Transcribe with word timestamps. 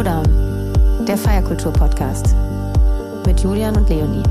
Throwdown, 0.00 1.04
der 1.04 1.18
Feierkultur-Podcast 1.18 2.34
mit 3.26 3.38
Julian 3.40 3.76
und 3.76 3.86
Leonie. 3.90 4.22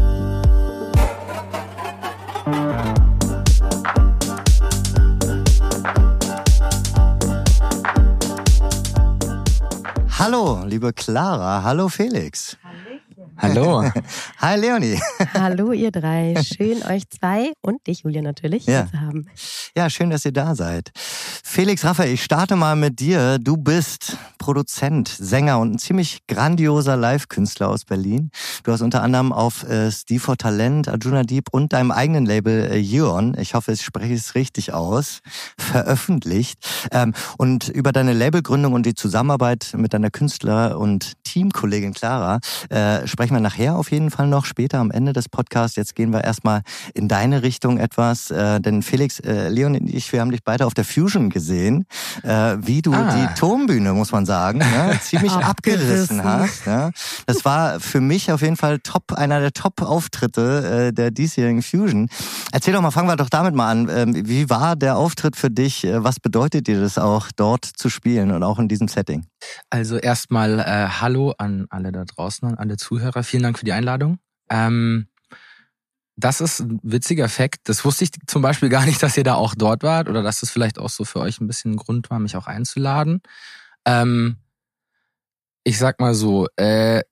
Hallo, 10.18 10.64
liebe 10.66 10.92
Clara. 10.92 11.62
Hallo, 11.62 11.88
Felix. 11.88 12.58
Hallo. 13.42 13.84
Hi 14.40 14.60
Leonie. 14.60 15.00
Hallo 15.34 15.72
ihr 15.72 15.92
drei. 15.94 16.36
Schön 16.44 16.84
euch 16.84 17.04
zwei 17.10 17.54
und 17.62 17.86
dich 17.88 18.02
Julia 18.04 18.22
natürlich 18.22 18.66
Ja. 18.66 18.82
hier 18.82 18.92
zu 18.92 19.00
haben. 19.00 19.26
Ja, 19.78 19.90
schön, 19.90 20.10
dass 20.10 20.26
ihr 20.26 20.34
da 20.34 20.56
seid. 20.56 20.92
Felix 20.96 21.86
Raphael, 21.86 22.12
ich 22.14 22.24
starte 22.24 22.56
mal 22.58 22.76
mit 22.76 23.00
dir. 23.00 23.38
Du 23.40 23.56
bist 23.56 24.18
Produzent, 24.40 25.08
Sänger 25.08 25.60
und 25.60 25.76
ein 25.76 25.80
ziemlich 25.80 26.20
grandioser 26.28 26.98
Live-Künstler 26.98 27.70
aus 27.70 27.86
Berlin. 27.86 28.30
Du 28.64 28.72
hast 28.74 28.82
unter 28.82 29.04
anderem 29.04 29.32
auf 29.32 29.64
äh, 29.64 29.90
Steve 29.92 30.20
for 30.20 30.36
Talent, 30.38 30.90
Arjuna 30.90 31.24
Deep 31.24 31.48
und 31.52 31.72
deinem 31.72 31.92
eigenen 31.92 32.26
Label 32.26 32.70
äh, 32.72 32.78
Yeon, 32.78 33.38
ich 33.40 33.54
hoffe, 33.54 33.72
ich 33.72 33.82
spreche 33.84 34.14
es 34.14 34.36
richtig 34.36 34.74
aus, 34.74 35.20
veröffentlicht. 35.58 36.60
Ähm, 36.92 37.14
und 37.38 37.70
über 37.70 37.92
deine 37.94 38.14
Labelgründung 38.14 38.74
und 38.74 38.86
die 38.86 38.96
Zusammenarbeit 38.96 39.74
mit 39.78 39.94
deiner 39.94 40.10
Künstler- 40.12 40.78
und 40.78 41.14
Teamkollegin 41.24 41.94
Clara 41.94 42.40
äh, 42.70 43.08
sprechen 43.08 43.29
wir 43.36 43.42
nachher 43.42 43.76
auf 43.76 43.92
jeden 43.92 44.12
Fall 44.12 44.28
noch, 44.28 44.46
später 44.46 44.80
am 44.80 44.92
Ende 44.92 45.14
des 45.14 45.30
Podcasts. 45.30 45.76
Jetzt 45.76 45.96
gehen 45.96 46.12
wir 46.12 46.24
erstmal 46.24 46.62
in 46.94 47.08
deine 47.08 47.44
Richtung 47.44 47.78
etwas, 47.78 48.32
äh, 48.32 48.60
denn 48.60 48.82
Felix, 48.82 49.20
äh, 49.20 49.50
Leon 49.50 49.76
und 49.76 49.90
ich, 49.90 50.12
wir 50.14 50.22
haben 50.22 50.32
dich 50.32 50.44
beide 50.44 50.66
auf 50.66 50.74
der 50.74 50.86
Fusion 50.86 51.30
gesehen, 51.30 51.86
äh, 52.24 52.58
wie 52.60 52.82
du 52.82 52.94
Ah. 52.94 53.14
die 53.16 53.40
Turmbühne, 53.40 53.94
muss 53.94 54.12
man 54.12 54.26
sagen, 54.26 54.60
ne, 54.60 55.00
ziemlich 55.02 55.32
abgerissen 55.32 56.24
hast. 56.24 56.66
Ja. 56.66 56.92
Das 57.26 57.46
war 57.46 57.80
für 57.80 58.02
mich 58.02 58.32
auf 58.32 58.42
jeden 58.42 58.58
Fall 58.58 58.80
top, 58.80 59.14
einer 59.14 59.40
der 59.40 59.52
Top-Auftritte 59.54 60.88
äh, 60.90 60.94
der 60.94 61.12
diesjährigen 61.12 61.62
Fusion. 61.62 62.10
Erzähl 62.52 62.74
doch 62.74 62.82
mal, 62.82 62.92
fangen 62.92 63.08
wir 63.08 63.16
doch 63.16 63.30
damit 63.30 63.56
mal 63.56 63.70
an. 63.70 63.90
Ähm, 63.92 64.28
wie 64.28 64.50
war 64.50 64.76
der 64.76 64.98
Auftritt 64.98 65.36
für 65.36 65.50
dich? 65.52 65.84
Äh, 65.86 66.04
Was 66.04 66.20
bedeutet 66.20 66.68
dir 66.68 66.80
das 66.80 66.98
auch, 66.98 67.28
dort 67.36 67.66
zu 67.66 67.90
spielen 67.90 68.32
und 68.32 68.44
auch 68.44 68.60
in 68.60 68.68
diesem 68.68 68.88
Setting? 68.88 69.26
Also 69.70 69.98
erstmal 69.98 70.60
äh, 70.60 70.88
Hallo 71.00 71.34
an 71.38 71.66
alle 71.70 71.92
da 71.92 72.04
draußen, 72.04 72.48
an 72.48 72.56
alle 72.56 72.76
Zuhörer. 72.78 73.19
Vielen 73.24 73.44
Dank 73.44 73.60
für 73.60 73.66
die 73.66 73.74
Einladung. 73.74 74.20
Ähm, 74.50 75.08
das 76.16 76.42
ist 76.42 76.60
ein 76.60 76.80
witziger 76.84 77.30
Fakt. 77.30 77.70
Das 77.70 77.86
wusste 77.86 78.04
ich 78.04 78.12
zum 78.28 78.42
Beispiel 78.42 78.70
gar 78.70 78.86
nicht, 78.86 79.02
dass 79.02 79.16
ihr 79.18 79.24
da 79.24 79.36
auch 79.36 79.56
dort 79.56 79.84
wart 79.84 80.10
oder 80.10 80.22
dass 80.22 80.44
es 80.44 80.50
vielleicht 80.50 80.78
auch 80.78 80.90
so 80.90 81.06
für 81.06 81.20
euch 81.20 81.40
ein 81.40 81.48
bisschen 81.48 81.74
ein 81.74 81.78
Grund 81.78 82.10
war, 82.10 82.20
mich 82.20 82.36
auch 82.36 82.48
einzuladen. 82.48 83.22
Ähm, 83.86 84.38
ich 85.64 85.78
sag 85.78 86.00
mal 86.00 86.14
so, 86.14 86.48
äh, 86.58 87.04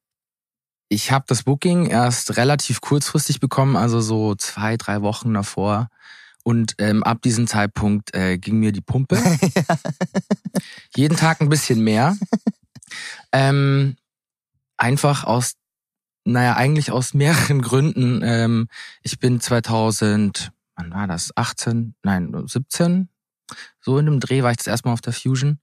ich 0.90 1.12
habe 1.12 1.26
das 1.28 1.44
Booking 1.44 1.88
erst 1.88 2.38
relativ 2.38 2.82
kurzfristig 2.82 3.40
bekommen, 3.40 3.76
also 3.76 4.02
so 4.02 4.36
zwei, 4.36 4.78
drei 4.78 5.02
Wochen 5.02 5.34
davor. 5.34 5.90
Und 6.44 6.76
ähm, 6.78 7.04
ab 7.04 7.22
diesem 7.22 7.46
Zeitpunkt 7.46 8.14
äh, 8.16 8.38
ging 8.38 8.60
mir 8.60 8.72
die 8.72 8.82
Pumpe. 8.82 9.22
Jeden 10.96 11.18
Tag 11.18 11.42
ein 11.42 11.50
bisschen 11.50 11.82
mehr. 11.82 12.16
ähm, 13.34 13.98
einfach 14.78 15.26
aus, 15.26 15.54
naja, 16.32 16.56
eigentlich 16.56 16.92
aus 16.92 17.14
mehreren 17.14 17.62
Gründen. 17.62 18.22
Ähm, 18.24 18.68
ich 19.02 19.20
bin 19.20 19.40
2000, 19.40 20.52
wann 20.76 20.92
war 20.92 21.08
das? 21.08 21.32
18? 21.36 21.96
Nein, 22.04 22.34
17? 22.46 23.10
So 23.80 23.98
in 23.98 24.06
dem 24.06 24.20
Dreh 24.20 24.44
war 24.44 24.52
ich 24.52 24.58
das 24.58 24.68
erstmal 24.68 24.94
auf 24.94 25.02
der 25.02 25.14
Fusion. 25.14 25.60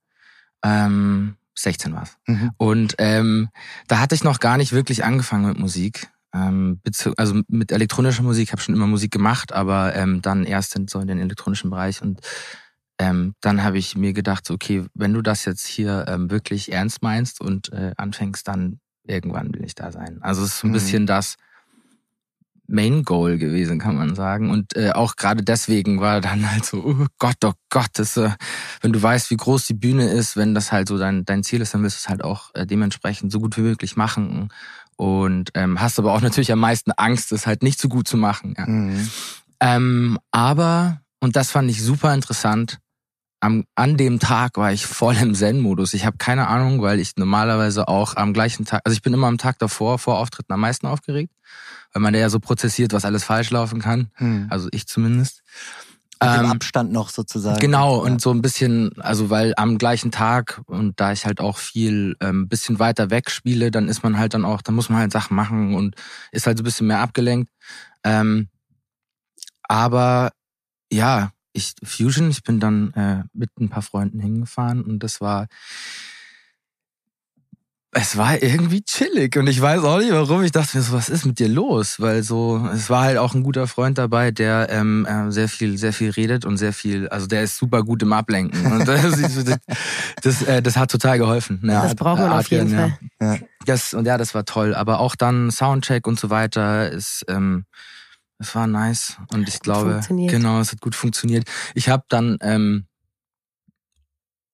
Ähm, 0.63 1.37
16 1.57 1.93
war's. 1.93 2.17
Mhm. 2.27 2.51
Und 2.57 2.95
ähm, 2.99 3.49
da 3.87 4.01
hatte 4.01 4.15
ich 4.15 4.25
noch 4.25 4.41
gar 4.41 4.57
nicht 4.57 4.73
wirklich 4.73 5.05
angefangen 5.05 5.47
mit 5.47 5.59
Musik. 5.59 6.09
Ähm, 6.33 6.81
also 7.17 7.43
mit 7.49 7.71
elektronischer 7.71 8.23
Musik 8.23 8.51
habe 8.51 8.61
schon 8.61 8.75
immer 8.75 8.87
Musik 8.87 9.13
gemacht, 9.13 9.53
aber 9.53 9.95
ähm, 9.95 10.21
dann 10.21 10.45
erst 10.45 10.75
in 10.75 10.89
so 10.89 10.99
in 10.99 11.07
den 11.07 11.21
elektronischen 11.21 11.71
Bereich 11.71 12.03
und 12.03 12.21
ähm, 12.99 13.35
dann 13.41 13.63
habe 13.63 13.79
ich 13.79 13.97
mir 13.97 14.13
gedacht, 14.13 14.51
okay, 14.51 14.85
wenn 14.95 15.13
du 15.13 15.21
das 15.21 15.45
jetzt 15.45 15.67
hier 15.67 16.05
ähm, 16.09 16.31
wirklich 16.31 16.73
ernst 16.73 17.03
meinst 17.03 17.41
und 17.41 17.73
äh, 17.73 17.93
anfängst, 17.97 18.47
dann 18.47 18.81
irgendwann 19.07 19.53
will 19.55 19.65
ich 19.65 19.75
da 19.75 19.93
sein. 19.93 20.19
Also 20.23 20.43
es 20.43 20.51
ist 20.55 20.59
so 20.61 20.67
ein 20.67 20.71
Mhm. 20.71 20.75
bisschen 20.75 21.07
das 21.07 21.37
Main 22.67 23.03
Goal 23.05 23.37
gewesen, 23.37 23.79
kann 23.79 23.97
man 23.97 24.15
sagen. 24.15 24.51
Und 24.51 24.75
äh, 24.75 24.93
auch 24.93 25.17
gerade 25.17 25.43
deswegen 25.45 26.01
war 26.01 26.21
dann 26.23 26.51
halt 26.51 26.65
so, 26.65 26.79
oh 26.85 27.07
Gott, 27.19 27.37
oh 27.45 27.53
Gott, 27.69 27.91
das, 27.95 28.17
äh, 28.17 28.31
wenn 28.81 28.93
du 28.93 29.03
weißt, 29.03 29.31
wie 29.31 29.37
groß 29.37 29.67
die 29.67 29.75
Bühne 29.75 30.09
ist, 30.09 30.37
wenn 30.37 30.55
das 30.55 30.73
halt 30.73 30.89
so 30.89 30.97
dein, 30.99 31.25
dein 31.25 31.43
Ziel 31.45 31.61
ist, 31.61 31.75
dann 31.75 31.83
willst 31.83 31.97
du 31.99 32.01
es 32.01 32.09
halt 32.09 32.25
auch 32.25 32.55
äh, 32.55 32.67
dementsprechend 32.67 33.31
so 33.33 33.41
gut 33.41 33.57
wie 33.59 33.63
möglich 33.63 33.97
machen. 33.97 34.49
Und 34.97 35.51
ähm, 35.55 35.81
hast 35.81 35.99
aber 35.99 36.15
auch 36.15 36.21
natürlich 36.23 36.53
am 36.53 36.61
meisten 36.61 36.93
Angst, 36.93 37.33
es 37.33 37.47
halt 37.47 37.63
nicht 37.63 37.81
so 37.81 37.89
gut 37.89 38.09
zu 38.09 38.17
machen. 38.17 38.55
Ja. 38.57 38.67
Mhm. 38.67 39.11
Ähm, 39.61 40.19
aber, 40.31 41.01
und 41.21 41.37
das 41.37 41.51
fand 41.51 41.71
ich 41.71 41.83
super 41.83 42.15
interessant, 42.15 42.79
am, 43.45 43.65
an 43.75 43.97
dem 43.97 44.19
Tag 44.21 44.57
war 44.57 44.73
ich 44.73 44.87
voll 44.87 45.17
im 45.17 45.35
Zen-Modus. 45.35 45.93
Ich 45.95 46.07
habe 46.07 46.17
keine 46.17 46.49
Ahnung, 46.49 46.81
weil 46.83 46.99
ich 46.99 47.17
normalerweise 47.17 47.89
auch 47.89 48.17
am 48.17 48.33
gleichen 48.33 48.65
Tag, 48.65 48.81
also 48.85 48.95
ich 48.95 49.03
bin 49.03 49.13
immer 49.13 49.27
am 49.27 49.39
Tag 49.39 49.59
davor, 49.59 49.99
vor 49.99 50.19
Auftritten 50.19 50.53
am 50.53 50.61
meisten 50.61 50.87
aufgeregt, 50.87 51.33
weil 51.93 52.03
man 52.03 52.13
da 52.15 52.19
ja 52.21 52.31
so 52.31 52.41
prozessiert, 52.41 52.93
was 52.93 53.05
alles 53.05 53.23
falsch 53.25 53.51
laufen 53.51 53.81
kann. 53.81 54.09
Mhm. 54.19 54.47
Also 54.51 54.69
ich 54.73 54.87
zumindest. 54.87 55.43
Mit 56.23 56.33
dem 56.33 56.45
Ähm, 56.45 56.51
Abstand 56.53 56.91
noch 56.93 57.11
sozusagen. 57.11 57.61
Genau, 57.61 57.97
Ja. 57.97 58.11
und 58.13 58.21
so 58.23 58.31
ein 58.31 58.41
bisschen, 58.41 58.93
also 59.01 59.29
weil 59.29 59.53
am 59.57 59.77
gleichen 59.77 60.11
Tag 60.11 60.63
und 60.67 60.99
da 60.99 61.13
ich 61.13 61.27
halt 61.27 61.41
auch 61.41 61.59
viel 61.59 62.17
ähm, 62.21 62.49
bisschen 62.49 62.79
weiter 62.79 63.11
weg 63.11 63.31
spiele, 63.31 63.71
dann 63.71 63.89
ist 63.89 64.03
man 64.05 64.17
halt 64.17 64.33
dann 64.33 64.45
auch, 64.47 64.63
dann 64.63 64.75
muss 64.75 64.89
man 64.89 65.01
halt 65.01 65.13
Sachen 65.13 65.35
machen 65.37 65.75
und 65.75 65.97
ist 66.33 66.47
halt 66.47 66.57
so 66.57 66.63
ein 66.63 66.65
bisschen 66.65 66.87
mehr 66.87 67.01
abgelenkt. 67.01 67.51
Ähm, 68.05 68.49
aber 69.69 70.31
ja, 70.91 71.31
ich 71.55 71.75
Fusion, 71.83 72.31
ich 72.31 72.43
bin 72.43 72.61
dann 72.61 72.93
äh, 72.93 73.23
mit 73.33 73.51
ein 73.59 73.71
paar 73.71 73.83
Freunden 73.83 74.21
hingefahren 74.21 74.83
und 74.83 74.99
das 75.03 75.21
war 75.21 75.47
es 77.97 78.17
war 78.17 78.43
irgendwie 78.43 78.83
chillig 78.83 79.37
und 79.37 79.47
ich 79.47 79.61
weiß 79.61 79.83
auch 79.85 79.99
nicht 79.99 80.11
warum. 80.11 80.43
Ich 80.43 80.51
dachte 80.51 80.77
mir 80.77 80.83
so, 80.83 80.93
was 80.93 81.09
ist 81.09 81.25
mit 81.25 81.39
dir 81.39 81.49
los? 81.49 82.01
Weil 82.01 82.25
so, 82.25 82.69
es 82.75 82.91
war 82.91 83.05
halt 83.05 83.19
auch 83.19 83.35
ein 83.35 83.45
guter 83.45 83.69
Freund 83.69 83.99
dabei, 83.99 84.33
der 84.33 84.69
ähm, 84.71 85.07
äh, 85.07 85.31
sehr 85.31 85.49
viel, 85.49 85.79
sehr 85.79 85.93
viel 85.93 86.11
redet 86.11 86.45
und 86.45 86.57
sehr 86.57 86.73
viel, 86.73 87.09
also 87.09 87.29
der 87.29 87.45
ist 87.45 87.57
super 87.57 87.85
gut 87.85 88.03
im 88.03 88.13
Ablenken. 88.13 88.67
Und 88.73 88.89
das, 88.89 89.21
das, 89.21 89.59
das, 90.23 90.43
äh, 90.43 90.61
das 90.61 90.77
hat 90.77 90.91
total 90.91 91.19
geholfen. 91.19 91.61
Ja, 91.65 91.83
Das 91.85 91.95
braucht 91.95 92.19
man 92.19 92.33
auf 92.33 92.51
jeden 92.51 92.75
Adrian, 92.75 92.99
Fall. 93.21 93.39
Ja. 93.39 93.47
Das, 93.65 93.95
und 93.95 94.07
ja, 94.07 94.19
das 94.19 94.35
war 94.35 94.45
toll. 94.45 94.75
Aber 94.75 94.99
auch 94.99 95.15
dann 95.15 95.53
Soundcheck 95.53 96.07
und 96.09 96.19
so 96.19 96.31
weiter 96.31 96.91
ist, 96.91 97.25
ähm, 97.29 97.65
es 98.39 98.55
war 98.55 98.67
nice. 98.67 99.17
Und 99.33 99.49
ich 99.49 99.61
glaube, 99.61 100.01
genau, 100.09 100.61
es 100.61 100.73
hat 100.73 100.81
gut 100.81 100.95
funktioniert. 100.95 101.49
Ich 101.75 101.89
habe 101.89 102.05
dann 102.09 102.39
ähm, 102.41 102.87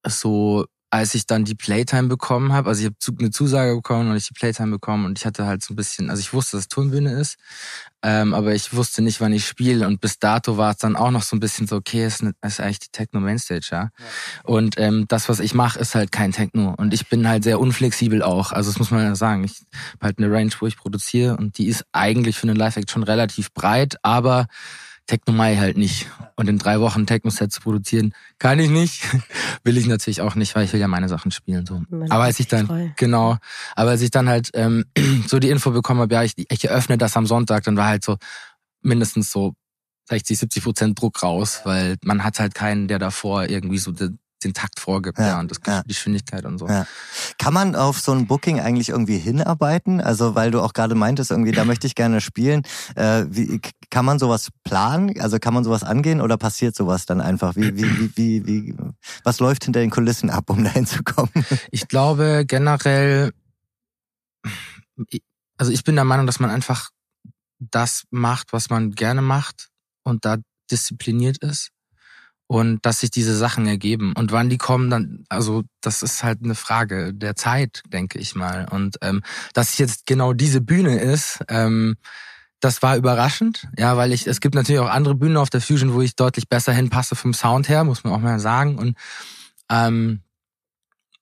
so 0.06 0.66
als 0.90 1.14
ich 1.14 1.24
dann 1.26 1.44
die 1.44 1.54
Playtime 1.54 2.08
bekommen 2.08 2.52
habe, 2.52 2.68
also 2.68 2.80
ich 2.80 2.86
habe 2.86 3.18
eine 3.20 3.30
Zusage 3.30 3.76
bekommen 3.76 4.10
und 4.10 4.16
ich 4.16 4.26
die 4.26 4.34
Playtime 4.34 4.72
bekommen 4.72 5.04
und 5.04 5.18
ich 5.18 5.24
hatte 5.24 5.46
halt 5.46 5.62
so 5.62 5.72
ein 5.72 5.76
bisschen, 5.76 6.10
also 6.10 6.20
ich 6.20 6.32
wusste, 6.32 6.56
dass 6.56 6.64
es 6.64 6.68
Turnbühne 6.68 7.12
ist, 7.12 7.36
ähm, 8.02 8.34
aber 8.34 8.54
ich 8.54 8.74
wusste 8.74 9.00
nicht, 9.00 9.20
wann 9.20 9.32
ich 9.32 9.46
spiele 9.46 9.86
und 9.86 10.00
bis 10.00 10.18
dato 10.18 10.56
war 10.56 10.72
es 10.72 10.78
dann 10.78 10.96
auch 10.96 11.12
noch 11.12 11.22
so 11.22 11.36
ein 11.36 11.40
bisschen 11.40 11.68
so, 11.68 11.76
okay, 11.76 12.02
es 12.02 12.20
ist, 12.20 12.32
ist 12.42 12.60
eigentlich 12.60 12.80
die 12.80 12.90
Techno 12.90 13.20
Mainstage, 13.20 13.68
ja. 13.70 13.90
Und 14.42 14.78
ähm, 14.78 15.04
das, 15.06 15.28
was 15.28 15.38
ich 15.38 15.54
mache, 15.54 15.78
ist 15.78 15.94
halt 15.94 16.10
kein 16.10 16.32
Techno 16.32 16.74
und 16.76 16.92
ich 16.92 17.08
bin 17.08 17.28
halt 17.28 17.44
sehr 17.44 17.60
unflexibel 17.60 18.22
auch, 18.22 18.50
also 18.50 18.70
das 18.70 18.80
muss 18.80 18.90
man 18.90 19.04
ja 19.04 19.14
sagen. 19.14 19.44
Ich 19.44 19.62
habe 19.92 20.06
halt 20.06 20.18
eine 20.18 20.32
Range, 20.32 20.50
wo 20.58 20.66
ich 20.66 20.76
produziere 20.76 21.36
und 21.36 21.58
die 21.58 21.68
ist 21.68 21.84
eigentlich 21.92 22.36
für 22.36 22.48
einen 22.48 22.56
Live-Act 22.56 22.90
schon 22.90 23.04
relativ 23.04 23.52
breit, 23.52 23.96
aber 24.02 24.48
Techno 25.10 25.32
Mai 25.34 25.56
halt 25.56 25.76
nicht. 25.76 26.06
Und 26.36 26.48
in 26.48 26.56
drei 26.56 26.78
Wochen 26.78 27.04
Techno-Set 27.04 27.50
zu 27.50 27.60
produzieren, 27.60 28.14
kann 28.38 28.60
ich 28.60 28.70
nicht. 28.70 29.02
will 29.64 29.76
ich 29.76 29.86
natürlich 29.86 30.20
auch 30.20 30.36
nicht, 30.36 30.54
weil 30.54 30.64
ich 30.64 30.72
will 30.72 30.78
ja 30.78 30.86
meine 30.86 31.08
Sachen 31.08 31.32
spielen. 31.32 31.66
So. 31.66 31.82
Man 31.90 32.08
Aber 32.12 32.24
als 32.24 32.38
ich 32.38 32.46
dann, 32.46 32.68
treu. 32.68 32.88
genau, 32.96 33.36
aber 33.74 33.90
als 33.90 34.02
ich 34.02 34.12
dann 34.12 34.28
halt 34.28 34.50
ähm, 34.54 34.84
so 35.26 35.40
die 35.40 35.50
Info 35.50 35.72
bekommen 35.72 36.00
habe, 36.00 36.14
ja, 36.14 36.22
ich, 36.22 36.34
ich 36.36 36.64
eröffne 36.64 36.96
das 36.96 37.16
am 37.16 37.26
Sonntag, 37.26 37.64
dann 37.64 37.76
war 37.76 37.86
halt 37.86 38.04
so 38.04 38.18
mindestens 38.82 39.32
so 39.32 39.54
60, 40.08 40.38
70 40.38 40.62
Prozent 40.62 41.00
Druck 41.00 41.22
raus, 41.24 41.62
weil 41.64 41.96
man 42.04 42.22
hat 42.22 42.38
halt 42.38 42.54
keinen, 42.54 42.86
der 42.86 43.00
davor 43.00 43.48
irgendwie 43.48 43.78
so 43.78 43.92
den, 44.44 44.54
Takt 44.54 44.80
vorgibt, 44.80 45.18
Ja, 45.18 45.28
ja, 45.28 45.40
und 45.40 45.50
das 45.50 45.58
ja. 45.66 45.82
die 45.82 45.88
Geschwindigkeit 45.88 46.44
und 46.44 46.58
so. 46.58 46.68
Ja. 46.68 46.86
Kann 47.38 47.54
man 47.54 47.76
auf 47.76 48.00
so 48.00 48.12
ein 48.12 48.26
Booking 48.26 48.60
eigentlich 48.60 48.88
irgendwie 48.88 49.18
hinarbeiten? 49.18 50.00
Also 50.00 50.34
weil 50.34 50.50
du 50.50 50.60
auch 50.60 50.72
gerade 50.72 50.94
meintest, 50.94 51.30
irgendwie, 51.30 51.52
da 51.52 51.64
möchte 51.64 51.86
ich 51.86 51.94
gerne 51.94 52.20
spielen. 52.20 52.62
Äh, 52.94 53.24
wie, 53.28 53.60
kann 53.90 54.04
man 54.04 54.18
sowas 54.18 54.48
planen? 54.64 55.20
Also 55.20 55.38
kann 55.38 55.54
man 55.54 55.64
sowas 55.64 55.82
angehen 55.82 56.20
oder 56.20 56.36
passiert 56.36 56.74
sowas 56.74 57.06
dann 57.06 57.20
einfach? 57.20 57.56
Wie, 57.56 57.76
wie, 57.76 58.16
wie, 58.16 58.16
wie, 58.16 58.46
wie, 58.46 58.74
was 59.24 59.40
läuft 59.40 59.64
hinter 59.64 59.80
den 59.80 59.90
Kulissen 59.90 60.30
ab, 60.30 60.50
um 60.50 60.64
da 60.64 60.70
hinzukommen? 60.70 61.30
Ich 61.70 61.88
glaube 61.88 62.44
generell, 62.46 63.32
also 65.56 65.72
ich 65.72 65.84
bin 65.84 65.94
der 65.94 66.04
Meinung, 66.04 66.26
dass 66.26 66.40
man 66.40 66.50
einfach 66.50 66.90
das 67.58 68.04
macht, 68.10 68.52
was 68.52 68.70
man 68.70 68.92
gerne 68.92 69.22
macht 69.22 69.68
und 70.02 70.24
da 70.24 70.38
diszipliniert 70.70 71.38
ist. 71.38 71.70
Und 72.50 72.84
dass 72.84 72.98
sich 72.98 73.12
diese 73.12 73.36
Sachen 73.36 73.68
ergeben. 73.68 74.12
Und 74.16 74.32
wann 74.32 74.50
die 74.50 74.58
kommen, 74.58 74.90
dann, 74.90 75.24
also 75.28 75.62
das 75.80 76.02
ist 76.02 76.24
halt 76.24 76.40
eine 76.42 76.56
Frage 76.56 77.14
der 77.14 77.36
Zeit, 77.36 77.84
denke 77.92 78.18
ich 78.18 78.34
mal. 78.34 78.66
Und 78.68 78.96
ähm, 79.02 79.22
dass 79.54 79.78
jetzt 79.78 80.04
genau 80.04 80.32
diese 80.32 80.60
Bühne 80.60 80.98
ist, 80.98 81.38
ähm, 81.46 81.96
das 82.58 82.82
war 82.82 82.96
überraschend, 82.96 83.68
ja, 83.78 83.96
weil 83.96 84.12
ich, 84.12 84.26
es 84.26 84.40
gibt 84.40 84.56
natürlich 84.56 84.80
auch 84.80 84.90
andere 84.90 85.14
Bühnen 85.14 85.36
auf 85.36 85.48
der 85.48 85.60
Fusion, 85.60 85.94
wo 85.94 86.00
ich 86.00 86.16
deutlich 86.16 86.48
besser 86.48 86.72
hinpasse 86.72 87.14
vom 87.14 87.34
Sound 87.34 87.68
her, 87.68 87.84
muss 87.84 88.02
man 88.02 88.14
auch 88.14 88.18
mal 88.18 88.40
sagen. 88.40 88.78
Und 88.78 88.98
ähm, 89.70 90.22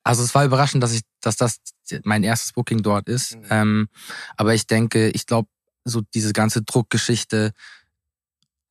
also 0.02 0.22
es 0.22 0.34
war 0.34 0.46
überraschend, 0.46 0.82
dass 0.82 0.94
ich, 0.94 1.02
dass 1.20 1.36
das 1.36 1.58
mein 2.04 2.24
erstes 2.24 2.54
Booking 2.54 2.82
dort 2.82 3.06
ist. 3.06 3.36
Mhm. 3.36 3.44
Ähm, 3.50 3.88
aber 4.38 4.54
ich 4.54 4.66
denke, 4.66 5.10
ich 5.10 5.26
glaube, 5.26 5.50
so 5.84 6.00
diese 6.14 6.32
ganze 6.32 6.62
Druckgeschichte, 6.62 7.52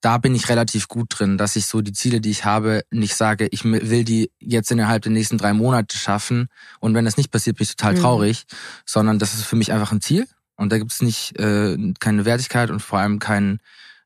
da 0.07 0.17
bin 0.19 0.33
ich 0.35 0.47
relativ 0.47 0.87
gut 0.87 1.19
drin, 1.19 1.37
dass 1.37 1.57
ich 1.57 1.65
so 1.65 1.81
die 1.81 1.91
Ziele, 1.91 2.21
die 2.21 2.31
ich 2.31 2.45
habe, 2.45 2.85
nicht 2.91 3.13
sage, 3.13 3.49
ich 3.51 3.65
will 3.65 4.05
die 4.05 4.31
jetzt 4.39 4.71
innerhalb 4.71 5.01
der 5.01 5.11
nächsten 5.11 5.37
drei 5.37 5.51
Monate 5.51 5.97
schaffen 5.97 6.47
und 6.79 6.93
wenn 6.93 7.03
das 7.03 7.17
nicht 7.17 7.29
passiert, 7.29 7.57
bin 7.57 7.65
ich 7.65 7.75
total 7.75 7.95
mhm. 7.95 7.99
traurig, 7.99 8.45
mhm. 8.49 8.55
sondern 8.85 9.19
das 9.19 9.33
ist 9.33 9.43
für 9.43 9.57
mich 9.57 9.73
einfach 9.73 9.91
ein 9.91 9.99
Ziel 9.99 10.25
und 10.55 10.71
da 10.71 10.77
gibt 10.77 10.93
es 10.93 11.01
nicht 11.01 11.37
äh, 11.37 11.75
keine 11.99 12.23
Wertigkeit 12.23 12.71
und 12.71 12.81
vor 12.81 12.99
allem 12.99 13.19
kein 13.19 13.59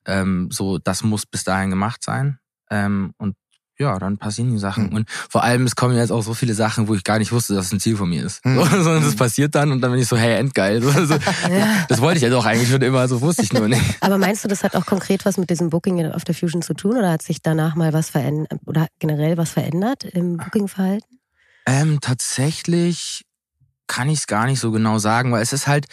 ähm, 0.07 0.49
so, 0.49 0.79
das 0.79 1.03
muss 1.03 1.27
bis 1.27 1.43
dahin 1.43 1.69
gemacht 1.69 2.03
sein 2.03 2.39
ähm, 2.71 3.13
und 3.19 3.35
ja, 3.81 3.97
dann 3.99 4.17
passieren 4.17 4.51
die 4.51 4.59
Sachen. 4.59 4.89
Mhm. 4.89 4.95
Und 4.95 5.09
vor 5.09 5.43
allem, 5.43 5.65
es 5.65 5.75
kommen 5.75 5.95
jetzt 5.97 6.11
auch 6.11 6.21
so 6.21 6.33
viele 6.33 6.53
Sachen, 6.53 6.87
wo 6.87 6.93
ich 6.93 7.03
gar 7.03 7.17
nicht 7.17 7.31
wusste, 7.31 7.55
dass 7.55 7.65
es 7.65 7.71
ein 7.73 7.79
Ziel 7.79 7.97
von 7.97 8.09
mir 8.09 8.25
ist. 8.25 8.45
Mhm. 8.45 8.61
So, 8.71 8.83
sondern 8.83 9.03
das 9.03 9.15
passiert 9.15 9.55
dann 9.55 9.71
und 9.71 9.81
dann 9.81 9.91
bin 9.91 9.99
ich 9.99 10.07
so, 10.07 10.15
hey, 10.15 10.37
endgeil. 10.37 10.81
So, 10.91 10.91
so. 11.05 11.13
Ja. 11.13 11.85
Das 11.89 12.01
wollte 12.01 12.17
ich 12.17 12.23
ja 12.23 12.29
doch 12.29 12.45
eigentlich 12.45 12.69
schon 12.69 12.81
immer, 12.81 13.07
so 13.07 13.21
wusste 13.21 13.43
ich 13.43 13.53
nur 13.53 13.67
nicht. 13.67 13.81
Aber 14.01 14.17
meinst 14.17 14.43
du, 14.43 14.47
das 14.47 14.63
hat 14.63 14.75
auch 14.75 14.85
konkret 14.85 15.25
was 15.25 15.37
mit 15.37 15.49
diesem 15.49 15.69
Booking 15.69 16.11
auf 16.11 16.23
der 16.23 16.35
Fusion 16.35 16.61
zu 16.61 16.73
tun 16.73 16.97
oder 16.97 17.11
hat 17.11 17.21
sich 17.21 17.41
danach 17.41 17.75
mal 17.75 17.93
was 17.93 18.09
verändert 18.09 18.59
oder 18.65 18.87
generell 18.99 19.37
was 19.37 19.51
verändert 19.51 20.03
im 20.03 20.37
Booking-Verhalten? 20.37 21.19
Ähm, 21.65 21.99
tatsächlich 22.01 23.25
kann 23.87 24.09
ich 24.09 24.19
es 24.19 24.27
gar 24.27 24.45
nicht 24.45 24.59
so 24.59 24.71
genau 24.71 24.99
sagen, 24.99 25.31
weil 25.31 25.41
es 25.41 25.53
ist 25.53 25.67
halt, 25.67 25.87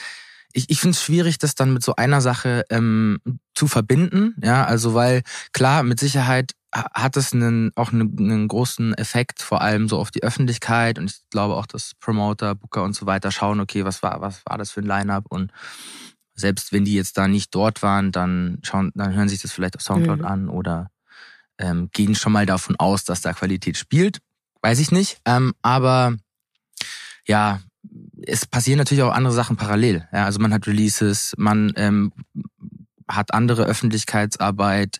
ich, 0.53 0.71
ich 0.71 0.81
finde 0.81 0.95
es 0.95 1.03
schwierig, 1.03 1.39
das 1.39 1.55
dann 1.55 1.73
mit 1.73 1.83
so 1.83 1.97
einer 1.97 2.21
Sache 2.21 2.65
ähm, 2.71 3.19
zu 3.55 3.67
verbinden. 3.67 4.35
Ja, 4.43 4.65
also 4.65 4.95
weil 4.95 5.23
klar, 5.53 5.83
mit 5.83 6.01
Sicherheit 6.01 6.53
hat 6.73 7.17
es 7.17 7.33
einen, 7.33 7.73
auch 7.77 7.93
einen, 7.93 8.17
einen, 8.19 8.49
großen 8.49 8.95
Effekt, 8.95 9.43
vor 9.43 9.63
allem 9.63 9.89
so 9.89 9.99
auf 9.99 10.11
die 10.11 10.23
Öffentlichkeit. 10.23 10.99
Und 10.99 11.11
ich 11.11 11.21
glaube 11.31 11.55
auch, 11.55 11.67
dass 11.67 11.93
Promoter, 11.99 12.55
Booker 12.55 12.83
und 12.83 12.95
so 12.95 13.07
weiter 13.07 13.31
schauen, 13.31 13.61
okay, 13.61 13.85
was 13.85 14.03
war, 14.03 14.21
was 14.21 14.45
war 14.45 14.59
das 14.59 14.73
für 14.73 14.81
ein 14.81 14.87
Line-up? 14.87 15.27
Und 15.29 15.53
selbst 16.35 16.73
wenn 16.73 16.85
die 16.85 16.95
jetzt 16.95 17.17
da 17.17 17.27
nicht 17.27 17.55
dort 17.55 17.83
waren, 17.83 18.13
dann 18.13 18.59
schauen, 18.63 18.93
dann 18.95 19.15
hören 19.15 19.29
sich 19.29 19.41
das 19.41 19.53
vielleicht 19.53 19.77
auf 19.77 19.83
Soundcloud 19.83 20.21
mhm. 20.21 20.25
an 20.27 20.49
oder 20.49 20.91
ähm, 21.59 21.89
gehen 21.93 22.15
schon 22.15 22.33
mal 22.33 22.47
davon 22.47 22.77
aus, 22.77 23.05
dass 23.05 23.23
da 23.23 23.33
Qualität 23.33 23.77
spielt. 23.77 24.19
Weiß 24.61 24.79
ich 24.79 24.91
nicht. 24.93 25.21
Ähm, 25.25 25.55
aber 25.63 26.17
ja, 27.27 27.61
es 28.27 28.47
passieren 28.47 28.79
natürlich 28.79 29.03
auch 29.03 29.13
andere 29.13 29.35
Sachen 29.35 29.57
parallel. 29.57 30.09
Ja, 30.13 30.25
also 30.25 30.39
man 30.41 30.53
hat 30.53 30.67
Releases, 30.67 31.35
man 31.37 31.73
ähm, 31.77 32.13
hat 33.09 33.33
andere 33.33 33.65
Öffentlichkeitsarbeit, 33.65 34.99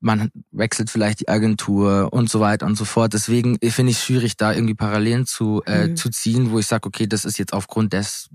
man 0.00 0.30
wechselt 0.50 0.90
vielleicht 0.90 1.20
die 1.20 1.28
Agentur 1.28 2.12
und 2.12 2.30
so 2.30 2.40
weiter 2.40 2.66
und 2.66 2.76
so 2.76 2.84
fort. 2.84 3.14
Deswegen 3.14 3.58
finde 3.60 3.90
ich 3.90 3.98
es 3.98 4.04
schwierig, 4.04 4.36
da 4.36 4.52
irgendwie 4.52 4.74
Parallelen 4.74 5.26
zu, 5.26 5.62
äh, 5.66 5.88
mhm. 5.88 5.96
zu 5.96 6.10
ziehen, 6.10 6.50
wo 6.50 6.58
ich 6.58 6.66
sage, 6.66 6.86
okay, 6.86 7.06
das 7.06 7.24
ist 7.24 7.38
jetzt 7.38 7.52
aufgrund 7.52 7.92
des 7.92 8.28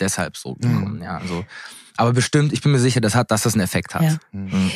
deshalb 0.00 0.36
so 0.36 0.54
gekommen. 0.54 0.96
Mhm. 0.96 1.02
Ja, 1.02 1.18
also, 1.18 1.44
aber 1.96 2.12
bestimmt, 2.12 2.52
ich 2.52 2.62
bin 2.62 2.72
mir 2.72 2.80
sicher, 2.80 3.00
dass, 3.00 3.14
hat, 3.14 3.30
dass 3.30 3.42
das 3.42 3.54
einen 3.54 3.62
Effekt 3.62 3.94
hat. 3.94 4.02
Ja. 4.02 4.18
Mhm. 4.32 4.70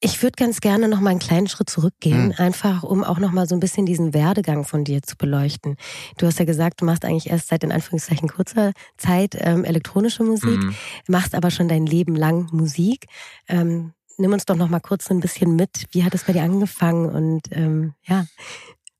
Ich 0.00 0.22
würde 0.22 0.36
ganz 0.36 0.60
gerne 0.60 0.88
noch 0.88 1.00
mal 1.00 1.08
einen 1.08 1.20
kleinen 1.20 1.48
Schritt 1.48 1.70
zurückgehen, 1.70 2.26
mhm. 2.26 2.34
einfach 2.36 2.82
um 2.82 3.02
auch 3.02 3.18
noch 3.18 3.32
mal 3.32 3.48
so 3.48 3.54
ein 3.56 3.60
bisschen 3.60 3.86
diesen 3.86 4.12
Werdegang 4.12 4.64
von 4.64 4.84
dir 4.84 5.02
zu 5.02 5.16
beleuchten. 5.16 5.76
Du 6.18 6.26
hast 6.26 6.38
ja 6.38 6.44
gesagt, 6.44 6.82
du 6.82 6.84
machst 6.84 7.06
eigentlich 7.06 7.30
erst 7.30 7.48
seit 7.48 7.64
in 7.64 7.72
Anführungszeichen 7.72 8.28
kurzer 8.28 8.72
Zeit 8.98 9.36
ähm, 9.38 9.64
elektronische 9.64 10.22
Musik, 10.22 10.58
mhm. 10.58 10.74
machst 11.08 11.34
aber 11.34 11.50
schon 11.50 11.68
dein 11.68 11.86
Leben 11.86 12.14
lang 12.14 12.48
Musik. 12.52 13.06
Ähm, 13.48 13.94
nimm 14.18 14.32
uns 14.32 14.44
doch 14.46 14.56
noch 14.56 14.68
mal 14.68 14.80
kurz 14.80 15.06
so 15.06 15.14
ein 15.14 15.20
bisschen 15.20 15.56
mit. 15.56 15.86
Wie 15.90 16.04
hat 16.04 16.14
es 16.14 16.24
bei 16.24 16.32
dir 16.32 16.42
angefangen? 16.42 17.06
Und 17.08 17.42
ähm, 17.50 17.94
ja, 18.04 18.26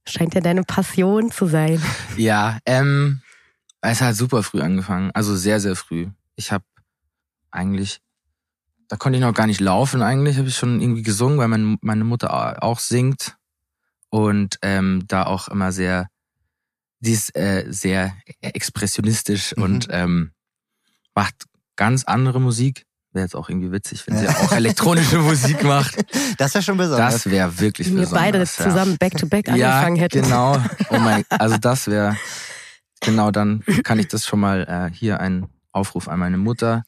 scheint 0.07 0.35
ja 0.35 0.41
deine 0.41 0.63
Passion 0.63 1.31
zu 1.31 1.47
sein. 1.47 1.83
Ja, 2.17 2.59
ähm, 2.67 3.21
es 3.81 4.01
hat 4.01 4.17
super 4.17 4.43
früh 4.43 4.61
angefangen, 4.61 5.11
also 5.15 5.37
sehr, 5.37 5.61
sehr 5.61 5.77
früh. 5.77 6.09
Ich 6.35 6.53
habe 6.53 6.65
eigentlich, 7.51 8.01
da 8.89 8.97
konnte 8.97 9.19
ich 9.19 9.25
noch 9.25 9.35
gar 9.35 9.47
nicht 9.47 9.61
laufen 9.61 10.03
eigentlich, 10.03 10.39
habe 10.39 10.49
ich 10.49 10.57
schon 10.57 10.81
irgendwie 10.81 11.03
gesungen, 11.03 11.39
weil 11.39 11.49
mein, 11.49 11.79
meine 11.81 12.05
Mutter 12.05 12.63
auch 12.63 12.79
singt 12.79 13.37
und 14.11 14.59
ähm, 14.63 15.05
da 15.09 15.25
auch 15.25 15.49
immer 15.49 15.73
sehr, 15.73 16.09
die 17.01 17.13
ist 17.13 17.37
äh, 17.37 17.67
sehr 17.69 18.15
expressionistisch 18.41 19.55
mhm. 19.57 19.63
und 19.63 19.89
ähm, 19.91 20.33
macht 21.15 21.45
ganz 21.77 22.05
andere 22.05 22.41
Musik 22.41 22.87
wäre 23.17 23.25
jetzt 23.25 23.35
auch 23.35 23.49
irgendwie 23.49 23.73
witzig, 23.73 24.07
wenn 24.07 24.19
sie 24.19 24.29
auch 24.29 24.53
elektronische 24.53 25.19
Musik 25.19 25.65
macht. 25.65 25.97
Das 26.39 26.53
wäre 26.55 26.63
schon 26.63 26.77
besonders. 26.77 27.15
Das 27.15 27.31
wäre 27.31 27.59
wirklich 27.61 27.89
wenn 27.89 27.97
besonders. 27.97 28.25
Wir 28.25 28.33
beide 28.33 28.47
zusammen 28.47 28.99
back-to-back 28.99 29.49
-back 29.49 29.53
angefangen 29.53 29.97
ja, 29.97 30.03
hätten. 30.03 30.23
genau. 30.23 30.59
Oh 30.91 30.99
mein, 30.99 31.25
also 31.31 31.57
das 31.57 31.87
wäre, 31.87 32.17
genau, 33.01 33.31
dann 33.31 33.65
kann 33.85 33.99
ich 33.99 34.09
das 34.09 34.27
schon 34.27 34.41
mal 34.41 34.91
äh, 34.93 34.95
hier 34.95 35.21
ein 35.21 35.47
Aufruf 35.73 36.09
an 36.09 36.19
meine 36.19 36.37
Mutter. 36.37 36.85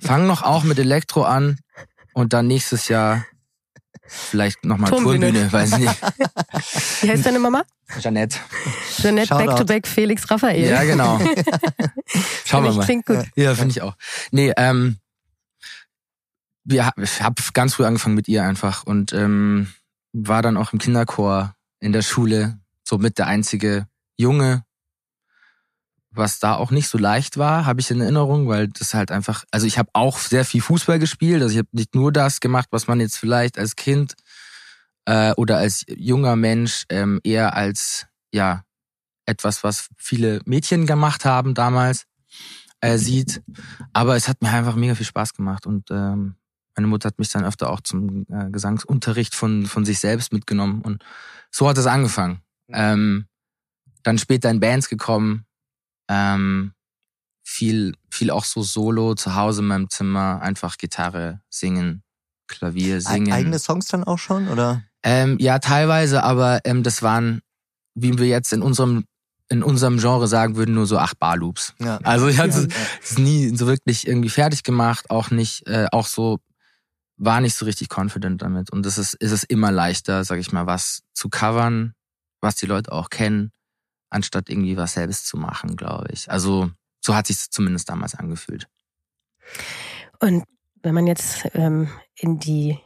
Fang 0.00 0.26
noch 0.26 0.42
auch 0.42 0.62
mit 0.62 0.78
Elektro 0.78 1.24
an 1.24 1.58
und 2.14 2.32
dann 2.32 2.46
nächstes 2.46 2.88
Jahr 2.88 3.24
vielleicht 4.08 4.64
nochmal 4.64 4.90
Turmbühne, 4.90 5.52
weiß 5.52 5.72
ich 5.72 5.78
nicht. 5.78 6.02
Wie 7.02 7.10
heißt 7.10 7.26
deine 7.26 7.38
Mama? 7.38 7.62
Jeanette. 8.00 8.38
Jeanette 9.00 9.34
Back-to-Back 9.34 9.84
-back 9.84 9.86
Felix 9.86 10.30
Raphael. 10.30 10.68
Ja, 10.68 10.82
genau. 10.84 11.18
Schauen 12.44 12.64
wir 12.64 12.72
mal. 12.72 12.84
Klingt 12.84 13.06
gut. 13.06 13.24
Ja, 13.36 13.54
finde 13.54 13.70
ich 13.72 13.82
auch. 13.82 13.94
Nee, 14.30 14.52
ähm, 14.56 14.98
wir, 16.66 16.92
ich 17.00 17.22
habe 17.22 17.42
ganz 17.54 17.74
früh 17.74 17.84
angefangen 17.84 18.16
mit 18.16 18.28
ihr 18.28 18.44
einfach 18.44 18.84
und 18.84 19.12
ähm, 19.12 19.68
war 20.12 20.42
dann 20.42 20.56
auch 20.56 20.72
im 20.72 20.78
Kinderchor 20.78 21.54
in 21.78 21.92
der 21.92 22.02
Schule, 22.02 22.58
so 22.82 22.98
mit 22.98 23.18
der 23.18 23.26
einzige 23.26 23.86
Junge, 24.18 24.64
was 26.10 26.38
da 26.38 26.54
auch 26.54 26.70
nicht 26.70 26.88
so 26.88 26.98
leicht 26.98 27.36
war, 27.36 27.66
habe 27.66 27.80
ich 27.80 27.90
in 27.90 28.00
Erinnerung, 28.00 28.48
weil 28.48 28.68
das 28.68 28.94
halt 28.94 29.10
einfach, 29.10 29.44
also 29.50 29.66
ich 29.66 29.78
habe 29.78 29.90
auch 29.92 30.18
sehr 30.18 30.44
viel 30.44 30.62
Fußball 30.62 30.98
gespielt, 30.98 31.42
also 31.42 31.52
ich 31.52 31.58
habe 31.58 31.68
nicht 31.72 31.94
nur 31.94 32.10
das 32.10 32.40
gemacht, 32.40 32.68
was 32.70 32.88
man 32.88 33.00
jetzt 33.00 33.16
vielleicht 33.18 33.58
als 33.58 33.76
Kind 33.76 34.14
äh, 35.04 35.32
oder 35.34 35.58
als 35.58 35.84
junger 35.88 36.34
Mensch 36.36 36.84
ähm, 36.88 37.20
eher 37.22 37.54
als 37.54 38.06
ja 38.32 38.64
etwas, 39.26 39.62
was 39.62 39.88
viele 39.98 40.40
Mädchen 40.46 40.86
gemacht 40.86 41.24
haben 41.24 41.54
damals 41.54 42.06
äh, 42.80 42.96
sieht, 42.96 43.42
aber 43.92 44.16
es 44.16 44.28
hat 44.28 44.40
mir 44.42 44.50
einfach 44.50 44.76
mega 44.76 44.94
viel 44.94 45.06
Spaß 45.06 45.34
gemacht 45.34 45.66
und 45.66 45.90
ähm, 45.90 46.36
meine 46.76 46.88
Mutter 46.88 47.08
hat 47.08 47.18
mich 47.18 47.30
dann 47.30 47.44
öfter 47.44 47.70
auch 47.70 47.80
zum 47.80 48.26
äh, 48.30 48.50
Gesangsunterricht 48.50 49.34
von, 49.34 49.66
von 49.66 49.84
sich 49.84 49.98
selbst 49.98 50.32
mitgenommen. 50.32 50.82
Und 50.82 51.02
so 51.50 51.68
hat 51.68 51.78
es 51.78 51.86
angefangen. 51.86 52.42
Ähm, 52.68 53.26
dann 54.02 54.18
später 54.18 54.50
in 54.50 54.60
Bands 54.60 54.88
gekommen. 54.88 55.46
Ähm, 56.08 56.72
viel, 57.42 57.94
viel 58.10 58.30
auch 58.30 58.44
so 58.44 58.62
solo 58.62 59.14
zu 59.14 59.34
Hause 59.34 59.62
in 59.62 59.68
meinem 59.68 59.90
Zimmer. 59.90 60.40
Einfach 60.42 60.76
Gitarre, 60.76 61.40
singen, 61.48 62.02
Klavier, 62.46 63.00
singen. 63.00 63.32
Eigene 63.32 63.58
Songs 63.58 63.86
dann 63.86 64.04
auch 64.04 64.18
schon, 64.18 64.48
oder? 64.48 64.82
Ähm, 65.02 65.38
ja, 65.40 65.58
teilweise, 65.58 66.22
aber 66.22 66.60
ähm, 66.64 66.82
das 66.82 67.02
waren, 67.02 67.40
wie 67.94 68.18
wir 68.18 68.26
jetzt 68.26 68.52
in 68.52 68.62
unserem 68.62 69.04
in 69.48 69.62
unserem 69.62 69.98
Genre 69.98 70.26
sagen 70.26 70.56
würden, 70.56 70.74
nur 70.74 70.86
so 70.86 70.98
acht 70.98 71.20
Bar-Loops. 71.20 71.74
Ja. 71.78 71.98
Also 72.02 72.26
ich 72.26 72.38
hatte 72.38 72.68
es 73.00 73.16
ja. 73.16 73.22
nie 73.22 73.56
so 73.56 73.68
wirklich 73.68 74.06
irgendwie 74.06 74.28
fertig 74.28 74.64
gemacht, 74.64 75.08
auch 75.08 75.30
nicht, 75.30 75.66
äh, 75.68 75.86
auch 75.92 76.08
so 76.08 76.40
war 77.16 77.40
nicht 77.40 77.54
so 77.54 77.64
richtig 77.64 77.88
confident 77.96 78.42
damit. 78.42 78.70
Und 78.70 78.84
das 78.84 78.98
ist, 78.98 79.14
ist 79.14 79.32
es 79.32 79.44
immer 79.44 79.72
leichter, 79.72 80.24
sag 80.24 80.38
ich 80.38 80.52
mal, 80.52 80.66
was 80.66 81.02
zu 81.14 81.28
covern, 81.28 81.94
was 82.40 82.56
die 82.56 82.66
Leute 82.66 82.92
auch 82.92 83.10
kennen, 83.10 83.52
anstatt 84.10 84.48
irgendwie 84.48 84.76
was 84.76 84.94
selbst 84.94 85.26
zu 85.26 85.36
machen, 85.36 85.76
glaube 85.76 86.08
ich. 86.12 86.30
Also 86.30 86.70
so 87.00 87.14
hat 87.14 87.26
sich 87.26 87.50
zumindest 87.50 87.88
damals 87.88 88.14
angefühlt. 88.14 88.68
Und 90.20 90.44
wenn 90.82 90.94
man 90.94 91.06
jetzt 91.06 91.48
ähm, 91.54 91.88
in 92.14 92.38
die 92.38 92.78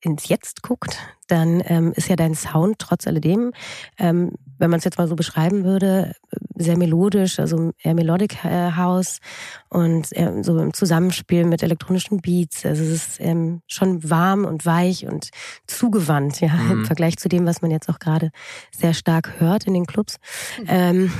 ins 0.00 0.28
Jetzt 0.28 0.62
guckt, 0.62 0.98
dann 1.26 1.62
ähm, 1.66 1.92
ist 1.92 2.08
ja 2.08 2.16
dein 2.16 2.34
Sound 2.34 2.78
trotz 2.78 3.06
alledem, 3.06 3.52
ähm, 3.98 4.34
wenn 4.58 4.70
man 4.70 4.78
es 4.78 4.84
jetzt 4.84 4.98
mal 4.98 5.08
so 5.08 5.16
beschreiben 5.16 5.64
würde, 5.64 6.14
sehr 6.56 6.76
melodisch, 6.76 7.38
also 7.38 7.72
eher 7.82 7.94
Melodic 7.94 8.44
äh, 8.44 8.72
House 8.72 9.20
und 9.68 10.16
äh, 10.16 10.42
so 10.42 10.58
im 10.58 10.74
Zusammenspiel 10.74 11.44
mit 11.44 11.62
elektronischen 11.62 12.20
Beats. 12.20 12.66
Also 12.66 12.82
es 12.82 12.90
ist 12.90 13.20
ähm, 13.20 13.62
schon 13.66 14.08
warm 14.08 14.44
und 14.44 14.66
weich 14.66 15.06
und 15.06 15.30
zugewandt, 15.66 16.40
ja, 16.40 16.52
mhm. 16.54 16.70
im 16.70 16.84
Vergleich 16.84 17.16
zu 17.16 17.28
dem, 17.28 17.46
was 17.46 17.62
man 17.62 17.70
jetzt 17.70 17.88
auch 17.88 17.98
gerade 17.98 18.30
sehr 18.72 18.94
stark 18.94 19.40
hört 19.40 19.66
in 19.66 19.74
den 19.74 19.86
Clubs. 19.86 20.18
Ähm, 20.70 21.10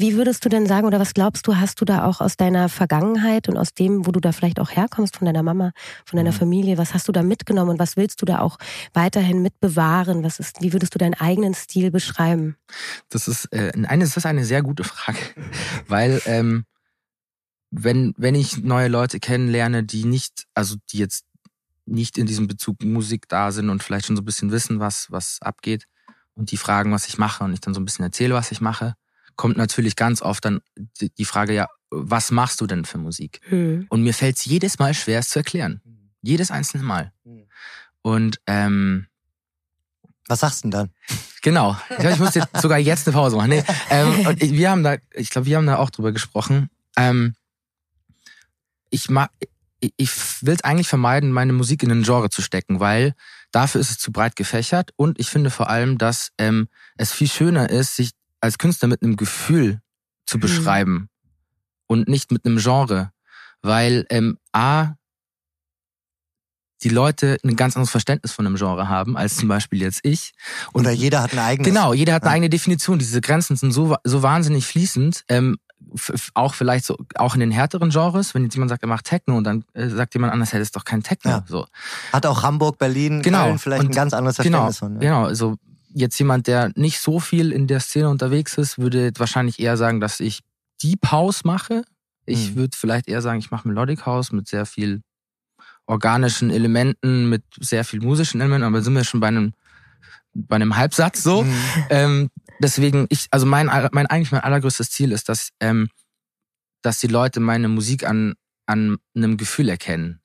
Wie 0.00 0.16
würdest 0.16 0.42
du 0.46 0.48
denn 0.48 0.66
sagen 0.66 0.86
oder 0.86 0.98
was 0.98 1.12
glaubst 1.12 1.46
du, 1.46 1.56
hast 1.56 1.78
du 1.78 1.84
da 1.84 2.06
auch 2.06 2.22
aus 2.22 2.38
deiner 2.38 2.70
Vergangenheit 2.70 3.50
und 3.50 3.58
aus 3.58 3.74
dem, 3.74 4.06
wo 4.06 4.12
du 4.12 4.18
da 4.18 4.32
vielleicht 4.32 4.58
auch 4.58 4.70
herkommst, 4.70 5.18
von 5.18 5.26
deiner 5.26 5.42
Mama, 5.42 5.72
von 6.06 6.16
deiner 6.16 6.30
mhm. 6.30 6.36
Familie, 6.36 6.78
was 6.78 6.94
hast 6.94 7.06
du 7.06 7.12
da 7.12 7.22
mitgenommen 7.22 7.72
und 7.72 7.78
was 7.78 7.98
willst 7.98 8.22
du 8.22 8.24
da 8.24 8.38
auch 8.38 8.56
weiterhin 8.94 9.42
mitbewahren? 9.42 10.24
Was 10.24 10.40
ist, 10.40 10.62
wie 10.62 10.72
würdest 10.72 10.94
du 10.94 10.98
deinen 10.98 11.12
eigenen 11.12 11.52
Stil 11.52 11.90
beschreiben? 11.90 12.56
Das 13.10 13.28
ist, 13.28 13.52
äh, 13.52 13.72
eine, 13.74 14.04
das 14.04 14.16
ist 14.16 14.24
eine 14.24 14.46
sehr 14.46 14.62
gute 14.62 14.84
Frage, 14.84 15.18
weil 15.86 16.22
ähm, 16.24 16.64
wenn, 17.70 18.14
wenn 18.16 18.34
ich 18.34 18.56
neue 18.56 18.88
Leute 18.88 19.20
kennenlerne, 19.20 19.84
die 19.84 20.06
nicht, 20.06 20.46
also 20.54 20.76
die 20.90 20.96
jetzt 20.96 21.26
nicht 21.84 22.16
in 22.16 22.24
diesem 22.24 22.46
Bezug 22.46 22.82
Musik 22.82 23.28
da 23.28 23.52
sind 23.52 23.68
und 23.68 23.82
vielleicht 23.82 24.06
schon 24.06 24.16
so 24.16 24.22
ein 24.22 24.24
bisschen 24.24 24.50
wissen, 24.50 24.80
was, 24.80 25.08
was 25.10 25.42
abgeht 25.42 25.84
und 26.32 26.52
die 26.52 26.56
fragen, 26.56 26.90
was 26.90 27.06
ich 27.06 27.18
mache 27.18 27.44
und 27.44 27.52
ich 27.52 27.60
dann 27.60 27.74
so 27.74 27.82
ein 27.82 27.84
bisschen 27.84 28.06
erzähle, 28.06 28.32
was 28.32 28.50
ich 28.50 28.62
mache, 28.62 28.94
kommt 29.36 29.56
natürlich 29.56 29.96
ganz 29.96 30.22
oft 30.22 30.44
dann 30.44 30.60
die 31.18 31.24
Frage, 31.24 31.54
ja, 31.54 31.68
was 31.90 32.30
machst 32.30 32.60
du 32.60 32.66
denn 32.66 32.84
für 32.84 32.98
Musik? 32.98 33.40
Mhm. 33.50 33.86
Und 33.88 34.02
mir 34.02 34.14
fällt 34.14 34.36
es 34.36 34.44
jedes 34.44 34.78
Mal 34.78 34.94
schwer, 34.94 35.18
es 35.18 35.28
zu 35.28 35.38
erklären. 35.38 35.80
Jedes 36.22 36.50
einzelne 36.50 36.84
Mal. 36.84 37.12
Und 38.02 38.40
ähm, 38.46 39.06
was 40.26 40.40
sagst 40.40 40.60
du 40.60 40.68
denn 40.68 40.70
dann? 40.70 40.90
Genau. 41.42 41.76
Ich, 41.90 41.96
glaub, 41.96 42.12
ich 42.12 42.18
muss 42.18 42.34
jetzt 42.34 42.48
sogar 42.60 42.78
jetzt 42.78 43.06
eine 43.06 43.14
Pause 43.14 43.36
machen. 43.36 43.50
Nee, 43.50 43.64
ähm, 43.90 44.26
und 44.26 44.40
wir 44.40 44.70
haben 44.70 44.82
da, 44.82 44.96
ich 45.14 45.30
glaube, 45.30 45.46
wir 45.46 45.56
haben 45.56 45.66
da 45.66 45.78
auch 45.78 45.90
drüber 45.90 46.12
gesprochen. 46.12 46.68
Ähm, 46.96 47.34
ich 48.90 49.08
mag, 49.08 49.30
ich 49.80 50.10
will 50.42 50.54
es 50.54 50.64
eigentlich 50.64 50.88
vermeiden, 50.88 51.32
meine 51.32 51.52
Musik 51.52 51.82
in 51.82 51.90
ein 51.90 52.02
Genre 52.02 52.30
zu 52.30 52.42
stecken, 52.42 52.80
weil 52.80 53.14
dafür 53.52 53.80
ist 53.80 53.90
es 53.90 53.98
zu 53.98 54.12
breit 54.12 54.36
gefächert 54.36 54.92
und 54.96 55.18
ich 55.18 55.30
finde 55.30 55.50
vor 55.50 55.68
allem, 55.68 55.98
dass 55.98 56.32
ähm, 56.38 56.68
es 56.96 57.12
viel 57.12 57.28
schöner 57.28 57.70
ist, 57.70 57.96
sich 57.96 58.10
als 58.40 58.58
Künstler 58.58 58.88
mit 58.88 59.02
einem 59.02 59.16
Gefühl 59.16 59.80
zu 60.26 60.38
mhm. 60.38 60.40
beschreiben 60.40 60.92
mhm. 60.92 61.08
und 61.86 62.08
nicht 62.08 62.32
mit 62.32 62.44
einem 62.44 62.58
Genre, 62.58 63.12
weil 63.62 64.06
ähm, 64.10 64.38
a 64.52 64.94
die 66.82 66.88
Leute 66.88 67.36
ein 67.44 67.56
ganz 67.56 67.76
anderes 67.76 67.90
Verständnis 67.90 68.32
von 68.32 68.46
einem 68.46 68.56
Genre 68.56 68.88
haben 68.88 69.16
als 69.16 69.36
zum 69.36 69.48
Beispiel 69.48 69.82
jetzt 69.82 70.00
ich. 70.02 70.32
Und 70.72 70.82
Oder 70.82 70.92
jeder 70.92 71.22
hat 71.22 71.32
eine 71.32 71.42
eigene. 71.42 71.68
Genau, 71.68 71.92
jeder 71.92 72.14
hat 72.14 72.22
eine 72.22 72.32
eigene 72.32 72.48
Definition. 72.48 72.98
Diese 72.98 73.20
Grenzen 73.20 73.56
sind 73.56 73.72
so 73.72 73.96
so 74.04 74.22
wahnsinnig 74.22 74.64
fließend. 74.66 75.24
Ähm, 75.28 75.58
auch 76.34 76.54
vielleicht 76.54 76.84
so, 76.84 76.96
auch 77.16 77.34
in 77.34 77.40
den 77.40 77.50
härteren 77.50 77.90
Genres, 77.90 78.34
wenn 78.34 78.44
jetzt 78.44 78.54
jemand 78.54 78.70
sagt, 78.70 78.82
er 78.82 78.88
macht 78.88 79.06
Techno 79.06 79.36
und 79.36 79.44
dann 79.44 79.64
äh, 79.72 79.88
sagt 79.88 80.14
jemand 80.14 80.32
anders, 80.32 80.52
hey, 80.52 80.60
das 80.60 80.68
ist 80.68 80.76
doch 80.76 80.84
kein 80.84 81.02
Techno. 81.02 81.30
Ja. 81.30 81.44
So. 81.46 81.66
Hat 82.12 82.26
auch 82.26 82.42
Hamburg, 82.42 82.78
Berlin, 82.78 83.22
genau. 83.22 83.44
Köln 83.44 83.58
vielleicht 83.58 83.82
und 83.82 83.90
ein 83.90 83.94
ganz 83.94 84.12
anderes 84.12 84.36
genau, 84.36 84.64
Verständnis 84.64 84.80
genau, 84.80 84.92
von. 84.92 85.02
Ja. 85.02 85.10
Genau, 85.10 85.26
also 85.26 85.56
jetzt 85.92 86.18
jemand, 86.18 86.46
der 86.46 86.72
nicht 86.74 87.00
so 87.00 87.20
viel 87.20 87.52
in 87.52 87.66
der 87.66 87.80
Szene 87.80 88.08
unterwegs 88.08 88.56
ist, 88.58 88.78
würde 88.78 89.10
wahrscheinlich 89.16 89.58
eher 89.58 89.76
sagen, 89.76 90.00
dass 90.00 90.20
ich 90.20 90.40
Deep 90.82 91.10
House 91.10 91.44
mache. 91.44 91.82
Ich 92.26 92.50
mhm. 92.50 92.56
würde 92.56 92.76
vielleicht 92.76 93.08
eher 93.08 93.22
sagen, 93.22 93.38
ich 93.38 93.50
mache 93.50 93.68
Melodic 93.68 94.06
House 94.06 94.32
mit 94.32 94.48
sehr 94.48 94.66
viel 94.66 95.02
organischen 95.86 96.50
Elementen, 96.50 97.28
mit 97.28 97.42
sehr 97.58 97.84
viel 97.84 98.00
musischen 98.00 98.40
Elementen, 98.40 98.64
aber 98.64 98.82
sind 98.82 98.94
wir 98.94 99.04
schon 99.04 99.20
bei 99.20 99.28
einem 99.28 99.52
bei 100.32 100.56
einem 100.56 100.76
Halbsatz 100.76 101.22
so. 101.22 101.42
Mhm. 101.42 101.54
Ähm, 101.90 102.30
deswegen, 102.60 103.06
ich, 103.08 103.26
also 103.30 103.46
mein, 103.46 103.66
mein 103.92 104.06
eigentlich 104.06 104.32
mein 104.32 104.42
allergrößtes 104.42 104.90
Ziel 104.90 105.12
ist, 105.12 105.28
dass, 105.28 105.50
ähm, 105.60 105.88
dass 106.82 106.98
die 106.98 107.08
Leute 107.08 107.40
meine 107.40 107.68
Musik 107.68 108.06
an, 108.06 108.34
an 108.66 108.98
einem 109.14 109.36
Gefühl 109.36 109.68
erkennen. 109.68 110.19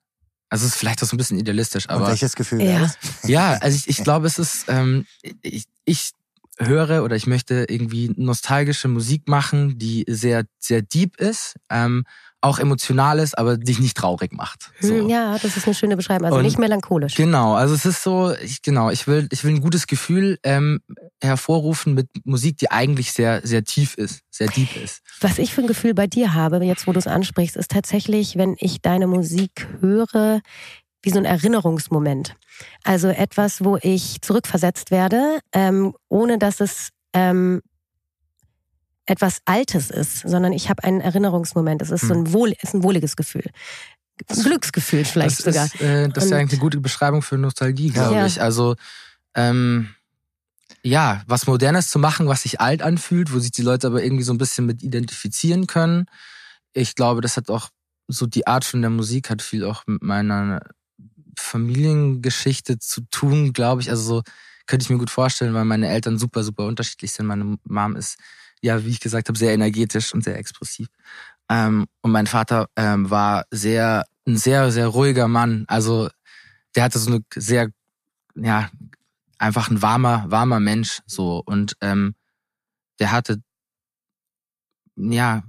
Also 0.56 0.68
es 0.68 0.72
ist 0.72 0.78
vielleicht 0.78 1.02
auch 1.02 1.06
so 1.06 1.16
ein 1.16 1.18
bisschen 1.18 1.38
idealistisch, 1.38 1.86
aber. 1.90 2.04
Und 2.04 2.10
welches 2.12 2.34
Gefühl 2.34 2.62
ja. 2.62 2.90
Ja, 3.24 3.58
also 3.60 3.76
ich, 3.76 3.90
ich 3.90 4.02
glaube, 4.02 4.26
es 4.26 4.38
ist, 4.38 4.64
ähm, 4.68 5.04
ich, 5.42 5.66
ich 5.84 6.12
höre 6.58 7.04
oder 7.04 7.14
ich 7.14 7.26
möchte 7.26 7.66
irgendwie 7.68 8.10
nostalgische 8.16 8.88
Musik 8.88 9.28
machen, 9.28 9.78
die 9.78 10.06
sehr, 10.08 10.46
sehr 10.58 10.80
deep 10.80 11.20
ist. 11.20 11.56
Ähm, 11.68 12.04
auch 12.46 12.58
emotional 12.58 13.18
ist, 13.18 13.36
aber 13.36 13.56
dich 13.56 13.78
nicht 13.78 13.96
traurig 13.96 14.32
macht. 14.32 14.70
So. 14.80 14.94
Hm, 14.94 15.08
ja, 15.08 15.38
das 15.38 15.56
ist 15.56 15.66
eine 15.66 15.74
schöne 15.74 15.96
Beschreibung. 15.96 16.26
Also 16.26 16.38
und 16.38 16.44
nicht 16.44 16.58
melancholisch. 16.58 17.14
Genau, 17.14 17.54
also 17.54 17.74
es 17.74 17.84
ist 17.84 18.02
so, 18.02 18.32
ich, 18.42 18.62
genau, 18.62 18.90
ich 18.90 19.06
will, 19.06 19.28
ich 19.30 19.44
will 19.44 19.54
ein 19.54 19.60
gutes 19.60 19.86
Gefühl 19.86 20.38
ähm, 20.42 20.80
hervorrufen 21.22 21.94
mit 21.94 22.08
Musik, 22.24 22.58
die 22.58 22.70
eigentlich 22.70 23.12
sehr, 23.12 23.40
sehr 23.44 23.64
tief 23.64 23.94
ist, 23.94 24.20
sehr 24.30 24.48
deep 24.48 24.76
ist. 24.76 25.02
Was 25.20 25.38
ich 25.38 25.52
für 25.52 25.62
ein 25.62 25.66
Gefühl 25.66 25.94
bei 25.94 26.06
dir 26.06 26.34
habe, 26.34 26.64
jetzt 26.64 26.86
wo 26.86 26.92
du 26.92 26.98
es 26.98 27.06
ansprichst, 27.06 27.56
ist 27.56 27.70
tatsächlich, 27.70 28.36
wenn 28.36 28.56
ich 28.58 28.80
deine 28.80 29.06
Musik 29.06 29.66
höre, 29.80 30.40
wie 31.02 31.10
so 31.10 31.18
ein 31.18 31.24
Erinnerungsmoment. 31.24 32.34
Also 32.84 33.08
etwas, 33.08 33.64
wo 33.64 33.78
ich 33.82 34.20
zurückversetzt 34.22 34.90
werde, 34.90 35.40
ähm, 35.52 35.94
ohne 36.08 36.38
dass 36.38 36.60
es 36.60 36.88
ähm, 37.12 37.62
etwas 39.06 39.40
Altes 39.44 39.90
ist, 39.90 40.20
sondern 40.20 40.52
ich 40.52 40.68
habe 40.68 40.84
einen 40.84 41.00
Erinnerungsmoment. 41.00 41.80
Es 41.82 41.90
ist 41.90 42.02
so 42.02 42.14
ein, 42.14 42.26
hm. 42.26 42.32
wohl, 42.32 42.52
ist 42.60 42.74
ein 42.74 42.82
wohliges 42.82 43.16
Gefühl. 43.16 43.50
Ein 44.28 44.42
Glücksgefühl 44.42 45.04
vielleicht 45.04 45.38
das 45.38 45.54
sogar. 45.54 45.66
Ist, 45.66 45.80
äh, 45.80 46.08
das 46.08 46.24
ist 46.24 46.30
ja 46.30 46.38
eigentlich 46.38 46.58
eine 46.58 46.60
gute 46.60 46.80
Beschreibung 46.80 47.22
für 47.22 47.38
Nostalgie, 47.38 47.90
glaube 47.90 48.16
ja. 48.16 48.26
ich. 48.26 48.40
Also 48.40 48.76
ähm, 49.34 49.90
ja, 50.82 51.22
was 51.26 51.46
Modernes 51.46 51.88
zu 51.88 51.98
machen, 51.98 52.26
was 52.26 52.42
sich 52.42 52.60
alt 52.60 52.82
anfühlt, 52.82 53.32
wo 53.32 53.38
sich 53.38 53.50
die 53.50 53.62
Leute 53.62 53.86
aber 53.86 54.02
irgendwie 54.02 54.22
so 54.22 54.32
ein 54.32 54.38
bisschen 54.38 54.66
mit 54.66 54.82
identifizieren 54.82 55.66
können. 55.66 56.06
Ich 56.72 56.94
glaube, 56.94 57.20
das 57.20 57.36
hat 57.36 57.50
auch 57.50 57.68
so 58.08 58.26
die 58.26 58.46
Art 58.46 58.64
von 58.64 58.80
der 58.80 58.90
Musik 58.90 59.30
hat 59.30 59.42
viel 59.42 59.64
auch 59.64 59.82
mit 59.86 60.02
meiner 60.02 60.60
Familiengeschichte 61.38 62.78
zu 62.78 63.02
tun, 63.10 63.52
glaube 63.52 63.82
ich. 63.82 63.90
Also 63.90 64.02
so 64.02 64.22
könnte 64.66 64.84
ich 64.84 64.90
mir 64.90 64.98
gut 64.98 65.10
vorstellen, 65.10 65.54
weil 65.54 65.64
meine 65.64 65.88
Eltern 65.88 66.18
super, 66.18 66.42
super 66.42 66.66
unterschiedlich 66.66 67.12
sind. 67.12 67.26
Meine 67.26 67.58
Mom 67.64 67.96
ist 67.96 68.16
ja, 68.62 68.84
wie 68.84 68.90
ich 68.90 69.00
gesagt 69.00 69.28
habe, 69.28 69.38
sehr 69.38 69.52
energetisch 69.52 70.14
und 70.14 70.24
sehr 70.24 70.38
expressiv. 70.38 70.88
Ähm, 71.48 71.86
und 72.02 72.10
mein 72.10 72.26
Vater 72.26 72.68
ähm, 72.76 73.08
war 73.10 73.44
sehr, 73.50 74.04
ein 74.26 74.36
sehr, 74.36 74.70
sehr 74.72 74.88
ruhiger 74.88 75.28
Mann. 75.28 75.64
Also 75.68 76.08
der 76.74 76.84
hatte 76.84 76.98
so 76.98 77.10
eine 77.10 77.20
sehr, 77.34 77.70
ja, 78.34 78.70
einfach 79.38 79.70
ein 79.70 79.82
warmer, 79.82 80.24
warmer 80.28 80.60
Mensch 80.60 81.00
so. 81.06 81.42
Und 81.44 81.76
ähm, 81.80 82.14
der 82.98 83.12
hatte, 83.12 83.42
ja, 84.96 85.42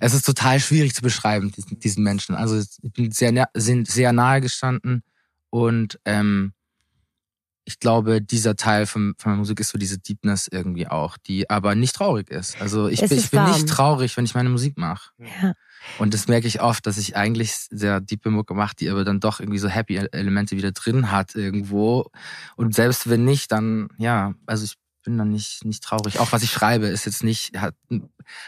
es 0.00 0.14
ist 0.14 0.26
total 0.26 0.60
schwierig 0.60 0.94
zu 0.94 1.02
beschreiben, 1.02 1.52
diesen, 1.52 1.78
diesen 1.78 2.02
Menschen. 2.02 2.34
Also 2.34 2.58
ich 2.58 2.92
bin 2.92 3.12
sehr, 3.12 3.48
sind 3.54 3.88
sehr 3.88 4.12
nahe 4.12 4.40
gestanden 4.40 5.02
und 5.50 5.98
ähm, 6.04 6.52
ich 7.68 7.80
glaube, 7.80 8.22
dieser 8.22 8.54
Teil 8.54 8.86
von, 8.86 9.14
von 9.18 9.32
der 9.32 9.38
Musik 9.38 9.58
ist 9.58 9.70
so 9.70 9.78
diese 9.78 9.98
Deepness 9.98 10.48
irgendwie 10.50 10.86
auch, 10.86 11.16
die 11.18 11.50
aber 11.50 11.74
nicht 11.74 11.96
traurig 11.96 12.30
ist. 12.30 12.60
Also 12.60 12.88
ich, 12.88 13.00
bin, 13.00 13.18
ich 13.18 13.30
bin 13.30 13.44
nicht 13.44 13.68
traurig, 13.68 14.16
wenn 14.16 14.24
ich 14.24 14.36
meine 14.36 14.48
Musik 14.48 14.78
mache. 14.78 15.10
Ja. 15.18 15.52
Und 15.98 16.14
das 16.14 16.28
merke 16.28 16.46
ich 16.46 16.60
oft, 16.62 16.86
dass 16.86 16.96
ich 16.96 17.16
eigentlich 17.16 17.52
sehr 17.70 18.00
diepe 18.00 18.30
Mucke 18.30 18.54
mache, 18.54 18.76
die 18.76 18.88
aber 18.88 19.04
dann 19.04 19.18
doch 19.18 19.40
irgendwie 19.40 19.58
so 19.58 19.68
happy 19.68 19.96
Elemente 19.96 20.56
wieder 20.56 20.70
drin 20.70 21.10
hat 21.10 21.34
irgendwo. 21.34 22.10
Und 22.54 22.72
selbst 22.72 23.10
wenn 23.10 23.24
nicht, 23.24 23.50
dann, 23.50 23.88
ja, 23.98 24.34
also 24.46 24.64
ich 24.64 24.76
bin 25.02 25.18
dann 25.18 25.30
nicht, 25.30 25.64
nicht 25.64 25.82
traurig. 25.82 26.20
Auch 26.20 26.30
was 26.30 26.44
ich 26.44 26.52
schreibe, 26.52 26.86
ist 26.86 27.04
jetzt 27.04 27.24
nicht, 27.24 27.58
hat, 27.58 27.74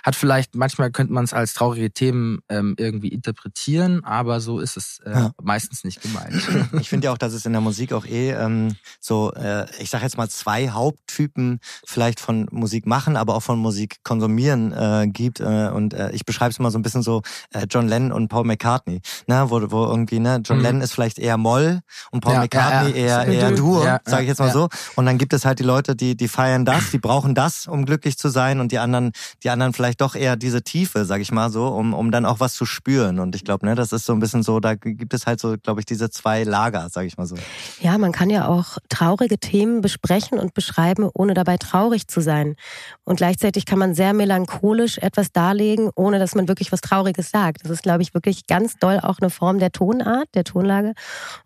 hat 0.02 0.16
vielleicht, 0.16 0.54
manchmal 0.54 0.90
könnte 0.90 1.12
man 1.12 1.24
es 1.24 1.32
als 1.32 1.54
traurige 1.54 1.90
Themen 1.90 2.40
ähm, 2.48 2.74
irgendwie 2.78 3.08
interpretieren, 3.08 4.04
aber 4.04 4.40
so 4.40 4.60
ist 4.60 4.76
es 4.76 5.00
äh, 5.04 5.10
ja. 5.10 5.30
meistens 5.42 5.84
nicht 5.84 6.00
gemeint. 6.02 6.34
Ich 6.80 6.88
finde 6.88 7.06
ja 7.06 7.12
auch, 7.12 7.18
dass 7.18 7.32
es 7.32 7.44
in 7.44 7.52
der 7.52 7.60
Musik 7.60 7.92
auch 7.92 8.06
eh 8.06 8.30
ähm, 8.32 8.76
so, 9.00 9.32
äh, 9.32 9.66
ich 9.80 9.90
sage 9.90 10.04
jetzt 10.04 10.16
mal 10.16 10.28
zwei 10.28 10.70
Haupttypen 10.70 11.60
vielleicht 11.86 12.20
von 12.20 12.46
Musik 12.50 12.86
machen, 12.86 13.16
aber 13.16 13.34
auch 13.34 13.42
von 13.42 13.58
Musik 13.58 13.98
konsumieren 14.04 14.72
äh, 14.72 15.08
gibt. 15.08 15.40
Äh, 15.40 15.70
und 15.74 15.94
äh, 15.94 16.10
ich 16.12 16.24
beschreibe 16.24 16.50
es 16.50 16.58
mal 16.58 16.70
so 16.70 16.78
ein 16.78 16.82
bisschen 16.82 17.02
so 17.02 17.22
äh, 17.52 17.66
John 17.68 17.88
Lennon 17.88 18.12
und 18.12 18.28
Paul 18.28 18.44
McCartney, 18.44 19.00
ne, 19.26 19.46
wo, 19.48 19.60
wo 19.70 19.84
irgendwie, 19.86 20.20
ne, 20.20 20.40
John 20.44 20.58
mhm. 20.58 20.62
Lennon 20.62 20.82
ist 20.82 20.92
vielleicht 20.92 21.18
eher 21.18 21.36
Moll 21.36 21.80
und 22.10 22.20
Paul 22.20 22.34
ja, 22.34 22.40
McCartney 22.40 22.90
ja, 22.90 23.24
eher, 23.24 23.26
eher 23.26 23.52
Dur, 23.52 23.84
ja, 23.84 24.00
sage 24.04 24.22
ich 24.22 24.28
jetzt 24.28 24.38
mal 24.38 24.52
so. 24.52 24.68
Und 24.96 25.06
dann 25.06 25.18
gibt 25.18 25.32
es 25.32 25.44
halt 25.44 25.58
die 25.58 25.64
Leute, 25.64 25.96
die, 25.96 26.16
die 26.16 26.28
feiern 26.28 26.64
das, 26.64 26.90
die 26.90 26.98
brauchen 26.98 27.34
das, 27.34 27.66
um 27.66 27.84
glücklich 27.84 28.18
zu 28.18 28.28
sein 28.28 28.60
und 28.60 28.72
die 28.72 28.78
anderen, 28.78 29.12
die 29.42 29.50
anderen 29.50 29.67
vielleicht 29.72 30.00
doch 30.00 30.14
eher 30.14 30.36
diese 30.36 30.62
Tiefe, 30.62 31.04
sag 31.04 31.20
ich 31.20 31.32
mal 31.32 31.50
so, 31.50 31.68
um, 31.68 31.94
um 31.94 32.10
dann 32.10 32.24
auch 32.24 32.40
was 32.40 32.54
zu 32.54 32.64
spüren. 32.66 33.18
Und 33.18 33.34
ich 33.34 33.44
glaube, 33.44 33.66
ne, 33.66 33.74
das 33.74 33.92
ist 33.92 34.06
so 34.06 34.12
ein 34.12 34.20
bisschen 34.20 34.42
so, 34.42 34.60
da 34.60 34.74
gibt 34.74 35.14
es 35.14 35.26
halt 35.26 35.40
so, 35.40 35.56
glaube 35.62 35.80
ich, 35.80 35.86
diese 35.86 36.10
zwei 36.10 36.44
Lager, 36.44 36.88
sag 36.90 37.06
ich 37.06 37.16
mal 37.16 37.26
so. 37.26 37.36
Ja, 37.80 37.98
man 37.98 38.12
kann 38.12 38.30
ja 38.30 38.48
auch 38.48 38.78
traurige 38.88 39.38
Themen 39.38 39.80
besprechen 39.80 40.38
und 40.38 40.54
beschreiben, 40.54 41.08
ohne 41.12 41.34
dabei 41.34 41.56
traurig 41.56 42.08
zu 42.08 42.20
sein. 42.20 42.56
Und 43.04 43.16
gleichzeitig 43.16 43.66
kann 43.66 43.78
man 43.78 43.94
sehr 43.94 44.14
melancholisch 44.14 44.98
etwas 44.98 45.32
darlegen, 45.32 45.90
ohne 45.94 46.18
dass 46.18 46.34
man 46.34 46.48
wirklich 46.48 46.72
was 46.72 46.80
Trauriges 46.80 47.30
sagt. 47.30 47.64
Das 47.64 47.70
ist, 47.70 47.82
glaube 47.82 48.02
ich, 48.02 48.14
wirklich 48.14 48.46
ganz 48.46 48.76
doll 48.76 49.00
auch 49.00 49.18
eine 49.20 49.30
Form 49.30 49.58
der 49.58 49.72
Tonart, 49.72 50.28
der 50.34 50.44
Tonlage. 50.44 50.94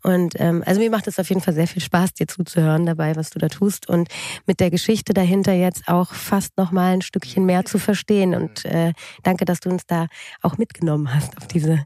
Und 0.02 0.34
ähm, 0.38 0.62
also 0.66 0.80
mir 0.80 0.90
macht 0.90 1.06
es 1.06 1.18
auf 1.18 1.28
jeden 1.28 1.40
Fall 1.40 1.54
sehr 1.54 1.66
viel 1.66 1.82
Spaß, 1.82 2.14
dir 2.14 2.26
zuzuhören 2.26 2.86
dabei, 2.86 3.16
was 3.16 3.30
du 3.30 3.38
da 3.38 3.48
tust. 3.48 3.88
Und 3.88 4.08
mit 4.46 4.60
der 4.60 4.70
Geschichte 4.70 5.14
dahinter 5.14 5.52
jetzt 5.52 5.88
auch 5.88 6.12
fast 6.12 6.56
noch 6.56 6.70
mal 6.70 6.92
ein 6.92 7.02
Stückchen 7.02 7.44
mehr 7.44 7.64
zu 7.64 7.78
verstehen. 7.78 8.11
Und 8.34 8.64
äh, 8.64 8.92
danke, 9.22 9.44
dass 9.44 9.60
du 9.60 9.70
uns 9.70 9.86
da 9.86 10.06
auch 10.42 10.58
mitgenommen 10.58 11.14
hast 11.14 11.36
auf 11.38 11.46
diese 11.46 11.84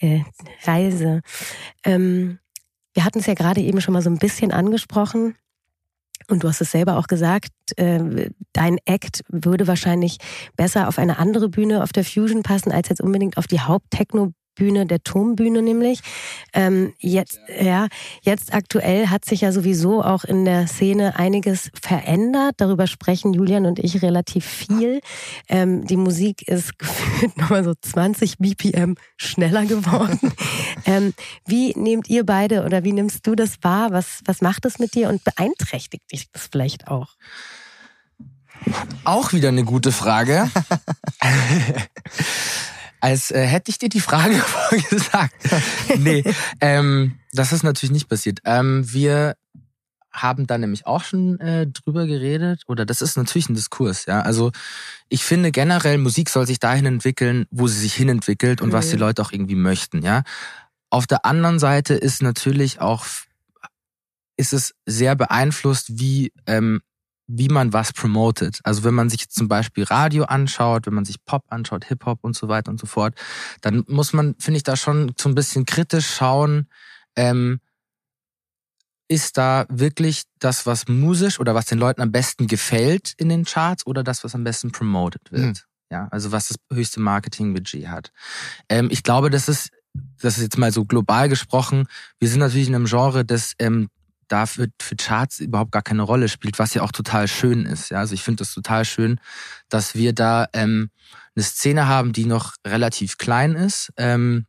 äh, 0.00 0.20
Reise. 0.64 1.20
Ähm, 1.84 2.38
wir 2.94 3.04
hatten 3.04 3.18
es 3.18 3.26
ja 3.26 3.34
gerade 3.34 3.60
eben 3.60 3.80
schon 3.80 3.94
mal 3.94 4.02
so 4.02 4.10
ein 4.10 4.18
bisschen 4.18 4.52
angesprochen. 4.52 5.36
Und 6.28 6.42
du 6.42 6.48
hast 6.48 6.60
es 6.60 6.72
selber 6.72 6.96
auch 6.96 7.06
gesagt, 7.06 7.52
äh, 7.76 8.30
dein 8.52 8.78
Act 8.84 9.22
würde 9.28 9.66
wahrscheinlich 9.66 10.18
besser 10.56 10.88
auf 10.88 10.98
eine 10.98 11.18
andere 11.18 11.48
Bühne 11.48 11.82
auf 11.82 11.92
der 11.92 12.04
Fusion 12.04 12.42
passen, 12.42 12.72
als 12.72 12.88
jetzt 12.88 13.00
unbedingt 13.00 13.36
auf 13.36 13.46
die 13.46 13.60
Haupttechno 13.60 14.32
Bühne, 14.56 14.86
der 14.86 15.04
Turmbühne 15.04 15.62
nämlich. 15.62 16.00
Ähm, 16.52 16.94
jetzt, 16.98 17.38
ja, 17.60 17.86
jetzt 18.22 18.52
aktuell 18.52 19.06
hat 19.06 19.24
sich 19.24 19.42
ja 19.42 19.52
sowieso 19.52 20.02
auch 20.02 20.24
in 20.24 20.44
der 20.44 20.66
Szene 20.66 21.16
einiges 21.16 21.70
verändert. 21.80 22.54
Darüber 22.56 22.88
sprechen 22.88 23.32
Julian 23.32 23.66
und 23.66 23.78
ich 23.78 24.02
relativ 24.02 24.44
viel. 24.44 25.00
Ähm, 25.48 25.86
die 25.86 25.96
Musik 25.96 26.48
ist 26.48 26.78
gefühlt 26.78 27.36
nochmal 27.36 27.62
so 27.62 27.74
20 27.80 28.38
BPM 28.38 28.96
schneller 29.16 29.66
geworden. 29.66 30.18
ähm, 30.86 31.14
wie 31.46 31.72
nehmt 31.78 32.08
ihr 32.08 32.26
beide 32.26 32.64
oder 32.64 32.82
wie 32.82 32.92
nimmst 32.92 33.26
du 33.26 33.36
das 33.36 33.62
wahr? 33.62 33.92
Was, 33.92 34.20
was 34.24 34.40
macht 34.40 34.64
es 34.64 34.80
mit 34.80 34.94
dir 34.94 35.08
und 35.08 35.22
beeinträchtigt 35.22 36.10
dich 36.10 36.30
das 36.32 36.48
vielleicht 36.50 36.88
auch? 36.88 37.14
Auch 39.04 39.32
wieder 39.32 39.50
eine 39.50 39.64
gute 39.64 39.92
Frage. 39.92 40.50
als 43.00 43.30
äh, 43.30 43.44
hätte 43.46 43.70
ich 43.70 43.78
dir 43.78 43.88
die 43.88 44.00
Frage 44.00 44.34
vorgesagt. 44.38 45.34
nee, 45.98 46.24
ähm, 46.60 47.18
das 47.32 47.52
ist 47.52 47.62
natürlich 47.62 47.92
nicht 47.92 48.08
passiert. 48.08 48.40
Ähm, 48.44 48.84
wir 48.92 49.36
haben 50.12 50.46
da 50.46 50.56
nämlich 50.56 50.86
auch 50.86 51.04
schon 51.04 51.38
äh, 51.40 51.66
drüber 51.66 52.06
geredet 52.06 52.62
oder 52.66 52.86
das 52.86 53.02
ist 53.02 53.16
natürlich 53.16 53.48
ein 53.48 53.54
Diskurs, 53.54 54.06
ja. 54.06 54.20
Also 54.20 54.50
ich 55.08 55.24
finde 55.24 55.52
generell 55.52 55.98
Musik 55.98 56.30
soll 56.30 56.46
sich 56.46 56.58
dahin 56.58 56.86
entwickeln, 56.86 57.46
wo 57.50 57.68
sie 57.68 57.78
sich 57.78 57.94
hinentwickelt 57.94 58.62
und 58.62 58.68
mhm. 58.68 58.72
was 58.72 58.90
die 58.90 58.96
Leute 58.96 59.22
auch 59.22 59.32
irgendwie 59.32 59.56
möchten, 59.56 60.02
ja. 60.02 60.22
Auf 60.88 61.06
der 61.06 61.26
anderen 61.26 61.58
Seite 61.58 61.94
ist 61.94 62.22
natürlich 62.22 62.80
auch 62.80 63.04
ist 64.38 64.52
es 64.52 64.74
sehr 64.84 65.16
beeinflusst, 65.16 65.98
wie 65.98 66.32
ähm, 66.46 66.80
wie 67.28 67.48
man 67.48 67.72
was 67.72 67.92
promotet. 67.92 68.60
Also 68.62 68.84
wenn 68.84 68.94
man 68.94 69.10
sich 69.10 69.28
zum 69.28 69.48
Beispiel 69.48 69.84
Radio 69.84 70.24
anschaut, 70.24 70.86
wenn 70.86 70.94
man 70.94 71.04
sich 71.04 71.24
Pop 71.24 71.44
anschaut, 71.48 71.84
Hip-Hop 71.84 72.20
und 72.22 72.36
so 72.36 72.48
weiter 72.48 72.70
und 72.70 72.78
so 72.78 72.86
fort, 72.86 73.14
dann 73.62 73.84
muss 73.88 74.12
man, 74.12 74.36
finde 74.38 74.58
ich, 74.58 74.62
da 74.62 74.76
schon 74.76 75.12
so 75.18 75.28
ein 75.28 75.34
bisschen 75.34 75.66
kritisch 75.66 76.06
schauen, 76.06 76.68
ähm, 77.16 77.60
ist 79.08 79.38
da 79.38 79.66
wirklich 79.68 80.24
das, 80.38 80.66
was 80.66 80.88
musisch 80.88 81.38
oder 81.38 81.54
was 81.54 81.66
den 81.66 81.78
Leuten 81.78 82.02
am 82.02 82.12
besten 82.12 82.46
gefällt 82.46 83.14
in 83.16 83.28
den 83.28 83.44
Charts 83.44 83.86
oder 83.86 84.02
das, 84.02 84.24
was 84.24 84.34
am 84.34 84.44
besten 84.44 84.72
promoted 84.72 85.30
wird? 85.30 85.42
Mhm. 85.42 85.54
Ja, 85.90 86.08
also 86.10 86.32
was 86.32 86.48
das 86.48 86.56
höchste 86.72 87.00
Marketingbudget 87.00 87.88
hat. 87.88 88.12
Ähm, 88.68 88.88
ich 88.90 89.04
glaube, 89.04 89.30
das 89.30 89.48
ist, 89.48 89.70
das 90.20 90.36
ist 90.36 90.42
jetzt 90.42 90.58
mal 90.58 90.72
so 90.72 90.84
global 90.84 91.28
gesprochen. 91.28 91.86
Wir 92.18 92.28
sind 92.28 92.40
natürlich 92.40 92.66
in 92.68 92.74
einem 92.74 92.86
Genre, 92.86 93.24
das 93.24 93.54
ähm, 93.60 93.88
dafür 94.28 94.68
für 94.80 94.96
Charts 94.96 95.40
überhaupt 95.40 95.72
gar 95.72 95.82
keine 95.82 96.02
Rolle 96.02 96.28
spielt, 96.28 96.58
was 96.58 96.74
ja 96.74 96.82
auch 96.82 96.92
total 96.92 97.28
schön 97.28 97.66
ist. 97.66 97.90
Ja, 97.90 97.98
also 97.98 98.14
ich 98.14 98.22
finde 98.22 98.38
das 98.38 98.52
total 98.52 98.84
schön, 98.84 99.20
dass 99.68 99.94
wir 99.94 100.12
da 100.12 100.48
ähm, 100.52 100.90
eine 101.34 101.44
Szene 101.44 101.88
haben, 101.88 102.12
die 102.12 102.24
noch 102.24 102.54
relativ 102.66 103.18
klein 103.18 103.54
ist. 103.54 103.92
Ähm, 103.96 104.46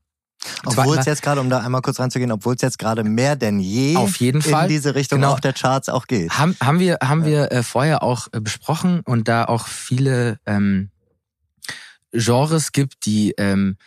obwohl 0.66 0.98
es 0.98 1.06
jetzt 1.06 1.22
gerade, 1.22 1.42
um 1.42 1.50
da 1.50 1.60
einmal 1.60 1.82
kurz 1.82 2.00
reinzugehen, 2.00 2.32
obwohl 2.32 2.56
es 2.56 2.62
jetzt 2.62 2.80
gerade 2.80 3.04
mehr 3.04 3.36
denn 3.36 3.60
je 3.60 3.96
auf 3.98 4.18
jeden 4.18 4.42
Fall 4.42 4.64
in 4.64 4.70
diese 4.70 4.96
Richtung 4.96 5.20
genau. 5.20 5.34
auch 5.34 5.40
der 5.40 5.54
Charts 5.54 5.90
auch 5.90 6.08
geht. 6.08 6.38
Haben, 6.38 6.56
haben 6.62 6.80
wir, 6.80 7.00
haben 7.04 7.22
ja. 7.22 7.26
wir 7.26 7.52
äh, 7.52 7.64
vorher 7.64 8.04
auch 8.04 8.28
äh, 8.32 8.40
besprochen 8.40 9.02
und 9.02 9.28
da 9.28 9.46
auch 9.46 9.68
viele 9.68 10.40
ähm, 10.46 10.92
Genres 12.12 12.72
gibt, 12.72 13.06
die 13.06 13.34
ähm, 13.38 13.78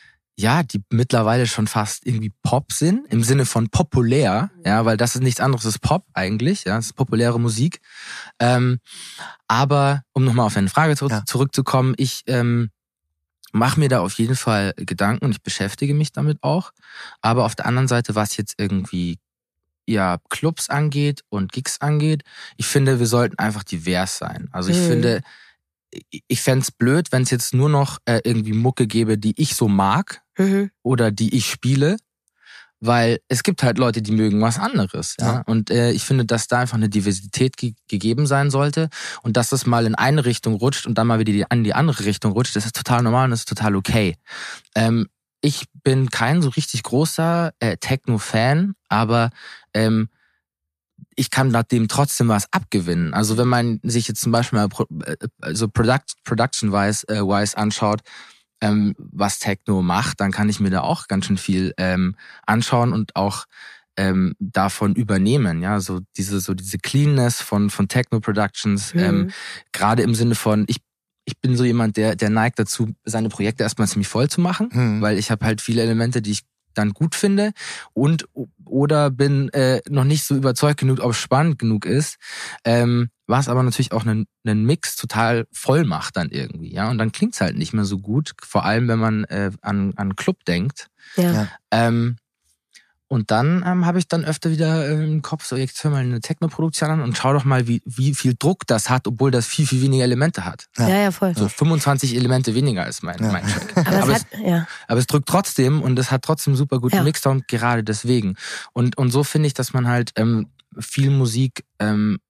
ja, 0.41 0.63
die 0.63 0.83
mittlerweile 0.91 1.47
schon 1.47 1.67
fast 1.67 2.07
irgendwie 2.07 2.33
Pop 2.43 2.73
sind, 2.73 3.07
im 3.09 3.23
Sinne 3.23 3.45
von 3.45 3.69
populär, 3.69 4.51
ja, 4.65 4.85
weil 4.87 4.97
das 4.97 5.15
ist 5.15 5.23
nichts 5.23 5.41
anderes 5.41 5.67
als 5.67 5.79
Pop 5.79 6.07
eigentlich, 6.15 6.65
ja, 6.65 6.77
das 6.77 6.87
ist 6.87 6.93
populäre 6.95 7.39
Musik. 7.39 7.81
Ähm, 8.39 8.81
aber 9.49 10.03
um 10.13 10.25
nochmal 10.25 10.47
auf 10.47 10.55
deine 10.55 10.71
Frage 10.71 10.97
zurück, 10.97 11.13
ja. 11.13 11.25
zurückzukommen, 11.27 11.95
ich 11.99 12.23
ähm, 12.27 12.71
mache 13.53 13.79
mir 13.79 13.91
da 13.91 14.01
auf 14.01 14.15
jeden 14.15 14.37
Fall 14.37 14.73
Gedanken 14.77 15.27
und 15.27 15.33
ich 15.33 15.43
beschäftige 15.43 15.93
mich 15.93 16.13
damit 16.13 16.39
auch. 16.43 16.73
Aber 17.21 17.45
auf 17.45 17.55
der 17.55 17.67
anderen 17.67 17.89
Seite, 17.89 18.15
was 18.15 18.37
jetzt 18.39 18.55
irgendwie 18.57 19.19
ja 19.87 20.19
Clubs 20.31 20.71
angeht 20.71 21.23
und 21.29 21.53
Gigs 21.53 21.81
angeht, 21.83 22.23
ich 22.57 22.67
finde, 22.67 22.99
wir 22.99 23.07
sollten 23.07 23.39
einfach 23.39 23.65
divers 23.65 24.17
sein. 24.17 24.49
Also 24.53 24.71
ich 24.71 24.79
mhm. 24.79 24.89
finde, 24.89 25.23
ich 26.29 26.41
fände 26.41 26.67
blöd, 26.79 27.13
wenn 27.13 27.25
es 27.25 27.31
jetzt 27.31 27.53
nur 27.53 27.69
noch 27.69 27.99
äh, 28.07 28.21
irgendwie 28.25 28.53
Mucke 28.53 28.87
gäbe, 28.87 29.19
die 29.19 29.35
ich 29.37 29.55
so 29.55 29.69
mag 29.69 30.23
mhm. 30.41 30.71
oder 30.83 31.11
die 31.11 31.35
ich 31.37 31.47
spiele, 31.47 31.97
weil 32.81 33.21
es 33.29 33.43
gibt 33.43 33.63
halt 33.63 33.79
Leute, 33.79 34.03
die 34.03 34.13
mögen 34.13 34.41
was 34.41 34.59
anderes. 34.59 35.17
Ja? 35.21 35.27
ja. 35.27 35.43
Und 35.47 35.71
äh, 35.71 35.93
ich 35.93 36.03
finde, 36.05 36.25
dass 36.25 36.49
da 36.49 36.61
einfach 36.61 36.77
eine 36.77 36.89
Diversität 36.89 37.57
ge 37.57 37.75
gegeben 37.89 38.27
sein 38.27 38.51
sollte 38.51 38.89
und 39.23 39.37
dass 39.37 39.53
es 39.53 39.67
mal 39.67 39.87
in 39.87 39.95
eine 39.95 40.25
Richtung 40.25 40.55
rutscht 40.55 40.87
und 40.87 40.97
dann 40.97 41.07
mal 41.07 41.19
wieder 41.19 41.33
die, 41.33 41.45
in 41.51 41.65
die 41.65 41.75
andere 41.75 42.05
Richtung 42.05 42.33
rutscht, 42.33 42.57
das 42.57 42.67
ist 42.67 42.77
total 42.77 43.03
normal 43.03 43.27
und 43.27 43.31
das 43.33 43.41
ist 43.41 43.49
total 43.49 43.77
okay. 43.77 44.17
Ähm, 44.75 45.09
ich 45.43 45.67
bin 45.83 46.11
kein 46.11 46.43
so 46.43 46.51
richtig 46.51 46.83
großer 46.83 47.53
äh, 47.61 47.77
Techno-Fan, 47.77 48.75
aber 48.89 49.31
ähm, 49.75 50.09
ich 51.17 51.31
kann 51.31 51.53
dem 51.71 51.89
trotzdem 51.89 52.29
was 52.29 52.53
abgewinnen. 52.53 53.15
Also 53.15 53.37
wenn 53.37 53.49
man 53.49 53.81
sich 53.83 54.09
jetzt 54.09 54.21
zum 54.21 54.33
Beispiel 54.33 54.59
mal 54.59 54.69
äh, 55.05 55.55
so 55.55 55.69
Product, 55.69 56.15
Production-wise 56.25 57.09
äh, 57.09 57.21
wise 57.21 57.57
anschaut, 57.57 58.01
ähm, 58.61 58.95
was 58.99 59.39
Techno 59.39 59.83
macht, 59.83 60.21
dann 60.21 60.33
kann 60.33 60.49
ich 60.49 60.61
mir 60.61 60.71
da 60.71 60.81
auch 60.83 61.09
ganz 61.09 61.27
schön 61.27 61.39
viel 61.39 61.75
ähm, 61.77 62.17
anschauen 62.47 62.93
und 62.93 63.17
auch 63.17 63.47
ähm, 63.97 64.35
davon 64.39 64.95
übernehmen. 64.95 65.63
Ja, 65.63 65.81
so 65.81 66.01
diese 66.17 66.41
so 66.41 66.55
diese 66.55 66.79
Cleanness 66.79 67.41
von 67.41 67.71
von 67.71 67.89
Techno 67.89 68.21
Productions, 68.21 68.95
mhm. 68.95 69.01
ähm, 69.01 69.31
gerade 69.73 70.03
im 70.03 70.15
Sinne 70.15 70.35
von 70.35 70.65
ich 70.69 70.79
ich 71.27 71.39
bin 71.39 71.57
so 71.57 71.65
jemand, 71.65 71.97
der 71.97 72.17
der 72.17 72.31
neigt 72.31 72.59
dazu, 72.59 72.93
seine 73.05 73.29
Projekte 73.29 73.63
erstmal 73.63 73.89
ziemlich 73.89 74.09
voll 74.09 74.29
zu 74.29 74.41
machen, 74.41 74.69
mhm. 74.73 75.01
weil 75.01 75.19
ich 75.19 75.31
habe 75.31 75.45
halt 75.45 75.61
viele 75.61 75.83
Elemente, 75.83 76.23
die 76.23 76.33
ich 76.33 76.43
dann 76.75 76.91
gut 76.91 77.15
finde 77.15 77.53
und 77.93 78.27
oder 78.65 79.11
bin 79.11 79.49
äh, 79.51 79.81
noch 79.89 80.05
nicht 80.05 80.25
so 80.25 80.37
überzeugt 80.37 80.81
genug, 80.81 81.01
ob 81.01 81.11
es 81.13 81.19
spannend 81.19 81.59
genug 81.59 81.85
ist. 81.85 82.17
Ähm, 82.65 83.11
was 83.27 83.49
aber 83.49 83.63
natürlich 83.63 83.93
auch 83.93 84.05
einen, 84.05 84.27
einen 84.45 84.65
Mix 84.65 84.97
total 84.97 85.47
voll 85.53 85.85
macht 85.85 86.17
dann 86.17 86.31
irgendwie, 86.31 86.73
ja. 86.73 86.91
Und 86.91 86.99
dann 86.99 87.13
klingt's 87.13 87.41
halt 87.41 87.57
nicht 87.57 87.73
mehr 87.73 87.85
so 87.85 87.99
gut, 87.99 88.33
vor 88.43 88.65
allem 88.65 88.89
wenn 88.89 88.99
man 88.99 89.25
äh, 89.25 89.51
an, 89.63 89.93
an 89.97 90.17
Club 90.17 90.45
denkt. 90.45 90.89
Ja. 91.17 91.49
Ähm, 91.71 92.17
und 93.11 93.33
dann 93.33 93.65
ähm, 93.67 93.87
habe 93.87 93.99
ich 93.99 94.07
dann 94.07 94.25
öfter 94.25 94.53
wieder 94.53 94.89
äh, 94.89 95.05
im 95.05 95.21
Kopf, 95.21 95.45
so 95.45 95.57
jetzt 95.57 95.83
hör 95.83 95.91
mal 95.91 95.99
eine 95.99 96.21
Techno-Produktion 96.21 96.91
an 96.91 97.01
und 97.01 97.17
schau 97.17 97.33
doch 97.33 97.45
mal, 97.45 97.67
wie, 97.67 97.83
wie 97.85 98.15
viel 98.15 98.37
Druck 98.39 98.69
das 98.69 98.89
hat, 98.89 99.09
obwohl 99.09 99.33
das 99.33 99.49
viel, 99.49 99.67
viel 99.67 99.83
weniger 99.83 100.05
Elemente 100.05 100.45
hat. 100.45 100.69
Ja, 100.79 100.89
ja, 100.89 100.97
ja 100.99 101.11
voll. 101.11 101.35
So 101.37 101.49
25 101.49 102.15
Elemente 102.15 102.55
weniger 102.55 102.87
ist 102.87 103.03
mein, 103.03 103.19
ja. 103.19 103.33
mein 103.33 103.45
Track. 103.45 103.77
Aber, 103.77 104.03
aber, 104.03 104.13
es, 104.13 104.21
hat, 104.21 104.27
ja. 104.45 104.67
aber 104.87 105.01
es 105.01 105.09
drückt 105.09 105.29
trotzdem 105.29 105.83
und 105.83 105.99
es 105.99 106.13
hat 106.13 106.23
trotzdem 106.23 106.55
super 106.55 106.79
guten 106.79 106.97
ja. 106.97 107.03
Mixdown, 107.03 107.43
gerade 107.49 107.83
deswegen. 107.83 108.37
Und, 108.75 108.97
und 108.97 109.11
so 109.11 109.25
finde 109.25 109.49
ich, 109.49 109.55
dass 109.55 109.73
man 109.73 109.89
halt 109.89 110.13
ähm, 110.15 110.47
viel 110.79 111.11
Musik, 111.11 111.65
ähm, 111.81 112.21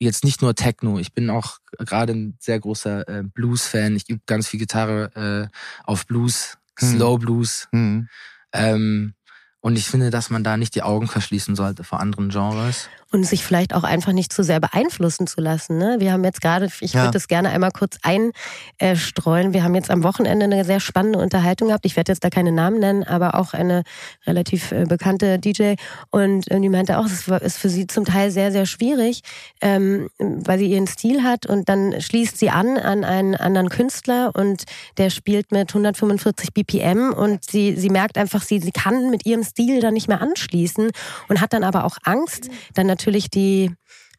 jetzt 0.00 0.22
nicht 0.24 0.42
nur 0.42 0.54
Techno, 0.54 0.98
ich 0.98 1.14
bin 1.14 1.30
auch 1.30 1.60
gerade 1.78 2.12
ein 2.12 2.36
sehr 2.40 2.60
großer 2.60 3.08
äh, 3.08 3.22
Blues-Fan. 3.22 3.96
Ich 3.96 4.10
übe 4.10 4.20
ganz 4.26 4.48
viel 4.48 4.60
Gitarre 4.60 5.48
äh, 5.50 5.56
auf 5.84 6.06
Blues, 6.06 6.58
hm. 6.78 6.90
Slow 6.90 7.18
Blues. 7.18 7.68
Hm. 7.72 8.08
Ähm, 8.52 9.14
und 9.60 9.76
ich 9.76 9.86
finde, 9.86 10.10
dass 10.10 10.30
man 10.30 10.44
da 10.44 10.56
nicht 10.56 10.74
die 10.74 10.82
Augen 10.82 11.08
verschließen 11.08 11.56
sollte 11.56 11.84
vor 11.84 12.00
anderen 12.00 12.30
Genres 12.30 12.88
und 13.12 13.24
sich 13.24 13.44
vielleicht 13.44 13.74
auch 13.74 13.82
einfach 13.82 14.12
nicht 14.12 14.32
zu 14.32 14.42
sehr 14.44 14.60
beeinflussen 14.60 15.26
zu 15.26 15.40
lassen. 15.40 15.78
Ne? 15.78 15.96
Wir 15.98 16.12
haben 16.12 16.24
jetzt 16.24 16.40
gerade, 16.40 16.68
ich 16.80 16.92
ja. 16.92 17.02
würde 17.02 17.12
das 17.12 17.26
gerne 17.28 17.50
einmal 17.50 17.72
kurz 17.72 17.98
einstreuen. 18.02 19.52
Wir 19.52 19.64
haben 19.64 19.74
jetzt 19.74 19.90
am 19.90 20.04
Wochenende 20.04 20.44
eine 20.44 20.64
sehr 20.64 20.80
spannende 20.80 21.18
Unterhaltung 21.18 21.68
gehabt. 21.68 21.86
Ich 21.86 21.96
werde 21.96 22.12
jetzt 22.12 22.22
da 22.22 22.30
keine 22.30 22.52
Namen 22.52 22.78
nennen, 22.78 23.02
aber 23.02 23.34
auch 23.34 23.52
eine 23.52 23.82
relativ 24.26 24.70
äh, 24.70 24.84
bekannte 24.84 25.38
DJ. 25.38 25.74
Und 26.10 26.46
die 26.50 26.68
meinte 26.68 26.98
auch, 26.98 27.06
es 27.06 27.26
ist 27.26 27.58
für 27.58 27.68
sie 27.68 27.86
zum 27.86 28.04
Teil 28.04 28.30
sehr, 28.30 28.52
sehr 28.52 28.66
schwierig, 28.66 29.22
ähm, 29.60 30.08
weil 30.18 30.58
sie 30.58 30.66
ihren 30.66 30.86
Stil 30.86 31.24
hat 31.24 31.46
und 31.46 31.68
dann 31.68 32.00
schließt 32.00 32.38
sie 32.38 32.50
an 32.50 32.78
an 32.78 33.04
einen 33.04 33.34
anderen 33.34 33.68
Künstler 33.68 34.30
und 34.34 34.64
der 34.98 35.10
spielt 35.10 35.52
mit 35.52 35.70
145 35.70 36.52
BPM 36.54 37.12
und 37.12 37.44
sie, 37.44 37.74
sie 37.76 37.90
merkt 37.90 38.18
einfach, 38.18 38.42
sie, 38.42 38.60
sie 38.60 38.72
kann 38.72 39.10
mit 39.10 39.26
ihrem 39.26 39.42
Stil 39.42 39.80
dann 39.80 39.94
nicht 39.94 40.08
mehr 40.08 40.20
anschließen 40.20 40.90
und 41.28 41.40
hat 41.40 41.52
dann 41.52 41.64
aber 41.64 41.84
auch 41.84 41.96
Angst, 42.04 42.48
dann 42.74 42.86
natürlich 43.00 43.30
die 43.30 43.70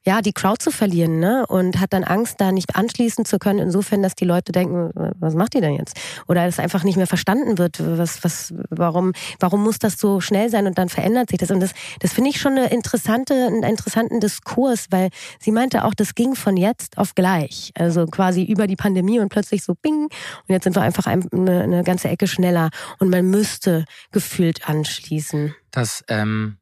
ja, 0.04 0.22
die 0.22 0.34
Crowd 0.34 0.64
zu 0.64 0.72
verlieren, 0.72 1.20
ne? 1.20 1.46
Und 1.48 1.80
hat 1.80 1.94
dann 1.94 2.04
Angst, 2.04 2.42
da 2.42 2.52
nicht 2.52 2.76
anschließen 2.76 3.24
zu 3.24 3.38
können, 3.38 3.60
insofern, 3.60 4.02
dass 4.02 4.16
die 4.16 4.26
Leute 4.26 4.52
denken, 4.52 4.90
was 5.20 5.36
macht 5.36 5.54
die 5.54 5.62
denn 5.62 5.76
jetzt? 5.76 5.96
Oder 6.28 6.48
es 6.48 6.58
einfach 6.58 6.84
nicht 6.84 6.96
mehr 6.96 7.06
verstanden 7.06 7.60
wird, 7.60 7.78
was, 7.80 8.24
was, 8.24 8.52
warum, 8.72 9.14
warum 9.40 9.62
muss 9.62 9.78
das 9.78 10.00
so 10.00 10.20
schnell 10.20 10.50
sein 10.50 10.66
und 10.66 10.80
dann 10.80 10.90
verändert 10.90 11.30
sich 11.30 11.38
das? 11.38 11.52
Und 11.52 11.60
das, 11.60 11.74
das 12.00 12.14
finde 12.14 12.32
ich 12.32 12.42
schon 12.42 12.54
eine 12.54 12.72
interessante, 12.72 13.46
einen 13.46 13.62
interessanten 13.62 14.20
Diskurs, 14.20 14.88
weil 14.90 15.10
sie 15.40 15.52
meinte 15.52 15.86
auch, 15.86 15.94
das 15.94 16.16
ging 16.16 16.34
von 16.34 16.58
jetzt 16.58 16.98
auf 16.98 17.14
gleich. 17.14 17.72
Also 17.76 18.08
quasi 18.08 18.44
über 18.44 18.66
die 18.66 18.76
Pandemie 18.76 19.20
und 19.20 19.30
plötzlich 19.30 19.64
so 19.64 19.76
bing. 19.80 20.06
Und 20.06 20.12
jetzt 20.48 20.64
sind 20.64 20.76
wir 20.76 20.82
einfach 20.82 21.06
eine, 21.06 21.28
eine 21.32 21.84
ganze 21.84 22.10
Ecke 22.10 22.26
schneller 22.26 22.72
und 22.98 23.10
man 23.10 23.30
müsste 23.30 23.86
gefühlt 24.12 24.68
anschließen. 24.68 25.54
Das, 25.70 26.04
ähm, 26.08 26.58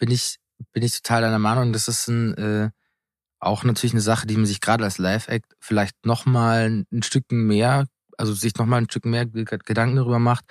bin 0.00 0.10
ich 0.10 0.40
bin 0.72 0.82
ich 0.82 1.00
total 1.00 1.22
deiner 1.22 1.38
Meinung. 1.38 1.72
Das 1.72 1.88
ist 1.88 2.08
ein, 2.08 2.34
äh, 2.34 2.70
auch 3.38 3.64
natürlich 3.64 3.92
eine 3.92 4.00
Sache, 4.00 4.26
die 4.26 4.36
man 4.36 4.46
sich 4.46 4.60
gerade 4.60 4.84
als 4.84 4.98
Live-Act 4.98 5.56
vielleicht 5.60 6.04
nochmal 6.04 6.84
ein 6.92 7.02
Stück 7.02 7.32
mehr, 7.32 7.86
also 8.18 8.32
sich 8.34 8.54
nochmal 8.56 8.82
ein 8.82 8.90
Stück 8.90 9.06
mehr 9.06 9.26
Gedanken 9.26 9.96
darüber 9.96 10.18
macht, 10.18 10.44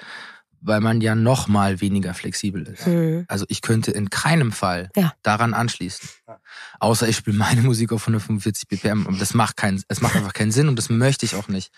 weil 0.61 0.81
man 0.81 1.01
ja 1.01 1.15
nochmal 1.15 1.81
weniger 1.81 2.13
flexibel 2.13 2.63
ist. 2.63 2.87
Mhm. 2.87 3.25
Also 3.27 3.45
ich 3.47 3.61
könnte 3.61 3.91
in 3.91 4.09
keinem 4.09 4.51
Fall 4.51 4.89
ja. 4.95 5.13
daran 5.21 5.53
anschließen. 5.53 6.09
Außer 6.79 7.07
ich 7.07 7.17
spiele 7.17 7.37
meine 7.37 7.61
Musik 7.61 7.91
auf 7.91 8.01
145 8.01 8.67
BPM 8.67 9.05
und 9.05 9.21
das 9.21 9.33
macht 9.33 9.57
keinen, 9.57 9.81
es 9.87 10.01
macht 10.01 10.15
einfach 10.15 10.33
keinen 10.33 10.51
Sinn 10.51 10.67
und 10.67 10.75
das 10.75 10.89
möchte 10.89 11.25
ich 11.25 11.35
auch 11.35 11.47
nicht. 11.47 11.71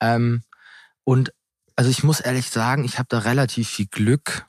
Ähm, 0.00 0.42
und 1.04 1.32
also 1.76 1.90
ich 1.90 2.04
muss 2.04 2.20
ehrlich 2.20 2.50
sagen, 2.50 2.84
ich 2.84 2.98
habe 2.98 3.08
da 3.08 3.20
relativ 3.20 3.68
viel 3.68 3.86
Glück 3.86 4.46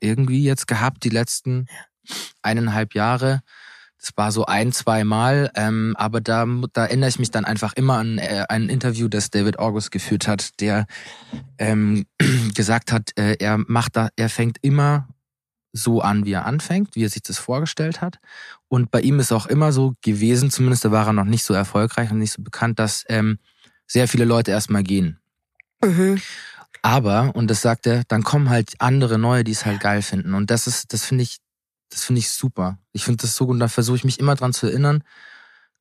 irgendwie 0.00 0.44
jetzt 0.44 0.66
gehabt 0.66 1.04
die 1.04 1.10
letzten 1.10 1.66
eineinhalb 2.42 2.94
Jahre. 2.94 3.42
Das 3.98 4.10
war 4.16 4.32
so 4.32 4.44
ein, 4.44 4.72
zwei 4.72 5.02
Mal, 5.02 5.50
ähm, 5.54 5.94
aber 5.96 6.20
da, 6.20 6.46
da 6.74 6.84
erinnere 6.84 7.08
ich 7.08 7.18
mich 7.18 7.30
dann 7.30 7.46
einfach 7.46 7.72
immer 7.72 7.96
an 7.98 8.18
äh, 8.18 8.44
ein 8.50 8.68
Interview, 8.68 9.08
das 9.08 9.30
David 9.30 9.58
August 9.58 9.90
geführt 9.92 10.28
hat, 10.28 10.60
der 10.60 10.86
ähm, 11.58 12.04
gesagt 12.54 12.92
hat, 12.92 13.12
äh, 13.16 13.36
er 13.38 13.56
macht 13.56 13.96
da, 13.96 14.10
er 14.16 14.28
fängt 14.28 14.58
immer 14.60 15.08
so 15.72 16.02
an, 16.02 16.24
wie 16.24 16.32
er 16.32 16.44
anfängt, 16.44 16.94
wie 16.94 17.04
er 17.04 17.08
sich 17.08 17.22
das 17.22 17.38
vorgestellt 17.38 18.00
hat. 18.00 18.18
Und 18.68 18.90
bei 18.90 19.00
ihm 19.00 19.18
ist 19.20 19.32
auch 19.32 19.46
immer 19.46 19.72
so 19.72 19.94
gewesen, 20.02 20.50
zumindest 20.50 20.84
da 20.84 20.92
war 20.92 21.06
er 21.06 21.12
noch 21.12 21.24
nicht 21.24 21.44
so 21.44 21.54
erfolgreich 21.54 22.10
und 22.10 22.18
nicht 22.18 22.32
so 22.32 22.42
bekannt, 22.42 22.78
dass 22.78 23.04
ähm, 23.08 23.38
sehr 23.86 24.06
viele 24.06 24.24
Leute 24.24 24.50
erstmal 24.50 24.82
gehen. 24.82 25.18
Mhm. 25.82 26.20
Aber, 26.82 27.34
und 27.34 27.48
das 27.50 27.62
sagt 27.62 27.86
er, 27.86 28.04
dann 28.08 28.22
kommen 28.22 28.50
halt 28.50 28.74
andere 28.78 29.18
neue, 29.18 29.42
die 29.42 29.52
es 29.52 29.64
halt 29.64 29.80
geil 29.80 30.02
finden. 30.02 30.34
Und 30.34 30.50
das 30.50 30.66
ist, 30.66 30.92
das 30.92 31.04
finde 31.04 31.24
ich 31.24 31.38
das 31.94 32.04
finde 32.04 32.20
ich 32.20 32.30
super. 32.30 32.78
Ich 32.92 33.04
finde 33.04 33.22
das 33.22 33.34
so 33.34 33.46
gut 33.46 33.54
und 33.54 33.60
da 33.60 33.68
versuche 33.68 33.96
ich 33.96 34.04
mich 34.04 34.20
immer 34.20 34.34
dran 34.34 34.52
zu 34.52 34.66
erinnern. 34.66 35.02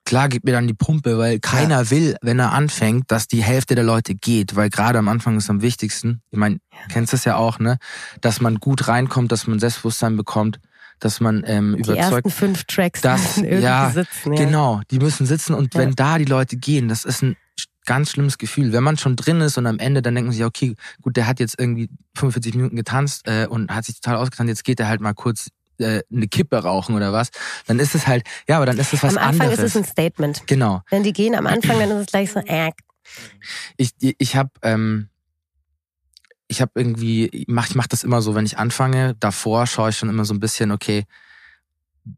Klar 0.06 0.28
gibt 0.28 0.45
mir 0.45 0.52
dann 0.52 0.67
die 0.67 0.73
Pumpe, 0.73 1.17
weil 1.17 1.39
keiner 1.39 1.84
ja. 1.84 1.89
will, 1.89 2.17
wenn 2.21 2.38
er 2.38 2.52
anfängt, 2.52 3.10
dass 3.10 3.28
die 3.28 3.41
Hälfte 3.41 3.76
der 3.76 3.86
Leute 3.86 4.15
geht, 4.15 4.56
weil 4.56 4.69
gerade 4.69 4.99
am 4.99 5.08
Anfang 5.08 5.38
ist 5.38 5.49
am 5.49 5.62
wichtigsten. 5.62 6.21
Ich 6.30 6.38
meine, 6.38 6.56
ja. 6.71 6.80
kennst 6.89 7.13
das 7.13 7.23
ja 7.23 7.38
auch, 7.38 7.60
ne? 7.60 7.78
Dass 8.19 8.41
man 8.41 8.60
gut 8.60 8.88
reinkommt, 8.89 9.32
dass 9.32 9.47
man 9.47 9.60
Selbstbewusstsein 9.60 10.17
bekommt, 10.17 10.60
dass 10.99 11.21
man 11.21 11.43
ähm, 11.47 11.76
überzeugt. 11.76 11.97
Die 11.97 12.02
ersten 12.02 12.30
fünf 12.30 12.63
Tracks 12.65 13.02
dass, 13.02 13.21
müssen 13.21 13.45
irgendwie 13.45 13.63
ja, 13.63 13.91
sitzen. 13.91 14.34
Ja. 14.34 14.45
Genau, 14.45 14.82
die 14.91 14.99
müssen 14.99 15.26
sitzen 15.26 15.54
und 15.54 15.73
ja. 15.73 15.80
wenn 15.80 15.95
da 15.95 16.17
die 16.17 16.26
Leute 16.26 16.58
gehen, 16.58 16.89
das 16.89 17.06
ist 17.06 17.21
ein 17.21 17.38
ganz 17.86 18.12
schlimmes 18.12 18.38
Gefühl. 18.38 18.73
Wenn 18.73 18.84
man 18.84 18.97
schon 18.97 19.15
drin 19.15 19.41
ist 19.41 19.58
und 19.58 19.67
am 19.67 19.80
Ende 19.80 20.02
dann 20.02 20.15
denkt 20.15 20.28
man 20.28 20.36
sich, 20.36 20.45
okay, 20.45 20.76
gut, 21.02 21.15
der 21.15 21.28
hat 21.28 21.39
jetzt 21.39 21.60
irgendwie 21.60 21.89
45 22.15 22.56
Minuten 22.56 22.76
getanzt 22.76 23.28
äh, 23.28 23.47
und 23.47 23.71
hat 23.71 23.86
sich 23.86 23.99
total 24.02 24.17
ausgetanzt, 24.17 24.49
jetzt 24.49 24.63
geht 24.63 24.80
er 24.80 24.88
halt 24.88 25.02
mal 25.02 25.13
kurz 25.13 25.49
äh, 25.84 26.04
eine 26.12 26.28
Kippe 26.28 26.58
rauchen 26.58 26.96
oder 26.96 27.13
was, 27.13 27.30
dann 27.67 27.80
ist 27.80 27.96
es 27.96 28.08
halt, 28.08 28.24
ja, 28.48 28.58
aber 28.58 28.65
dann 28.65 28.78
ist 28.78 28.93
es 28.93 29.04
was 29.04 29.15
anderes. 29.15 29.24
Am 29.24 29.30
Anfang 29.30 29.48
anderes. 29.50 29.63
ist 29.63 29.76
es 29.76 29.78
ein 29.78 29.86
Statement. 29.86 30.48
Genau. 30.48 30.82
Wenn 30.89 31.04
die 31.04 31.13
gehen 31.13 31.36
am 31.36 31.48
Anfang, 31.48 31.80
dann 31.80 31.91
ist 31.91 31.98
es 31.98 32.06
gleich 32.08 32.32
so, 32.32 32.39
äh. 32.39 32.72
Ich, 33.78 33.91
ich 34.00 34.36
habe 34.36 34.50
ähm, 34.62 35.10
ich 36.48 36.62
habe 36.62 36.72
irgendwie, 36.76 37.46
mach, 37.48 37.69
ich 37.69 37.76
mach 37.76 37.88
das 37.88 38.04
immer 38.04 38.22
so, 38.22 38.36
wenn 38.36 38.46
ich 38.46 38.58
anfange, 38.58 39.15
davor 39.19 39.67
schaue 39.67 39.89
ich 39.89 39.98
schon 39.98 40.10
immer 40.10 40.24
so 40.24 40.34
ein 40.34 40.39
bisschen, 40.39 40.72
okay, 40.72 41.06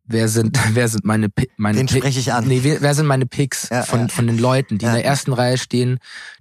wer 0.04 0.28
sind, 0.28 0.60
wer 0.76 0.88
sind 0.88 1.06
meine, 1.06 1.30
meine 1.58 1.78
Den 1.78 1.88
spreche 1.88 2.20
ich 2.20 2.34
an. 2.34 2.48
Nee, 2.48 2.60
wer, 2.64 2.82
wer 2.82 2.94
sind 2.94 3.06
meine 3.06 3.26
Picks 3.26 3.70
ja, 3.70 3.84
von, 3.84 4.02
ja. 4.02 4.08
von 4.10 4.28
den 4.28 4.38
Leuten, 4.38 4.78
die 4.78 4.86
ja. 4.86 4.92
in 4.92 4.98
der 4.98 5.06
ersten 5.06 5.34
Reihe 5.34 5.58
stehen, 5.58 6.00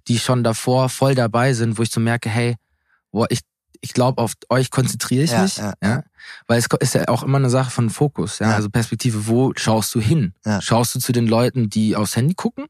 die 0.08 0.18
schon 0.18 0.44
davor 0.44 0.88
voll 0.88 1.14
dabei 1.14 1.52
sind, 1.52 1.78
wo 1.78 1.82
ich 1.82 1.90
so 1.90 2.00
merke, 2.00 2.28
hey, 2.28 2.56
boah, 3.12 3.26
ich, 3.30 3.40
ich 3.80 3.92
glaube, 3.92 4.20
auf 4.22 4.32
euch 4.48 4.70
konzentriere 4.70 5.24
ich 5.24 5.32
ja, 5.32 5.42
mich, 5.42 5.56
ja. 5.56 5.74
ja. 5.82 6.02
Weil 6.46 6.58
es 6.58 6.66
ist 6.80 6.94
ja 6.94 7.08
auch 7.08 7.22
immer 7.22 7.38
eine 7.38 7.50
Sache 7.50 7.70
von 7.70 7.90
Fokus, 7.90 8.38
ja. 8.38 8.50
ja. 8.50 8.56
Also 8.56 8.70
Perspektive, 8.70 9.26
wo 9.26 9.52
schaust 9.56 9.94
du 9.94 10.00
hin? 10.00 10.34
Ja. 10.44 10.60
Schaust 10.60 10.94
du 10.94 11.00
zu 11.00 11.12
den 11.12 11.26
Leuten, 11.26 11.68
die 11.68 11.96
aufs 11.96 12.16
Handy 12.16 12.34
gucken? 12.34 12.66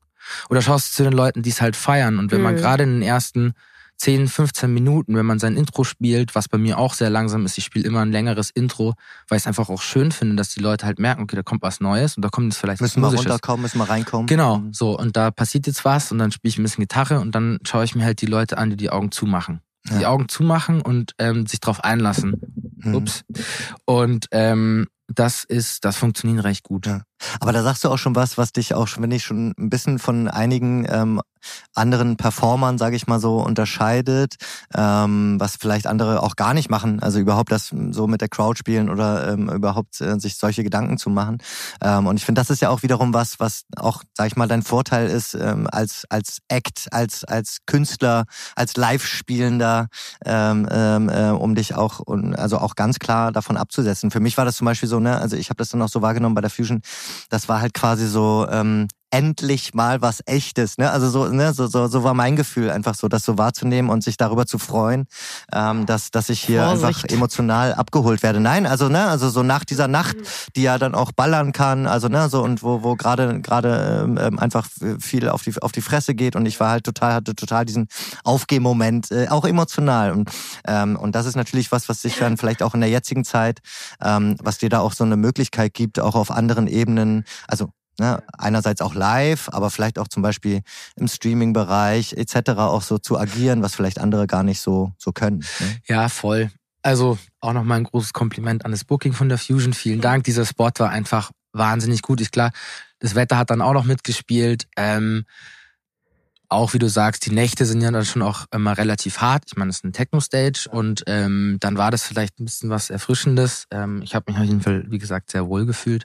Oder 0.48 0.62
schaust 0.62 0.90
du 0.90 0.96
zu 0.96 1.02
den 1.04 1.12
Leuten, 1.12 1.42
die 1.42 1.50
es 1.50 1.60
halt 1.60 1.76
feiern? 1.76 2.18
Und 2.18 2.32
wenn 2.32 2.38
mhm. 2.38 2.44
man 2.44 2.56
gerade 2.56 2.84
in 2.84 2.94
den 2.94 3.02
ersten 3.02 3.54
10, 3.98 4.28
15 4.28 4.72
Minuten, 4.72 5.16
wenn 5.16 5.26
man 5.26 5.38
sein 5.38 5.56
Intro 5.56 5.84
spielt, 5.84 6.34
was 6.34 6.48
bei 6.48 6.58
mir 6.58 6.78
auch 6.78 6.94
sehr 6.94 7.10
langsam 7.10 7.46
ist, 7.46 7.58
ich 7.58 7.64
spiele 7.64 7.86
immer 7.86 8.00
ein 8.00 8.10
längeres 8.10 8.50
Intro, 8.50 8.94
weil 9.28 9.36
ich 9.36 9.44
es 9.44 9.46
einfach 9.46 9.68
auch 9.68 9.80
schön 9.80 10.10
finde, 10.10 10.36
dass 10.36 10.48
die 10.48 10.60
Leute 10.60 10.84
halt 10.84 10.98
merken, 10.98 11.22
okay, 11.22 11.36
da 11.36 11.42
kommt 11.42 11.62
was 11.62 11.80
Neues 11.80 12.16
und 12.16 12.24
da 12.24 12.28
kommt 12.28 12.52
jetzt 12.52 12.58
vielleicht 12.60 12.80
müssen 12.80 13.00
was 13.02 13.12
Müssen 13.12 13.24
wir 13.24 13.30
runterkommen, 13.30 13.62
müssen 13.62 13.78
wir 13.78 13.88
reinkommen. 13.88 14.26
Genau, 14.26 14.58
mhm. 14.58 14.72
so 14.72 14.98
und 14.98 15.16
da 15.16 15.30
passiert 15.30 15.66
jetzt 15.66 15.84
was 15.84 16.10
und 16.10 16.18
dann 16.18 16.32
spiele 16.32 16.50
ich 16.50 16.58
ein 16.58 16.64
bisschen 16.64 16.82
Gitarre 16.82 17.20
und 17.20 17.34
dann 17.34 17.60
schaue 17.64 17.84
ich 17.84 17.94
mir 17.94 18.04
halt 18.04 18.20
die 18.20 18.26
Leute 18.26 18.58
an, 18.58 18.70
die 18.70 18.76
die 18.76 18.90
Augen 18.90 19.12
zumachen 19.12 19.60
ja. 19.88 19.98
die 19.98 20.06
Augen 20.06 20.28
zumachen 20.28 20.80
und 20.80 21.12
ähm, 21.18 21.46
sich 21.46 21.60
drauf 21.60 21.82
einlassen. 21.82 22.40
Mhm. 22.76 22.94
Ups. 22.94 23.24
Und 23.84 24.26
ähm, 24.30 24.86
das 25.08 25.44
ist, 25.44 25.84
das 25.84 25.96
funktioniert 25.96 26.44
recht 26.44 26.62
gut. 26.62 26.86
Ja. 26.86 27.02
Aber 27.40 27.53
da 27.53 27.62
sagst 27.62 27.85
du 27.85 27.88
auch 27.88 27.98
schon 27.98 28.14
was, 28.14 28.38
was 28.38 28.53
dich 28.53 28.74
auch, 28.74 28.88
wenn 28.98 29.11
ich 29.11 29.24
schon 29.24 29.55
ein 29.59 29.70
bisschen 29.70 29.98
von 29.98 30.29
einigen 30.29 30.87
ähm, 30.88 31.20
anderen 31.74 32.16
Performern, 32.16 32.79
sage 32.79 32.96
ich 32.96 33.07
mal 33.07 33.20
so, 33.20 33.38
unterscheidet, 33.38 34.37
ähm, 34.74 35.37
was 35.38 35.57
vielleicht 35.57 35.87
andere 35.87 36.22
auch 36.22 36.37
gar 36.37 36.55
nicht 36.55 36.70
machen. 36.70 37.00
Also 37.00 37.18
überhaupt 37.18 37.53
das 37.53 37.74
so 37.90 38.07
mit 38.07 38.20
der 38.20 38.29
Crowd 38.29 38.59
spielen 38.59 38.88
oder 38.88 39.33
ähm, 39.33 39.48
überhaupt 39.48 40.00
äh, 40.00 40.18
sich 40.18 40.37
solche 40.37 40.64
Gedanken 40.64 40.98
zu 40.98 41.11
machen. 41.11 41.38
Ähm, 41.81 42.07
und 42.07 42.16
ich 42.16 42.24
finde, 42.24 42.40
das 42.40 42.50
ist 42.50 42.62
ja 42.62 42.70
auch 42.70 42.83
wiederum 42.83 43.14
was, 43.14 43.40
was 43.40 43.64
auch, 43.77 44.03
sag 44.16 44.29
ich 44.29 44.37
mal, 44.37 44.48
dein 44.48 44.62
Vorteil 44.62 45.09
ist 45.09 45.35
ähm, 45.35 45.68
als 45.70 46.05
als 46.09 46.38
Act, 46.48 46.88
als 46.92 47.24
als 47.24 47.59
Künstler, 47.66 48.24
als 48.57 48.77
Live-Spielender, 48.77 49.88
ähm, 50.24 50.68
ähm, 50.70 51.09
äh, 51.09 51.31
um 51.31 51.55
dich 51.55 51.74
auch, 51.74 52.00
also 52.37 52.59
auch 52.59 52.74
ganz 52.74 52.98
klar 52.98 53.33
davon 53.33 53.57
abzusetzen. 53.57 54.11
Für 54.11 54.20
mich 54.20 54.37
war 54.37 54.44
das 54.44 54.57
zum 54.57 54.64
Beispiel 54.66 54.88
so, 54.88 55.00
ne, 55.00 55.18
also 55.20 55.37
ich 55.37 55.50
habe 55.50 55.57
das 55.57 55.68
dann 55.68 55.83
auch 55.83 55.88
so 55.88 56.03
wahrgenommen 56.03 56.35
bei 56.35 56.40
der 56.40 56.50
Fusion 56.50 56.83
das 57.28 57.48
war 57.48 57.60
halt 57.60 57.74
quasi 57.74 58.06
so 58.06 58.46
ähm, 58.50 58.88
endlich 59.14 59.74
mal 59.74 60.03
was 60.03 60.22
Echtes. 60.27 60.77
Ne? 60.77 60.90
Also 60.90 61.09
so, 61.09 61.29
ne, 61.29 61.55
so, 61.55 61.68
so, 61.68 61.87
so 61.87 62.03
war 62.03 62.14
mein 62.14 62.35
Gefühl, 62.35 62.70
einfach 62.70 62.96
so, 62.96 63.07
das 63.07 63.22
so 63.22 63.38
wahrzunehmen 63.38 63.88
und 63.88 64.03
sich 64.03 64.16
darüber 64.16 64.44
zu 64.44 64.59
freuen, 64.59 65.07
ähm, 65.53 65.87
dass, 65.87 66.11
dass 66.11 66.31
ich 66.31 66.40
hier 66.40 66.64
Vorsicht. 66.64 66.85
einfach 66.85 67.05
emotional 67.11 67.74
abgeholt 67.74 68.24
werde. 68.24 68.40
Nein, 68.40 68.66
also 68.66 68.88
ne, 68.88 69.07
also 69.07 69.31
so 69.31 69.44
nach 69.44 69.64
dieser 69.64 69.87
Nacht, 69.87 70.16
die 70.57 70.62
ja 70.62 70.79
dann 70.79 70.96
auch 70.96 71.12
ballern 71.12 71.53
kann, 71.53 71.87
also 71.87 72.09
ne, 72.09 72.29
so 72.29 72.42
und 72.42 72.64
wo, 72.64 72.83
wo 72.83 72.96
gerade 72.96 73.40
gerade 73.40 74.03
ähm, 74.05 74.18
ähm 74.20 74.38
einfach 74.40 74.66
viel 74.98 75.29
auf 75.29 75.42
die 75.42 75.62
auf 75.62 75.70
die 75.70 75.81
Fresse 75.81 76.16
geht 76.16 76.35
und 76.35 76.44
ich 76.46 76.59
war 76.59 76.70
halt 76.70 76.85
total 76.85 77.14
hatte 77.14 77.37
total 77.37 77.64
diesen 77.64 77.87
Aufgehmoment, 78.24 79.12
äh, 79.12 79.29
auch 79.29 79.44
emotional 79.44 80.11
und 80.11 80.29
ähm, 80.66 80.96
und 80.96 81.14
das 81.14 81.27
ist 81.27 81.37
natürlich 81.37 81.70
was, 81.70 81.88
was 81.88 82.03
sich 82.03 82.18
dann 82.18 82.37
vielleicht 82.37 82.64
auch 82.64 82.74
in 82.74 82.81
der 82.81 82.90
jetzigen 82.90 83.24
Zeit, 83.24 83.61
ähm, 84.03 84.35
was 84.42 84.59
dir 84.59 84.70
da 84.70 84.81
auch 84.81 84.92
so 84.92 85.05
eine 85.05 85.16
Möglichkeit 85.16 85.72
gibt, 85.72 86.00
auch 86.00 86.16
auf 86.16 86.33
anderen 86.33 86.66
Ebenen, 86.66 87.24
also 87.46 87.70
Ne, 88.00 88.20
einerseits 88.37 88.80
auch 88.80 88.94
live, 88.94 89.48
aber 89.52 89.70
vielleicht 89.70 90.00
auch 90.00 90.09
zum 90.09 90.22
Beispiel 90.22 90.62
im 90.96 91.07
Streaming-Bereich 91.07 92.14
etc. 92.14 92.50
auch 92.57 92.83
so 92.83 92.98
zu 92.98 93.16
agieren, 93.16 93.62
was 93.62 93.76
vielleicht 93.76 94.00
andere 94.00 94.26
gar 94.26 94.42
nicht 94.42 94.61
so, 94.61 94.92
so 94.98 95.12
können. 95.12 95.44
Ne? 95.61 95.76
Ja, 95.87 96.09
voll. 96.09 96.50
Also 96.83 97.18
auch 97.40 97.52
nochmal 97.52 97.78
ein 97.78 97.85
großes 97.85 98.12
Kompliment 98.12 98.64
an 98.64 98.72
das 98.72 98.85
Booking 98.85 99.12
von 99.12 99.28
der 99.28 99.38
Fusion. 99.38 99.72
Vielen 99.72 100.00
Dank. 100.00 100.24
Dieser 100.24 100.44
Spot 100.44 100.70
war 100.76 100.90
einfach 100.90 101.30
wahnsinnig 101.52 102.02
gut. 102.02 102.20
Ich 102.20 102.33
klar, 102.33 102.50
das 102.98 103.14
Wetter 103.14 103.38
hat 103.38 103.50
dann 103.50 103.62
auch 103.62 103.72
noch 103.72 103.85
mitgespielt. 103.85 104.66
Ähm, 104.76 105.24
auch 106.48 106.74
wie 106.74 106.78
du 106.78 106.88
sagst, 106.88 107.26
die 107.26 107.33
Nächte 107.33 107.64
sind 107.64 107.80
ja 107.80 107.90
dann 107.90 108.04
schon 108.04 108.22
auch 108.22 108.46
immer 108.52 108.76
relativ 108.76 109.20
hart. 109.20 109.44
Ich 109.46 109.57
meine, 109.57 109.70
es 109.70 109.78
ist 109.78 109.85
ein 109.85 109.92
Techno-Stage 109.92 110.68
und 110.70 111.04
ähm, 111.07 111.57
dann 111.61 111.78
war 111.78 111.90
das 111.90 112.02
vielleicht 112.02 112.38
ein 112.38 112.44
bisschen 112.44 112.70
was 112.70 112.90
Erfrischendes. 112.90 113.66
Ähm, 113.70 114.02
ich 114.02 114.14
habe 114.14 114.30
mich 114.30 114.40
auf 114.40 114.46
jeden 114.46 114.61
Fall, 114.61 114.85
wie 114.88 114.98
gesagt, 114.98 115.30
sehr 115.30 115.48
wohl 115.48 115.66
gefühlt. 115.66 116.04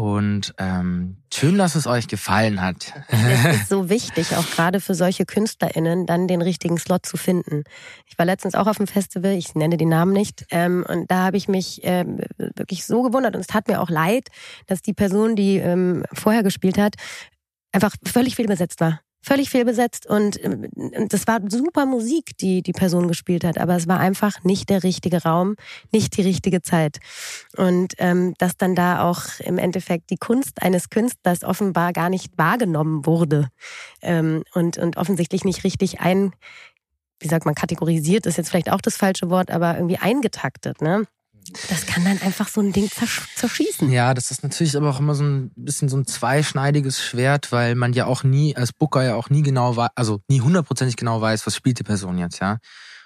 Und 0.00 0.54
ähm, 0.56 1.18
schön, 1.30 1.58
dass 1.58 1.74
es 1.74 1.86
euch 1.86 2.08
gefallen 2.08 2.62
hat. 2.62 2.94
Es 3.08 3.44
ist 3.44 3.68
so 3.68 3.90
wichtig, 3.90 4.34
auch 4.34 4.48
gerade 4.48 4.80
für 4.80 4.94
solche 4.94 5.26
KünstlerInnen, 5.26 6.06
dann 6.06 6.26
den 6.26 6.40
richtigen 6.40 6.78
Slot 6.78 7.04
zu 7.04 7.18
finden. 7.18 7.64
Ich 8.06 8.18
war 8.18 8.24
letztens 8.24 8.54
auch 8.54 8.66
auf 8.66 8.78
dem 8.78 8.86
Festival, 8.86 9.32
ich 9.32 9.54
nenne 9.54 9.76
den 9.76 9.90
Namen 9.90 10.14
nicht, 10.14 10.46
ähm, 10.52 10.86
und 10.88 11.10
da 11.10 11.26
habe 11.26 11.36
ich 11.36 11.48
mich 11.48 11.82
ähm, 11.82 12.18
wirklich 12.38 12.86
so 12.86 13.02
gewundert 13.02 13.34
und 13.34 13.42
es 13.42 13.46
tat 13.46 13.68
mir 13.68 13.78
auch 13.78 13.90
leid, 13.90 14.28
dass 14.68 14.80
die 14.80 14.94
Person, 14.94 15.36
die 15.36 15.58
ähm, 15.58 16.02
vorher 16.14 16.42
gespielt 16.42 16.78
hat, 16.78 16.94
einfach 17.70 17.94
völlig 18.06 18.36
fehlbesetzt 18.36 18.80
war 18.80 19.00
völlig 19.22 19.50
fehlbesetzt 19.50 20.06
und, 20.06 20.38
und 20.38 21.12
das 21.12 21.26
war 21.26 21.40
super 21.48 21.86
Musik, 21.86 22.36
die 22.38 22.62
die 22.62 22.72
Person 22.72 23.06
gespielt 23.06 23.44
hat, 23.44 23.58
aber 23.58 23.76
es 23.76 23.86
war 23.86 24.00
einfach 24.00 24.42
nicht 24.44 24.70
der 24.70 24.82
richtige 24.82 25.22
Raum, 25.22 25.56
nicht 25.92 26.16
die 26.16 26.22
richtige 26.22 26.62
Zeit. 26.62 26.98
Und 27.56 27.94
ähm, 27.98 28.34
dass 28.38 28.56
dann 28.56 28.74
da 28.74 29.08
auch 29.08 29.22
im 29.40 29.58
Endeffekt 29.58 30.10
die 30.10 30.16
Kunst 30.16 30.62
eines 30.62 30.88
Künstlers 30.88 31.44
offenbar 31.44 31.92
gar 31.92 32.08
nicht 32.08 32.36
wahrgenommen 32.38 33.04
wurde 33.04 33.48
ähm, 34.00 34.42
und, 34.54 34.78
und 34.78 34.96
offensichtlich 34.96 35.44
nicht 35.44 35.64
richtig 35.64 36.00
ein, 36.00 36.32
wie 37.20 37.28
sagt 37.28 37.44
man, 37.44 37.54
kategorisiert 37.54 38.24
ist 38.24 38.38
jetzt 38.38 38.48
vielleicht 38.48 38.72
auch 38.72 38.80
das 38.80 38.96
falsche 38.96 39.28
Wort, 39.28 39.50
aber 39.50 39.74
irgendwie 39.74 39.98
eingetaktet, 39.98 40.80
ne? 40.80 41.06
Das 41.68 41.86
kann 41.86 42.04
dann 42.04 42.20
einfach 42.22 42.48
so 42.48 42.60
ein 42.60 42.72
Ding 42.72 42.88
zerschießen. 43.34 43.90
Ja, 43.90 44.14
das 44.14 44.30
ist 44.30 44.42
natürlich 44.42 44.76
aber 44.76 44.90
auch 44.90 45.00
immer 45.00 45.14
so 45.14 45.24
ein 45.24 45.50
bisschen 45.56 45.88
so 45.88 45.96
ein 45.96 46.06
zweischneidiges 46.06 47.02
Schwert, 47.02 47.50
weil 47.50 47.74
man 47.74 47.92
ja 47.92 48.06
auch 48.06 48.22
nie, 48.22 48.54
als 48.56 48.72
Booker 48.72 49.02
ja 49.02 49.14
auch 49.14 49.30
nie 49.30 49.42
genau 49.42 49.76
weiß, 49.76 49.90
also 49.96 50.22
nie 50.28 50.40
hundertprozentig 50.40 50.96
genau 50.96 51.20
weiß, 51.20 51.46
was 51.46 51.56
spielt 51.56 51.78
die 51.78 51.84
Person 51.84 52.18
jetzt, 52.18 52.40
ja. 52.40 52.58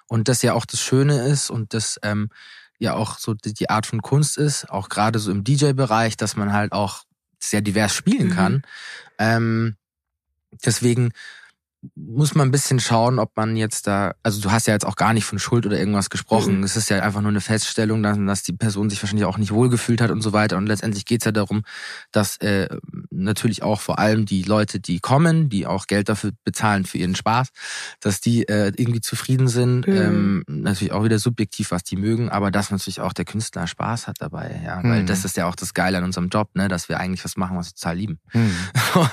Und 0.06 0.28
das 0.28 0.42
ja 0.42 0.52
auch 0.52 0.66
das 0.66 0.80
Schöne 0.80 1.26
ist 1.26 1.48
und 1.50 1.72
das 1.72 1.98
ähm, 2.02 2.28
ja 2.78 2.94
auch 2.94 3.18
so 3.18 3.34
die 3.34 3.70
Art 3.70 3.86
von 3.86 4.02
Kunst 4.02 4.36
ist, 4.36 4.68
auch 4.68 4.88
gerade 4.88 5.18
so 5.18 5.30
im 5.30 5.44
DJ-Bereich, 5.44 6.16
dass 6.16 6.36
man 6.36 6.52
halt 6.52 6.72
auch 6.72 7.04
sehr 7.38 7.62
divers 7.62 7.94
spielen 7.94 8.30
kann. 8.30 8.52
Mhm. 8.52 8.62
Ähm, 9.18 9.76
deswegen 10.64 11.12
muss 11.94 12.34
man 12.34 12.48
ein 12.48 12.50
bisschen 12.50 12.80
schauen, 12.80 13.18
ob 13.18 13.36
man 13.36 13.56
jetzt 13.56 13.86
da, 13.86 14.14
also 14.22 14.40
du 14.40 14.50
hast 14.50 14.66
ja 14.66 14.74
jetzt 14.74 14.86
auch 14.86 14.96
gar 14.96 15.12
nicht 15.12 15.24
von 15.24 15.38
Schuld 15.38 15.66
oder 15.66 15.78
irgendwas 15.78 16.10
gesprochen. 16.10 16.58
Mhm. 16.58 16.64
Es 16.64 16.76
ist 16.76 16.88
ja 16.88 17.00
einfach 17.00 17.20
nur 17.20 17.30
eine 17.30 17.40
Feststellung, 17.40 18.02
dass, 18.02 18.42
die 18.42 18.52
Person 18.52 18.90
sich 18.90 19.02
wahrscheinlich 19.02 19.26
auch 19.26 19.38
nicht 19.38 19.52
wohlgefühlt 19.52 20.00
hat 20.00 20.10
und 20.10 20.20
so 20.20 20.32
weiter. 20.32 20.56
Und 20.56 20.66
letztendlich 20.66 21.04
geht's 21.04 21.24
ja 21.24 21.32
darum, 21.32 21.62
dass 22.12 22.36
äh, 22.38 22.68
natürlich 23.10 23.62
auch 23.62 23.80
vor 23.80 23.98
allem 23.98 24.26
die 24.26 24.42
Leute, 24.42 24.80
die 24.80 25.00
kommen, 25.00 25.48
die 25.48 25.66
auch 25.66 25.86
Geld 25.86 26.08
dafür 26.08 26.32
bezahlen 26.44 26.84
für 26.84 26.98
ihren 26.98 27.14
Spaß, 27.14 27.48
dass 28.00 28.20
die 28.20 28.48
äh, 28.48 28.72
irgendwie 28.76 29.00
zufrieden 29.00 29.48
sind. 29.48 29.86
Mhm. 29.86 29.96
Ähm, 29.96 30.44
natürlich 30.46 30.92
auch 30.92 31.04
wieder 31.04 31.18
subjektiv, 31.18 31.70
was 31.70 31.84
die 31.84 31.96
mögen, 31.96 32.28
aber 32.28 32.50
dass 32.50 32.70
natürlich 32.70 33.00
auch 33.00 33.12
der 33.12 33.24
Künstler 33.24 33.66
Spaß 33.66 34.06
hat 34.06 34.16
dabei. 34.20 34.60
Ja, 34.64 34.80
mhm. 34.80 34.90
weil 34.90 35.04
das 35.04 35.24
ist 35.24 35.36
ja 35.36 35.46
auch 35.46 35.56
das 35.56 35.74
Geile 35.74 35.98
an 35.98 36.04
unserem 36.04 36.28
Job, 36.28 36.50
ne, 36.54 36.68
dass 36.68 36.88
wir 36.88 36.98
eigentlich 36.98 37.24
was 37.24 37.36
machen, 37.36 37.56
was 37.56 37.68
wir 37.68 37.74
total 37.74 37.96
lieben. 37.96 38.18
Mhm. 38.32 38.56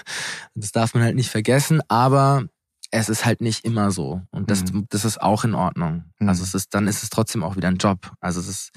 das 0.56 0.72
darf 0.72 0.94
man 0.94 1.04
halt 1.04 1.16
nicht 1.16 1.30
vergessen, 1.30 1.82
aber 1.88 2.46
es 2.92 3.10
ist 3.10 3.26
halt 3.26 3.42
nicht 3.42 3.66
immer 3.66 3.92
so. 3.92 4.22
Und 4.32 4.52
das, 4.52 4.72
mhm. 4.72 4.86
das 4.90 5.06
ist 5.06 5.22
auch 5.22 5.44
in 5.44 5.56
Ordnung. 5.56 6.04
Mhm. 6.20 6.30
Also 6.30 6.44
es 6.44 6.54
ist, 6.54 6.74
dann 6.74 6.88
ist 6.88 7.04
es 7.04 7.10
trotzdem 7.10 7.44
auch 7.44 7.56
wieder 7.56 7.70
ein 7.70 7.78
Job. 7.78 8.12
Also 8.20 8.40
es 8.42 8.48
ist, 8.48 8.72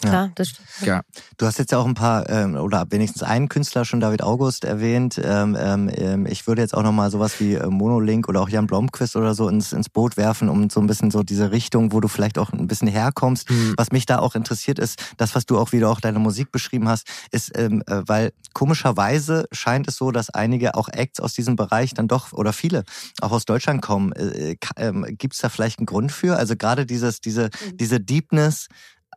Klar, 0.00 0.26
ja. 0.26 0.32
das 0.34 0.48
stimmt. 0.48 0.68
Ja. 0.82 1.02
Du 1.36 1.46
hast 1.46 1.58
jetzt 1.58 1.72
ja 1.72 1.78
auch 1.78 1.86
ein 1.86 1.94
paar 1.94 2.28
ähm, 2.30 2.54
oder 2.54 2.86
wenigstens 2.90 3.22
einen 3.22 3.48
Künstler 3.48 3.84
schon 3.84 4.00
David 4.00 4.22
August 4.22 4.64
erwähnt. 4.64 5.20
Ähm, 5.22 5.56
ähm, 5.94 6.26
ich 6.26 6.46
würde 6.46 6.62
jetzt 6.62 6.74
auch 6.74 6.82
noch 6.82 6.92
mal 6.92 7.10
sowas 7.10 7.38
wie 7.38 7.54
äh, 7.54 7.66
Monolink 7.66 8.28
oder 8.28 8.40
auch 8.40 8.48
Jan 8.48 8.66
Blomqvist 8.66 9.16
oder 9.16 9.34
so 9.34 9.48
ins, 9.48 9.72
ins 9.72 9.90
Boot 9.90 10.16
werfen, 10.16 10.48
um 10.48 10.70
so 10.70 10.80
ein 10.80 10.86
bisschen 10.86 11.10
so 11.10 11.22
diese 11.22 11.50
Richtung, 11.50 11.92
wo 11.92 12.00
du 12.00 12.08
vielleicht 12.08 12.38
auch 12.38 12.52
ein 12.52 12.66
bisschen 12.66 12.88
herkommst. 12.88 13.50
Mhm. 13.50 13.74
Was 13.76 13.92
mich 13.92 14.06
da 14.06 14.20
auch 14.20 14.34
interessiert 14.34 14.78
ist, 14.78 15.02
das, 15.18 15.34
was 15.34 15.44
du 15.44 15.58
auch 15.58 15.72
wieder 15.72 15.90
auch 15.90 16.00
deine 16.00 16.18
Musik 16.18 16.50
beschrieben 16.50 16.88
hast, 16.88 17.06
ist, 17.30 17.56
ähm, 17.58 17.82
äh, 17.86 18.02
weil 18.06 18.32
komischerweise 18.54 19.46
scheint 19.52 19.86
es 19.86 19.96
so, 19.96 20.10
dass 20.12 20.30
einige 20.30 20.74
auch 20.76 20.88
Acts 20.88 21.20
aus 21.20 21.34
diesem 21.34 21.56
Bereich 21.56 21.92
dann 21.92 22.08
doch 22.08 22.32
oder 22.32 22.52
viele 22.52 22.84
auch 23.20 23.32
aus 23.32 23.44
Deutschland 23.44 23.82
kommen. 23.82 24.12
Äh, 24.12 24.56
äh, 24.76 24.92
Gibt 25.12 25.34
es 25.34 25.40
da 25.40 25.50
vielleicht 25.50 25.78
einen 25.78 25.86
Grund 25.86 26.10
für? 26.10 26.36
Also 26.36 26.56
gerade 26.56 26.86
dieses, 26.86 27.20
diese, 27.20 27.44
mhm. 27.44 27.76
diese 27.76 28.00
Deepness, 28.00 28.68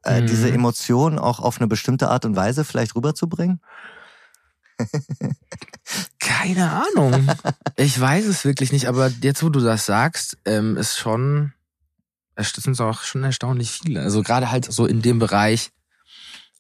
äh, 0.04 0.22
mhm. 0.22 0.28
diese 0.28 0.52
Emotionen 0.52 1.20
auch 1.20 1.40
auf 1.40 1.60
eine 1.60 1.68
bestimmte 1.68 2.10
Art 2.10 2.26
und 2.26 2.36
Weise 2.36 2.64
vielleicht 2.64 2.96
rüberzubringen? 2.96 3.62
Keine 6.20 6.72
Ahnung. 6.72 7.28
Ich 7.76 8.00
weiß 8.00 8.26
es 8.26 8.46
wirklich 8.46 8.72
nicht, 8.72 8.88
aber 8.88 9.08
jetzt, 9.22 9.42
wo 9.42 9.50
du 9.50 9.60
das 9.60 9.88
sagst, 9.88 10.38
ähm, 10.46 10.78
ist 10.78 11.00
schon, 11.00 11.54
es 12.36 12.52
sind 12.52 12.80
auch 12.80 13.02
schon 13.02 13.24
erstaunlich 13.24 13.72
viele. 13.72 14.02
Also 14.02 14.22
gerade 14.22 14.52
halt 14.52 14.72
so 14.72 14.86
in 14.86 15.02
dem 15.02 15.18
Bereich, 15.18 15.72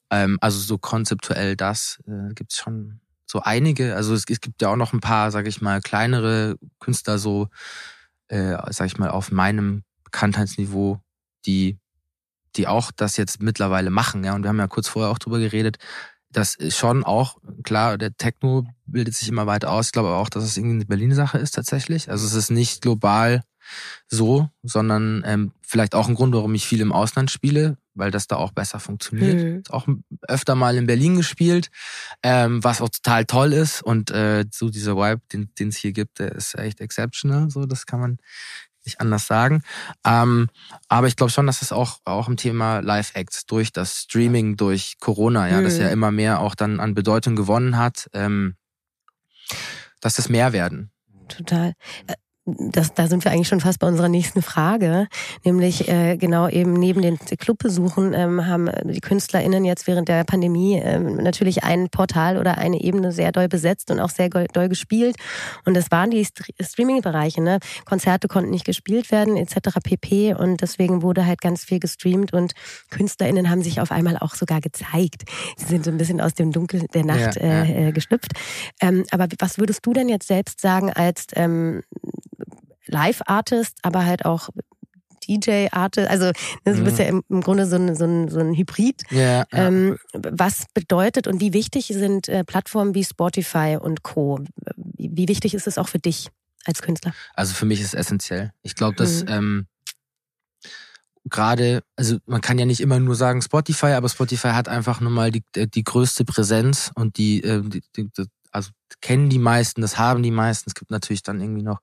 ähm, 0.09 0.39
also 0.41 0.57
so 0.57 0.79
konzeptuell 0.79 1.55
das, 1.55 2.01
äh, 2.07 2.33
gibt 2.33 2.51
es 2.51 2.57
schon 2.57 2.99
so 3.27 3.41
einige. 3.41 3.95
Also 3.95 4.15
es, 4.15 4.23
es, 4.27 4.41
gibt 4.41 4.63
ja 4.63 4.69
auch 4.69 4.75
noch 4.75 4.91
ein 4.93 5.01
paar, 5.01 5.29
sag 5.29 5.45
ich 5.45 5.61
mal, 5.61 5.81
kleinere 5.81 6.57
Künstler 6.79 7.19
so, 7.19 7.49
äh, 8.27 8.57
sag 8.71 8.87
ich 8.87 8.97
mal, 8.97 9.11
auf 9.11 9.31
meinem 9.31 9.83
Bekanntheitsniveau, 10.03 10.99
die 11.45 11.77
die 12.55 12.67
auch 12.67 12.91
das 12.91 13.17
jetzt 13.17 13.41
mittlerweile 13.41 13.89
machen. 13.89 14.23
Ja, 14.23 14.35
und 14.35 14.43
wir 14.43 14.49
haben 14.49 14.59
ja 14.59 14.67
kurz 14.67 14.87
vorher 14.87 15.11
auch 15.11 15.19
drüber 15.19 15.39
geredet, 15.39 15.77
dass 16.31 16.57
schon 16.69 17.03
auch, 17.03 17.37
klar, 17.63 17.97
der 17.97 18.15
Techno 18.17 18.65
bildet 18.85 19.15
sich 19.15 19.29
immer 19.29 19.45
weiter 19.45 19.71
aus. 19.71 19.87
Ich 19.87 19.91
glaube 19.91 20.09
aber 20.09 20.17
auch, 20.17 20.29
dass 20.29 20.43
es 20.43 20.57
irgendwie 20.57 20.75
eine 20.75 20.85
Berlin-Sache 20.85 21.37
ist 21.37 21.51
tatsächlich. 21.51 22.09
Also 22.09 22.25
es 22.25 22.33
ist 22.33 22.49
nicht 22.49 22.81
global 22.81 23.43
so, 24.07 24.49
sondern 24.63 25.23
ähm, 25.25 25.53
vielleicht 25.61 25.95
auch 25.95 26.07
ein 26.07 26.15
Grund, 26.15 26.33
warum 26.33 26.53
ich 26.53 26.67
viel 26.67 26.81
im 26.81 26.91
Ausland 26.91 27.31
spiele, 27.31 27.77
weil 27.93 28.11
das 28.11 28.27
da 28.27 28.35
auch 28.35 28.51
besser 28.51 28.79
funktioniert. 28.79 29.41
Mhm. 29.41 29.63
Auch 29.69 29.87
öfter 30.27 30.55
mal 30.55 30.75
in 30.75 30.87
Berlin 30.87 31.15
gespielt, 31.15 31.69
ähm, 32.23 32.63
was 32.63 32.81
auch 32.81 32.89
total 32.89 33.25
toll 33.25 33.53
ist. 33.53 33.81
Und 33.81 34.11
äh, 34.11 34.45
so 34.51 34.69
dieser 34.69 34.95
Vibe, 34.95 35.21
den 35.31 35.69
es 35.69 35.77
hier 35.77 35.93
gibt, 35.93 36.19
der 36.19 36.33
ist 36.33 36.55
echt 36.55 36.81
exceptional. 36.81 37.49
So, 37.49 37.65
das 37.65 37.85
kann 37.85 37.99
man, 37.99 38.17
nicht 38.85 39.01
anders 39.01 39.27
sagen. 39.27 39.63
Ähm, 40.05 40.49
aber 40.87 41.07
ich 41.07 41.15
glaube 41.15 41.31
schon, 41.31 41.47
dass 41.47 41.61
es 41.61 41.71
auch, 41.71 41.99
auch 42.05 42.27
im 42.27 42.37
Thema 42.37 42.79
Live-Acts 42.79 43.45
durch 43.45 43.71
das 43.71 43.99
Streaming, 43.99 44.57
durch 44.57 44.97
Corona, 44.99 45.49
ja, 45.49 45.59
mhm. 45.59 45.63
das 45.63 45.77
ja 45.77 45.89
immer 45.89 46.11
mehr 46.11 46.39
auch 46.39 46.55
dann 46.55 46.79
an 46.79 46.93
Bedeutung 46.93 47.35
gewonnen 47.35 47.77
hat, 47.77 48.09
ähm, 48.13 48.55
dass 50.01 50.15
das 50.15 50.29
mehr 50.29 50.53
werden. 50.53 50.91
Total. 51.27 51.73
Das, 52.45 52.93
da 52.93 53.07
sind 53.07 53.23
wir 53.23 53.31
eigentlich 53.31 53.47
schon 53.47 53.61
fast 53.61 53.79
bei 53.79 53.87
unserer 53.87 54.09
nächsten 54.09 54.41
Frage, 54.41 55.07
nämlich 55.45 55.87
äh, 55.87 56.17
genau 56.17 56.49
eben 56.49 56.73
neben 56.73 57.01
den 57.01 57.17
Clubbesuchen 57.17 58.13
ähm, 58.13 58.45
haben 58.45 58.69
die 58.83 58.99
KünstlerInnen 58.99 59.63
jetzt 59.63 59.87
während 59.87 60.09
der 60.09 60.25
Pandemie 60.25 60.77
ähm, 60.77 61.15
natürlich 61.23 61.63
ein 61.63 61.87
Portal 61.87 62.37
oder 62.37 62.57
eine 62.57 62.81
Ebene 62.81 63.13
sehr 63.13 63.31
doll 63.31 63.47
besetzt 63.47 63.91
und 63.91 64.01
auch 64.01 64.09
sehr 64.09 64.27
doll 64.27 64.67
gespielt 64.67 65.15
und 65.63 65.73
das 65.73 65.89
waren 65.89 66.11
die 66.11 66.21
St 66.25 66.43
Streaming-Bereiche. 66.59 67.41
Ne? 67.41 67.59
Konzerte 67.85 68.27
konnten 68.27 68.51
nicht 68.51 68.65
gespielt 68.65 69.09
werden 69.09 69.37
etc. 69.37 69.79
pp. 69.81 70.33
und 70.33 70.61
deswegen 70.61 71.01
wurde 71.01 71.25
halt 71.25 71.39
ganz 71.39 71.63
viel 71.63 71.79
gestreamt 71.79 72.33
und 72.33 72.55
KünstlerInnen 72.89 73.49
haben 73.49 73.63
sich 73.63 73.79
auf 73.79 73.93
einmal 73.93 74.17
auch 74.17 74.35
sogar 74.35 74.59
gezeigt. 74.59 75.23
Sie 75.55 75.67
sind 75.67 75.85
so 75.85 75.91
ein 75.91 75.97
bisschen 75.97 76.19
aus 76.19 76.33
dem 76.33 76.51
Dunkel 76.51 76.87
der 76.93 77.05
Nacht 77.05 77.37
ja, 77.37 77.63
äh, 77.63 77.87
äh, 77.87 77.91
geschlüpft. 77.93 78.33
Ähm, 78.81 79.05
aber 79.11 79.27
was 79.39 79.59
würdest 79.59 79.85
du 79.85 79.93
denn 79.93 80.09
jetzt 80.09 80.27
selbst 80.27 80.59
sagen 80.59 80.91
als 80.91 81.27
ähm, 81.35 81.83
Live-Artist, 82.87 83.77
aber 83.81 84.05
halt 84.05 84.25
auch 84.25 84.49
DJ-Artist, 85.27 86.09
also 86.09 86.25
ne, 86.25 86.73
du 86.73 86.75
mhm. 86.75 86.83
bist 86.83 86.99
ja 86.99 87.05
im, 87.05 87.23
im 87.29 87.41
Grunde 87.41 87.65
so 87.65 87.75
ein, 87.75 87.95
so 87.95 88.05
ein, 88.05 88.29
so 88.29 88.39
ein 88.39 88.53
Hybrid. 88.53 89.03
Ja, 89.09 89.45
ähm, 89.51 89.97
was 90.13 90.65
bedeutet 90.73 91.27
und 91.27 91.39
wie 91.39 91.53
wichtig 91.53 91.87
sind 91.87 92.27
äh, 92.27 92.43
Plattformen 92.43 92.93
wie 92.93 93.03
Spotify 93.03 93.77
und 93.79 94.03
Co? 94.03 94.39
Wie 94.75 95.27
wichtig 95.27 95.53
ist 95.53 95.67
es 95.67 95.77
auch 95.77 95.87
für 95.87 95.99
dich 95.99 96.29
als 96.65 96.81
Künstler? 96.81 97.13
Also 97.33 97.53
für 97.53 97.65
mich 97.65 97.79
ist 97.79 97.87
es 97.87 97.93
essentiell. 97.93 98.51
Ich 98.61 98.75
glaube, 98.75 98.95
dass 98.95 99.23
mhm. 99.23 99.29
ähm, 99.29 99.67
gerade, 101.25 101.83
also 101.95 102.17
man 102.25 102.41
kann 102.41 102.59
ja 102.59 102.65
nicht 102.65 102.81
immer 102.81 102.99
nur 102.99 103.15
sagen 103.15 103.41
Spotify, 103.41 103.93
aber 103.93 104.09
Spotify 104.09 104.49
hat 104.49 104.67
einfach 104.67 104.99
nun 104.99 105.13
mal 105.13 105.31
die, 105.31 105.43
die 105.55 105.83
größte 105.83 106.25
Präsenz 106.25 106.91
und 106.95 107.17
die, 107.17 107.43
äh, 107.43 107.61
die, 107.61 107.83
die 107.95 108.09
also 108.51 108.69
kennen 109.01 109.29
die 109.29 109.39
meisten, 109.39 109.81
das 109.81 109.97
haben 109.97 110.21
die 110.21 110.31
meisten. 110.31 110.69
Es 110.69 110.75
gibt 110.75 110.91
natürlich 110.91 111.23
dann 111.23 111.41
irgendwie 111.41 111.63
noch 111.63 111.79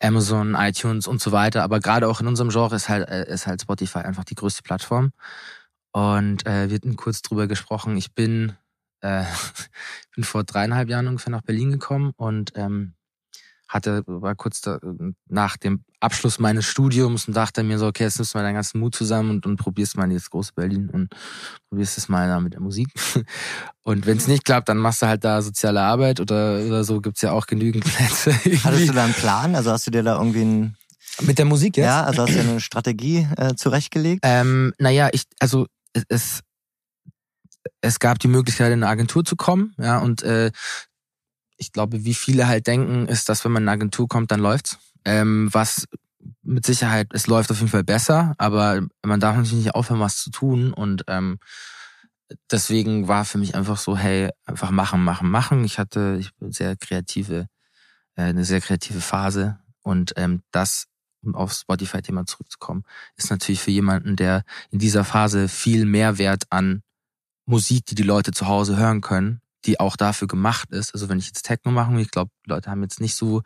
Amazon, 0.00 0.54
iTunes 0.54 1.06
und 1.06 1.20
so 1.20 1.32
weiter. 1.32 1.62
Aber 1.62 1.80
gerade 1.80 2.08
auch 2.08 2.20
in 2.20 2.26
unserem 2.26 2.50
Genre 2.50 2.76
ist 2.76 2.88
halt, 2.88 3.08
äh, 3.08 3.32
ist 3.32 3.46
halt 3.46 3.62
Spotify 3.62 4.00
einfach 4.00 4.24
die 4.24 4.34
größte 4.34 4.62
Plattform. 4.62 5.12
Und 5.92 6.46
äh, 6.46 6.68
wir 6.68 6.76
hatten 6.76 6.96
kurz 6.96 7.22
drüber 7.22 7.46
gesprochen. 7.46 7.96
Ich 7.96 8.14
bin, 8.14 8.52
äh, 9.00 9.24
bin 10.14 10.24
vor 10.24 10.44
dreieinhalb 10.44 10.88
Jahren 10.88 11.08
ungefähr 11.08 11.30
nach 11.30 11.42
Berlin 11.42 11.70
gekommen 11.72 12.12
und 12.16 12.52
ähm, 12.56 12.94
hatte, 13.68 14.04
war 14.06 14.34
kurz 14.34 14.60
da, 14.60 14.78
nach 15.28 15.56
dem 15.56 15.84
Abschluss 16.00 16.38
meines 16.38 16.66
Studiums 16.66 17.26
und 17.26 17.36
dachte 17.36 17.62
mir 17.62 17.78
so, 17.78 17.86
okay, 17.86 18.04
jetzt 18.04 18.18
nimmst 18.18 18.34
du 18.34 18.38
mal 18.38 18.44
deinen 18.44 18.54
ganzen 18.54 18.78
Mut 18.78 18.94
zusammen 18.94 19.30
und, 19.30 19.46
und 19.46 19.56
probierst 19.56 19.96
mal 19.96 20.04
in 20.04 20.14
das 20.14 20.30
große 20.30 20.52
Berlin 20.54 20.88
und 20.90 21.08
probierst 21.68 21.98
es 21.98 22.08
mal 22.08 22.28
da 22.28 22.38
mit 22.40 22.52
der 22.52 22.60
Musik. 22.60 22.88
Und 23.82 24.04
wenn 24.04 24.16
es 24.16 24.26
nicht 24.26 24.44
klappt, 24.44 24.68
dann 24.68 24.78
machst 24.78 25.02
du 25.02 25.06
halt 25.06 25.22
da 25.22 25.40
soziale 25.40 25.80
Arbeit 25.80 26.18
oder, 26.18 26.58
oder 26.66 26.82
so, 26.82 27.00
gibt's 27.00 27.22
ja 27.22 27.30
auch 27.30 27.46
genügend 27.46 27.84
Plätze. 27.96 28.30
Irgendwie. 28.30 28.58
Hattest 28.58 28.88
du 28.88 28.92
da 28.92 29.04
einen 29.04 29.14
Plan? 29.14 29.54
Also 29.54 29.70
hast 29.70 29.86
du 29.86 29.92
dir 29.92 30.02
da 30.02 30.18
irgendwie 30.18 30.40
einen 30.40 30.76
mit 31.20 31.38
der 31.38 31.44
Musik 31.44 31.76
jetzt? 31.76 31.86
Ja, 31.86 32.02
also 32.02 32.22
hast 32.22 32.34
du 32.34 32.40
eine 32.40 32.60
Strategie 32.60 33.28
äh, 33.36 33.54
zurechtgelegt? 33.54 34.20
Ähm, 34.24 34.74
naja, 34.78 35.08
ich, 35.12 35.22
also 35.38 35.66
es, 36.08 36.40
es 37.80 37.98
gab 37.98 38.18
die 38.18 38.28
Möglichkeit, 38.28 38.72
in 38.72 38.82
eine 38.82 38.88
Agentur 38.88 39.24
zu 39.24 39.36
kommen, 39.36 39.74
ja, 39.78 39.98
und 39.98 40.22
äh, 40.22 40.50
ich 41.56 41.72
glaube, 41.72 42.04
wie 42.04 42.14
viele 42.14 42.46
halt 42.46 42.66
denken, 42.66 43.06
ist, 43.06 43.28
dass 43.28 43.44
wenn 43.44 43.52
man 43.52 43.64
in 43.64 43.68
eine 43.68 43.74
Agentur 43.76 44.08
kommt, 44.08 44.30
dann 44.30 44.40
läuft's. 44.40 44.78
Ähm, 45.04 45.48
was 45.52 45.86
mit 46.42 46.66
Sicherheit, 46.66 47.08
es 47.12 47.26
läuft 47.26 47.50
auf 47.50 47.58
jeden 47.58 47.70
Fall 47.70 47.84
besser, 47.84 48.34
aber 48.38 48.86
man 49.02 49.20
darf 49.20 49.36
natürlich 49.36 49.64
nicht 49.64 49.74
aufhören, 49.74 50.00
was 50.00 50.18
zu 50.18 50.30
tun. 50.30 50.72
Und 50.72 51.04
ähm, 51.08 51.38
deswegen 52.50 53.08
war 53.08 53.24
für 53.24 53.38
mich 53.38 53.54
einfach 53.54 53.78
so, 53.78 53.96
hey, 53.96 54.30
einfach 54.44 54.70
machen, 54.70 55.02
machen, 55.04 55.30
machen. 55.30 55.64
Ich 55.64 55.78
hatte 55.78 56.16
ich 56.18 56.34
bin 56.36 56.52
sehr 56.52 56.76
kreative, 56.76 57.48
äh, 58.16 58.22
eine 58.22 58.44
sehr 58.44 58.60
kreative 58.60 59.00
Phase. 59.00 59.58
Und 59.82 60.14
ähm, 60.16 60.42
das, 60.50 60.86
um 61.22 61.34
aufs 61.34 61.60
Spotify-Thema 61.60 62.26
zurückzukommen, 62.26 62.82
ist 63.16 63.30
natürlich 63.30 63.60
für 63.60 63.70
jemanden, 63.70 64.16
der 64.16 64.42
in 64.70 64.78
dieser 64.78 65.04
Phase 65.04 65.48
viel 65.48 65.86
Mehrwert 65.86 66.44
an 66.50 66.82
Musik, 67.46 67.86
die 67.86 67.94
die 67.94 68.02
Leute 68.02 68.32
zu 68.32 68.48
Hause 68.48 68.76
hören 68.76 69.00
können, 69.00 69.40
die 69.66 69.80
auch 69.80 69.96
dafür 69.96 70.28
gemacht 70.28 70.70
ist. 70.70 70.94
Also 70.94 71.08
wenn 71.08 71.18
ich 71.18 71.26
jetzt 71.26 71.42
Techno 71.42 71.70
mache, 71.70 72.00
ich 72.00 72.10
glaube, 72.10 72.30
Leute 72.46 72.70
haben 72.70 72.82
jetzt 72.82 73.00
nicht 73.00 73.16
so 73.16 73.42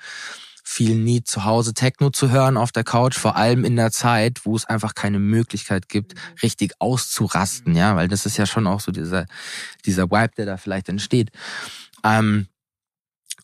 viel 0.62 0.94
Need 0.94 1.26
zu 1.26 1.44
Hause 1.44 1.74
Techno 1.74 2.10
zu 2.10 2.30
hören 2.30 2.56
auf 2.56 2.70
der 2.70 2.84
Couch, 2.84 3.16
vor 3.18 3.36
allem 3.36 3.64
in 3.64 3.76
der 3.76 3.90
Zeit, 3.90 4.44
wo 4.44 4.54
es 4.54 4.66
einfach 4.66 4.94
keine 4.94 5.18
Möglichkeit 5.18 5.88
gibt, 5.88 6.14
richtig 6.42 6.74
auszurasten, 6.78 7.74
ja, 7.74 7.96
weil 7.96 8.08
das 8.08 8.26
ist 8.26 8.36
ja 8.36 8.46
schon 8.46 8.66
auch 8.66 8.80
so 8.80 8.92
dieser, 8.92 9.26
dieser 9.84 10.10
Vibe, 10.10 10.32
der 10.36 10.46
da 10.46 10.56
vielleicht 10.58 10.88
entsteht. 10.88 11.30
Ähm, 12.04 12.46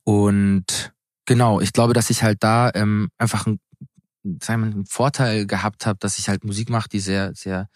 und 0.05 0.93
genau, 1.25 1.61
ich 1.61 1.73
glaube, 1.73 1.95
dass 1.95 2.11
ich 2.11 2.23
halt 2.23 2.39
da 2.43 2.71
ähm, 2.75 3.09
einfach 3.19 3.47
ein 3.47 3.59
sagen 4.43 4.63
wir, 4.63 4.73
einen 4.73 4.87
Vorteil 4.87 5.47
gehabt 5.47 5.87
habe, 5.87 5.99
dass 6.01 6.19
ich 6.19 6.29
halt 6.29 6.45
Musik 6.45 6.71
mache, 6.71 6.89
die 6.89 7.01
sehr, 7.01 7.33
sehr 7.35 7.69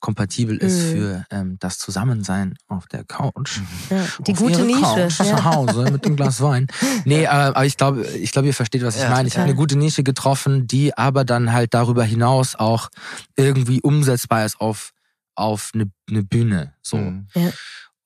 kompatibel 0.00 0.56
ist 0.56 0.78
Mhm. 0.78 0.92
für 0.92 1.24
ähm, 1.30 1.56
das 1.58 1.78
Zusammensein 1.78 2.54
auf 2.68 2.86
der 2.86 3.02
Couch. 3.04 3.58
Ja, 3.90 4.06
die 4.26 4.32
auf 4.32 4.38
gute 4.38 4.62
Nische. 4.64 4.80
Couch 4.80 5.18
Ja. 5.18 5.24
zu 5.36 5.44
Hause 5.44 5.90
mit 5.90 6.06
einem 6.06 6.14
Glas 6.16 6.40
Wein. 6.40 6.68
Nee, 7.04 7.24
äh, 7.24 7.26
aber 7.26 7.64
ich 7.66 7.76
glaube, 7.76 8.06
ich 8.06 8.30
glaube, 8.30 8.46
ihr 8.46 8.54
versteht, 8.54 8.82
was 8.84 8.94
ich 8.96 9.02
Ja, 9.02 9.10
meine. 9.10 9.26
Ich 9.26 9.34
habe 9.36 9.44
eine 9.46 9.56
gute 9.56 9.76
Nische 9.76 10.04
getroffen, 10.04 10.66
die 10.68 10.96
aber 10.96 11.24
dann 11.24 11.52
halt 11.52 11.74
darüber 11.74 12.04
hinaus 12.04 12.54
auch 12.54 12.90
irgendwie 13.36 13.80
umsetzbar 13.82 14.44
ist 14.44 14.60
auf 14.60 14.92
auf 15.34 15.70
eine, 15.74 15.90
eine 16.08 16.22
Bühne. 16.24 16.74
So. 16.82 16.96
Mhm. 16.96 17.26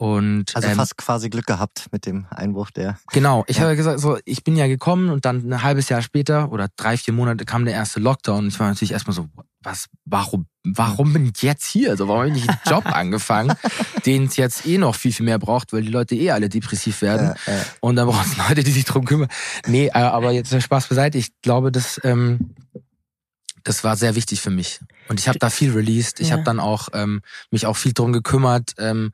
Und 0.02 0.56
Also 0.56 0.66
ähm, 0.66 0.74
fast 0.74 0.96
quasi 0.96 1.30
Glück 1.30 1.46
gehabt 1.46 1.86
mit 1.92 2.06
dem 2.06 2.26
Einbruch 2.30 2.72
der. 2.72 2.98
Genau, 3.12 3.44
ich 3.46 3.56
Ja. 3.58 3.62
habe 3.62 3.70
ja 3.72 3.76
gesagt, 3.76 4.00
so, 4.00 4.18
ich 4.24 4.42
bin 4.42 4.56
ja 4.56 4.66
gekommen 4.66 5.10
und 5.10 5.24
dann 5.24 5.48
ein 5.48 5.62
halbes 5.62 5.88
Jahr 5.90 6.02
später 6.02 6.50
oder 6.50 6.66
drei, 6.74 6.96
vier 6.96 7.14
Monate 7.14 7.44
kam 7.44 7.64
der 7.64 7.74
erste 7.74 8.00
Lockdown. 8.00 8.48
Ich 8.48 8.58
war 8.58 8.68
natürlich 8.68 8.90
erstmal 8.90 9.14
so, 9.14 9.28
was, 9.62 9.86
warum, 10.04 10.46
warum 10.64 11.12
bin 11.12 11.26
ich 11.32 11.40
jetzt 11.42 11.66
hier? 11.66 11.96
So, 11.96 12.08
warum 12.08 12.22
habe 12.22 12.28
ich 12.30 12.34
nicht 12.34 12.48
einen 12.50 12.58
Job 12.66 12.84
angefangen, 12.92 13.54
den 14.04 14.24
es 14.24 14.34
jetzt 14.36 14.66
eh 14.66 14.76
noch 14.76 14.96
viel, 14.96 15.12
viel 15.12 15.24
mehr 15.24 15.38
braucht, 15.38 15.72
weil 15.72 15.82
die 15.82 15.88
Leute 15.92 16.16
eh 16.16 16.32
alle 16.32 16.48
depressiv 16.48 17.00
werden. 17.00 17.36
Äh, 17.46 17.60
äh, 17.60 17.64
Und 17.78 17.94
dann 17.94 18.08
braucht 18.08 18.26
es 18.26 18.36
Leute, 18.48 18.64
die 18.64 18.72
sich 18.72 18.84
drum 18.84 19.04
kümmern. 19.04 19.28
Nee, 19.68 19.86
äh, 19.86 19.92
aber 19.92 20.32
jetzt 20.32 20.60
Spaß 20.60 20.88
beiseite. 20.88 21.16
Ich 21.18 21.28
glaube, 21.42 21.70
das, 21.70 22.00
ähm, 22.02 22.56
das 23.62 23.84
war 23.84 23.96
sehr 23.96 24.16
wichtig 24.16 24.40
für 24.40 24.50
mich. 24.50 24.80
Und 25.08 25.20
ich 25.20 25.28
habe 25.28 25.38
da 25.38 25.48
viel 25.48 25.72
released. 25.72 26.18
Ich 26.18 26.30
Ja. 26.30 26.32
habe 26.32 26.42
dann 26.42 26.58
auch 26.58 26.88
ähm, 26.92 27.22
mich 27.52 27.66
auch 27.66 27.76
viel 27.76 27.92
drum 27.92 28.12
gekümmert, 28.12 28.72
ähm, 28.78 29.12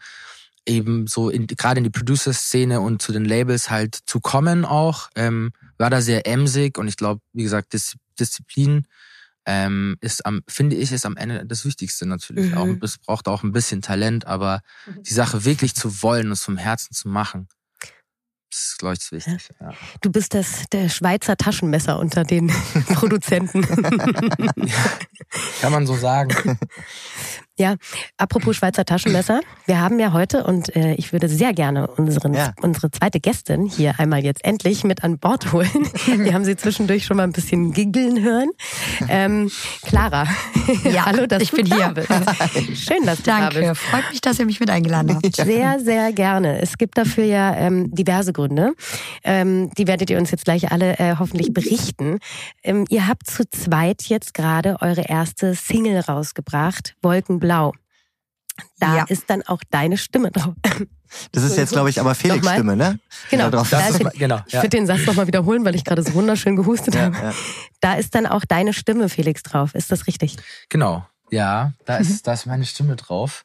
eben 0.69 1.07
so 1.07 1.31
in, 1.31 1.47
gerade 1.47 1.79
in 1.79 1.85
die 1.85 1.91
Producer-Szene 1.91 2.81
und 2.81 3.03
zu 3.03 3.13
den 3.13 3.25
Labels 3.25 3.71
halt 3.71 3.99
zu 4.07 4.21
kommen 4.21 4.65
auch. 4.65 5.11
Ähm, 5.17 5.53
war 5.79 5.91
da 5.91 6.01
sehr 6.01 6.27
emsig 6.27 6.79
und 6.79 6.89
ich 6.89 6.97
glaube, 6.97 7.21
wie 7.33 7.43
gesagt, 7.43 7.73
Dis 7.73 7.97
Disziplin 8.19 8.87
ähm, 9.47 9.97
ist 10.01 10.27
am, 10.27 10.43
finde 10.49 10.77
ich, 10.77 10.93
ist 10.93 11.07
am 11.07 11.17
Ende 11.17 11.47
das 11.47 11.65
Wichtigste 11.65 12.05
natürlich. 12.05 12.51
Mhm. 12.51 12.59
Auch 12.59 12.69
es 12.83 12.99
braucht 12.99 13.29
auch 13.29 13.43
ein 13.43 13.53
bisschen 13.53 13.81
Talent, 13.81 14.27
aber 14.27 14.61
die 15.07 15.15
Sache 15.15 15.45
wirklich 15.45 15.75
zu 15.75 16.03
wollen 16.03 16.29
und 16.31 16.37
vom 16.37 16.59
Herzen 16.59 16.93
zu 16.93 17.09
machen, 17.09 17.49
das 18.51 18.61
ist, 18.61 18.79
glaube 18.79 18.95
ich, 18.95 19.01
das 19.01 19.13
Wichtigste. 19.13 19.55
Ja. 19.61 19.73
Du 20.01 20.11
bist 20.11 20.33
das, 20.35 20.65
der 20.73 20.89
Schweizer 20.89 21.37
Taschenmesser 21.37 21.99
unter 21.99 22.25
den 22.25 22.49
Produzenten. 22.95 23.63
Kann 25.61 25.73
man 25.73 25.87
so 25.87 25.95
sagen. 25.97 26.59
Apropos 28.17 28.57
Schweizer 28.57 28.85
Taschenmesser, 28.85 29.41
wir 29.67 29.81
haben 29.81 29.99
ja 29.99 30.13
heute 30.13 30.45
und 30.45 30.75
äh, 30.77 30.95
ich 30.95 31.13
würde 31.13 31.29
sehr 31.29 31.53
gerne 31.53 31.87
unseren, 31.89 32.35
Ja. 32.35 32.53
unsere 32.63 32.91
zweite 32.91 33.21
Gästin 33.21 33.67
hier 33.67 33.99
einmal 33.99 34.25
jetzt 34.25 34.45
endlich 34.45 34.85
mit 34.85 35.03
an 35.05 35.19
Bord 35.19 35.53
holen. 35.53 35.69
Wir 36.07 36.35
haben 36.35 36.45
sie 36.45 36.57
zwischendurch 36.57 37.05
schon 37.05 37.17
mal 37.17 37.25
ein 37.25 37.33
bisschen 37.33 37.73
giggeln 37.73 38.23
hören. 38.23 38.51
Ähm, 39.09 39.51
Clara, 39.83 40.25
Ja, 40.85 41.07
hallo, 41.07 41.27
dass 41.27 41.43
ich 41.43 41.51
du 41.51 41.57
bin 41.57 41.69
da 41.69 41.77
hier. 41.77 41.89
bist. 41.95 42.09
Schön, 42.87 43.05
dass 43.05 43.19
du 43.19 43.23
da 43.25 43.41
Danke, 43.51 43.61
bist. 43.69 43.81
freut 43.81 44.11
mich, 44.11 44.21
dass 44.21 44.39
ihr 44.39 44.47
mich 44.47 44.61
mit 44.61 44.71
eingeladen 44.71 45.15
habt. 45.15 45.37
Sehr, 45.37 45.81
sehr 45.81 46.13
gerne. 46.13 46.61
Es 46.61 46.79
gibt 46.79 46.97
dafür 46.99 47.25
ja 47.25 47.55
ähm, 47.57 47.93
diverse 47.95 48.33
Gründe. 48.33 48.73
Ähm, 49.25 49.71
die 49.77 49.87
werdet 49.87 50.11
ihr 50.11 50.19
uns 50.19 50.31
jetzt 50.31 50.45
gleich 50.45 50.71
alle 50.71 50.99
äh, 50.99 51.17
hoffentlich 51.19 51.53
berichten. 51.53 52.19
Ähm, 52.63 52.85
ihr 52.89 53.07
habt 53.09 53.27
zu 53.29 53.49
zweit 53.51 54.03
jetzt 54.05 54.35
gerade 54.35 54.77
eure 54.81 55.03
erste 55.03 55.55
Single 55.55 56.01
rausgebracht, 56.01 56.95
Wolkenblau. 57.49 57.73
Da 58.81 58.97
Ja. 58.99 59.05
ist 59.09 59.25
dann 59.31 59.43
auch 59.43 59.61
deine 59.71 59.97
Stimme 59.97 60.31
drauf. 60.33 60.55
Das 61.33 61.43
ist 61.45 61.57
jetzt, 61.57 61.73
glaube 61.73 61.91
ich, 61.91 62.01
aber 62.01 62.15
Felix 62.15 62.39
Nochmal? 62.39 62.55
Stimme, 62.55 62.77
ne? 62.77 62.99
Genau. 63.31 63.45
Da 63.45 63.51
drauf 63.51 63.71
Da 63.71 63.79
Das 63.79 64.01
ist- 64.01 64.13
genau. 64.19 64.41
Ich 64.47 64.53
Ja. 64.53 64.59
würde 64.63 64.71
den 64.77 64.87
Satz 64.87 65.07
nochmal 65.07 65.27
wiederholen, 65.27 65.65
weil 65.65 65.75
ich 65.75 65.85
gerade 65.85 66.03
so 66.03 66.13
wunderschön 66.15 66.57
gehustet 66.57 66.95
Ja, 66.97 67.03
habe. 67.03 67.17
ja. 67.17 67.33
Da 67.81 67.95
ist 67.95 68.15
dann 68.15 68.27
auch 68.27 68.45
deine 68.45 68.73
Stimme, 68.75 69.09
Felix, 69.09 69.43
drauf. 69.43 69.75
Ist 69.75 69.91
das 69.93 70.07
richtig? 70.07 70.37
Genau. 70.69 71.07
Ja, 71.31 71.73
da 71.87 71.97
ist, 71.99 72.27
da 72.27 72.33
ist 72.33 72.47
meine 72.47 72.65
Stimme 72.67 72.97
drauf. 72.97 73.45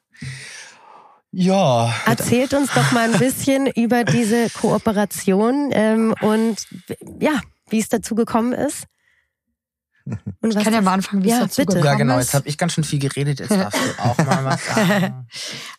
Ja. 1.30 1.92
Erzählt 2.06 2.54
uns 2.54 2.70
doch 2.74 2.92
mal 2.92 3.12
ein 3.12 3.18
bisschen 3.18 3.66
über 3.66 4.04
diese 4.04 4.50
Kooperation 4.50 5.70
ähm, 5.72 6.14
und 6.20 6.56
ja, 7.20 7.40
wie 7.70 7.78
es 7.80 7.88
dazu 7.88 8.14
gekommen 8.14 8.52
ist. 8.52 8.84
Und 10.06 10.56
Ich 10.56 10.62
kann 10.62 10.72
ja 10.72 10.82
mal 10.82 10.92
anfangen, 10.92 11.24
wie 11.24 11.28
Ja, 11.30 11.36
es 11.36 11.42
dazu 11.42 11.62
bitte. 11.62 11.74
gekommen 11.76 11.86
Ja, 11.86 11.94
genau. 11.94 12.18
Jetzt 12.18 12.34
habe 12.34 12.46
ich 12.46 12.58
ganz 12.58 12.72
schön 12.74 12.84
viel 12.84 12.98
geredet. 12.98 13.40
Jetzt 13.40 13.50
darfst 13.52 13.80
du 13.80 14.02
auch 14.02 14.18
mal 14.18 14.44
was 14.44 14.66
sagen. 14.74 15.26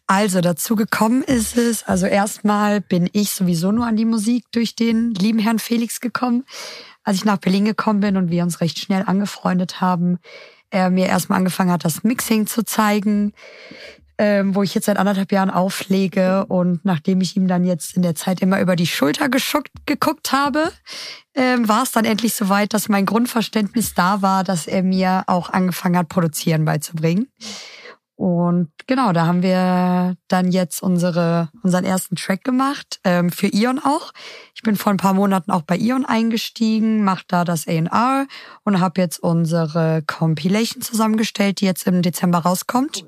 Also 0.07 0.41
dazu 0.41 0.75
gekommen 0.75 1.21
ist 1.23 1.57
es, 1.57 1.83
also 1.83 2.07
erstmal 2.07 2.81
bin 2.81 3.09
ich 3.13 3.31
sowieso 3.31 3.71
nur 3.71 3.85
an 3.85 3.95
die 3.95 4.05
Musik 4.05 4.45
durch 4.51 4.75
den 4.75 5.13
lieben 5.13 5.39
Herrn 5.39 5.59
Felix 5.59 5.99
gekommen. 6.01 6.45
Als 7.03 7.17
ich 7.17 7.25
nach 7.25 7.37
Berlin 7.37 7.65
gekommen 7.65 7.99
bin 7.99 8.17
und 8.17 8.31
wir 8.31 8.41
uns 8.43 8.61
recht 8.61 8.79
schnell 8.79 9.03
angefreundet 9.05 9.79
haben, 9.79 10.17
er 10.71 10.89
mir 10.89 11.05
erstmal 11.05 11.37
angefangen 11.37 11.71
hat, 11.71 11.85
das 11.85 12.03
Mixing 12.03 12.47
zu 12.47 12.63
zeigen, 12.65 13.33
ähm, 14.17 14.55
wo 14.55 14.63
ich 14.63 14.73
jetzt 14.73 14.85
seit 14.85 14.97
anderthalb 14.97 15.31
Jahren 15.31 15.49
auflege. 15.49 16.45
Und 16.45 16.85
nachdem 16.85 17.21
ich 17.21 17.35
ihm 17.35 17.47
dann 17.47 17.65
jetzt 17.65 17.95
in 17.95 18.01
der 18.01 18.15
Zeit 18.15 18.41
immer 18.41 18.59
über 18.61 18.75
die 18.75 18.87
Schulter 18.87 19.29
geschuckt, 19.29 19.71
geguckt 19.85 20.31
habe, 20.31 20.71
ähm, 21.33 21.67
war 21.67 21.83
es 21.83 21.91
dann 21.91 22.05
endlich 22.05 22.33
soweit, 22.33 22.73
dass 22.73 22.89
mein 22.89 23.05
Grundverständnis 23.05 23.93
da 23.93 24.21
war, 24.21 24.43
dass 24.43 24.67
er 24.67 24.83
mir 24.83 25.23
auch 25.27 25.49
angefangen 25.49 25.97
hat, 25.97 26.09
Produzieren 26.09 26.65
beizubringen. 26.65 27.27
Und 28.17 28.71
genau, 28.87 29.11
da 29.11 29.25
haben 29.25 29.43
wir 29.43 30.15
dann 30.29 30.51
jetzt 30.51 30.81
unsere, 30.81 31.49
unseren 31.63 31.83
ersten 31.83 32.15
Track 32.15 32.45
gemacht, 32.45 33.01
ähm, 33.03 33.29
für 33.29 33.47
Ion 33.47 33.77
auch. 33.79 34.13
Ich 34.53 34.61
bin 34.61 34.77
vor 34.77 34.93
ein 34.93 34.97
paar 34.97 35.13
Monaten 35.13 35.51
auch 35.51 35.63
bei 35.63 35.75
Ion 35.75 36.05
eingestiegen, 36.05 37.03
mache 37.03 37.25
da 37.27 37.43
das 37.43 37.67
A&R 37.67 38.25
und 38.63 38.79
habe 38.79 39.01
jetzt 39.01 39.19
unsere 39.19 40.01
Compilation 40.07 40.81
zusammengestellt, 40.81 41.59
die 41.59 41.65
jetzt 41.65 41.87
im 41.87 42.01
Dezember 42.01 42.39
rauskommt. 42.39 43.03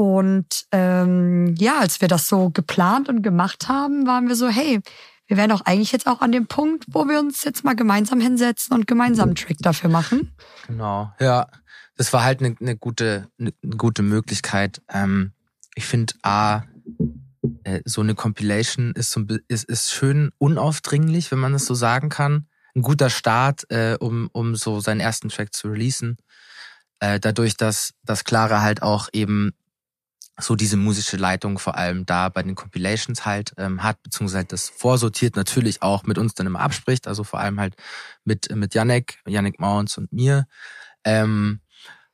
Und 0.00 0.64
ähm, 0.72 1.54
ja, 1.58 1.78
als 1.80 2.00
wir 2.00 2.08
das 2.08 2.26
so 2.26 2.48
geplant 2.48 3.10
und 3.10 3.20
gemacht 3.20 3.68
haben, 3.68 4.06
waren 4.06 4.28
wir 4.28 4.34
so, 4.34 4.48
hey, 4.48 4.80
wir 5.26 5.36
wären 5.36 5.50
doch 5.50 5.60
eigentlich 5.66 5.92
jetzt 5.92 6.06
auch 6.06 6.22
an 6.22 6.32
dem 6.32 6.46
Punkt, 6.46 6.86
wo 6.88 7.06
wir 7.06 7.18
uns 7.18 7.44
jetzt 7.44 7.64
mal 7.64 7.76
gemeinsam 7.76 8.18
hinsetzen 8.18 8.74
und 8.74 8.86
gemeinsam 8.86 9.28
einen 9.28 9.34
Track 9.34 9.58
dafür 9.58 9.90
machen. 9.90 10.34
Genau. 10.66 11.12
Ja. 11.20 11.48
Das 11.98 12.14
war 12.14 12.24
halt 12.24 12.40
eine, 12.40 12.56
eine 12.58 12.78
gute, 12.78 13.28
eine, 13.38 13.52
gute 13.76 14.00
Möglichkeit. 14.00 14.80
Ähm, 14.88 15.34
ich 15.74 15.84
finde, 15.84 16.14
A, 16.22 16.62
äh, 17.64 17.82
so 17.84 18.00
eine 18.00 18.14
Compilation 18.14 18.92
ist, 18.92 19.10
so 19.10 19.20
ein, 19.20 19.40
ist, 19.48 19.64
ist 19.64 19.92
schön 19.92 20.30
unaufdringlich, 20.38 21.30
wenn 21.30 21.40
man 21.40 21.52
das 21.52 21.66
so 21.66 21.74
sagen 21.74 22.08
kann. 22.08 22.48
Ein 22.74 22.80
guter 22.80 23.10
Start, 23.10 23.70
äh, 23.70 23.98
um, 24.00 24.30
um 24.32 24.56
so 24.56 24.80
seinen 24.80 25.00
ersten 25.00 25.28
Track 25.28 25.52
zu 25.52 25.68
releasen. 25.68 26.16
Äh, 27.00 27.20
dadurch, 27.20 27.58
dass, 27.58 27.92
dass 28.02 28.24
Clara 28.24 28.62
halt 28.62 28.80
auch 28.80 29.10
eben 29.12 29.52
so 30.40 30.56
diese 30.56 30.76
musische 30.76 31.16
Leitung 31.16 31.58
vor 31.58 31.76
allem 31.76 32.06
da 32.06 32.28
bei 32.28 32.42
den 32.42 32.54
Compilations 32.54 33.24
halt 33.26 33.52
ähm, 33.58 33.82
hat, 33.82 34.02
beziehungsweise 34.02 34.46
das 34.46 34.68
vorsortiert 34.68 35.36
natürlich 35.36 35.82
auch 35.82 36.04
mit 36.04 36.18
uns 36.18 36.34
dann 36.34 36.46
immer 36.46 36.60
abspricht, 36.60 37.06
also 37.06 37.24
vor 37.24 37.40
allem 37.40 37.60
halt 37.60 37.74
mit, 38.24 38.54
mit 38.54 38.74
Yannick, 38.74 39.18
Yannick 39.26 39.60
Mounts 39.60 39.98
und 39.98 40.12
mir. 40.12 40.46
Ähm, 41.04 41.60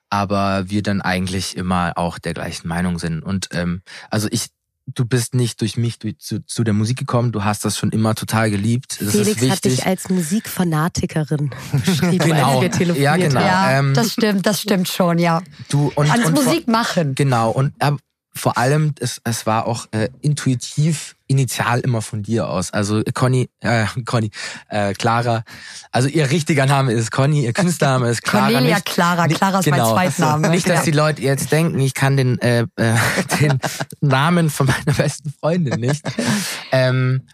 aber 0.09 0.71
wir 0.71 0.83
dann 0.83 1.03
eigentlich 1.03 1.57
immer 1.57 1.93
auch 1.97 2.19
der 2.19 2.35
gleichen 2.35 2.69
Meinung 2.69 2.99
sind. 2.99 3.23
Und 3.25 3.49
ähm, 3.53 3.83
also 4.11 4.29
ich, 4.31 4.47
du 4.87 5.05
bist 5.05 5.35
nicht 5.35 5.61
durch 5.61 5.77
mich 5.77 5.99
durch, 5.99 6.19
zu, 6.21 6.47
zu 6.47 6.63
der 6.63 6.75
Musik 6.75 6.97
gekommen, 6.97 7.33
du 7.33 7.43
hast 7.43 7.65
das 7.65 7.77
schon 7.77 7.91
immer 7.91 8.15
total 8.15 8.49
geliebt. 8.51 8.99
Das 9.01 9.11
Felix 9.11 9.29
ist 9.31 9.41
wichtig. 9.41 9.51
hat 9.51 9.65
dich 9.65 9.87
als 9.87 10.09
Musikfanatikerin 10.09 11.51
beschrieben, 11.73 12.19
Genau. 12.25 12.53
als 12.53 12.61
wir 12.63 12.71
telefoniert 12.71 13.05
Ja, 13.05 13.17
genau. 13.17 13.41
Ja, 13.41 13.79
ähm, 13.81 13.95
das 13.95 14.13
stimmt, 14.13 14.47
das 14.47 14.61
stimmt 14.61 14.87
schon, 14.89 15.19
ja. 15.19 15.43
du 15.71 15.91
und, 15.97 16.09
Ans 16.09 16.27
und 16.27 16.37
vor- 16.37 16.45
Musik 16.45 16.69
machen. 16.69 17.17
Genau, 17.17 17.51
und 17.51 17.73
vor 18.37 18.59
allem, 18.59 18.95
es, 19.01 19.21
es 19.25 19.47
war 19.47 19.67
auch 19.67 19.87
äh, 19.93 20.09
intuitiv 20.21 21.17
initial 21.27 21.81
immer 21.81 22.03
von 22.03 22.23
dir 22.23 22.49
aus. 22.49 22.73
Also 22.73 23.03
Conny, 23.15 23.49
äh, 23.61 23.87
Conny, 24.05 24.31
äh, 24.69 24.93
Clara, 24.95 25.43
also 25.91 26.09
ihr 26.09 26.31
richtiger 26.31 26.67
Name 26.67 26.93
ist 26.93 27.11
Conny, 27.11 27.45
ihr 27.45 27.53
Künstlername 27.53 28.11
ist 28.11 28.23
Clara. 28.23 28.47
Cornelia 28.47 28.75
nicht, 28.77 28.87
Clara. 28.87 29.27
nicht- 29.27 29.39
Clara 29.39 29.59
ist 29.59 29.65
genau. 29.65 29.95
mein 29.95 30.13
Zweitname. 30.13 30.49
Nicht, 30.51 30.69
dass 30.69 30.85
die 30.85 30.93
Leute 30.93 31.23
jetzt 31.23 31.51
denken, 31.51 31.79
ich 31.81 31.95
kann 31.95 32.17
den, 32.17 32.39
äh, 32.41 32.67
äh, 32.77 32.95
den 33.41 33.59
Namen 34.01 34.51
von 34.51 34.67
meiner 34.67 34.97
besten 34.97 35.33
Freundin 35.41 35.81
nicht. 35.81 36.05
Ähm, 36.71 37.27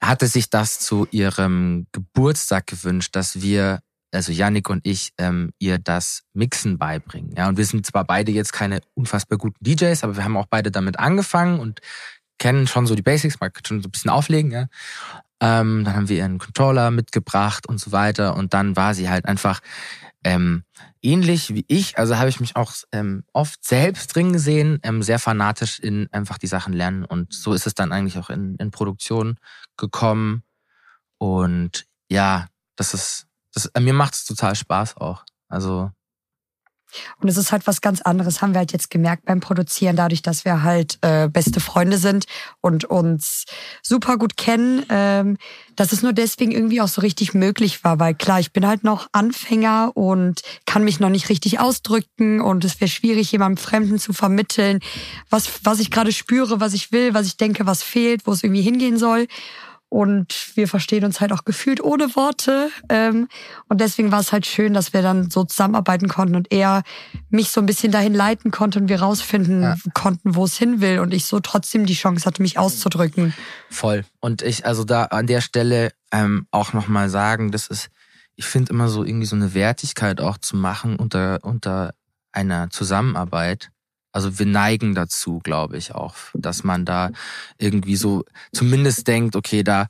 hatte 0.00 0.26
sich 0.26 0.50
das 0.50 0.78
zu 0.80 1.08
ihrem 1.10 1.86
Geburtstag 1.92 2.66
gewünscht, 2.66 3.16
dass 3.16 3.40
wir, 3.40 3.80
also 4.14 4.32
Yannick 4.32 4.68
und 4.70 4.86
ich, 4.86 5.10
ähm, 5.18 5.52
ihr 5.58 5.78
das 5.78 6.22
Mixen 6.32 6.78
beibringen. 6.78 7.34
Ja, 7.36 7.48
und 7.48 7.56
wir 7.56 7.64
sind 7.64 7.86
zwar 7.86 8.04
beide 8.04 8.32
jetzt 8.32 8.52
keine 8.52 8.80
unfassbar 8.94 9.38
guten 9.38 9.62
DJs, 9.62 10.02
aber 10.04 10.16
wir 10.16 10.24
haben 10.24 10.36
auch 10.36 10.46
beide 10.46 10.70
damit 10.70 10.98
angefangen 10.98 11.58
und 11.58 11.80
kennen 12.38 12.66
schon 12.66 12.86
so 12.86 12.94
die 12.94 13.02
Basics, 13.02 13.40
man 13.40 13.52
kann 13.52 13.64
schon 13.64 13.82
so 13.82 13.88
ein 13.88 13.92
bisschen 13.92 14.10
auflegen, 14.10 14.50
ja. 14.50 14.66
Ähm, 15.40 15.84
dann 15.84 15.94
haben 15.94 16.08
wir 16.08 16.16
ihren 16.16 16.38
Controller 16.38 16.90
mitgebracht 16.90 17.68
und 17.68 17.78
so 17.78 17.92
weiter. 17.92 18.36
Und 18.36 18.54
dann 18.54 18.76
war 18.76 18.94
sie 18.94 19.10
halt 19.10 19.26
einfach 19.26 19.60
ähm, 20.24 20.64
ähnlich 21.02 21.54
wie 21.54 21.64
ich. 21.68 21.98
Also 21.98 22.16
habe 22.16 22.30
ich 22.30 22.40
mich 22.40 22.56
auch 22.56 22.72
ähm, 22.92 23.24
oft 23.32 23.62
selbst 23.64 24.14
drin 24.14 24.32
gesehen, 24.32 24.80
ähm, 24.82 25.02
sehr 25.02 25.18
fanatisch 25.18 25.78
in 25.80 26.08
einfach 26.12 26.38
die 26.38 26.46
Sachen 26.46 26.72
lernen. 26.72 27.04
Und 27.04 27.32
so 27.34 27.52
ist 27.52 27.66
es 27.66 27.74
dann 27.74 27.92
eigentlich 27.92 28.16
auch 28.16 28.30
in, 28.30 28.56
in 28.56 28.70
Produktion 28.70 29.38
gekommen. 29.76 30.44
Und 31.18 31.84
ja, 32.08 32.46
das 32.76 32.94
ist 32.94 33.26
das, 33.54 33.66
äh, 33.66 33.80
mir 33.80 33.94
macht 33.94 34.14
es 34.14 34.24
total 34.24 34.54
Spaß 34.54 34.96
auch. 34.96 35.24
Also 35.48 35.90
und 37.20 37.28
es 37.28 37.36
ist 37.36 37.52
halt 37.52 37.66
was 37.66 37.80
ganz 37.80 38.00
anderes, 38.02 38.40
haben 38.40 38.52
wir 38.52 38.58
halt 38.58 38.72
jetzt 38.72 38.90
gemerkt 38.90 39.24
beim 39.24 39.40
Produzieren, 39.40 39.96
dadurch, 39.96 40.22
dass 40.22 40.44
wir 40.44 40.62
halt 40.62 40.98
äh, 41.02 41.28
beste 41.28 41.60
Freunde 41.60 41.98
sind 41.98 42.26
und 42.60 42.84
uns 42.84 43.44
super 43.82 44.16
gut 44.16 44.36
kennen, 44.36 44.84
ähm, 44.88 45.36
dass 45.76 45.92
es 45.92 46.02
nur 46.02 46.12
deswegen 46.12 46.52
irgendwie 46.52 46.80
auch 46.80 46.88
so 46.88 47.00
richtig 47.00 47.34
möglich 47.34 47.82
war. 47.84 47.98
Weil 47.98 48.14
klar, 48.14 48.40
ich 48.40 48.52
bin 48.52 48.66
halt 48.66 48.84
noch 48.84 49.08
Anfänger 49.12 49.92
und 49.94 50.42
kann 50.66 50.84
mich 50.84 51.00
noch 51.00 51.08
nicht 51.10 51.28
richtig 51.28 51.60
ausdrücken 51.60 52.40
und 52.40 52.64
es 52.64 52.80
wäre 52.80 52.90
schwierig, 52.90 53.32
jemandem 53.32 53.62
Fremden 53.62 53.98
zu 53.98 54.12
vermitteln, 54.12 54.80
was, 55.30 55.64
was 55.64 55.80
ich 55.80 55.90
gerade 55.90 56.12
spüre, 56.12 56.60
was 56.60 56.74
ich 56.74 56.92
will, 56.92 57.14
was 57.14 57.26
ich 57.26 57.36
denke, 57.36 57.66
was 57.66 57.82
fehlt, 57.82 58.26
wo 58.26 58.32
es 58.32 58.42
irgendwie 58.42 58.62
hingehen 58.62 58.98
soll. 58.98 59.26
Und 59.94 60.56
wir 60.56 60.66
verstehen 60.66 61.04
uns 61.04 61.20
halt 61.20 61.32
auch 61.32 61.44
gefühlt 61.44 61.80
ohne 61.80 62.16
Worte. 62.16 62.68
Ähm, 62.88 63.28
und 63.68 63.80
deswegen 63.80 64.10
war 64.10 64.18
es 64.18 64.32
halt 64.32 64.44
schön, 64.44 64.74
dass 64.74 64.92
wir 64.92 65.02
dann 65.02 65.30
so 65.30 65.44
zusammenarbeiten 65.44 66.08
konnten 66.08 66.34
und 66.34 66.50
er 66.50 66.82
mich 67.30 67.50
so 67.50 67.60
ein 67.60 67.66
bisschen 67.66 67.92
dahin 67.92 68.12
leiten 68.12 68.50
konnte 68.50 68.80
und 68.80 68.88
wir 68.88 69.00
rausfinden 69.00 69.62
ja. 69.62 69.76
konnten, 69.94 70.34
wo 70.34 70.46
es 70.46 70.58
hin 70.58 70.80
will. 70.80 70.98
Und 70.98 71.14
ich 71.14 71.26
so 71.26 71.38
trotzdem 71.38 71.86
die 71.86 71.94
Chance 71.94 72.26
hatte, 72.26 72.42
mich 72.42 72.58
auszudrücken. 72.58 73.34
Voll. 73.70 74.04
Und 74.18 74.42
ich, 74.42 74.66
also 74.66 74.82
da 74.82 75.04
an 75.04 75.28
der 75.28 75.40
Stelle 75.40 75.92
ähm, 76.10 76.48
auch 76.50 76.72
nochmal 76.72 77.08
sagen, 77.08 77.52
das 77.52 77.68
ist, 77.68 77.88
ich 78.34 78.46
finde 78.46 78.72
immer 78.72 78.88
so 78.88 79.04
irgendwie 79.04 79.26
so 79.26 79.36
eine 79.36 79.54
Wertigkeit 79.54 80.20
auch 80.20 80.38
zu 80.38 80.56
machen 80.56 80.96
unter, 80.96 81.38
unter 81.42 81.94
einer 82.32 82.68
Zusammenarbeit 82.68 83.70
also 84.14 84.38
wir 84.38 84.46
neigen 84.46 84.94
dazu, 84.94 85.40
glaube 85.40 85.76
ich 85.76 85.92
auch, 85.92 86.14
dass 86.34 86.62
man 86.62 86.84
da 86.84 87.10
irgendwie 87.58 87.96
so 87.96 88.24
zumindest 88.52 89.08
denkt, 89.08 89.34
okay, 89.34 89.64
da 89.64 89.88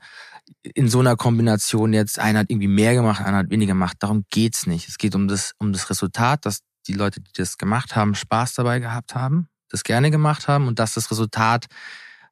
in 0.63 0.89
so 0.89 1.01
einer 1.01 1.15
Kombination 1.15 1.93
jetzt 1.93 2.19
einer 2.19 2.41
hat 2.41 2.51
irgendwie 2.51 2.69
mehr 2.69 2.95
gemacht, 2.95 3.21
einer 3.23 3.39
hat 3.39 3.51
weniger 3.51 3.75
gemacht. 3.75 3.99
Darum 4.01 4.25
geht's 4.31 4.67
nicht. 4.67 4.89
Es 4.89 4.97
geht 4.97 5.15
um 5.15 5.29
das, 5.29 5.53
um 5.59 5.75
das 5.75 5.91
Resultat, 5.91 6.47
dass 6.47 6.61
die 6.87 6.95
Leute, 6.95 7.21
die 7.21 7.33
das 7.37 7.59
gemacht 7.59 7.97
haben, 7.97 8.15
Spaß 8.15 8.55
dabei 8.55 8.81
gehabt 8.81 9.15
haben, 9.15 9.49
das 9.69 9.85
gerne 9.85 10.11
gemacht 10.11 10.49
haben 10.49 10.69
und 10.69 10.79
dass 10.79 10.95
das 10.95 11.11
Resultat 11.11 11.67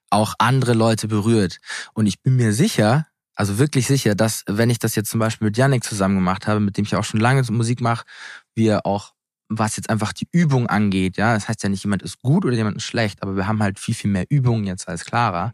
auch 0.09 0.34
andere 0.38 0.72
Leute 0.72 1.09
berührt. 1.09 1.59
Und 1.93 2.07
ich 2.07 2.22
bin 2.22 2.36
mir 2.36 2.55
sicher, 2.55 3.07
also 3.34 3.59
wirklich 3.59 3.86
sicher, 3.86 4.14
dass 4.14 4.45
wenn 4.47 4.70
ich 4.70 4.78
das 4.78 4.95
jetzt 4.95 5.11
zum 5.11 5.20
Beispiel 5.20 5.47
mit 5.47 5.59
Yannick 5.59 5.84
zusammen 5.84 6.16
gemacht 6.16 6.47
habe, 6.47 6.61
mit 6.61 6.78
dem 6.78 6.86
ich 6.86 6.97
auch 6.97 7.05
schon 7.05 7.20
lange 7.20 7.43
Musik 7.51 7.82
mache, 7.82 8.07
wir 8.55 8.86
auch 8.86 9.12
was 9.59 9.76
jetzt 9.76 9.90
einfach 9.90 10.12
die 10.12 10.28
Übung 10.32 10.66
angeht, 10.66 11.16
ja, 11.16 11.34
das 11.34 11.48
heißt 11.48 11.62
ja 11.62 11.68
nicht, 11.68 11.84
jemand 11.84 12.03
ist 12.03 12.20
gut 12.20 12.44
oder 12.44 12.55
jemand 12.55 12.76
ist 12.78 12.84
schlecht, 12.84 13.22
aber 13.22 13.36
wir 13.36 13.46
haben 13.46 13.62
halt 13.62 13.78
viel, 13.78 13.94
viel 13.94 14.11
mehr 14.11 14.26
Übungen 14.28 14.64
jetzt 14.64 14.88
als 14.88 15.05
Clara. 15.05 15.53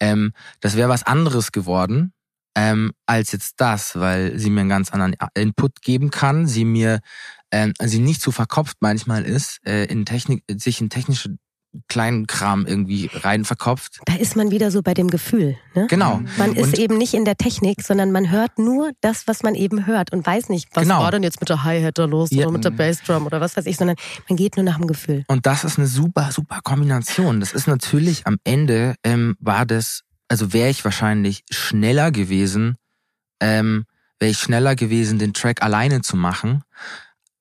Ähm, 0.00 0.32
das 0.60 0.76
wäre 0.76 0.88
was 0.88 1.02
anderes 1.04 1.52
geworden 1.52 2.12
ähm, 2.54 2.92
als 3.06 3.32
jetzt 3.32 3.60
das, 3.60 3.98
weil 3.98 4.38
sie 4.38 4.50
mir 4.50 4.60
einen 4.60 4.68
ganz 4.68 4.90
anderen 4.90 5.16
Input 5.34 5.82
geben 5.82 6.10
kann, 6.10 6.46
sie 6.46 6.64
mir 6.64 7.00
ähm, 7.50 7.72
sie 7.80 7.98
nicht 7.98 8.22
zu 8.22 8.32
verkopft 8.32 8.78
manchmal 8.80 9.24
ist, 9.24 9.58
äh, 9.66 9.84
in 9.84 10.04
Technik, 10.06 10.44
sich 10.50 10.80
in 10.80 10.90
technische 10.90 11.36
kleinen 11.88 12.26
Kram 12.26 12.66
irgendwie 12.66 13.10
rein 13.12 13.44
verkopft. 13.44 14.00
Da 14.04 14.14
ist 14.14 14.36
man 14.36 14.50
wieder 14.50 14.70
so 14.70 14.82
bei 14.82 14.94
dem 14.94 15.08
Gefühl. 15.08 15.56
Ne? 15.74 15.86
Genau. 15.88 16.20
Man 16.36 16.54
ist 16.54 16.64
und 16.64 16.78
eben 16.78 16.98
nicht 16.98 17.14
in 17.14 17.24
der 17.24 17.36
Technik, 17.36 17.82
sondern 17.82 18.12
man 18.12 18.30
hört 18.30 18.58
nur 18.58 18.92
das, 19.00 19.26
was 19.26 19.42
man 19.42 19.54
eben 19.54 19.86
hört 19.86 20.12
und 20.12 20.26
weiß 20.26 20.48
nicht, 20.50 20.68
was 20.74 20.84
genau. 20.84 21.00
war 21.00 21.10
denn 21.10 21.22
jetzt 21.22 21.40
mit 21.40 21.48
der 21.48 21.64
Hi-Hat 21.64 21.98
da 21.98 22.04
los 22.04 22.30
ja. 22.30 22.42
oder 22.42 22.52
mit 22.52 22.64
der 22.64 22.70
Bassdrum 22.70 23.26
oder 23.26 23.40
was 23.40 23.56
weiß 23.56 23.66
ich, 23.66 23.76
sondern 23.76 23.96
man 24.28 24.36
geht 24.36 24.56
nur 24.56 24.64
nach 24.64 24.76
dem 24.76 24.86
Gefühl. 24.86 25.24
Und 25.28 25.46
das 25.46 25.64
ist 25.64 25.78
eine 25.78 25.86
super, 25.86 26.30
super 26.30 26.60
Kombination. 26.62 27.40
Das 27.40 27.52
ist 27.52 27.66
natürlich 27.66 28.26
am 28.26 28.36
Ende 28.44 28.94
ähm, 29.02 29.36
war 29.40 29.64
das, 29.64 30.02
also 30.28 30.52
wäre 30.52 30.68
ich 30.68 30.84
wahrscheinlich 30.84 31.44
schneller 31.50 32.10
gewesen, 32.10 32.76
ähm, 33.40 33.84
wäre 34.18 34.30
ich 34.30 34.38
schneller 34.38 34.76
gewesen, 34.76 35.18
den 35.18 35.32
Track 35.32 35.62
alleine 35.62 36.02
zu 36.02 36.16
machen. 36.16 36.62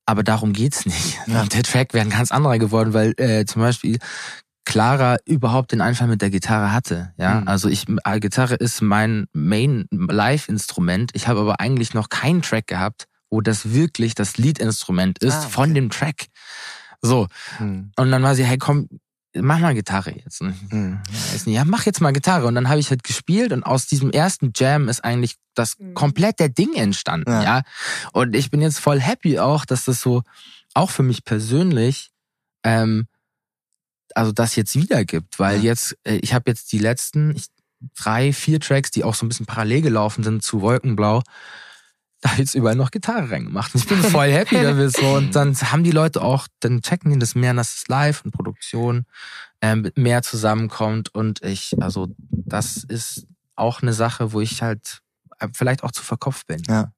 Aber 0.05 0.23
darum 0.23 0.53
geht's 0.53 0.85
nicht. 0.85 1.19
Ja. 1.27 1.45
Der 1.53 1.63
Track 1.63 1.93
wäre 1.93 2.05
ein 2.05 2.09
ganz 2.09 2.31
anderer 2.31 2.57
geworden, 2.57 2.93
weil 2.93 3.13
äh, 3.17 3.45
zum 3.45 3.61
Beispiel 3.61 3.99
Clara 4.65 5.17
überhaupt 5.25 5.71
den 5.71 5.81
Einfall 5.81 6.07
mit 6.07 6.21
der 6.21 6.29
Gitarre 6.29 6.71
hatte. 6.71 7.13
Ja, 7.17 7.41
mhm. 7.41 7.47
also 7.47 7.67
ich 7.67 7.85
äh, 8.05 8.19
Gitarre 8.19 8.55
ist 8.55 8.81
mein 8.81 9.27
Main 9.33 9.87
Live-Instrument. 9.91 11.11
Ich 11.13 11.27
habe 11.27 11.39
aber 11.39 11.59
eigentlich 11.59 11.93
noch 11.93 12.09
keinen 12.09 12.41
Track 12.41 12.67
gehabt, 12.67 13.05
wo 13.29 13.41
das 13.41 13.73
wirklich 13.73 14.13
das 14.13 14.37
Lead-Instrument 14.37 15.19
ist 15.19 15.33
ah, 15.33 15.39
okay. 15.39 15.51
von 15.51 15.73
dem 15.73 15.89
Track. 15.89 16.27
So. 17.01 17.27
Mhm. 17.59 17.91
Und 17.97 18.11
dann 18.11 18.21
war 18.21 18.35
sie, 18.35 18.45
hey, 18.45 18.57
komm, 18.57 18.87
mach 19.33 19.59
mal 19.59 19.73
Gitarre 19.73 20.11
jetzt. 20.11 20.41
Mhm. 20.41 20.99
Ja, 21.45 21.63
mach 21.65 21.85
jetzt 21.85 22.01
mal 22.01 22.11
Gitarre. 22.11 22.47
Und 22.47 22.55
dann 22.55 22.69
habe 22.69 22.79
ich 22.79 22.89
halt 22.89 23.03
gespielt 23.03 23.53
und 23.53 23.63
aus 23.63 23.87
diesem 23.87 24.11
ersten 24.11 24.51
Jam 24.55 24.89
ist 24.89 25.03
eigentlich 25.03 25.35
das 25.55 25.79
mhm. 25.79 25.93
komplette 25.93 26.49
Ding 26.49 26.73
entstanden, 26.73 27.31
ja. 27.31 27.43
ja. 27.43 27.61
Und 28.13 28.35
ich 28.35 28.51
bin 28.51 28.61
jetzt 28.61 28.79
voll 28.79 28.99
happy 28.99 29.39
auch, 29.39 29.65
dass 29.65 29.85
das 29.85 30.01
so, 30.01 30.23
auch 30.73 30.89
für 30.89 31.03
mich 31.03 31.23
persönlich, 31.23 32.11
ähm, 32.63 33.07
also 34.15 34.31
das 34.31 34.55
jetzt 34.55 34.75
wieder 34.75 35.05
gibt, 35.05 35.39
weil 35.39 35.57
ja. 35.57 35.63
jetzt, 35.63 35.97
äh, 36.03 36.15
ich 36.17 36.33
habe 36.33 36.49
jetzt 36.49 36.71
die 36.71 36.79
letzten 36.79 37.35
ich, 37.35 37.47
drei, 37.97 38.33
vier 38.33 38.59
Tracks, 38.59 38.91
die 38.91 39.03
auch 39.03 39.15
so 39.15 39.25
ein 39.25 39.29
bisschen 39.29 39.45
parallel 39.45 39.81
gelaufen 39.81 40.23
sind 40.23 40.43
zu 40.43 40.61
Wolkenblau, 40.61 41.23
da 42.21 42.29
habe 42.29 42.41
jetzt 42.41 42.53
überall 42.53 42.75
noch 42.75 42.91
Gitarre 42.91 43.31
reingemacht. 43.31 43.73
Ich 43.73 43.87
bin 43.87 43.97
voll 43.97 44.31
happy 44.31 44.55
damit 44.61 44.95
so. 44.95 45.15
Und 45.15 45.35
dann 45.35 45.55
haben 45.55 45.83
die 45.83 45.91
Leute 45.91 46.21
auch, 46.21 46.47
dann 46.59 46.81
checken 46.81 47.11
die 47.11 47.19
das 47.19 47.33
mehr, 47.33 47.53
dass 47.53 47.75
es 47.75 47.87
live 47.87 48.23
und 48.23 48.31
Produktion 48.31 49.05
ähm, 49.61 49.91
mehr 49.95 50.21
zusammenkommt. 50.21 51.13
Und 51.13 51.43
ich, 51.43 51.75
also 51.81 52.09
das 52.29 52.77
ist 52.83 53.25
auch 53.55 53.81
eine 53.81 53.93
Sache, 53.93 54.33
wo 54.33 54.41
ich 54.41 54.61
halt 54.61 55.01
äh, 55.39 55.47
vielleicht 55.53 55.83
auch 55.83 55.91
zu 55.91 56.03
verkopft 56.03 56.45
bin. 56.45 56.61
Ja. 56.67 56.91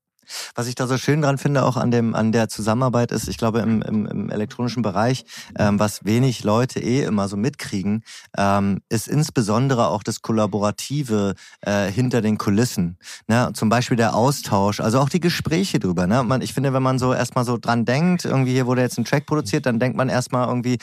Was 0.56 0.68
ich 0.68 0.76
da 0.76 0.88
so 0.88 0.98
schön 0.98 1.22
dran 1.22 1.38
finde, 1.38 1.64
auch 1.64 1.78
an 1.78 1.92
dem 1.92 2.16
an 2.16 2.32
der 2.32 2.50
Zusammenarbeit 2.50 3.12
ist, 3.12 3.28
ich 3.28 3.38
glaube 3.38 3.60
im, 3.60 3.82
im, 3.82 4.06
im 4.06 4.30
elektronischen 4.30 4.82
Bereich, 4.82 5.26
ähm, 5.58 5.80
was 5.80 6.06
wenig 6.06 6.44
Leute 6.44 6.80
eh 6.80 7.04
immer 7.04 7.28
so 7.28 7.38
mitkriegen, 7.38 8.04
ähm, 8.38 8.82
ist 8.90 9.08
insbesondere 9.08 9.88
auch 9.88 10.04
das 10.04 10.22
Kollaborative 10.22 11.36
äh, 11.62 11.92
hinter 11.92 12.22
den 12.22 12.38
Kulissen. 12.38 12.98
Ne? 13.28 13.52
Zum 13.54 13.70
Beispiel 13.70 13.98
der 13.98 14.16
Austausch, 14.16 14.80
also 14.80 15.00
auch 15.00 15.10
die 15.10 15.20
Gespräche 15.20 15.80
drüber. 15.80 16.08
Ne? 16.08 16.24
Man, 16.24 16.42
ich 16.42 16.54
finde, 16.54 16.74
wenn 16.74 16.84
man 16.84 17.00
so 17.00 17.14
erstmal 17.14 17.46
so 17.46 17.58
dran 17.58 17.86
denkt, 17.86 18.26
irgendwie 18.26 18.54
hier 18.54 18.66
wurde 18.66 18.82
jetzt 18.82 18.98
ein 18.98 19.06
Track 19.06 19.26
produziert, 19.26 19.66
dann 19.66 19.80
denkt 19.80 19.98
man 19.98 20.10
erstmal 20.10 20.48
irgendwie, 20.48 20.78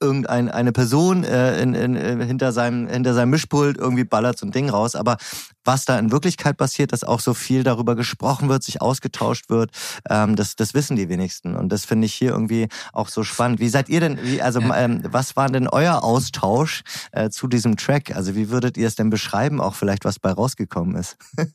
irgendeine 0.00 0.52
eine 0.52 0.72
Person 0.72 1.24
äh, 1.24 1.60
in, 1.60 1.74
in, 1.74 1.96
äh, 1.96 2.24
hinter, 2.24 2.52
seinem, 2.52 2.88
hinter 2.88 3.14
seinem 3.14 3.30
Mischpult 3.30 3.78
irgendwie 3.78 4.04
ballert 4.04 4.38
so 4.38 4.46
ein 4.46 4.52
Ding 4.52 4.68
raus. 4.68 4.94
Aber 4.94 5.16
was 5.64 5.84
da 5.84 5.98
in 5.98 6.12
Wirklichkeit 6.12 6.56
passiert, 6.56 6.92
dass 6.92 7.04
auch 7.04 7.20
so 7.20 7.34
viel 7.34 7.62
darüber 7.62 7.96
gesprochen 7.96 8.48
wird, 8.48 8.62
sich 8.62 8.80
ausgetauscht 8.82 9.48
wird, 9.48 9.70
ähm, 10.08 10.36
das, 10.36 10.56
das 10.56 10.74
wissen 10.74 10.96
die 10.96 11.08
wenigsten. 11.08 11.56
Und 11.56 11.70
das 11.70 11.84
finde 11.84 12.06
ich 12.06 12.14
hier 12.14 12.30
irgendwie 12.30 12.68
auch 12.92 13.08
so 13.08 13.22
spannend. 13.22 13.60
Wie 13.60 13.68
seid 13.68 13.88
ihr 13.88 14.00
denn, 14.00 14.18
wie, 14.22 14.42
also 14.42 14.60
ähm, 14.60 15.02
was 15.04 15.36
war 15.36 15.48
denn 15.48 15.68
euer 15.68 16.04
Austausch 16.04 16.82
äh, 17.12 17.30
zu 17.30 17.48
diesem 17.48 17.76
Track? 17.76 18.14
Also 18.14 18.34
wie 18.34 18.50
würdet 18.50 18.76
ihr 18.76 18.86
es 18.86 18.96
denn 18.96 19.10
beschreiben, 19.10 19.60
auch 19.60 19.74
vielleicht 19.74 20.04
was 20.04 20.18
bei 20.18 20.30
rausgekommen 20.30 20.96
ist? 20.96 21.16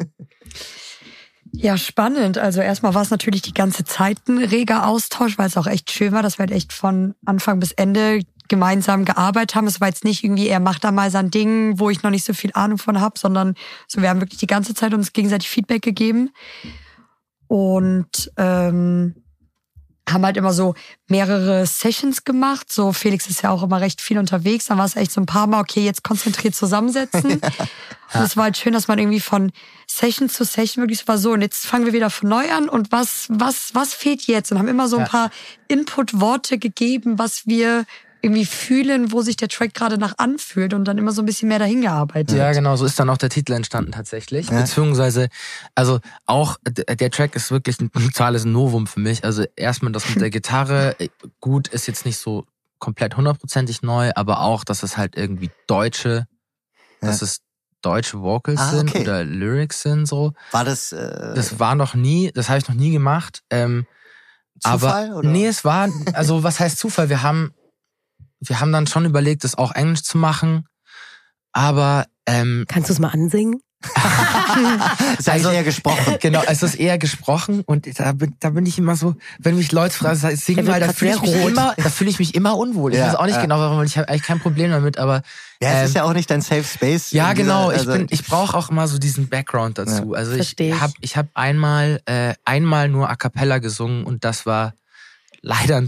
Ja, 1.54 1.78
spannend. 1.78 2.38
Also 2.38 2.62
erstmal 2.62 2.94
war 2.94 3.02
es 3.02 3.10
natürlich 3.10 3.42
die 3.42 3.54
ganze 3.54 3.84
Zeit 3.84 4.20
ein 4.30 4.38
reger 4.38 4.88
Austausch, 4.88 5.38
weil 5.38 5.48
es 5.48 5.58
auch 5.58 5.68
echt 5.68 5.92
schön 5.92 6.14
war, 6.14 6.24
dass 6.24 6.38
wir 6.38 6.44
halt 6.44 6.52
echt 6.52 6.72
von 6.72 7.14
Anfang 7.26 7.60
bis 7.60 7.74
Ende 7.74 8.22
gemeinsam 8.52 9.06
gearbeitet 9.06 9.56
haben. 9.56 9.66
Es 9.66 9.80
war 9.80 9.88
jetzt 9.88 10.04
nicht 10.04 10.26
irgendwie, 10.26 10.50
er 10.50 10.60
macht 10.60 10.84
da 10.84 10.92
mal 10.92 11.10
sein 11.10 11.32
Ding, 11.32 11.80
wo 11.80 11.90
ich 11.90 12.04
noch 12.04 12.12
nicht 12.12 12.26
so 12.26 12.34
viel 12.34 12.52
Ahnung 12.54 12.78
von 12.78 13.00
habe, 13.00 13.18
sondern 13.18 13.56
so, 13.88 14.02
wir 14.02 14.10
haben 14.10 14.20
wirklich 14.20 14.40
die 14.40 14.48
ganze 14.48 14.76
Zeit 14.76 14.94
uns 14.94 15.14
gegenseitig 15.14 15.50
Feedback 15.50 15.82
gegeben. 15.82 16.32
Und 17.48 18.32
ähm, 18.38 19.16
haben 20.10 20.26
halt 20.26 20.36
immer 20.36 20.52
so 20.52 20.76
mehrere 21.08 21.66
Sessions 21.66 22.26
gemacht. 22.26 22.72
So 22.72 22.92
Felix 22.92 23.28
ist 23.28 23.42
ja 23.42 23.52
auch 23.52 23.64
immer 23.64 23.80
recht 23.80 24.02
viel 24.02 24.18
unterwegs. 24.18 24.66
Dann 24.66 24.78
war 24.78 24.86
es 24.86 24.98
echt 24.98 25.14
so 25.14 25.22
ein 25.22 25.26
paar 25.26 25.48
Mal, 25.48 25.62
okay, 25.62 25.86
jetzt 25.86 26.04
konzentriert 26.04 26.54
zusammensetzen. 26.54 27.24
und 28.14 28.22
es 28.22 28.36
war 28.36 28.46
halt 28.46 28.58
schön, 28.58 28.74
dass 28.74 28.90
man 28.90 29.00
irgendwie 29.00 29.22
von 29.22 29.54
Session 29.88 30.28
zu 30.28 30.44
Session 30.44 30.84
wirklich 30.84 31.00
so 31.00 31.08
war 31.08 31.18
so, 31.18 31.32
und 31.32 31.42
jetzt 31.42 31.66
fangen 31.66 31.86
wir 31.86 31.94
wieder 31.94 32.10
von 32.10 32.28
neu 32.28 32.52
an 32.52 32.68
und 32.68 32.92
was, 32.92 33.28
was, 33.30 33.74
was 33.74 33.94
fehlt 33.94 34.24
jetzt? 34.24 34.52
Und 34.52 34.60
haben 34.60 34.68
immer 34.68 34.90
so 34.90 34.98
ein 34.98 35.08
paar 35.08 35.32
Input-Worte 35.70 36.58
gegeben, 36.58 37.18
was 37.18 37.48
wir 37.48 37.86
irgendwie 38.22 38.46
fühlen, 38.46 39.12
wo 39.12 39.22
sich 39.22 39.36
der 39.36 39.48
Track 39.48 39.74
gerade 39.74 39.98
nach 39.98 40.18
anfühlt 40.18 40.74
und 40.74 40.86
dann 40.86 40.98
immer 40.98 41.12
so 41.12 41.22
ein 41.22 41.26
bisschen 41.26 41.50
mehr 41.50 41.60
dahin 41.60 41.82
gearbeitet. 41.82 42.38
Ja, 42.38 42.52
genau, 42.52 42.76
so 42.76 42.86
ist 42.86 43.00
dann 43.00 43.10
auch 43.10 43.18
der 43.18 43.30
Titel 43.30 43.54
entstanden 43.54 43.92
tatsächlich. 43.92 44.50
Ja. 44.50 44.62
Beziehungsweise, 44.62 45.30
also 45.74 46.00
auch 46.26 46.58
der 46.64 47.10
Track 47.10 47.36
ist 47.36 47.52
wirklich 47.52 47.80
ein 47.80 47.92
totales 47.94 48.46
Novum 48.46 48.86
für 48.86 49.00
mich. 49.00 49.24
Also 49.24 49.44
erstmal 49.56 49.92
das 49.92 50.08
mit 50.10 50.22
der 50.22 50.30
Gitarre, 50.32 50.96
äh, 51.00 51.10
gut, 51.40 51.68
ist 51.70 51.88
jetzt 51.88 52.06
nicht 52.06 52.18
so 52.18 52.46
komplett 52.78 53.18
hundertprozentig 53.18 53.82
neu, 53.82 54.12
aber 54.16 54.42
auch, 54.42 54.64
dass 54.64 54.84
es 54.84 54.98
halt 54.98 55.16
irgendwie 55.16 55.50
deutsche, 55.68 56.28
ja. 57.02 57.08
dass 57.08 57.22
es 57.22 57.42
deutsche 57.82 58.22
Vocals 58.22 58.60
ah, 58.60 58.68
okay. 58.68 58.78
sind 58.78 59.02
oder 59.02 59.24
Lyrics 59.24 59.82
sind 59.82 60.06
so. 60.06 60.34
War 60.52 60.64
das? 60.64 60.92
Äh 60.92 61.34
das 61.34 61.60
war 61.60 61.74
noch 61.76 61.96
nie, 61.96 62.32
das 62.34 62.50
habe 62.50 62.60
ich 62.60 62.68
noch 62.68 62.76
nie 62.76 62.92
gemacht. 62.92 63.42
Ähm, 63.50 63.88
Zufall, 64.60 65.08
aber 65.10 65.18
oder? 65.18 65.30
nee, 65.30 65.48
es 65.48 65.66
war, 65.66 65.90
also 66.14 66.44
was 66.44 66.60
heißt 66.60 66.78
Zufall? 66.78 67.10
Wir 67.10 67.24
haben 67.24 67.52
wir 68.42 68.60
haben 68.60 68.72
dann 68.72 68.88
schon 68.88 69.06
überlegt, 69.06 69.44
das 69.44 69.56
auch 69.58 69.74
Englisch 69.74 70.04
zu 70.04 70.18
machen. 70.18 70.66
Aber 71.54 72.06
ähm, 72.26 72.66
kannst 72.68 72.90
du 72.90 72.94
es 72.94 73.00
mal 73.00 73.10
ansingen? 73.10 73.62
ist 75.18 75.28
eigentlich 75.28 75.54
eher 75.54 75.64
gesprochen. 75.64 76.18
Genau, 76.22 76.44
es 76.48 76.62
ist 76.62 76.76
eher 76.76 76.98
gesprochen 77.00 77.62
und 77.66 77.88
da 78.00 78.12
bin, 78.12 78.36
da 78.40 78.52
bin 78.52 78.66
ich 78.68 78.78
immer 78.78 78.96
so, 78.96 79.16
wenn 79.40 79.56
mich 79.58 79.72
Leute 79.72 79.96
fragen, 79.96 80.16
sag, 80.18 80.36
sing 80.38 80.56
Der 80.58 80.66
wird 80.68 80.80
mal, 80.80 80.80
da 80.80 80.94
fühle 80.94 81.16
ich, 81.16 81.22
mich 81.22 81.34
immer- 81.36 81.74
da 81.76 81.90
fühle 81.90 82.10
ich 82.12 82.20
mich 82.20 82.36
immer 82.36 82.58
unwohl. 82.58 82.92
Ich 82.94 83.00
Ja, 83.00 83.08
weiß 83.08 83.16
auch 83.16 83.26
nicht 83.26 83.36
ja. 83.36 83.42
genau, 83.42 83.58
warum, 83.58 83.84
ich 83.84 83.98
habe 83.98 84.08
eigentlich 84.08 84.24
kein 84.24 84.40
Problem 84.40 84.70
damit, 84.72 84.98
aber 85.00 85.24
Ja, 85.62 85.70
es 85.72 85.80
ähm, 85.80 85.86
ist 85.86 85.96
ja 85.96 86.04
auch 86.04 86.14
nicht 86.14 86.30
dein 86.30 86.42
Safe 86.42 86.64
Space. 86.64 87.12
Ja, 87.12 87.32
in 87.32 87.38
dieser- 87.38 87.44
genau. 87.48 87.72
Ich 87.72 87.80
also- 87.80 87.92
bin, 87.94 88.08
ich 88.12 88.24
brauche 88.26 88.56
auch 88.56 88.70
immer 88.70 88.88
so 88.88 88.98
diesen 89.00 89.30
Background 89.30 89.78
dazu. 89.80 90.14
Also 90.14 90.34
ich 90.34 90.60
ich. 90.60 90.80
habe, 90.80 90.94
ich 91.02 91.18
habe 91.18 91.30
einmal, 91.34 92.02
äh, 92.06 92.36
einmal 92.46 92.88
nur 92.88 93.10
a 93.10 93.16
cappella 93.16 93.58
gesungen 93.60 94.06
und 94.06 94.24
das 94.24 94.46
war 94.46 94.74
leider, 95.42 95.84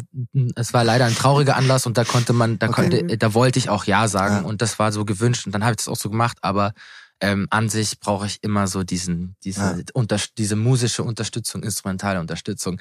es 0.55 0.73
war 0.73 0.83
leider 0.83 1.05
ein 1.05 1.15
trauriger 1.15 1.55
Anlass 1.55 1.85
und 1.85 1.97
da 1.97 2.03
konnte 2.03 2.33
man, 2.33 2.59
da 2.59 2.67
Okay. 2.69 2.89
konnte, 2.89 3.17
da 3.17 3.33
wollte 3.33 3.59
ich 3.59 3.69
auch 3.69 3.85
ja 3.85 4.07
sagen 4.07 4.37
Ja. 4.37 4.41
und 4.41 4.61
das 4.61 4.79
war 4.79 4.91
so 4.91 5.05
gewünscht 5.05 5.45
und 5.45 5.51
dann 5.53 5.63
habe 5.63 5.73
ich 5.73 5.77
das 5.77 5.87
auch 5.87 5.95
so 5.97 6.09
gemacht. 6.09 6.37
Aber 6.41 6.73
ähm, 7.21 7.47
an 7.51 7.69
sich 7.69 7.99
brauche 7.99 8.25
ich 8.25 8.39
immer 8.43 8.67
so 8.67 8.83
diesen, 8.83 9.35
diese, 9.43 9.61
Ja. 9.61 9.75
unter, 9.93 10.17
diese 10.37 10.55
musische 10.55 11.03
Unterstützung, 11.03 11.63
instrumentale 11.63 12.19
Unterstützung. 12.19 12.79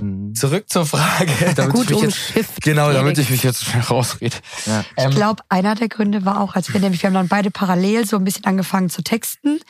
Mhm. 0.00 0.34
Zurück 0.34 0.70
zur 0.70 0.86
Frage, 0.86 1.32
damit 1.56 1.74
Gut 1.74 1.84
ich 1.84 1.90
mich 1.90 2.02
jetzt, 2.02 2.28
umschifft. 2.28 2.62
genau, 2.62 2.92
damit 2.92 3.18
ich 3.18 3.28
mich 3.28 3.42
jetzt 3.42 3.64
schnell 3.64 3.82
rausrede. 3.82 4.36
Ja. 4.66 4.84
Ich 4.96 5.04
Ähm, 5.04 5.10
glaube, 5.10 5.42
einer 5.48 5.74
der 5.74 5.88
Gründe 5.88 6.24
war 6.24 6.40
auch, 6.40 6.54
als 6.54 6.72
wir 6.72 6.80
nämlich, 6.80 7.02
wir 7.02 7.08
haben 7.08 7.14
dann 7.14 7.28
beide 7.28 7.50
parallel 7.50 8.06
so 8.06 8.16
ein 8.16 8.24
bisschen 8.24 8.44
angefangen 8.44 8.88
zu 8.88 9.02
texten. 9.02 9.60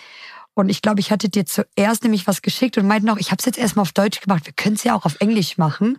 Und 0.60 0.68
ich 0.68 0.82
glaube, 0.82 1.00
ich 1.00 1.10
hatte 1.10 1.28
dir 1.28 1.46
zuerst 1.46 2.02
nämlich 2.02 2.26
was 2.26 2.42
geschickt 2.42 2.78
und 2.78 2.86
meinten 2.86 3.08
auch, 3.10 3.18
ich 3.18 3.30
habe 3.30 3.38
es 3.38 3.46
jetzt 3.46 3.58
erstmal 3.58 3.82
auf 3.82 3.92
Deutsch 3.92 4.20
gemacht, 4.20 4.46
wir 4.46 4.52
können 4.52 4.76
es 4.76 4.84
ja 4.84 4.94
auch 4.94 5.04
auf 5.04 5.16
Englisch 5.20 5.58
machen. 5.58 5.98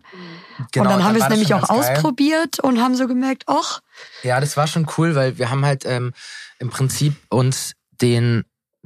genau, 0.72 0.86
und 0.86 0.92
dann 0.92 1.04
haben 1.04 1.16
wir 1.16 1.24
es 1.24 1.30
nämlich 1.30 1.54
auch 1.54 1.68
geil. 1.68 1.80
ausprobiert 1.80 2.60
und 2.60 2.80
haben 2.80 2.96
so 2.96 3.08
gemerkt, 3.08 3.44
ach, 3.48 3.82
Ja, 4.24 4.40
das 4.40 4.58
war 4.58 4.68
schon 4.68 4.88
cool, 4.98 5.16
weil 5.16 5.38
wir 5.38 5.50
haben 5.50 5.66
halt 5.66 5.84
ähm, 5.86 6.14
im 6.60 6.70
Prinzip 6.70 7.16
uns 7.30 7.74
den 8.02 8.44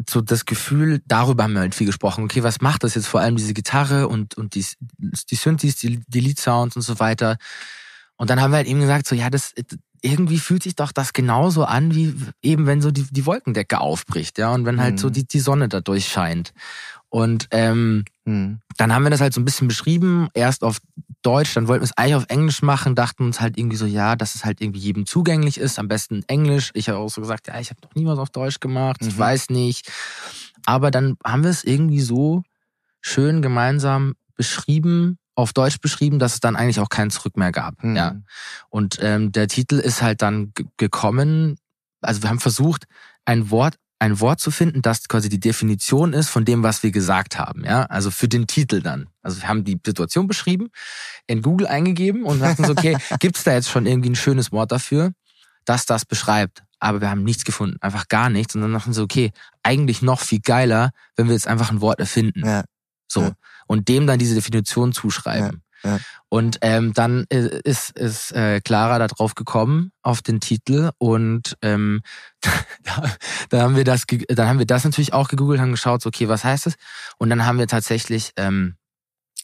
so 0.09 0.21
das 0.21 0.45
Gefühl, 0.45 1.01
darüber 1.05 1.43
haben 1.43 1.53
wir 1.53 1.61
halt 1.61 1.75
viel 1.75 1.87
gesprochen. 1.87 2.25
Okay, 2.25 2.43
was 2.43 2.59
macht 2.59 2.83
das 2.83 2.95
jetzt 2.95 3.07
vor 3.07 3.21
allem 3.21 3.37
diese 3.37 3.53
Gitarre 3.53 4.07
und 4.07 4.35
und 4.35 4.55
die 4.55 4.65
die 4.97 5.35
Synthes, 5.35 5.77
die, 5.77 6.01
die 6.07 6.19
Lead 6.19 6.39
Sounds 6.39 6.75
und 6.75 6.81
so 6.81 6.99
weiter. 6.99 7.37
Und 8.17 8.29
dann 8.29 8.41
haben 8.41 8.51
wir 8.51 8.57
halt 8.57 8.67
eben 8.67 8.81
gesagt, 8.81 9.07
so 9.07 9.15
ja, 9.15 9.29
das 9.29 9.53
irgendwie 10.05 10.39
fühlt 10.39 10.63
sich 10.63 10.75
doch 10.75 10.91
das 10.91 11.13
genauso 11.13 11.65
an, 11.65 11.93
wie 11.95 12.13
eben 12.41 12.65
wenn 12.67 12.81
so 12.81 12.91
die, 12.91 13.03
die 13.09 13.25
Wolkendecke 13.25 13.79
aufbricht, 13.79 14.37
ja, 14.37 14.53
und 14.53 14.65
wenn 14.65 14.79
halt 14.79 14.95
Mhm. 14.95 14.99
so 14.99 15.09
die, 15.09 15.27
die 15.27 15.39
Sonne 15.39 15.67
da 15.67 15.81
durchscheint. 15.81 16.53
Und 17.09 17.47
ähm, 17.51 18.05
Mhm. 18.25 18.59
dann 18.77 18.93
haben 18.93 19.03
wir 19.03 19.09
das 19.09 19.21
halt 19.21 19.33
so 19.33 19.41
ein 19.41 19.45
bisschen 19.45 19.67
beschrieben, 19.67 20.27
erst 20.33 20.63
auf 20.63 20.79
Deutsch, 21.21 21.53
dann 21.53 21.67
wollten 21.67 21.81
wir 21.81 21.85
es 21.85 21.97
eigentlich 21.97 22.15
auf 22.15 22.25
Englisch 22.29 22.61
machen, 22.61 22.93
dachten 22.95 23.23
uns 23.23 23.39
halt 23.41 23.57
irgendwie 23.57 23.77
so, 23.77 23.85
ja, 23.85 24.15
dass 24.15 24.35
es 24.35 24.45
halt 24.45 24.61
irgendwie 24.61 24.79
jedem 24.79 25.05
zugänglich 25.05 25.57
ist, 25.57 25.79
am 25.79 25.87
besten 25.87 26.23
Englisch. 26.27 26.71
Ich 26.73 26.89
habe 26.89 26.99
auch 26.99 27.09
so 27.09 27.21
gesagt, 27.21 27.47
ja, 27.47 27.59
ich 27.59 27.69
habe 27.69 27.79
noch 27.83 27.95
nie 27.95 28.05
was 28.05 28.19
auf 28.19 28.29
Deutsch 28.29 28.59
gemacht, 28.59 28.97
ich 29.01 29.15
Mhm. 29.15 29.19
weiß 29.19 29.49
nicht. 29.49 29.89
Aber 30.65 30.91
dann 30.91 31.17
haben 31.23 31.43
wir 31.43 31.49
es 31.51 31.63
irgendwie 31.63 32.01
so 32.01 32.43
schön 33.01 33.41
gemeinsam 33.41 34.15
beschrieben, 34.35 35.17
auf 35.35 35.53
Deutsch 35.53 35.79
beschrieben, 35.79 36.17
dass 36.19 36.33
es 36.35 36.39
dann 36.39 36.55
eigentlich 36.55 36.79
auch 36.79 36.89
kein 36.89 37.11
Zurück 37.11 37.37
mehr 37.37 37.51
gab. 37.51 37.83
Mhm. 37.83 37.95
Ja. 37.95 38.15
Und 38.69 38.97
ähm, 39.01 39.31
der 39.31 39.47
Titel 39.47 39.75
ist 39.75 40.01
halt 40.01 40.21
dann 40.21 40.51
ge- 40.55 40.65
gekommen. 40.77 41.57
Also 42.01 42.21
wir 42.23 42.29
haben 42.29 42.39
versucht, 42.39 42.85
ein 43.25 43.49
Wort, 43.51 43.75
ein 43.99 44.19
Wort 44.19 44.39
zu 44.39 44.51
finden, 44.51 44.81
das 44.81 45.07
quasi 45.07 45.29
die 45.29 45.39
Definition 45.39 46.13
ist 46.13 46.29
von 46.29 46.45
dem, 46.45 46.63
was 46.63 46.83
wir 46.83 46.91
gesagt 46.91 47.37
haben. 47.39 47.63
Ja, 47.65 47.83
also 47.83 48.11
für 48.11 48.27
den 48.27 48.45
Titel 48.47 48.81
dann. 48.81 49.07
Also 49.21 49.41
wir 49.41 49.47
haben 49.47 49.63
die 49.63 49.79
Situation 49.85 50.27
beschrieben, 50.27 50.67
in 51.27 51.41
Google 51.41 51.67
eingegeben 51.67 52.23
und 52.23 52.39
dachten 52.41 52.63
so, 52.65 52.71
okay, 52.73 52.97
gibt's 53.19 53.43
da 53.43 53.53
jetzt 53.53 53.69
schon 53.69 53.85
irgendwie 53.85 54.09
ein 54.11 54.15
schönes 54.15 54.51
Wort 54.51 54.71
dafür, 54.71 55.11
das 55.65 55.85
das 55.85 56.05
beschreibt? 56.05 56.63
Aber 56.79 57.01
wir 57.01 57.09
haben 57.09 57.23
nichts 57.23 57.45
gefunden, 57.45 57.77
einfach 57.81 58.07
gar 58.09 58.29
nichts. 58.29 58.53
Und 58.53 58.61
dann 58.61 58.73
dachten 58.73 58.93
so, 58.93 59.01
okay, 59.03 59.31
eigentlich 59.63 60.01
noch 60.01 60.19
viel 60.19 60.39
geiler, 60.41 60.91
wenn 61.15 61.27
wir 61.27 61.33
jetzt 61.33 61.47
einfach 61.47 61.71
ein 61.71 61.81
Wort 61.81 61.99
erfinden. 61.99 62.45
Ja. 62.45 62.63
So. 63.07 63.21
Ja. 63.21 63.31
Und 63.67 63.87
dem 63.87 64.07
dann 64.07 64.19
diese 64.19 64.35
Definition 64.35 64.93
zuschreiben. 64.93 65.61
Ja. 65.83 65.99
Und 66.29 66.57
ähm, 66.61 66.93
dann 66.93 67.25
äh, 67.29 67.59
ist, 67.63 67.91
ist 67.91 68.31
äh, 68.31 68.59
Clara 68.59 68.97
da 68.99 69.07
drauf 69.07 69.35
gekommen 69.35 69.91
auf 70.01 70.21
den 70.21 70.39
Titel 70.39 70.89
und 70.97 71.55
ähm, 71.61 72.01
da, 72.83 73.11
dann 73.49 73.61
haben 73.61 73.75
wir 73.75 73.83
das, 73.83 74.05
dann 74.27 74.47
haben 74.47 74.59
wir 74.59 74.65
das 74.65 74.83
natürlich 74.83 75.13
auch 75.13 75.27
gegoogelt, 75.27 75.61
haben 75.61 75.71
geschaut, 75.71 76.01
so, 76.01 76.07
okay, 76.07 76.27
was 76.27 76.43
heißt 76.43 76.67
es? 76.67 76.75
Und 77.17 77.29
dann 77.29 77.45
haben 77.45 77.59
wir 77.59 77.67
tatsächlich 77.67 78.31
ähm, 78.35 78.75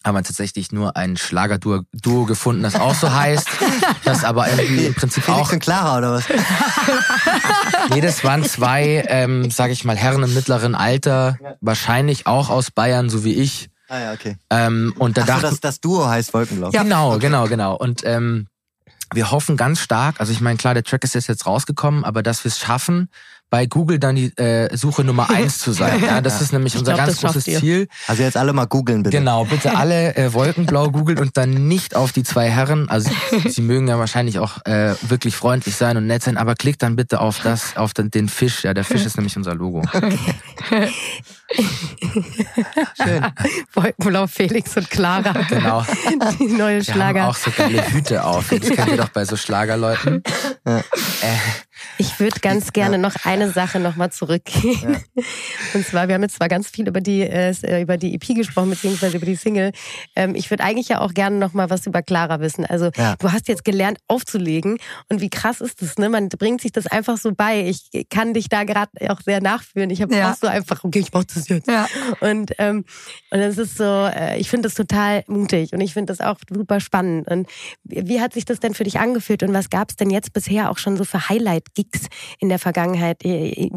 haben 0.04 0.16
wir 0.16 0.24
tatsächlich 0.24 0.72
nur 0.72 0.96
ein 0.98 1.16
Schlagerduo 1.18 1.82
Duo 1.94 2.26
gefunden, 2.26 2.64
das 2.64 2.76
auch 2.76 2.96
so 2.96 3.14
heißt, 3.14 3.48
das 4.04 4.24
aber 4.24 4.50
irgendwie 4.50 4.86
im 4.88 4.94
Prinzip 4.96 5.24
Felix 5.24 5.42
auch 5.42 5.54
und 5.54 5.60
Clara 5.60 5.98
oder 5.98 6.14
was? 6.14 6.26
Nee, 7.90 8.02
das 8.02 8.24
waren 8.24 8.44
zwei, 8.44 9.04
ähm, 9.08 9.50
sag 9.52 9.72
ich 9.72 9.84
mal, 9.84 9.98
Herren 9.98 10.24
im 10.24 10.34
mittleren 10.34 10.76
Alter, 10.76 11.38
wahrscheinlich 11.62 12.28
auch 12.28 12.50
aus 12.50 12.72
Bayern, 12.72 13.10
so 13.10 13.24
wie 13.24 13.34
ich. 13.34 13.70
Ah 13.90 14.00
ja, 14.00 14.14
okay. 14.14 14.38
Ähm, 14.50 14.94
und 14.98 15.18
da 15.18 15.24
Ach 15.24 15.28
so, 15.28 15.32
dachten, 15.34 15.50
das, 15.50 15.60
das 15.60 15.82
Duo 15.82 16.08
heißt 16.08 16.34
Wolkenblau. 16.34 16.70
genau, 16.70 17.18
genau, 17.18 17.48
genau. 17.48 17.76
Und 17.76 18.04
ähm, 18.06 18.48
wir 19.14 19.32
hoffen 19.32 19.58
ganz 19.58 19.82
stark, 19.82 20.20
also 20.20 20.32
ich 20.32 20.40
meine, 20.40 20.58
klar, 20.58 20.74
der 20.74 20.84
Track 20.84 21.04
ist 21.04 21.16
jetzt, 21.16 21.28
jetzt 21.28 21.46
rausgekommen, 21.46 22.06
aber 22.06 22.24
dass 22.24 22.44
wir 22.46 22.50
es 22.50 22.60
schaffen, 22.60 23.10
bei 23.52 23.66
Google 23.66 24.00
dann 24.00 24.16
die 24.16 24.36
äh, 24.38 24.76
Suche 24.76 25.04
Nummer 25.04 25.30
eins 25.30 25.60
zu 25.60 25.74
sein. 25.74 26.02
Ja, 26.02 26.22
das 26.22 26.42
ist 26.42 26.54
nämlich 26.54 26.74
Ich 26.74 26.80
unser 26.80 26.94
glaub, 26.94 27.06
ganz 27.08 27.20
großes. 27.20 27.44
Ziel. 27.44 27.88
Also 28.08 28.24
jetzt 28.24 28.38
alle 28.38 28.54
mal 28.54 28.66
googeln 28.66 29.04
bitte. 29.04 29.18
Genau, 29.18 29.44
bitte 29.44 29.76
alle 29.78 30.16
äh, 30.16 30.34
Wolkenblau 30.34 30.90
googeln 30.90 31.20
und 31.20 31.36
dann 31.38 31.68
nicht 31.68 31.96
auf 31.96 32.14
die 32.14 32.24
zwei 32.24 32.50
Herren. 32.50 32.90
Also 32.90 33.12
sie 33.48 33.62
mögen 33.62 33.90
ja 33.90 34.00
wahrscheinlich 34.00 34.40
auch 34.40 34.66
äh, 34.66 34.96
wirklich 35.02 35.36
freundlich 35.36 35.76
sein 35.76 35.98
und 35.98 36.08
nett 36.08 36.24
sein, 36.24 36.38
aber 36.38 36.56
klickt 36.56 36.82
dann 36.82 36.96
bitte 36.96 37.20
auf 37.20 37.42
das, 37.42 37.76
auf 37.76 37.94
den, 37.94 38.10
den 38.10 38.30
Fisch. 38.30 38.64
Ja, 38.64 38.74
der 38.74 38.86
Fisch 38.86 39.06
ist 39.06 39.18
nämlich 39.18 39.36
unser 39.36 39.54
Logo. 39.54 39.84
Schön. 43.04 43.26
Wolkenblau, 43.74 44.28
Felix 44.28 44.78
und 44.78 44.90
Clara. 44.90 45.34
Genau. 45.50 45.86
Die 46.40 46.48
neue 46.48 46.78
Wir 46.78 46.84
Schlager. 46.94 47.24
haben 47.24 47.30
auch 47.30 47.36
so 47.36 47.52
geile 47.52 47.86
Hüte 47.92 48.24
auf. 48.24 48.48
Das 48.50 48.70
kennt 48.70 48.92
ihr 48.92 48.98
doch 48.98 49.10
bei 49.10 49.26
so 49.26 49.36
Schlagerleuten. 49.36 50.24
Äh, 50.64 50.82
Ich 51.98 52.20
würde 52.20 52.40
ganz 52.40 52.74
gerne 52.74 52.98
noch 52.98 53.16
eine 53.24 53.52
Sache 53.52 53.80
nochmal 53.80 54.12
zurückgehen. 54.12 54.98
Und 55.74 55.86
zwar, 55.86 56.08
wir 56.08 56.16
haben 56.16 56.24
jetzt 56.24 56.36
zwar 56.36 56.48
ganz 56.48 56.68
viel 56.70 56.88
über 56.88 57.02
die, 57.02 57.22
äh, 57.22 57.82
über 57.82 57.98
die 57.98 58.16
EP 58.16 58.36
gesprochen, 58.36 58.72
beziehungsweise 58.72 59.18
über 59.18 59.26
die 59.26 59.36
Single. 59.36 59.72
Ähm, 60.16 60.36
ich 60.36 60.50
würde 60.50 60.64
eigentlich 60.64 60.90
ja 60.90 61.00
auch 61.02 61.14
gerne 61.14 61.38
nochmal 61.38 61.70
was 61.70 61.86
über 61.86 62.02
Clara 62.02 62.40
wissen. 62.40 62.66
Also, 62.66 62.90
Ja. 62.98 63.16
du 63.18 63.32
hast 63.32 63.48
jetzt 63.48 63.64
gelernt 63.66 64.00
aufzulegen. 64.08 64.78
Und 65.10 65.22
wie 65.22 65.30
krass 65.30 65.62
ist 65.62 65.82
das, 65.82 65.98
ne? 65.98 66.10
Man 66.10 66.30
bringt 66.30 66.62
sich 66.62 66.72
das 66.72 66.88
einfach 66.88 67.18
so 67.18 67.32
bei. 67.34 67.68
Ich 67.68 67.90
kann 68.10 68.34
dich 68.34 68.50
da 68.50 68.64
gerade 68.64 68.92
auch 69.10 69.22
sehr 69.22 69.42
nachführen. 69.42 69.90
Ich 69.90 70.02
habe 70.02 70.16
Ja. 70.16 70.36
so 70.40 70.48
einfach, 70.48 70.84
okay, 70.84 71.00
ich 71.00 71.14
mach 71.14 71.24
das 71.26 71.48
jetzt. 71.50 71.68
Ja. 71.70 71.88
Und, 72.20 72.52
ähm, 72.58 72.86
und 73.30 73.40
es 73.40 73.58
ist 73.58 73.78
so, 73.78 73.84
äh, 73.84 74.38
ich 74.40 74.50
finde 74.50 74.68
das 74.68 74.76
total 74.76 75.24
mutig 75.28 75.74
und 75.74 75.82
ich 75.82 75.94
finde 75.94 76.12
das 76.14 76.20
auch 76.26 76.38
super 76.50 76.80
spannend. 76.80 77.28
Und 77.30 77.48
wie 77.84 78.20
hat 78.22 78.34
sich 78.34 78.46
das 78.46 78.60
denn 78.60 78.74
für 78.74 78.84
dich 78.84 79.00
angefühlt 79.00 79.44
und 79.44 79.54
was 79.54 79.70
gab 79.70 79.90
es 79.90 79.96
denn 79.96 80.10
jetzt 80.10 80.34
bisher 80.34 80.70
auch 80.72 80.78
schon 80.78 80.98
so 80.98 81.04
für 81.06 81.30
Highlight-Gigs 81.78 82.08
in 82.40 82.50
der 82.50 82.60
Vergangenheit? 82.60 83.24
Äh, 83.24 83.50
äh, 83.50 83.70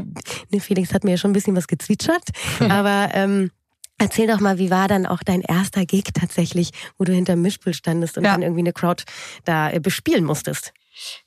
ne, 0.50 0.60
Felix 0.60 0.92
hat 0.94 1.04
mir 1.04 1.12
ja 1.12 1.16
schon 1.16 1.30
ein 1.30 1.34
bisschen 1.34 1.56
was 1.56 1.66
gezwitschert, 1.66 2.22
aber 2.68 3.10
ähm, 3.14 3.50
Erzähl 3.96 4.26
doch 4.26 4.40
mal, 4.40 4.58
wie 4.58 4.72
war 4.72 4.88
dann 4.88 5.06
auch 5.06 5.20
dein 5.24 5.40
erster 5.40 5.86
Gig 5.86 6.02
tatsächlich, 6.14 6.72
wo 6.98 7.04
du 7.04 7.12
hinterm 7.12 7.40
Mischpult 7.42 7.76
standest 7.76 8.18
und 8.18 8.24
Ja. 8.24 8.32
dann 8.32 8.42
irgendwie 8.42 8.62
eine 8.62 8.72
Crowd 8.72 9.04
da 9.44 9.70
äh, 9.70 9.78
bespielen 9.78 10.24
musstest? 10.24 10.72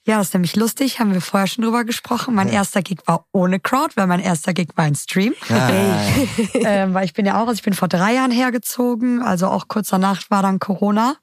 Ja, 0.05 0.19
ist 0.19 0.33
nämlich 0.33 0.53
lustig, 0.57 0.99
haben 0.99 1.13
wir 1.13 1.21
vorher 1.21 1.47
schon 1.47 1.63
drüber 1.63 1.85
gesprochen. 1.85 2.35
Mein 2.35 2.49
erster 2.49 2.81
Gig 2.81 2.97
war 3.05 3.25
ohne 3.31 3.61
Crowd, 3.61 3.93
weil 3.95 4.07
mein 4.07 4.19
erster 4.19 4.53
Gig 4.53 4.67
war 4.75 4.83
ein 4.83 4.95
Stream. 4.95 5.33
Ja, 5.47 5.69
ja, 5.69 6.01
ja. 6.55 6.69
ähm, 6.83 6.93
weil 6.93 7.05
ich 7.05 7.13
bin 7.13 7.25
ja 7.25 7.35
auch, 7.41 7.47
also 7.47 7.53
ich 7.53 7.63
bin 7.63 7.73
vor 7.73 7.87
drei 7.87 8.15
Jahren 8.15 8.31
hergezogen, 8.31 9.21
also 9.21 9.47
auch 9.47 9.69
kurz 9.69 9.87
danach 9.87 10.23
war 10.29 10.41
dann 10.41 10.59
Corona. 10.59 11.15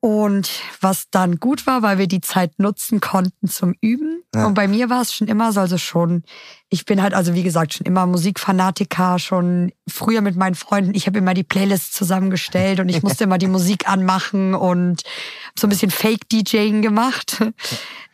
Und 0.00 0.50
was 0.80 1.10
dann 1.10 1.36
gut 1.36 1.66
war, 1.66 1.82
weil 1.82 1.98
wir 1.98 2.06
die 2.06 2.22
Zeit 2.22 2.58
nutzen 2.58 3.00
konnten 3.00 3.48
zum 3.48 3.74
Üben. 3.82 4.22
Ja. 4.34 4.46
Und 4.46 4.54
bei 4.54 4.66
mir 4.66 4.88
war 4.88 5.02
es 5.02 5.12
schon 5.12 5.28
immer 5.28 5.52
so, 5.52 5.60
also 5.60 5.76
schon, 5.76 6.24
ich 6.72 6.84
bin 6.84 7.02
halt, 7.02 7.14
also 7.14 7.34
wie 7.34 7.42
gesagt, 7.42 7.74
schon 7.74 7.86
immer 7.86 8.06
Musikfanatiker, 8.06 9.18
schon 9.18 9.72
früher 9.88 10.20
mit 10.20 10.36
meinen 10.36 10.54
Freunden. 10.54 10.94
Ich 10.94 11.08
habe 11.08 11.18
immer 11.18 11.34
die 11.34 11.42
Playlists 11.42 11.92
zusammengestellt 11.92 12.78
und 12.78 12.88
ich 12.88 13.02
musste 13.02 13.24
immer 13.24 13.38
die 13.38 13.48
Musik 13.48 13.88
anmachen 13.88 14.54
und 14.54 15.02
so 15.58 15.66
ein 15.66 15.70
bisschen 15.70 15.90
Fake-DJing 15.90 16.80
gemacht. 16.80 17.42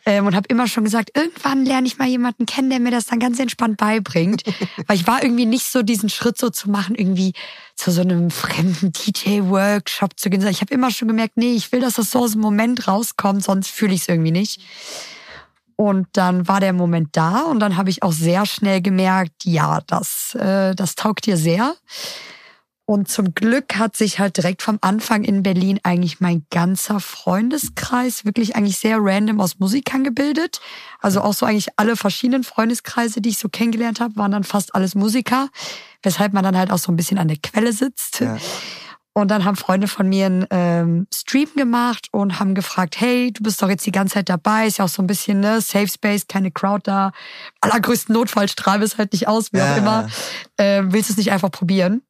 Ähm, 0.07 0.25
und 0.25 0.35
habe 0.35 0.47
immer 0.47 0.67
schon 0.67 0.85
gesagt, 0.85 1.11
irgendwann 1.15 1.65
lerne 1.65 1.85
ich 1.85 1.97
mal 1.97 2.07
jemanden 2.07 2.45
kennen, 2.45 2.69
der 2.69 2.79
mir 2.79 2.91
das 2.91 3.07
dann 3.07 3.19
ganz 3.19 3.39
entspannt 3.39 3.75
beibringt. 3.75 4.41
Weil 4.87 4.95
ich 4.95 5.05
war 5.05 5.21
irgendwie 5.21 5.45
nicht 5.45 5.65
so 5.65 5.83
diesen 5.83 6.07
Schritt 6.07 6.37
so 6.37 6.49
zu 6.49 6.69
machen, 6.69 6.95
irgendwie 6.95 7.33
zu 7.75 7.91
so 7.91 8.01
einem 8.01 8.31
fremden 8.31 8.93
DJ-Workshop 8.93 10.17
zu 10.17 10.29
gehen. 10.29 10.47
Ich 10.47 10.61
habe 10.61 10.73
immer 10.73 10.91
schon 10.91 11.09
gemerkt, 11.09 11.35
nee, 11.35 11.53
ich 11.53 11.73
will, 11.73 11.81
dass 11.81 11.95
das 11.95 12.09
so 12.09 12.19
aus 12.19 12.31
dem 12.31 12.41
Moment 12.41 12.87
rauskommt, 12.87 13.43
sonst 13.43 13.69
fühle 13.69 13.93
ich 13.93 14.01
es 14.01 14.07
irgendwie 14.07 14.31
nicht. 14.31 14.61
Und 15.77 16.07
dann 16.13 16.47
war 16.47 16.59
der 16.59 16.73
Moment 16.73 17.09
da 17.11 17.43
und 17.43 17.59
dann 17.59 17.77
habe 17.77 17.91
ich 17.91 18.01
auch 18.01 18.11
sehr 18.11 18.47
schnell 18.47 18.81
gemerkt, 18.81 19.45
ja, 19.45 19.79
das, 19.85 20.35
äh, 20.35 20.73
das 20.73 20.95
taugt 20.95 21.27
dir 21.27 21.37
sehr. 21.37 21.75
Und 22.89 23.09
zum 23.09 23.35
Glück 23.35 23.75
hat 23.75 23.95
sich 23.95 24.17
halt 24.17 24.37
direkt 24.37 24.63
vom 24.63 24.79
Anfang 24.81 25.23
in 25.23 25.43
Berlin 25.43 25.79
eigentlich 25.83 26.19
mein 26.19 26.45
ganzer 26.49 26.99
Freundeskreis 26.99 28.25
wirklich 28.25 28.55
eigentlich 28.55 28.79
sehr 28.79 28.97
random 28.99 29.39
aus 29.39 29.59
Musikern 29.59 30.03
gebildet. 30.03 30.61
Also 30.99 31.21
auch 31.21 31.33
so 31.33 31.45
eigentlich 31.45 31.67
alle 31.75 31.95
verschiedenen 31.95 32.43
Freundeskreise, 32.43 33.21
die 33.21 33.29
ich 33.29 33.37
so 33.37 33.49
kennengelernt 33.49 33.99
habe, 33.99 34.15
waren 34.15 34.31
dann 34.31 34.45
fast 34.45 34.73
alles 34.73 34.95
Musiker, 34.95 35.49
weshalb 36.01 36.33
man 36.33 36.45
dann 36.45 36.57
halt 36.57 36.71
auch 36.71 36.77
so 36.79 36.91
ein 36.91 36.95
bisschen 36.95 37.17
an 37.17 37.27
der 37.27 37.37
Quelle 37.37 37.73
sitzt. 37.73 38.21
Ja. 38.21 38.37
Und 39.17 39.29
dann 39.29 39.45
haben 39.45 39.55
Freunde 39.55 39.87
von 39.87 40.07
mir 40.07 40.27
einen 40.27 40.45
ähm, 40.51 41.07
Stream 41.11 41.49
gemacht 41.55 42.07
und 42.11 42.39
haben 42.39 42.53
gefragt, 42.53 42.99
hey, 42.99 43.33
du 43.33 43.41
bist 43.41 43.59
doch 43.63 43.67
jetzt 43.67 43.83
die 43.87 43.91
ganze 43.91 44.13
Zeit 44.13 44.29
dabei, 44.29 44.67
ist 44.67 44.77
ja 44.77 44.85
auch 44.85 44.89
so 44.89 45.01
ein 45.01 45.07
bisschen 45.07 45.39
ne 45.39 45.59
Safe 45.59 45.87
Space, 45.87 46.27
keine 46.27 46.51
Crowd 46.51 46.81
da, 46.83 47.11
allergrößten 47.61 48.13
Notfall 48.13 48.47
strahl 48.47 48.83
es 48.83 48.99
halt 48.99 49.13
nicht 49.13 49.27
aus, 49.27 49.51
wie 49.53 49.57
ja. 49.57 49.73
auch 49.73 49.77
immer. 49.77 50.07
Ähm, 50.59 50.93
willst 50.93 51.09
du 51.09 51.13
es 51.13 51.17
nicht 51.17 51.31
einfach 51.31 51.49
probieren? 51.49 52.03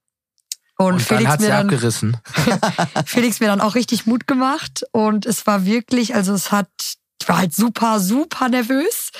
Und, 0.77 0.95
und 0.95 1.01
Felix 1.01 1.29
dann 1.29 1.41
mir 1.41 1.47
dann 1.47 1.65
abgerissen. 1.67 2.17
Felix 3.05 3.39
mir 3.39 3.47
dann 3.47 3.61
auch 3.61 3.75
richtig 3.75 4.05
Mut 4.05 4.27
gemacht 4.27 4.83
und 4.91 5.25
es 5.25 5.47
war 5.47 5.63
wirklich, 5.63 6.13
also 6.13 6.33
es 6.33 6.51
hat, 6.51 6.67
ich 7.21 7.29
war 7.29 7.37
halt 7.37 7.55
super, 7.55 8.01
super 8.01 8.49
nervös. 8.49 9.11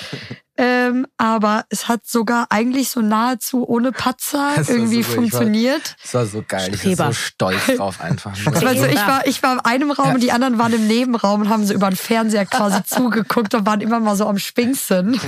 Ähm, 0.57 1.05
aber 1.17 1.65
es 1.69 1.87
hat 1.87 2.07
sogar 2.07 2.47
eigentlich 2.49 2.89
so 2.89 3.01
nahezu 3.01 3.67
ohne 3.67 3.91
Patzer 3.91 4.55
irgendwie 4.67 5.03
so 5.03 5.11
funktioniert. 5.13 5.95
Es 6.03 6.13
war, 6.13 6.25
so 6.25 6.43
geil. 6.47 6.73
Ich 6.73 6.97
war 6.97 7.07
so 7.07 7.13
stolz 7.13 7.65
drauf 7.77 8.01
einfach. 8.01 8.33
also 8.45 8.85
ich 8.85 9.07
war, 9.07 9.27
ich 9.27 9.43
war 9.43 9.53
in 9.53 9.59
einem 9.59 9.91
Raum 9.91 10.07
ja. 10.07 10.13
und 10.15 10.23
die 10.23 10.31
anderen 10.31 10.57
waren 10.57 10.73
im 10.73 10.87
Nebenraum 10.87 11.41
und 11.41 11.49
haben 11.49 11.65
so 11.65 11.73
über 11.73 11.89
den 11.89 11.95
Fernseher 11.95 12.45
quasi 12.45 12.83
zugeguckt 12.85 13.53
und 13.53 13.65
waren 13.65 13.81
immer 13.81 13.99
mal 13.99 14.15
so 14.15 14.27
am 14.27 14.39
Schwingsen. 14.39 15.19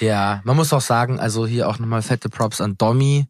Ja, 0.00 0.40
man 0.44 0.56
muss 0.56 0.72
auch 0.72 0.80
sagen, 0.80 1.18
also 1.20 1.46
hier 1.46 1.68
auch 1.68 1.78
nochmal 1.78 2.02
fette 2.02 2.28
Props 2.28 2.60
an 2.60 2.76
Domi 2.78 3.28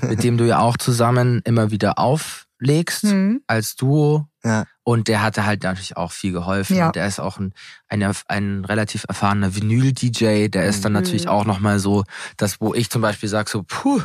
mit 0.00 0.24
dem 0.24 0.36
du 0.38 0.46
ja 0.46 0.60
auch 0.60 0.76
zusammen 0.76 1.42
immer 1.44 1.70
wieder 1.70 1.98
auflegst 1.98 3.04
mhm. 3.04 3.42
als 3.46 3.76
Duo. 3.76 4.26
Ja. 4.44 4.64
Und 4.84 5.06
der 5.06 5.22
hatte 5.22 5.46
halt 5.46 5.62
natürlich 5.62 5.96
auch 5.96 6.10
viel 6.10 6.32
geholfen. 6.32 6.76
Ja. 6.76 6.86
Und 6.86 6.96
der 6.96 7.06
ist 7.06 7.20
auch 7.20 7.38
ein, 7.38 7.54
ein, 7.88 8.02
ein 8.26 8.64
relativ 8.64 9.04
erfahrener 9.08 9.54
Vinyl-DJ. 9.54 10.48
Der 10.48 10.66
ist 10.66 10.84
dann 10.84 10.92
mhm. 10.92 10.98
natürlich 10.98 11.28
auch 11.28 11.44
nochmal 11.44 11.78
so, 11.78 12.04
das, 12.36 12.60
wo 12.60 12.74
ich 12.74 12.90
zum 12.90 13.00
Beispiel 13.00 13.28
sage 13.28 13.48
so, 13.48 13.62
puh, 13.62 14.02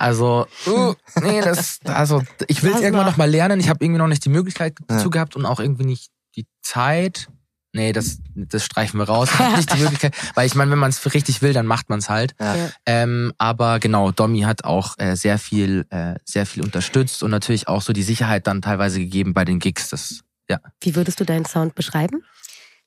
also, 0.00 0.46
uh, 0.66 0.94
nee, 1.20 1.42
das, 1.42 1.80
also 1.84 2.22
ich 2.48 2.62
will 2.62 2.72
es 2.72 2.80
irgendwann 2.80 3.04
noch 3.04 3.18
mal 3.18 3.28
lernen. 3.28 3.60
Ich 3.60 3.68
habe 3.68 3.84
irgendwie 3.84 3.98
noch 3.98 4.06
nicht 4.06 4.24
die 4.24 4.30
Möglichkeit 4.30 4.78
dazu 4.86 5.04
ja. 5.04 5.10
gehabt 5.10 5.36
und 5.36 5.44
auch 5.44 5.60
irgendwie 5.60 5.84
nicht 5.84 6.10
die 6.36 6.46
Zeit. 6.62 7.28
Nee, 7.72 7.92
das, 7.92 8.18
das 8.34 8.64
streichen 8.64 8.98
wir 8.98 9.04
raus. 9.04 9.30
nicht 9.56 9.72
die 9.72 9.78
Möglichkeit, 9.82 10.14
weil 10.34 10.46
ich 10.46 10.54
meine, 10.54 10.72
wenn 10.72 10.78
man 10.78 10.90
es 10.90 11.14
richtig 11.14 11.40
will, 11.40 11.52
dann 11.52 11.66
macht 11.66 11.88
man 11.88 12.00
es 12.00 12.10
halt. 12.10 12.34
Ja. 12.40 12.56
Ähm, 12.84 13.32
aber 13.38 13.78
genau, 13.78 14.10
Domi 14.10 14.40
hat 14.40 14.64
auch 14.64 14.98
äh, 14.98 15.14
sehr 15.14 15.38
viel, 15.38 15.86
äh, 15.90 16.14
sehr 16.24 16.46
viel 16.46 16.64
unterstützt 16.64 17.22
und 17.22 17.30
natürlich 17.30 17.68
auch 17.68 17.82
so 17.82 17.92
die 17.92 18.02
Sicherheit 18.02 18.46
dann 18.46 18.60
teilweise 18.60 18.98
gegeben 18.98 19.34
bei 19.34 19.44
den 19.44 19.60
Gigs. 19.60 19.88
Das, 19.88 20.20
ja. 20.48 20.58
Wie 20.80 20.96
würdest 20.96 21.20
du 21.20 21.24
deinen 21.24 21.44
Sound 21.44 21.76
beschreiben? 21.76 22.24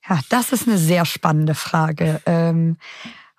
Ja, 0.10 0.20
das 0.28 0.52
ist 0.52 0.68
eine 0.68 0.78
sehr 0.78 1.06
spannende 1.06 1.56
Frage. 1.56 2.22
Ähm, 2.26 2.78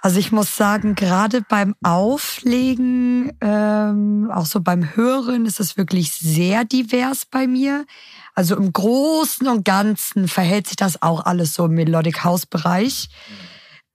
also 0.04 0.18
ich 0.18 0.32
muss 0.32 0.54
sagen, 0.54 0.94
gerade 0.94 1.40
beim 1.40 1.74
Auflegen, 1.82 3.32
ähm, 3.40 4.30
auch 4.30 4.44
so 4.44 4.60
beim 4.60 4.96
Hören, 4.96 5.46
ist 5.46 5.60
es 5.60 5.78
wirklich 5.78 6.12
sehr 6.12 6.66
divers 6.66 7.24
bei 7.24 7.46
mir. 7.46 7.86
Also 8.34 8.56
im 8.56 8.72
Großen 8.72 9.46
und 9.46 9.64
Ganzen 9.64 10.28
verhält 10.28 10.66
sich 10.66 10.76
das 10.76 11.00
auch 11.02 11.24
alles 11.24 11.54
so 11.54 11.66
im 11.66 11.72
Melodic 11.72 12.24
House 12.24 12.46
Bereich. 12.46 13.08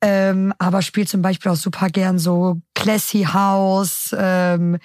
Ähm, 0.02 0.54
aber 0.60 0.82
spielt 0.82 1.10
zum 1.10 1.22
Beispiel 1.22 1.52
auch 1.52 1.58
super 1.58 1.90
gern 1.90 2.20
so 2.20 2.62
Classy 2.74 3.28
House. 3.34 4.16
Ähm, 4.18 4.78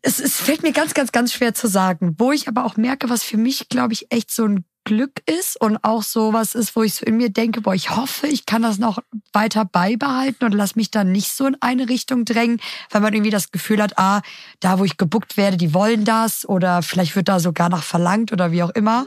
es, 0.00 0.18
es 0.18 0.36
fällt 0.36 0.62
mir 0.62 0.72
ganz, 0.72 0.94
ganz, 0.94 1.12
ganz 1.12 1.32
schwer 1.32 1.54
zu 1.54 1.68
sagen. 1.68 2.14
Wo 2.18 2.32
ich 2.32 2.48
aber 2.48 2.64
auch 2.64 2.76
merke, 2.76 3.10
was 3.10 3.22
für 3.22 3.36
mich, 3.36 3.68
glaube 3.68 3.92
ich, 3.92 4.10
echt 4.10 4.30
so 4.30 4.46
ein 4.46 4.64
Glück 4.88 5.22
ist 5.26 5.60
und 5.60 5.76
auch 5.84 6.02
so 6.02 6.32
was 6.32 6.54
ist, 6.54 6.74
wo 6.74 6.82
ich 6.82 6.94
so 6.94 7.04
in 7.04 7.18
mir 7.18 7.28
denke, 7.28 7.60
boah, 7.60 7.74
ich 7.74 7.94
hoffe, 7.94 8.26
ich 8.26 8.46
kann 8.46 8.62
das 8.62 8.78
noch 8.78 8.98
weiter 9.34 9.66
beibehalten 9.66 10.46
und 10.46 10.52
lass 10.52 10.76
mich 10.76 10.90
dann 10.90 11.12
nicht 11.12 11.30
so 11.30 11.46
in 11.46 11.58
eine 11.60 11.90
Richtung 11.90 12.24
drängen, 12.24 12.58
weil 12.90 13.02
man 13.02 13.12
irgendwie 13.12 13.30
das 13.30 13.50
Gefühl 13.50 13.82
hat, 13.82 13.98
ah, 13.98 14.22
da 14.60 14.78
wo 14.78 14.84
ich 14.84 14.96
gebuckt 14.96 15.36
werde, 15.36 15.58
die 15.58 15.74
wollen 15.74 16.06
das 16.06 16.48
oder 16.48 16.80
vielleicht 16.80 17.16
wird 17.16 17.28
da 17.28 17.38
sogar 17.38 17.68
nach 17.68 17.82
verlangt 17.82 18.32
oder 18.32 18.50
wie 18.50 18.62
auch 18.62 18.70
immer. 18.70 19.06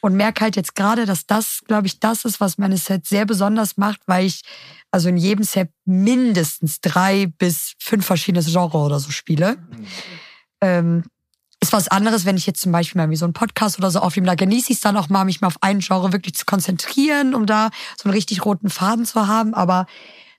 Und 0.00 0.14
merke 0.14 0.42
halt 0.42 0.56
jetzt 0.56 0.74
gerade, 0.74 1.04
dass 1.04 1.26
das, 1.26 1.60
glaube 1.66 1.86
ich, 1.86 2.00
das 2.00 2.24
ist, 2.24 2.40
was 2.40 2.56
meine 2.56 2.78
Set 2.78 3.06
sehr 3.06 3.26
besonders 3.26 3.76
macht, 3.76 4.00
weil 4.06 4.24
ich 4.24 4.42
also 4.90 5.10
in 5.10 5.18
jedem 5.18 5.44
Set 5.44 5.68
mindestens 5.84 6.80
drei 6.80 7.26
bis 7.26 7.74
fünf 7.78 8.06
verschiedene 8.06 8.44
Genre 8.44 8.78
oder 8.78 8.98
so 8.98 9.10
spiele. 9.10 9.56
Mhm. 9.56 9.86
Ähm, 10.62 11.02
ist 11.60 11.72
was 11.72 11.88
anderes, 11.88 12.24
wenn 12.24 12.36
ich 12.36 12.46
jetzt 12.46 12.62
zum 12.62 12.72
Beispiel 12.72 13.00
mal 13.00 13.10
wie 13.10 13.16
so 13.16 13.26
einen 13.26 13.34
Podcast 13.34 13.78
oder 13.78 13.90
so 13.90 14.00
aufnehme, 14.00 14.26
da 14.26 14.34
genieße 14.34 14.72
ich 14.72 14.78
es 14.78 14.82
dann 14.82 14.96
auch 14.96 15.10
mal, 15.10 15.24
mich 15.24 15.40
mal 15.40 15.48
auf 15.48 15.62
einen 15.62 15.80
Genre 15.80 16.12
wirklich 16.12 16.34
zu 16.34 16.46
konzentrieren, 16.46 17.34
um 17.34 17.44
da 17.44 17.70
so 17.96 18.08
einen 18.08 18.14
richtig 18.14 18.44
roten 18.44 18.70
Faden 18.70 19.04
zu 19.04 19.26
haben. 19.26 19.52
Aber 19.54 19.86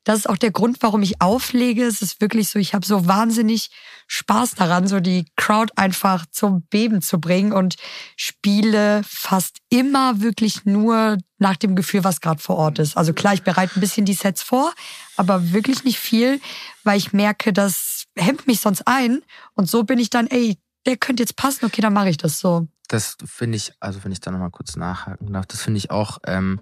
das 0.04 0.20
ist 0.20 0.30
auch 0.30 0.38
der 0.38 0.50
Grund, 0.50 0.78
warum 0.82 1.04
ich 1.04 1.22
auflege. 1.22 1.86
Es 1.86 2.02
ist 2.02 2.22
wirklich 2.22 2.50
so, 2.50 2.58
ich 2.58 2.74
habe 2.74 2.86
so 2.86 3.06
wahnsinnig 3.06 3.70
Spaß 4.08 4.56
daran, 4.56 4.88
so 4.88 5.00
die 5.00 5.26
Crowd 5.36 5.72
einfach 5.76 6.26
zum 6.32 6.64
Beben 6.64 7.04
zu 7.04 7.20
bringen 7.20 7.54
und 7.54 7.76
spiele 8.16 9.04
fast 9.08 9.58
immer 9.70 10.22
wirklich 10.22 10.66
nur 10.66 11.18
nach 11.38 11.56
dem 11.56 11.76
Gefühl, 11.76 12.04
was 12.04 12.20
gerade 12.20 12.42
vor 12.42 12.56
Ort 12.58 12.80
ist. 12.80 12.98
Also 12.98 13.14
klar, 13.14 13.36
ich 13.36 13.44
bereite 13.44 13.78
ein 13.78 13.80
bisschen 13.80 14.06
die 14.06 14.14
Sets 14.14 14.42
vor, 14.42 14.74
aber 15.18 15.52
wirklich 15.52 15.84
nicht 15.84 16.00
viel, 16.00 16.42
weil 16.84 16.98
ich 16.98 17.14
merke, 17.14 17.54
das 17.54 18.06
hemmt 18.18 18.48
mich 18.48 18.60
sonst 18.60 18.88
ein. 18.88 19.22
Und 19.54 19.70
so 19.70 19.84
bin 19.84 20.00
ich 20.00 20.10
dann, 20.10 20.26
ey, 20.28 20.58
der 20.86 20.98
könnte 20.98 21.24
jetzt 21.24 21.36
passen, 21.36 21.66
okay, 21.66 21.82
dann 21.82 21.94
mache 21.94 22.10
ich 22.10 22.18
das 22.18 22.40
so. 22.40 22.68
Das 22.88 23.18
finde 23.26 23.58
ich, 23.58 23.74
also 23.80 24.04
wenn 24.04 24.12
ich 24.12 24.20
da 24.20 24.32
nochmal 24.32 24.52
kurz 24.52 24.76
nachhaken 24.76 25.32
darf, 25.32 25.46
das 25.46 25.62
finde 25.62 25.78
ich 25.78 25.92
auch, 25.92 26.20
ähm, 26.26 26.60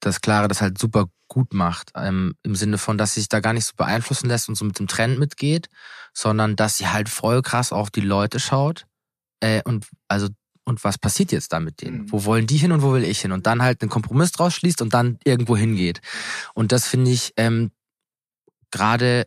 dass 0.00 0.20
Clara 0.20 0.48
das 0.48 0.60
halt 0.60 0.78
super 0.78 1.06
gut 1.28 1.52
macht, 1.52 1.90
ähm, 1.96 2.34
im 2.42 2.54
Sinne 2.54 2.78
von, 2.78 2.96
dass 2.96 3.14
sie 3.14 3.20
sich 3.20 3.28
da 3.28 3.40
gar 3.40 3.52
nicht 3.52 3.66
so 3.66 3.72
beeinflussen 3.76 4.28
lässt 4.28 4.48
und 4.48 4.54
so 4.54 4.64
mit 4.64 4.78
dem 4.78 4.86
Trend 4.86 5.18
mitgeht, 5.18 5.68
sondern 6.14 6.56
dass 6.56 6.78
sie 6.78 6.88
halt 6.88 7.08
voll 7.08 7.42
krass 7.42 7.72
auf 7.72 7.90
die 7.90 8.00
Leute 8.00 8.40
schaut 8.40 8.86
äh, 9.40 9.62
und 9.64 9.86
also 10.08 10.28
und 10.68 10.82
was 10.82 10.98
passiert 10.98 11.30
jetzt 11.30 11.52
da 11.52 11.60
mit 11.60 11.80
denen? 11.80 12.02
Mhm. 12.02 12.12
Wo 12.12 12.24
wollen 12.24 12.46
die 12.46 12.56
hin 12.56 12.72
und 12.72 12.82
wo 12.82 12.92
will 12.92 13.04
ich 13.04 13.20
hin? 13.20 13.30
Und 13.30 13.46
dann 13.46 13.62
halt 13.62 13.82
einen 13.82 13.88
Kompromiss 13.88 14.32
draus 14.32 14.54
schließt 14.54 14.82
und 14.82 14.94
dann 14.94 15.18
irgendwo 15.24 15.56
hingeht. 15.56 16.00
Und 16.54 16.72
das 16.72 16.88
finde 16.88 17.12
ich 17.12 17.32
ähm, 17.36 17.70
gerade 18.72 19.26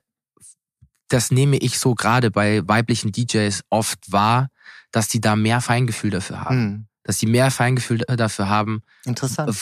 das 1.10 1.32
nehme 1.32 1.58
ich 1.58 1.80
so 1.80 1.96
gerade 1.96 2.32
bei 2.32 2.66
weiblichen 2.68 3.12
DJs 3.12 3.64
oft 3.70 4.12
wahr, 4.12 4.50
dass 4.92 5.10
die 5.10 5.22
da 5.22 5.36
mehr 5.36 5.62
Feingefühl 5.62 6.12
dafür 6.12 6.42
haben. 6.42 6.62
Mhm. 6.62 6.86
Dass 7.04 7.18
die 7.18 7.26
mehr 7.26 7.50
Feingefühl 7.50 8.00
dafür 8.00 8.50
haben, 8.50 8.84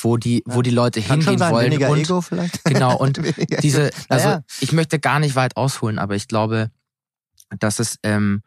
wo 0.01 0.17
die, 0.17 0.43
wo 0.45 0.61
die 0.61 0.69
Leute 0.69 1.01
Kann 1.01 1.21
hingehen 1.21 1.39
sein, 1.39 1.53
wollen. 1.53 1.71
Weniger 1.71 1.89
und, 1.89 1.99
Ego 1.99 2.21
vielleicht. 2.21 2.61
Genau, 2.65 2.97
und 2.97 3.21
diese, 3.63 3.91
also 4.09 4.27
naja. 4.27 4.43
ich 4.59 4.73
möchte 4.73 4.99
gar 4.99 5.19
nicht 5.19 5.35
weit 5.35 5.55
ausholen, 5.55 5.97
aber 5.97 6.15
ich 6.15 6.27
glaube, 6.27 6.71
dass 7.59 7.79
es, 7.79 7.99
ähm, 8.03 8.41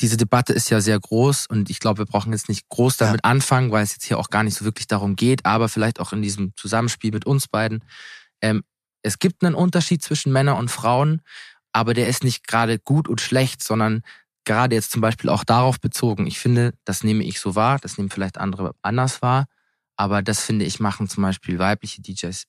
diese 0.00 0.16
Debatte 0.16 0.52
ist 0.52 0.70
ja 0.70 0.80
sehr 0.80 0.98
groß 0.98 1.46
und 1.46 1.70
ich 1.70 1.80
glaube, 1.80 1.98
wir 1.98 2.06
brauchen 2.06 2.32
jetzt 2.32 2.48
nicht 2.48 2.68
groß 2.68 2.98
damit 2.98 3.20
ja. 3.24 3.30
anfangen, 3.30 3.72
weil 3.72 3.82
es 3.82 3.92
jetzt 3.92 4.04
hier 4.04 4.18
auch 4.18 4.30
gar 4.30 4.44
nicht 4.44 4.56
so 4.56 4.64
wirklich 4.64 4.86
darum 4.86 5.16
geht, 5.16 5.44
aber 5.44 5.68
vielleicht 5.68 5.98
auch 5.98 6.12
in 6.12 6.22
diesem 6.22 6.52
Zusammenspiel 6.56 7.12
mit 7.12 7.26
uns 7.26 7.48
beiden. 7.48 7.84
Ähm, 8.40 8.62
es 9.02 9.18
gibt 9.18 9.44
einen 9.44 9.54
Unterschied 9.54 10.02
zwischen 10.02 10.32
Männern 10.32 10.58
und 10.58 10.70
Frauen 10.70 11.22
aber 11.72 11.94
der 11.94 12.08
ist 12.08 12.24
nicht 12.24 12.46
gerade 12.46 12.78
gut 12.78 13.08
und 13.08 13.20
schlecht, 13.20 13.62
sondern 13.62 14.02
gerade 14.44 14.74
jetzt 14.74 14.90
zum 14.90 15.00
Beispiel 15.00 15.30
auch 15.30 15.44
darauf 15.44 15.80
bezogen. 15.80 16.26
Ich 16.26 16.38
finde, 16.38 16.74
das 16.84 17.04
nehme 17.04 17.24
ich 17.24 17.40
so 17.40 17.54
wahr, 17.54 17.78
das 17.80 17.98
nehmen 17.98 18.10
vielleicht 18.10 18.38
andere 18.38 18.74
anders 18.82 19.22
wahr, 19.22 19.46
aber 19.96 20.22
das 20.22 20.44
finde 20.44 20.64
ich 20.64 20.80
machen 20.80 21.08
zum 21.08 21.22
Beispiel 21.22 21.58
weibliche 21.58 22.02
DJs 22.02 22.44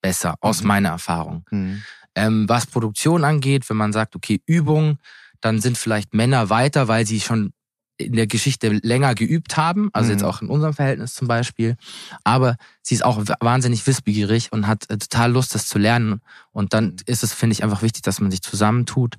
besser, 0.00 0.36
aus 0.40 0.62
mhm. 0.62 0.68
meiner 0.68 0.88
Erfahrung. 0.90 1.44
Mhm. 1.50 1.82
Ähm, 2.14 2.48
was 2.48 2.66
Produktion 2.66 3.24
angeht, 3.24 3.68
wenn 3.70 3.76
man 3.76 3.92
sagt, 3.92 4.16
okay, 4.16 4.40
Übung, 4.46 4.98
dann 5.40 5.60
sind 5.60 5.78
vielleicht 5.78 6.14
Männer 6.14 6.50
weiter, 6.50 6.88
weil 6.88 7.06
sie 7.06 7.20
schon 7.20 7.52
in 7.98 8.14
der 8.14 8.26
Geschichte 8.26 8.68
länger 8.68 9.14
geübt 9.14 9.56
haben, 9.56 9.90
also 9.92 10.06
mhm. 10.06 10.12
jetzt 10.12 10.22
auch 10.22 10.40
in 10.40 10.48
unserem 10.48 10.72
Verhältnis 10.72 11.14
zum 11.14 11.28
Beispiel. 11.28 11.76
Aber 12.24 12.56
sie 12.80 12.94
ist 12.94 13.04
auch 13.04 13.22
wahnsinnig 13.40 13.86
wissbegierig 13.86 14.52
und 14.52 14.66
hat 14.66 14.88
äh, 14.88 14.98
total 14.98 15.32
Lust, 15.32 15.54
das 15.54 15.66
zu 15.66 15.78
lernen. 15.78 16.20
Und 16.52 16.72
dann 16.74 16.96
ist 17.06 17.24
es, 17.24 17.34
finde 17.34 17.54
ich, 17.54 17.64
einfach 17.64 17.82
wichtig, 17.82 18.02
dass 18.02 18.20
man 18.20 18.30
sich 18.30 18.40
zusammentut 18.40 19.16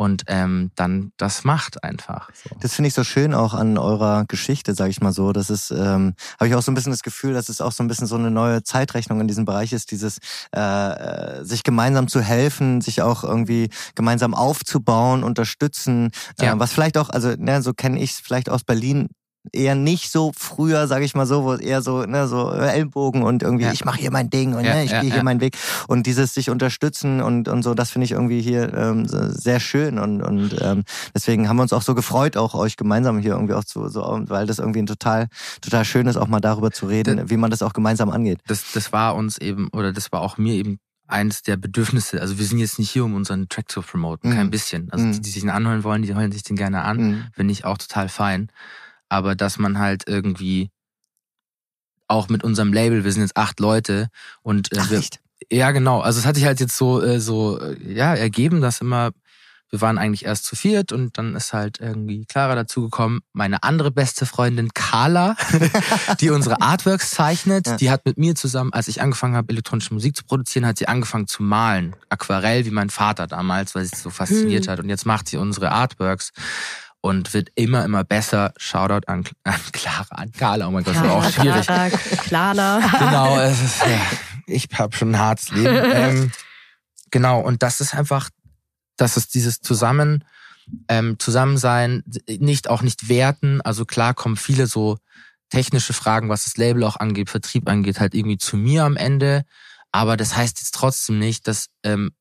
und 0.00 0.24
ähm, 0.28 0.70
dann 0.76 1.12
das 1.18 1.44
macht 1.44 1.84
einfach. 1.84 2.30
So. 2.32 2.56
Das 2.60 2.72
finde 2.72 2.88
ich 2.88 2.94
so 2.94 3.04
schön 3.04 3.34
auch 3.34 3.52
an 3.52 3.76
eurer 3.76 4.24
Geschichte, 4.26 4.74
sage 4.74 4.88
ich 4.88 5.02
mal 5.02 5.12
so. 5.12 5.34
Das 5.34 5.50
ist, 5.50 5.70
ähm, 5.70 6.14
habe 6.38 6.48
ich 6.48 6.54
auch 6.54 6.62
so 6.62 6.72
ein 6.72 6.74
bisschen 6.74 6.92
das 6.92 7.02
Gefühl, 7.02 7.34
dass 7.34 7.50
es 7.50 7.60
auch 7.60 7.70
so 7.70 7.84
ein 7.84 7.86
bisschen 7.86 8.06
so 8.06 8.16
eine 8.16 8.30
neue 8.30 8.62
Zeitrechnung 8.62 9.20
in 9.20 9.28
diesem 9.28 9.44
Bereich 9.44 9.74
ist, 9.74 9.90
dieses 9.90 10.16
äh, 10.52 11.44
sich 11.44 11.64
gemeinsam 11.64 12.08
zu 12.08 12.22
helfen, 12.22 12.80
sich 12.80 13.02
auch 13.02 13.24
irgendwie 13.24 13.68
gemeinsam 13.94 14.32
aufzubauen, 14.32 15.22
unterstützen, 15.22 16.12
äh, 16.40 16.46
ja. 16.46 16.54
äh, 16.54 16.58
was 16.58 16.72
vielleicht 16.72 16.96
auch, 16.96 17.10
also 17.10 17.34
ne, 17.36 17.60
so 17.60 17.74
kenne 17.74 18.00
ich 18.00 18.12
es 18.12 18.20
vielleicht 18.20 18.48
aus 18.48 18.64
Berlin 18.64 19.10
eher 19.52 19.74
nicht 19.74 20.10
so 20.12 20.32
früher, 20.36 20.86
sage 20.86 21.04
ich 21.04 21.14
mal 21.14 21.26
so, 21.26 21.44
wo 21.44 21.54
eher 21.54 21.80
so 21.82 22.02
ne, 22.04 22.28
so 22.28 22.50
Ellbogen 22.50 23.22
und 23.22 23.42
irgendwie 23.42 23.64
Ja. 23.64 23.72
ich 23.72 23.84
mache 23.84 23.98
hier 23.98 24.10
mein 24.10 24.28
Ding 24.28 24.54
und 24.54 24.64
Ja, 24.64 24.74
ne, 24.74 24.84
ich 24.84 24.90
ja, 24.90 25.00
gehe 25.00 25.10
hier 25.10 25.22
meinen 25.22 25.40
Weg 25.40 25.56
und 25.88 26.06
dieses 26.06 26.34
sich 26.34 26.50
unterstützen 26.50 27.20
und 27.22 27.48
und 27.48 27.62
so, 27.62 27.72
das 27.74 27.90
finde 27.90 28.04
ich 28.04 28.12
irgendwie 28.12 28.42
hier 28.42 28.72
ähm, 28.74 29.06
sehr 29.08 29.58
schön 29.60 29.98
und 29.98 30.20
und 30.22 30.54
ähm, 30.60 30.84
deswegen 31.14 31.48
haben 31.48 31.56
wir 31.56 31.62
uns 31.62 31.72
auch 31.72 31.82
so 31.82 31.94
gefreut, 31.94 32.36
auch 32.36 32.54
euch 32.54 32.76
gemeinsam 32.76 33.18
hier 33.18 33.32
irgendwie 33.32 33.54
auch 33.54 33.64
zu 33.64 33.88
so, 33.88 34.02
weil 34.28 34.46
das 34.46 34.58
irgendwie 34.58 34.80
ein 34.82 34.86
total 34.86 35.28
total 35.62 35.84
schön 35.86 36.06
ist, 36.06 36.16
auch 36.16 36.28
mal 36.28 36.40
darüber 36.40 36.70
zu 36.70 36.86
reden, 36.86 37.30
wie 37.30 37.36
man 37.38 37.50
das 37.50 37.62
auch 37.62 37.72
gemeinsam 37.72 38.10
angeht. 38.10 38.40
das, 38.46 38.72
das 38.72 38.92
war 38.92 39.14
uns 39.14 39.38
eben, 39.38 39.68
oder 39.72 39.92
das 39.92 40.12
war 40.12 40.20
auch 40.20 40.36
mir 40.36 40.54
eben 40.54 40.78
eins 41.06 41.42
der 41.42 41.56
Bedürfnisse. 41.56 42.20
Also 42.20 42.38
wir 42.38 42.44
sind 42.46 42.58
jetzt 42.58 42.78
nicht 42.78 42.90
hier, 42.90 43.04
um 43.04 43.14
unseren 43.14 43.48
Track 43.48 43.68
zu 43.68 43.82
promoten, 43.82 44.30
Mhm. 44.30 44.34
kein 44.34 44.50
bisschen. 44.50 44.92
Also 44.92 45.06
Mhm. 45.06 45.12
die, 45.14 45.20
die 45.22 45.30
sich 45.30 45.40
den 45.42 45.50
anhören 45.50 45.82
wollen, 45.82 46.02
die 46.02 46.14
hören 46.14 46.30
sich 46.30 46.44
den 46.44 46.54
gerne 46.56 46.82
an. 46.82 46.96
Mhm. 46.98 47.24
Finde 47.32 47.52
ich 47.52 47.64
auch 47.64 47.78
total 47.78 48.08
fein. 48.08 48.48
Aber 49.10 49.34
dass 49.34 49.58
man 49.58 49.78
halt 49.78 50.04
irgendwie 50.06 50.70
auch 52.08 52.28
mit 52.28 52.42
unserem 52.42 52.72
Label, 52.72 53.04
wir 53.04 53.12
sind 53.12 53.22
jetzt 53.22 53.36
acht 53.36 53.60
Leute 53.60 54.08
und 54.42 54.72
äh, 54.72 54.78
Ach, 54.80 54.90
wir, 54.90 54.98
echt? 54.98 55.20
ja 55.50 55.70
genau, 55.70 56.00
also 56.00 56.18
es 56.18 56.26
hat 56.26 56.34
sich 56.36 56.44
halt 56.44 56.60
jetzt 56.60 56.76
so 56.76 57.02
äh, 57.02 57.20
so 57.20 57.60
äh, 57.60 57.76
ja 57.92 58.14
ergeben, 58.14 58.60
dass 58.60 58.80
immer 58.80 59.10
wir 59.72 59.80
waren 59.80 59.98
eigentlich 59.98 60.24
erst 60.24 60.46
zu 60.46 60.56
viert 60.56 60.90
und 60.90 61.16
dann 61.16 61.36
ist 61.36 61.52
halt 61.52 61.78
irgendwie 61.78 62.24
Clara 62.24 62.56
dazugekommen, 62.56 63.20
meine 63.32 63.62
andere 63.62 63.92
beste 63.92 64.26
Freundin 64.26 64.70
Carla, 64.74 65.36
die 66.20 66.30
unsere 66.30 66.60
Artworks 66.60 67.12
zeichnet, 67.12 67.68
Ja. 67.68 67.76
die 67.76 67.88
hat 67.92 68.04
mit 68.04 68.18
mir 68.18 68.34
zusammen, 68.34 68.72
als 68.72 68.88
ich 68.88 69.00
angefangen 69.00 69.36
habe 69.36 69.50
elektronische 69.52 69.94
Musik 69.94 70.16
zu 70.16 70.24
produzieren, 70.24 70.66
hat 70.66 70.76
sie 70.78 70.88
angefangen 70.88 71.28
zu 71.28 71.44
malen, 71.44 71.94
Aquarell 72.08 72.64
wie 72.64 72.72
mein 72.72 72.90
Vater 72.90 73.28
damals, 73.28 73.76
weil 73.76 73.84
sie 73.84 73.92
es 73.94 74.02
so 74.02 74.10
fasziniert 74.10 74.66
Hm. 74.66 74.72
hat 74.72 74.80
und 74.80 74.88
jetzt 74.88 75.06
macht 75.06 75.28
sie 75.28 75.36
unsere 75.36 75.70
Artworks 75.70 76.32
und 77.00 77.32
wird 77.34 77.50
immer, 77.54 77.84
immer 77.84 78.04
besser. 78.04 78.52
Shoutout 78.56 79.06
an, 79.06 79.24
an 79.44 79.60
Clara, 79.72 80.06
an 80.10 80.32
Carla. 80.32 80.66
Oh 80.66 80.70
mein 80.70 80.84
Gott, 80.84 80.96
das 80.96 81.02
war 81.02 81.12
auch 81.12 81.30
schwierig. 81.30 81.66
Clara, 81.66 81.88
Klana. 81.88 82.80
Genau, 82.98 83.38
es 83.40 83.62
ist, 83.62 83.80
ja, 83.80 84.00
ich 84.46 84.68
habe 84.74 84.96
schon 84.96 85.12
ein 85.12 85.18
hartes 85.18 85.50
Leben. 85.50 85.70
Ähm, 85.92 86.32
genau, 87.10 87.40
und 87.40 87.62
das 87.62 87.80
ist 87.80 87.94
einfach, 87.94 88.30
das 88.96 89.16
ist 89.16 89.34
dieses 89.34 89.60
Zusammen, 89.60 90.24
ähm, 90.88 91.18
Zusammensein, 91.18 92.02
nicht 92.28 92.68
auch 92.68 92.82
nicht 92.82 93.08
werten. 93.08 93.60
Also 93.60 93.84
klar 93.84 94.14
kommen 94.14 94.36
viele 94.36 94.66
so 94.66 94.98
technische 95.50 95.92
Fragen, 95.92 96.28
was 96.28 96.44
das 96.44 96.56
Label 96.56 96.84
auch 96.84 96.96
angeht, 96.96 97.28
Vertrieb 97.30 97.68
angeht, 97.68 98.00
halt 98.00 98.14
irgendwie 98.14 98.38
zu 98.38 98.56
mir 98.56 98.84
am 98.84 98.96
Ende. 98.96 99.42
Aber 99.92 100.16
das 100.16 100.36
heißt 100.36 100.60
jetzt 100.60 100.74
trotzdem 100.74 101.18
nicht, 101.18 101.48
dass 101.48 101.66
ähm, 101.82 102.12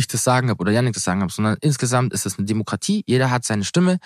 ich 0.00 0.08
das 0.08 0.24
sagen 0.24 0.50
habe 0.50 0.60
oder 0.60 0.72
Janik 0.72 0.94
das 0.94 1.04
sagen 1.04 1.20
habe, 1.20 1.32
sondern 1.32 1.56
insgesamt 1.60 2.12
ist 2.12 2.26
es 2.26 2.36
eine 2.38 2.46
Demokratie. 2.46 3.04
Jeder 3.06 3.30
hat 3.30 3.44
seine 3.44 3.64
Stimme. 3.64 3.98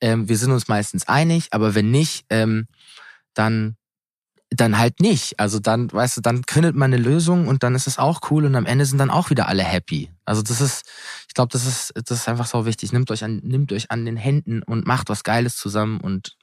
Ähm, 0.00 0.28
wir 0.28 0.36
sind 0.36 0.52
uns 0.52 0.68
meistens 0.68 1.08
einig, 1.08 1.48
aber 1.52 1.74
wenn 1.74 1.90
nicht, 1.90 2.26
ähm, 2.30 2.66
dann 3.34 3.76
dann 4.50 4.78
halt 4.78 5.00
nicht. 5.00 5.40
Also 5.40 5.58
dann, 5.58 5.92
weißt 5.92 6.18
du, 6.18 6.20
dann 6.20 6.44
findet 6.48 6.76
man 6.76 6.92
eine 6.94 7.02
Lösung 7.02 7.48
und 7.48 7.64
dann 7.64 7.74
ist 7.74 7.88
es 7.88 7.98
auch 7.98 8.20
cool 8.30 8.44
und 8.44 8.54
am 8.54 8.64
Ende 8.64 8.86
sind 8.86 8.98
dann 8.98 9.10
auch 9.10 9.28
wieder 9.28 9.48
alle 9.48 9.64
happy. 9.64 10.08
Also 10.24 10.40
das 10.40 10.60
ist, 10.60 10.86
ich 11.26 11.34
glaube, 11.34 11.50
das 11.52 11.66
ist, 11.66 11.92
das 11.96 12.20
ist 12.20 12.28
einfach 12.28 12.46
so 12.46 12.64
wichtig. 12.64 12.92
Nimmt 12.92 13.10
euch 13.10 13.24
an, 13.24 13.38
nimmt 13.42 13.72
euch 13.72 13.90
an 13.90 14.04
den 14.04 14.16
Händen 14.16 14.62
und 14.62 14.86
macht 14.86 15.08
was 15.08 15.24
Geiles 15.24 15.56
zusammen 15.56 16.00
und 16.00 16.36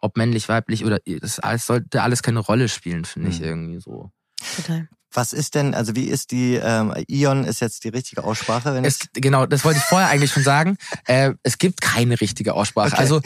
ob 0.00 0.16
männlich, 0.16 0.48
weiblich 0.48 0.84
oder 0.84 1.00
das 1.20 1.40
alles 1.40 1.66
sollte 1.66 2.02
alles 2.02 2.22
keine 2.22 2.38
Rolle 2.38 2.68
spielen, 2.68 3.04
finde 3.04 3.30
ich 3.30 3.40
Mhm. 3.40 3.46
irgendwie 3.46 3.80
so. 3.80 4.12
Total. 4.56 4.88
Was 5.12 5.32
ist 5.32 5.54
denn, 5.56 5.74
also 5.74 5.96
wie 5.96 6.04
ist 6.04 6.30
die, 6.30 6.54
ähm, 6.54 6.94
Ion 7.08 7.44
ist 7.44 7.60
jetzt 7.60 7.82
die 7.84 7.88
richtige 7.88 8.22
Aussprache, 8.22 8.74
wenn 8.74 8.84
Es, 8.84 8.98
genau, 9.12 9.44
das 9.46 9.64
wollte 9.64 9.78
ich 9.78 9.84
vorher 9.84 10.08
eigentlich 10.08 10.30
schon 10.32 10.44
sagen. 10.44 10.76
Äh, 11.06 11.32
es 11.42 11.58
gibt 11.58 11.80
keine 11.80 12.20
richtige 12.20 12.54
Aussprache. 12.54 12.92
Okay. 12.92 13.00
Also 13.00 13.20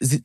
sie, 0.00 0.22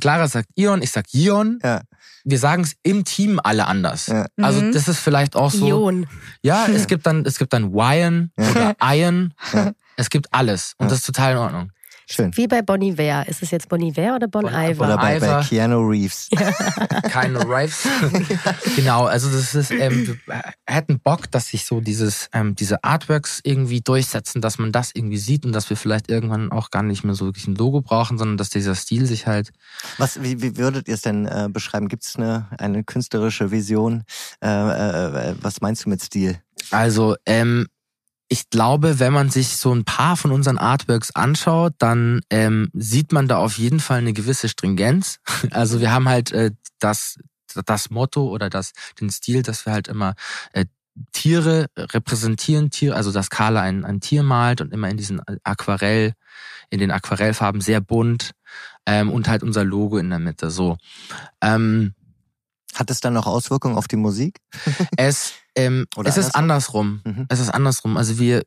Clara 0.00 0.28
sagt 0.28 0.48
Ion, 0.54 0.80
ich 0.82 0.90
sag 0.92 1.12
Ion. 1.12 1.58
Ja. 1.62 1.82
Wir 2.24 2.38
sagen 2.38 2.62
es 2.62 2.74
im 2.82 3.04
Team 3.04 3.40
alle 3.42 3.66
anders. 3.66 4.06
Ja. 4.08 4.26
Also 4.40 4.60
Mhm. 4.60 4.72
das 4.72 4.86
ist 4.88 4.98
vielleicht 5.00 5.34
auch 5.34 5.50
so. 5.50 5.66
Ion. 5.66 6.06
Ja, 6.42 6.66
es 6.66 6.86
gibt 6.86 7.06
dann, 7.06 7.24
es 7.26 7.38
gibt 7.38 7.52
dann 7.52 7.72
Wyan 7.72 8.30
oder 8.36 8.76
Iron. 8.82 9.34
Ja. 9.52 9.72
Es 9.96 10.10
gibt 10.10 10.32
alles. 10.32 10.74
Und 10.78 10.86
Ja. 10.86 10.90
das 10.90 11.00
ist 11.00 11.06
total 11.06 11.32
in 11.32 11.38
Ordnung. 11.38 11.72
Schön. 12.10 12.34
Wie 12.36 12.46
bei 12.46 12.62
Bon 12.62 12.80
Iver. 12.80 13.28
Ist 13.28 13.42
es 13.42 13.50
jetzt 13.50 13.68
Bon 13.68 13.80
Iver 13.80 14.14
oder 14.14 14.28
Bon 14.28 14.42
Bon- 14.42 14.52
Iver? 14.52 14.84
Oder 14.84 14.96
bei, 14.96 15.20
bei. 15.20 15.42
Keanu 15.42 15.80
Reeves. 15.86 16.30
Keine 17.10 17.40
Rives. 17.40 17.86
genau, 18.76 19.04
also 19.04 19.30
das 19.30 19.54
ist, 19.54 19.70
ähm, 19.70 20.18
wir 20.26 20.42
hätten 20.66 21.00
Bock, 21.00 21.30
dass 21.30 21.48
sich 21.48 21.66
so 21.66 21.82
dieses, 21.82 22.30
ähm, 22.32 22.54
diese 22.54 22.82
Artworks 22.82 23.40
irgendwie 23.44 23.82
durchsetzen, 23.82 24.40
dass 24.40 24.58
man 24.58 24.72
das 24.72 24.90
irgendwie 24.94 25.18
sieht 25.18 25.44
und 25.44 25.52
dass 25.52 25.68
wir 25.68 25.76
vielleicht 25.76 26.08
irgendwann 26.08 26.50
auch 26.50 26.70
gar 26.70 26.82
nicht 26.82 27.04
mehr 27.04 27.14
so 27.14 27.26
wirklich 27.26 27.46
ein 27.46 27.56
Logo 27.56 27.82
brauchen, 27.82 28.16
sondern 28.16 28.38
dass 28.38 28.48
dieser 28.48 28.74
Stil 28.74 29.04
sich 29.04 29.26
halt 29.26 29.50
Was, 29.98 30.22
wie, 30.22 30.40
wie 30.40 30.56
würdet 30.56 30.88
ihr 30.88 30.94
es 30.94 31.02
denn 31.02 31.26
äh, 31.26 31.48
beschreiben? 31.52 31.88
Gibt 31.88 32.04
es 32.04 32.16
eine, 32.16 32.48
eine 32.58 32.84
künstlerische 32.84 33.50
Vision? 33.50 34.04
Äh, 34.42 34.48
äh, 34.48 35.30
äh, 35.30 35.34
was 35.42 35.60
meinst 35.60 35.84
du 35.84 35.90
mit 35.90 36.02
Stil? 36.02 36.40
Also, 36.70 37.16
ähm, 37.26 37.66
ich 38.28 38.50
glaube, 38.50 38.98
wenn 38.98 39.12
man 39.12 39.30
sich 39.30 39.56
so 39.56 39.74
ein 39.74 39.84
paar 39.84 40.16
von 40.16 40.30
unseren 40.30 40.58
Artworks 40.58 41.10
anschaut, 41.12 41.74
dann 41.78 42.20
ähm, 42.30 42.70
sieht 42.74 43.12
man 43.12 43.26
da 43.26 43.38
auf 43.38 43.58
jeden 43.58 43.80
Fall 43.80 43.98
eine 43.98 44.12
gewisse 44.12 44.48
Stringenz. 44.48 45.18
Also 45.50 45.80
wir 45.80 45.92
haben 45.92 46.08
halt 46.08 46.32
äh, 46.32 46.50
das, 46.78 47.18
das 47.64 47.90
Motto 47.90 48.28
oder 48.28 48.50
das, 48.50 48.72
den 49.00 49.10
Stil, 49.10 49.42
dass 49.42 49.64
wir 49.66 49.72
halt 49.72 49.88
immer 49.88 50.14
äh, 50.52 50.66
Tiere 51.12 51.66
repräsentieren, 51.76 52.70
Tiere, 52.70 52.96
also 52.96 53.12
dass 53.12 53.30
Carla 53.30 53.62
ein, 53.62 53.84
ein 53.84 54.00
Tier 54.00 54.22
malt 54.22 54.60
und 54.60 54.72
immer 54.72 54.88
in 54.90 54.96
diesen 54.96 55.20
Aquarell, 55.44 56.14
in 56.70 56.80
den 56.80 56.90
Aquarellfarben 56.90 57.60
sehr 57.60 57.80
bunt 57.80 58.32
ähm, 58.84 59.10
und 59.10 59.28
halt 59.28 59.42
unser 59.42 59.64
Logo 59.64 59.98
in 59.98 60.10
der 60.10 60.18
Mitte. 60.18 60.50
So. 60.50 60.76
Ähm, 61.40 61.94
Hat 62.74 62.90
es 62.90 63.00
dann 63.00 63.14
noch 63.14 63.26
Auswirkungen 63.26 63.76
auf 63.76 63.88
die 63.88 63.96
Musik? 63.96 64.38
es, 64.96 65.32
ähm, 65.54 65.86
Oder 65.96 66.08
es 66.08 66.16
ist 66.16 66.34
andersrum. 66.34 67.00
Mhm. 67.04 67.26
Es 67.28 67.40
ist 67.40 67.50
andersrum. 67.50 67.96
Also 67.96 68.18
wir, 68.18 68.42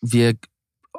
wir 0.00 0.34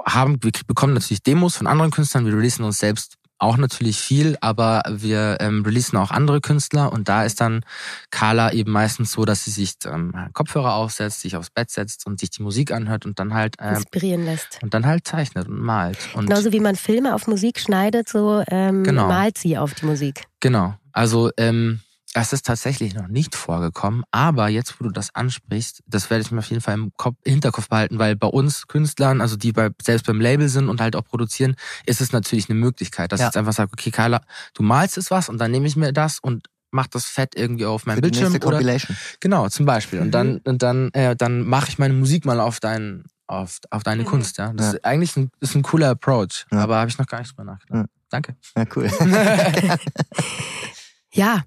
haben, 0.05 0.41
wir 0.43 0.51
bekommen 0.67 0.93
natürlich 0.93 1.23
Demos 1.23 1.55
von 1.55 1.67
anderen 1.67 1.91
Künstlern, 1.91 2.25
wir 2.25 2.33
releasen 2.33 2.65
uns 2.65 2.77
selbst 2.77 3.17
auch 3.39 3.57
natürlich 3.57 3.99
viel, 3.99 4.35
aber 4.41 4.81
wir 4.89 5.37
ähm, 5.41 5.63
releasen 5.63 5.97
auch 5.97 6.09
andere 6.11 6.41
Künstler 6.41 6.91
und 6.91 7.07
da 7.07 7.23
ist 7.23 7.39
dann 7.39 7.61
Carla 8.09 8.51
eben 8.51 8.71
meistens 8.71 9.11
so, 9.11 9.25
dass 9.25 9.45
sie 9.45 9.51
sich 9.51 9.73
ähm, 9.85 10.13
Kopfhörer 10.33 10.73
aufsetzt, 10.73 11.21
sich 11.21 11.35
aufs 11.35 11.51
Bett 11.51 11.69
setzt 11.69 12.07
und 12.07 12.19
sich 12.19 12.31
die 12.31 12.41
Musik 12.41 12.71
anhört 12.71 13.05
und 13.05 13.19
dann 13.19 13.33
halt 13.35 13.55
ähm, 13.59 13.75
Inspirieren 13.75 14.25
lässt. 14.25 14.59
und 14.63 14.73
dann 14.73 14.85
halt 14.87 15.07
zeichnet 15.07 15.47
und 15.47 15.61
malt. 15.61 15.99
Und 16.15 16.27
Genauso 16.27 16.51
wie 16.51 16.59
man 16.59 16.75
Filme 16.75 17.13
auf 17.13 17.27
Musik 17.27 17.59
schneidet, 17.59 18.09
so 18.09 18.43
ähm, 18.47 18.83
Genau. 18.83 19.07
malt 19.07 19.37
sie 19.37 19.57
auf 19.57 19.75
die 19.75 19.85
Musik. 19.85 20.23
Genau. 20.39 20.75
Also 20.97 21.29
ähm, 21.37 21.81
es 22.15 22.33
ist 22.33 22.47
tatsächlich 22.47 22.95
noch 22.95 23.07
nicht 23.07 23.35
vorgekommen, 23.35 24.03
aber 24.09 24.47
jetzt, 24.49 24.79
wo 24.79 24.85
du 24.85 24.89
das 24.89 25.13
ansprichst, 25.13 25.83
das 25.85 26.09
werde 26.09 26.23
ich 26.23 26.31
mir 26.31 26.39
auf 26.39 26.49
jeden 26.49 26.61
Fall 26.63 26.73
im 26.73 26.91
Kopf, 26.97 27.17
Hinterkopf 27.23 27.69
behalten, 27.69 27.99
weil 27.99 28.15
bei 28.15 28.25
uns 28.25 28.65
Künstlern, 28.65 29.21
also 29.21 29.35
die 29.37 29.51
bei, 29.51 29.69
selbst 29.79 30.07
beim 30.07 30.19
Label 30.19 30.49
sind 30.49 30.69
und 30.69 30.81
halt 30.81 30.95
auch 30.95 31.03
produzieren, 31.03 31.55
ist 31.85 32.01
es 32.01 32.11
natürlich 32.13 32.49
eine 32.49 32.57
Möglichkeit, 32.59 33.11
dass 33.11 33.19
Ja. 33.19 33.25
ich 33.25 33.27
jetzt 33.27 33.37
einfach 33.37 33.53
sage, 33.53 33.69
okay, 33.73 33.91
Carla, 33.91 34.21
du 34.55 34.63
malst 34.63 34.95
jetzt 34.97 35.11
was 35.11 35.29
und 35.29 35.37
dann 35.37 35.51
nehme 35.51 35.67
ich 35.67 35.75
mir 35.75 35.93
das 35.93 36.17
und 36.19 36.47
mach 36.71 36.87
das 36.87 37.05
fett 37.05 37.35
irgendwie 37.35 37.65
auf 37.65 37.85
meinem 37.85 38.01
Bildschirm 38.01 38.31
nächste 38.31 38.47
oder 38.47 38.57
Compilation. 38.57 38.97
genau 39.19 39.47
zum 39.49 39.67
Beispiel 39.67 39.99
und 39.99 40.07
Mhm. 40.07 40.11
dann 40.11 40.37
und 40.45 40.63
dann 40.63 40.89
äh, 40.93 41.15
dann 41.15 41.43
mache 41.45 41.69
ich 41.69 41.77
meine 41.77 41.93
Musik 41.93 42.25
mal 42.25 42.39
auf 42.39 42.59
deinen 42.59 43.03
auf, 43.27 43.59
auf 43.69 43.83
deine 43.83 44.01
Mhm. 44.01 44.07
Kunst 44.07 44.39
ja 44.39 44.51
das 44.53 44.65
Ja. 44.65 44.71
ist 44.73 44.85
eigentlich 44.85 45.15
ein, 45.15 45.29
ist 45.41 45.53
ein 45.53 45.61
cooler 45.61 45.91
Approach 45.91 46.45
Ja. 46.51 46.57
aber 46.63 46.77
habe 46.77 46.89
ich 46.89 46.97
noch 46.97 47.05
gar 47.05 47.19
nicht 47.19 47.31
drüber 47.37 47.43
nachgedacht 47.43 47.89
danke 48.09 48.35
Ja, 48.57 48.65
cool. 48.75 48.89
Ja. 51.17 51.43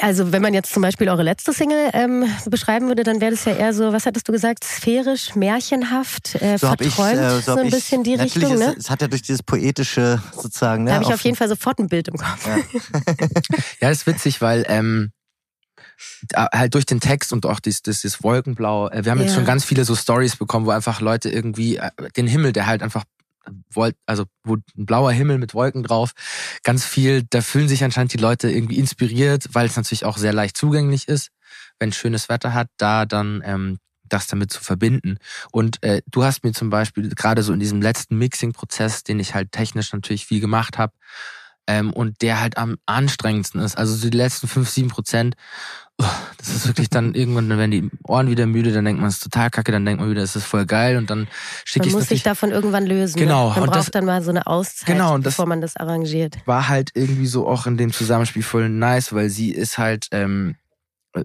Also 0.00 0.32
wenn 0.32 0.42
man 0.42 0.52
jetzt 0.54 0.72
zum 0.72 0.82
Beispiel 0.82 1.08
eure 1.08 1.22
letzte 1.22 1.52
Single 1.52 1.90
ähm, 1.92 2.24
beschreiben 2.46 2.88
würde, 2.88 3.04
dann 3.04 3.20
wäre 3.20 3.30
das 3.30 3.44
ja 3.44 3.52
eher 3.52 3.72
so, 3.72 3.92
was 3.92 4.06
hattest 4.06 4.26
du 4.26 4.32
gesagt, 4.32 4.64
sphärisch, 4.64 5.36
märchenhaft, 5.36 6.34
äh, 6.42 6.58
So 6.58 6.68
hab 6.68 6.80
ich, 6.80 6.92
verträumt, 6.92 7.20
äh, 7.20 7.30
so, 7.40 7.54
so 7.54 7.60
ein 7.60 7.66
ich, 7.66 7.74
bisschen 7.74 8.02
die 8.02 8.16
natürlich 8.16 8.48
Richtung, 8.50 8.54
ist, 8.60 8.66
ne? 8.66 8.74
Es 8.76 8.90
hat 8.90 9.02
ja 9.02 9.06
durch 9.06 9.22
dieses 9.22 9.44
poetische 9.44 10.20
sozusagen, 10.34 10.82
ne? 10.82 10.90
Da 10.90 10.94
habe 10.96 11.04
ich 11.04 11.14
auf 11.14 11.20
jeden 11.20 11.36
Fall 11.36 11.48
sofort 11.48 11.78
ein 11.78 11.86
Bild 11.88 12.08
im 12.08 12.16
Kopf. 12.16 12.44
Ja. 12.46 12.58
Ja, 13.80 13.88
das 13.88 13.98
ist 13.98 14.06
witzig, 14.08 14.40
weil 14.40 14.64
ähm, 14.68 15.12
halt 16.36 16.74
durch 16.74 16.86
den 16.86 16.98
Text 16.98 17.32
und 17.32 17.46
auch 17.46 17.60
dieses, 17.60 17.82
dieses 17.82 18.22
Wolkenblau, 18.24 18.88
äh, 18.88 19.04
wir 19.04 19.12
haben 19.12 19.20
jetzt 19.20 19.30
Ja. 19.30 19.36
schon 19.36 19.44
ganz 19.44 19.64
viele 19.64 19.84
so 19.84 19.94
Stories 19.94 20.34
bekommen, 20.36 20.66
wo 20.66 20.70
einfach 20.70 21.00
Leute 21.00 21.30
irgendwie 21.30 21.76
äh, 21.76 21.90
den 22.16 22.26
Himmel, 22.26 22.52
der 22.52 22.66
halt 22.66 22.82
einfach 22.82 23.04
also 24.06 24.24
wo 24.42 24.56
ein 24.56 24.86
blauer 24.86 25.12
Himmel 25.12 25.38
mit 25.38 25.54
Wolken 25.54 25.82
drauf, 25.82 26.12
ganz 26.62 26.84
viel, 26.84 27.24
da 27.30 27.40
fühlen 27.40 27.68
sich 27.68 27.84
anscheinend 27.84 28.12
die 28.12 28.18
Leute 28.18 28.50
irgendwie 28.50 28.78
inspiriert, 28.78 29.48
weil 29.52 29.66
es 29.66 29.76
natürlich 29.76 30.04
auch 30.04 30.16
sehr 30.16 30.32
leicht 30.32 30.56
zugänglich 30.56 31.08
ist, 31.08 31.30
wenn 31.78 31.92
schönes 31.92 32.28
Wetter 32.28 32.54
hat, 32.54 32.68
da 32.76 33.06
dann 33.06 33.42
ähm, 33.44 33.78
das 34.04 34.26
damit 34.26 34.52
zu 34.52 34.62
verbinden. 34.62 35.18
Und 35.50 35.82
äh, 35.82 36.02
du 36.06 36.24
hast 36.24 36.44
mir 36.44 36.52
zum 36.52 36.70
Beispiel 36.70 37.08
gerade 37.10 37.42
so 37.42 37.52
in 37.52 37.60
diesem 37.60 37.80
letzten 37.82 38.16
Mixing-Prozess, 38.18 39.02
den 39.02 39.18
ich 39.18 39.34
halt 39.34 39.52
technisch 39.52 39.92
natürlich 39.92 40.26
viel 40.26 40.40
gemacht 40.40 40.78
habe, 40.78 40.92
ähm, 41.66 41.92
und 41.92 42.22
der 42.22 42.40
halt 42.40 42.58
am 42.58 42.76
anstrengendsten 42.86 43.60
ist. 43.60 43.76
Also 43.76 43.94
so 43.94 44.10
die 44.10 44.16
letzten 44.16 44.48
fünf, 44.48 44.68
sieben 44.68 44.88
Prozent, 44.88 45.34
das 45.96 46.48
ist 46.48 46.66
wirklich 46.66 46.90
dann 46.90 47.14
irgendwann, 47.14 47.48
werden 47.48 47.70
die 47.70 47.90
Ohren 48.04 48.28
wieder 48.28 48.46
müde, 48.46 48.72
dann 48.72 48.84
denkt 48.84 49.00
man, 49.00 49.08
es 49.08 49.16
ist 49.16 49.22
total 49.22 49.50
kacke, 49.50 49.70
dann 49.72 49.84
denkt 49.86 50.00
man 50.00 50.10
wieder, 50.10 50.22
es 50.22 50.34
ist 50.36 50.44
voll 50.44 50.66
geil 50.66 50.96
und 50.96 51.08
dann 51.08 51.28
schicke 51.64 51.86
ich 51.86 51.92
Man 51.92 52.00
muss 52.00 52.08
sich 52.08 52.22
davon 52.22 52.50
irgendwann 52.50 52.84
lösen. 52.86 53.18
Genau, 53.18 53.48
Ne? 53.48 53.54
Man 53.54 53.62
und 53.62 53.66
braucht 53.70 53.78
das- 53.78 53.90
dann 53.92 54.04
mal 54.04 54.22
so 54.22 54.30
eine 54.30 54.46
Auszeit, 54.46 54.86
Genau, 54.86 55.14
und 55.14 55.24
das- 55.24 55.34
bevor 55.34 55.46
man 55.46 55.60
das 55.60 55.76
arrangiert. 55.76 56.36
war 56.46 56.68
halt 56.68 56.90
irgendwie 56.94 57.26
so 57.26 57.46
auch 57.48 57.66
in 57.66 57.76
dem 57.76 57.92
Zusammenspiel 57.92 58.42
voll 58.42 58.68
nice, 58.68 59.12
weil 59.12 59.30
sie 59.30 59.50
ist 59.50 59.78
halt 59.78 60.08
ähm, 60.10 60.56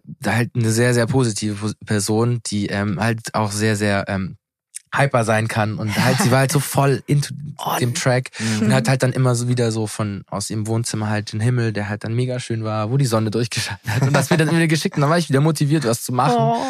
da 0.03 0.35
halt 0.35 0.51
eine 0.55 0.69
sehr, 0.69 0.93
sehr 0.93 1.07
positive 1.07 1.55
Pos- 1.55 1.75
Person, 1.83 2.41
die 2.45 2.67
ähm, 2.67 2.99
halt 2.99 3.33
auch 3.33 3.51
sehr, 3.51 3.75
sehr 3.75 4.05
ähm, 4.07 4.37
hyper 4.95 5.23
sein 5.23 5.47
kann 5.47 5.75
und 5.75 5.95
halt 6.03 6.17
sie 6.19 6.31
war 6.31 6.39
halt 6.39 6.51
so 6.51 6.59
voll 6.59 7.03
into 7.05 7.33
dem 7.79 7.93
Track 7.93 8.31
und 8.59 8.73
hat 8.73 8.89
halt 8.89 9.03
dann 9.03 9.13
immer 9.13 9.35
so 9.35 9.47
wieder 9.47 9.71
so 9.71 9.85
von 9.87 10.23
aus 10.29 10.49
ihrem 10.49 10.65
Wohnzimmer 10.67 11.09
halt 11.09 11.31
den 11.31 11.39
Himmel, 11.39 11.73
der 11.73 11.89
halt 11.89 12.03
dann 12.03 12.13
mega 12.15 12.39
schön 12.39 12.63
war, 12.63 12.89
wo 12.91 12.97
die 12.97 13.05
Sonne 13.05 13.29
durchgescheint 13.29 13.79
hat 13.87 14.01
und 14.01 14.13
das 14.13 14.29
mir 14.31 14.37
dann 14.37 14.49
wieder 14.51 14.67
geschickt 14.67 14.95
und 14.95 15.01
dann 15.01 15.09
war 15.11 15.17
ich 15.19 15.29
wieder 15.29 15.41
motiviert, 15.41 15.85
was 15.85 16.03
zu 16.03 16.11
machen 16.11 16.35
Oh. 16.39 16.63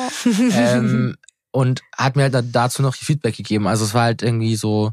ähm, 0.53 1.15
und 1.51 1.81
hat 1.97 2.15
mir 2.17 2.23
halt 2.23 2.33
da- 2.33 2.41
dazu 2.41 2.81
noch 2.81 2.93
Feedback 2.93 3.37
gegeben. 3.37 3.67
Also 3.67 3.85
es 3.85 3.93
war 3.93 4.03
halt 4.03 4.21
irgendwie 4.21 4.55
so, 4.55 4.91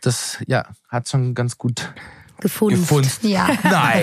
das 0.00 0.38
ja 0.46 0.64
hat 0.88 1.08
schon 1.08 1.34
ganz 1.34 1.58
gut 1.58 1.92
Gefunden. 2.40 2.80
gefunden. 2.80 3.08
Ja. 3.28 3.46
Nein. 3.62 4.02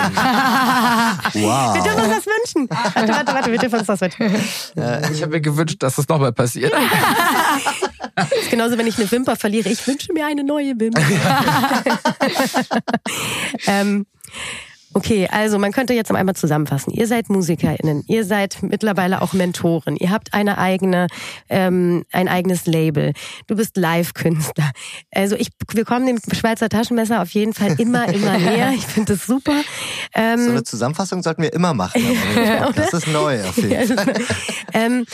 Wow. 1.34 1.76
Wir 1.76 1.84
dürfen 1.84 2.04
uns 2.06 2.16
das 2.16 2.26
wünschen. 2.26 2.70
Warte, 2.70 3.08
warte, 3.14 3.34
warte, 3.34 3.52
wir 3.52 3.60
dürfen 3.60 3.78
uns 3.80 3.88
das 3.88 4.00
wünschen. 4.02 4.26
Ich 5.14 5.22
habe 5.22 5.28
mir 5.32 5.42
gewünscht, 5.42 5.76
dass 5.84 5.96
das 5.98 6.08
nochmal 6.08 6.32
passiert. 6.32 6.72
Das 8.16 8.32
ist 8.32 8.50
genauso, 8.50 8.78
wenn 8.78 8.88
ich 8.88 8.98
eine 8.98 9.10
Wimper 9.12 9.36
verliere. 9.36 9.70
Ich 9.70 9.86
wünsche 9.88 10.14
mir 10.14 10.26
eine 10.26 10.44
neue 10.44 10.80
Wimper. 10.80 11.02
ähm, 13.68 14.06
okay, 14.94 15.28
also 15.32 15.58
man 15.60 15.72
könnte 15.72 15.94
jetzt 15.94 16.10
noch 16.10 16.18
einmal 16.18 16.36
zusammenfassen. 16.36 16.92
Ihr 16.94 17.08
seid 17.08 17.30
MusikerInnen, 17.30 18.04
ihr 18.08 18.26
seid 18.26 18.58
mittlerweile 18.62 19.22
auch 19.22 19.34
Mentoren, 19.34 19.96
ihr 19.96 20.10
habt 20.12 20.34
eine 20.34 20.58
eigene, 20.58 21.08
ähm, 21.50 22.04
ein 22.12 22.28
eigenes 22.28 22.66
Label. 22.66 23.14
Du 23.48 23.56
bist 23.56 23.78
Live-Künstler. 23.78 24.72
Also 25.14 25.36
ich, 25.36 25.50
wir 25.74 25.86
kommen 25.86 26.06
dem 26.06 26.20
Schweizer 26.34 26.70
Taschenmesser 26.70 27.22
auf 27.22 27.30
jeden 27.32 27.54
Fall 27.54 27.80
immer, 27.80 28.08
immer 28.14 28.38
näher. 28.38 28.72
Ich 28.76 28.86
finde 28.86 29.14
das 29.14 29.26
super. 29.26 29.62
Ähm, 30.14 30.44
So 30.46 30.52
eine 30.52 30.64
Zusammenfassung 30.64 31.24
sollten 31.24 31.42
wir 31.44 31.54
immer 31.54 31.74
machen. 31.74 32.02
Das 32.76 32.94
ist 32.94 33.08
neu 33.08 33.42
auf 33.44 33.58
jeden 33.58 33.98
Fall. 33.98 34.14
ähm, 34.74 35.06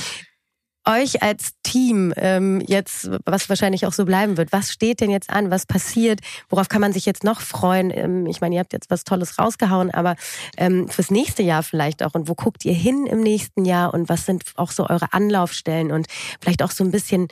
euch 0.88 1.21
als 1.21 1.51
Team 1.63 2.13
ähm, 2.15 2.61
jetzt, 2.65 3.09
was 3.25 3.49
wahrscheinlich 3.49 3.85
auch 3.85 3.93
so 3.93 4.05
bleiben 4.05 4.38
wird, 4.38 4.51
was 4.51 4.71
steht 4.71 5.01
denn 5.01 5.09
jetzt 5.09 5.29
an? 5.29 5.51
Was 5.51 5.65
passiert? 5.65 6.21
Worauf 6.49 6.69
kann 6.69 6.81
man 6.81 6.93
sich 6.93 7.05
jetzt 7.05 7.23
noch 7.23 7.41
freuen? 7.41 7.91
Ähm, 7.93 8.25
ich 8.25 8.41
meine, 8.41 8.55
ihr 8.55 8.59
habt 8.59 8.73
jetzt 8.73 8.89
was 8.89 9.03
Tolles 9.03 9.38
rausgehauen, 9.38 9.91
aber 9.91 10.15
ähm, 10.57 10.88
fürs 10.88 11.11
nächste 11.11 11.43
Jahr 11.43 11.63
vielleicht 11.63 12.03
auch. 12.03 12.13
Und 12.13 12.29
wo 12.29 12.35
guckt 12.35 12.65
ihr 12.65 12.73
hin 12.73 13.05
im 13.05 13.19
nächsten 13.19 13.65
Jahr? 13.65 13.93
Und 13.93 14.09
was 14.09 14.25
sind 14.25 14.43
auch 14.55 14.71
so 14.71 14.88
eure 14.88 15.13
Anlaufstellen 15.13 15.91
und 15.91 16.07
vielleicht 16.41 16.63
auch 16.63 16.71
so 16.71 16.83
ein 16.83 16.91
bisschen 16.91 17.27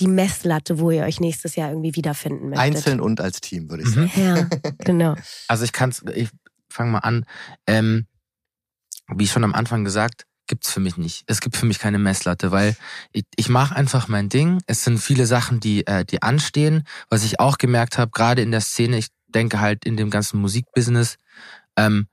die 0.00 0.08
Messlatte, 0.08 0.78
wo 0.78 0.90
ihr 0.90 1.04
euch 1.04 1.18
nächstes 1.18 1.56
Jahr 1.56 1.70
irgendwie 1.70 1.96
wiederfinden 1.96 2.50
möchtet? 2.50 2.76
Einzeln 2.76 3.00
und 3.00 3.20
als 3.20 3.40
Team, 3.40 3.70
würde 3.70 3.82
ich 3.84 3.90
sagen. 3.90 4.10
Ja, 4.16 4.46
genau. 4.84 5.14
Also 5.48 5.64
ich 5.64 5.72
kann's, 5.72 6.04
ich 6.14 6.28
fange 6.68 6.92
mal 6.92 6.98
an. 6.98 7.24
Ähm, 7.66 8.06
wie 9.14 9.26
schon 9.26 9.44
am 9.44 9.54
Anfang 9.54 9.84
gesagt, 9.84 10.27
gibt's 10.48 10.72
für 10.72 10.80
mich 10.80 10.96
nicht. 10.96 11.22
Es 11.26 11.40
gibt 11.40 11.56
für 11.56 11.66
mich 11.66 11.78
keine 11.78 11.98
Messlatte, 11.98 12.50
weil 12.50 12.76
ich, 13.12 13.24
ich 13.36 13.48
mache 13.48 13.76
einfach 13.76 14.08
mein 14.08 14.28
Ding. 14.28 14.60
Es 14.66 14.82
sind 14.82 14.98
viele 14.98 15.26
Sachen, 15.26 15.60
die, 15.60 15.86
äh, 15.86 16.04
die 16.04 16.22
anstehen. 16.22 16.84
Was 17.10 17.24
ich 17.24 17.38
auch 17.38 17.58
gemerkt 17.58 17.98
habe, 17.98 18.10
gerade 18.10 18.42
in 18.42 18.50
der 18.50 18.60
Szene, 18.60 18.98
ich 18.98 19.08
denke 19.28 19.60
halt 19.60 19.84
in 19.84 19.96
dem 19.96 20.10
ganzen 20.10 20.40
Musikbusiness, 20.40 21.16
ähm, 21.76 22.08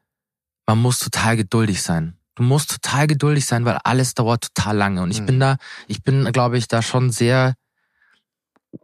man 0.67 0.77
muss 0.79 0.99
total 0.99 1.37
geduldig 1.37 1.81
sein. 1.81 2.17
Du 2.35 2.43
musst 2.43 2.69
total 2.69 3.07
geduldig 3.07 3.45
sein, 3.45 3.63
weil 3.65 3.77
alles 3.83 4.13
dauert 4.13 4.53
total 4.53 4.75
lange. 4.77 5.01
Und 5.01 5.11
ich 5.11 5.21
Mhm. 5.21 5.25
bin 5.25 5.39
da, 5.39 5.57
ich 5.87 6.03
bin, 6.03 6.25
glaube 6.33 6.57
ich, 6.57 6.67
da 6.67 6.81
schon 6.81 7.09
sehr 7.11 7.55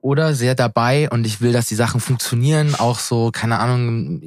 oder 0.01 0.33
sehr 0.35 0.55
dabei 0.55 1.09
und 1.09 1.25
ich 1.25 1.41
will, 1.41 1.51
dass 1.51 1.65
die 1.67 1.75
Sachen 1.75 1.99
funktionieren, 1.99 2.75
auch 2.75 2.99
so, 2.99 3.31
keine 3.31 3.59
Ahnung, 3.59 4.21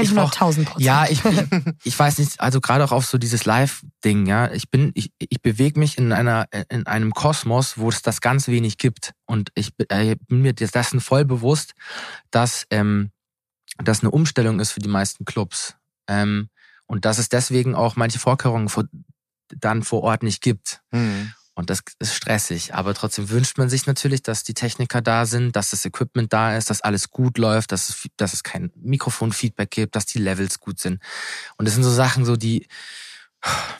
Ich 0.00 0.14
brauch- 0.14 0.32
100.000 0.32 0.64
Prozent. 0.64 0.80
ja, 0.80 1.04
ich, 1.08 1.24
ich, 1.24 1.38
ich 1.84 1.98
weiß 1.98 2.18
nicht, 2.18 2.40
also 2.40 2.60
gerade 2.60 2.84
auch 2.84 2.92
auf 2.92 3.06
so 3.06 3.18
dieses 3.18 3.44
Live-Ding, 3.44 4.26
ja. 4.26 4.50
Ich 4.52 4.70
bin, 4.70 4.90
ich, 4.94 5.12
ich 5.18 5.40
bewege 5.40 5.78
mich 5.78 5.98
in 5.98 6.12
einer, 6.12 6.46
in 6.68 6.86
einem 6.86 7.12
Kosmos, 7.12 7.78
wo 7.78 7.88
es 7.88 8.02
das 8.02 8.20
ganz 8.20 8.48
wenig 8.48 8.78
gibt. 8.78 9.12
Und 9.26 9.50
ich 9.54 9.76
bin 9.76 9.86
äh, 9.90 10.16
bin 10.26 10.42
mir 10.42 10.52
dessen 10.52 11.00
voll 11.00 11.24
bewusst, 11.24 11.72
dass 12.30 12.66
ähm, 12.70 13.10
das 13.82 14.00
eine 14.00 14.10
Umstellung 14.10 14.60
ist 14.60 14.72
für 14.72 14.80
die 14.80 14.88
meisten 14.88 15.24
Clubs. 15.24 15.76
Ähm, 16.08 16.48
und 16.86 17.04
dass 17.04 17.18
es 17.18 17.28
deswegen 17.28 17.74
auch 17.74 17.96
manche 17.96 18.18
Vorkehrungen 18.18 18.68
vor, 18.68 18.84
dann 19.48 19.82
vor 19.82 20.02
Ort 20.02 20.22
nicht 20.22 20.42
gibt. 20.42 20.80
Hm. 20.92 21.32
Und 21.56 21.70
das 21.70 21.82
ist 22.00 22.14
stressig. 22.14 22.74
Aber 22.74 22.94
trotzdem 22.94 23.30
wünscht 23.30 23.58
man 23.58 23.68
sich 23.68 23.86
natürlich, 23.86 24.22
dass 24.22 24.42
die 24.42 24.54
Techniker 24.54 25.00
da 25.00 25.24
sind, 25.24 25.54
dass 25.54 25.70
das 25.70 25.84
Equipment 25.84 26.32
da 26.32 26.56
ist, 26.56 26.68
dass 26.68 26.80
alles 26.80 27.10
gut 27.10 27.38
läuft, 27.38 27.70
dass 27.70 27.88
es, 27.88 28.08
dass 28.16 28.32
es 28.32 28.42
kein 28.42 28.72
Mikrofonfeedback 28.74 29.70
gibt, 29.70 29.94
dass 29.94 30.06
die 30.06 30.18
Levels 30.18 30.58
gut 30.58 30.80
sind. 30.80 31.00
Und 31.56 31.66
das 31.66 31.74
sind 31.74 31.84
so 31.84 31.92
Sachen, 31.92 32.24
so 32.24 32.36
die, 32.36 32.66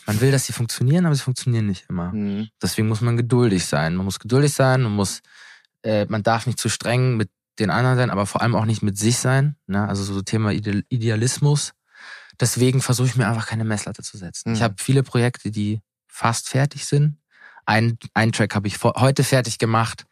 man 0.07 0.21
will, 0.21 0.31
dass 0.31 0.47
sie 0.47 0.53
funktionieren, 0.53 1.05
aber 1.05 1.15
sie 1.17 1.23
funktionieren 1.23 1.67
nicht 1.67 1.87
immer. 1.89 2.13
Hm. 2.13 2.49
Deswegen 2.63 2.87
muss 2.87 3.01
man 3.01 3.17
geduldig 3.17 3.67
sein. 3.67 3.97
Man 3.97 4.05
muss 4.05 4.21
geduldig 4.21 4.53
sein, 4.55 4.83
man 4.83 4.93
muss, 4.93 5.21
äh, 5.83 6.07
man 6.07 6.23
darf 6.23 6.47
nicht 6.47 6.61
zu 6.61 6.69
streng 6.69 7.17
mit 7.17 7.31
den 7.59 7.71
anderen 7.71 7.97
sein, 7.97 8.11
aber 8.11 8.27
vor 8.27 8.43
allem 8.43 8.55
auch 8.55 8.67
nicht 8.67 8.83
mit 8.83 8.99
sich 8.99 9.19
sein. 9.19 9.57
Ne? 9.67 9.89
Also 9.89 10.05
so 10.05 10.23
Thema 10.23 10.53
Ide- 10.53 10.85
Idealismus. 10.89 11.73
Deswegen 12.41 12.83
versuche 12.83 13.09
ich 13.09 13.17
mir 13.17 13.29
einfach 13.29 13.47
keine 13.47 13.65
Messlatte 13.65 14.03
zu 14.03 14.17
setzen. 14.17 14.51
Mhm. 14.51 14.55
Ich 14.57 14.63
habe 14.63 14.75
viele 14.79 15.03
Projekte, 15.03 15.51
die 15.51 15.81
fast 16.07 16.49
fertig 16.49 16.85
sind. 16.85 17.17
Ein, 17.67 17.99
ein 18.13 18.33
Track 18.33 18.55
habe 18.55 18.67
ich 18.67 18.79
vor, 18.79 18.95
heute 18.99 19.25
fertig 19.25 19.59
gemacht, 19.59 20.07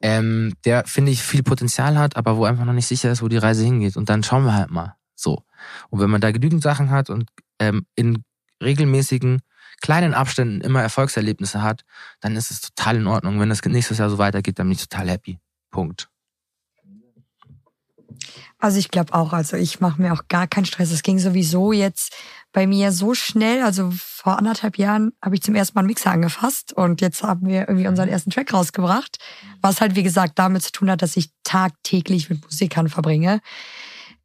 ähm, 0.00 0.54
der, 0.64 0.84
finde 0.86 1.12
ich, 1.12 1.22
viel 1.22 1.42
Potenzial 1.42 1.98
hat, 1.98 2.16
aber 2.16 2.36
wo 2.36 2.44
einfach 2.44 2.64
noch 2.64 2.72
nicht 2.72 2.86
sicher 2.86 3.10
ist, 3.10 3.22
wo 3.22 3.28
die 3.28 3.38
Reise 3.38 3.64
hingeht. 3.64 3.96
Und 3.96 4.08
dann 4.08 4.22
schauen 4.22 4.44
wir 4.44 4.54
halt 4.54 4.70
mal. 4.70 4.96
So. 5.14 5.44
Und 5.90 6.00
wenn 6.00 6.10
man 6.10 6.20
da 6.20 6.30
genügend 6.30 6.62
Sachen 6.62 6.90
hat 6.90 7.10
und 7.10 7.30
ähm, 7.58 7.86
in 7.94 8.24
regelmäßigen 8.62 9.40
kleinen 9.80 10.14
Abständen 10.14 10.60
immer 10.60 10.82
Erfolgserlebnisse 10.82 11.62
hat, 11.62 11.84
dann 12.20 12.36
ist 12.36 12.50
es 12.50 12.60
total 12.60 12.96
in 12.96 13.06
Ordnung. 13.06 13.40
Wenn 13.40 13.48
das 13.48 13.64
nächstes 13.64 13.98
Jahr 13.98 14.10
so 14.10 14.18
weitergeht, 14.18 14.58
dann 14.58 14.66
bin 14.66 14.72
ich 14.72 14.86
total 14.86 15.08
happy. 15.08 15.38
Punkt. 15.70 16.08
Also 18.60 18.78
ich 18.78 18.90
glaube 18.90 19.14
auch, 19.14 19.32
also 19.32 19.56
ich 19.56 19.78
mache 19.78 20.02
mir 20.02 20.12
auch 20.12 20.26
gar 20.28 20.48
keinen 20.48 20.64
Stress. 20.64 20.90
Es 20.90 21.04
ging 21.04 21.20
sowieso 21.20 21.72
jetzt 21.72 22.12
bei 22.52 22.66
mir 22.66 22.90
so 22.90 23.14
schnell. 23.14 23.62
Also 23.62 23.92
vor 23.96 24.36
anderthalb 24.36 24.78
Jahren 24.78 25.12
habe 25.22 25.36
ich 25.36 25.42
zum 25.42 25.54
ersten 25.54 25.74
Mal 25.74 25.82
einen 25.82 25.88
Mixer 25.88 26.10
angefasst 26.10 26.72
und 26.72 27.00
jetzt 27.00 27.22
haben 27.22 27.46
wir 27.46 27.68
irgendwie 27.68 27.86
unseren 27.86 28.08
ersten 28.08 28.30
Track 28.30 28.52
rausgebracht. 28.52 29.18
Was 29.60 29.80
halt, 29.80 29.94
wie 29.94 30.02
gesagt, 30.02 30.40
damit 30.40 30.62
zu 30.64 30.72
tun 30.72 30.90
hat, 30.90 31.02
dass 31.02 31.16
ich 31.16 31.30
tagtäglich 31.44 32.30
mit 32.30 32.42
Musikern 32.42 32.88
verbringe. 32.88 33.40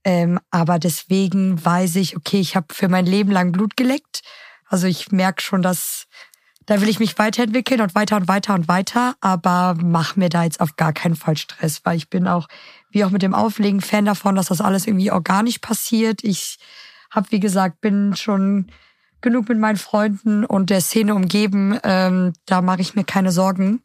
Ähm, 0.03 0.39
aber 0.49 0.79
deswegen 0.79 1.63
weiß 1.63 1.95
ich, 1.97 2.17
okay, 2.17 2.39
ich 2.39 2.55
habe 2.55 2.73
für 2.73 2.89
mein 2.89 3.05
Leben 3.05 3.31
lang 3.31 3.51
Blut 3.51 3.77
geleckt. 3.77 4.21
Also 4.65 4.87
ich 4.87 5.11
merke 5.11 5.43
schon, 5.43 5.61
dass 5.61 6.07
da 6.65 6.81
will 6.81 6.89
ich 6.89 6.99
mich 6.99 7.17
weiterentwickeln 7.17 7.81
und 7.81 7.95
weiter 7.95 8.15
und 8.15 8.27
weiter 8.27 8.53
und 8.53 8.67
weiter, 8.67 9.15
aber 9.21 9.75
mach 9.81 10.15
mir 10.15 10.29
da 10.29 10.43
jetzt 10.43 10.61
auf 10.61 10.75
gar 10.75 10.93
keinen 10.93 11.15
Fall 11.15 11.37
Stress, 11.37 11.81
weil 11.83 11.97
ich 11.97 12.09
bin 12.09 12.27
auch, 12.27 12.47
wie 12.89 13.03
auch 13.03 13.09
mit 13.09 13.21
dem 13.21 13.33
Auflegen, 13.33 13.81
Fan 13.81 14.05
davon, 14.05 14.35
dass 14.35 14.47
das 14.47 14.61
alles 14.61 14.87
irgendwie 14.87 15.11
organisch 15.11 15.59
passiert. 15.59 16.23
Ich 16.23 16.59
habe, 17.11 17.31
wie 17.31 17.39
gesagt, 17.39 17.81
bin 17.81 18.15
schon 18.15 18.67
genug 19.21 19.49
mit 19.49 19.57
meinen 19.57 19.77
Freunden 19.77 20.45
und 20.45 20.69
der 20.69 20.81
Szene 20.81 21.15
umgeben. 21.15 21.79
Ähm, 21.83 22.33
da 22.45 22.61
mache 22.61 22.81
ich 22.81 22.95
mir 22.95 23.03
keine 23.03 23.31
Sorgen. 23.31 23.81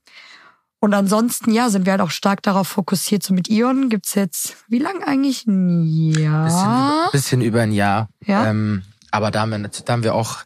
Und 0.81 0.95
ansonsten, 0.95 1.51
ja, 1.53 1.71
sind 1.71 1.87
wir 1.87 1.93
halt 1.93 2.03
auch 2.03 2.11
stark 2.11 2.43
darauf 2.43 2.69
fokussiert. 2.69 3.23
So 3.23 3.35
mit 3.35 3.49
Ion 3.49 3.89
gibt's 3.89 4.15
jetzt, 4.15 4.57
wie 4.69 4.79
lang 4.79 5.03
eigentlich? 5.03 5.47
Ein 5.47 5.83
Bisschen, 5.83 6.23
Jahr. 6.23 6.47
über, 6.47 7.11
bisschen 7.13 7.41
über 7.41 7.63
ein 7.63 7.73
Jahr. 7.73 8.09
Ja. 8.25 8.47
Ähm, 8.47 8.83
aber 9.11 9.31
da 9.31 9.41
haben, 9.41 9.51
wir, 9.51 9.69
da 9.69 9.93
haben 9.93 10.05
wir 10.05 10.15
auch 10.15 10.45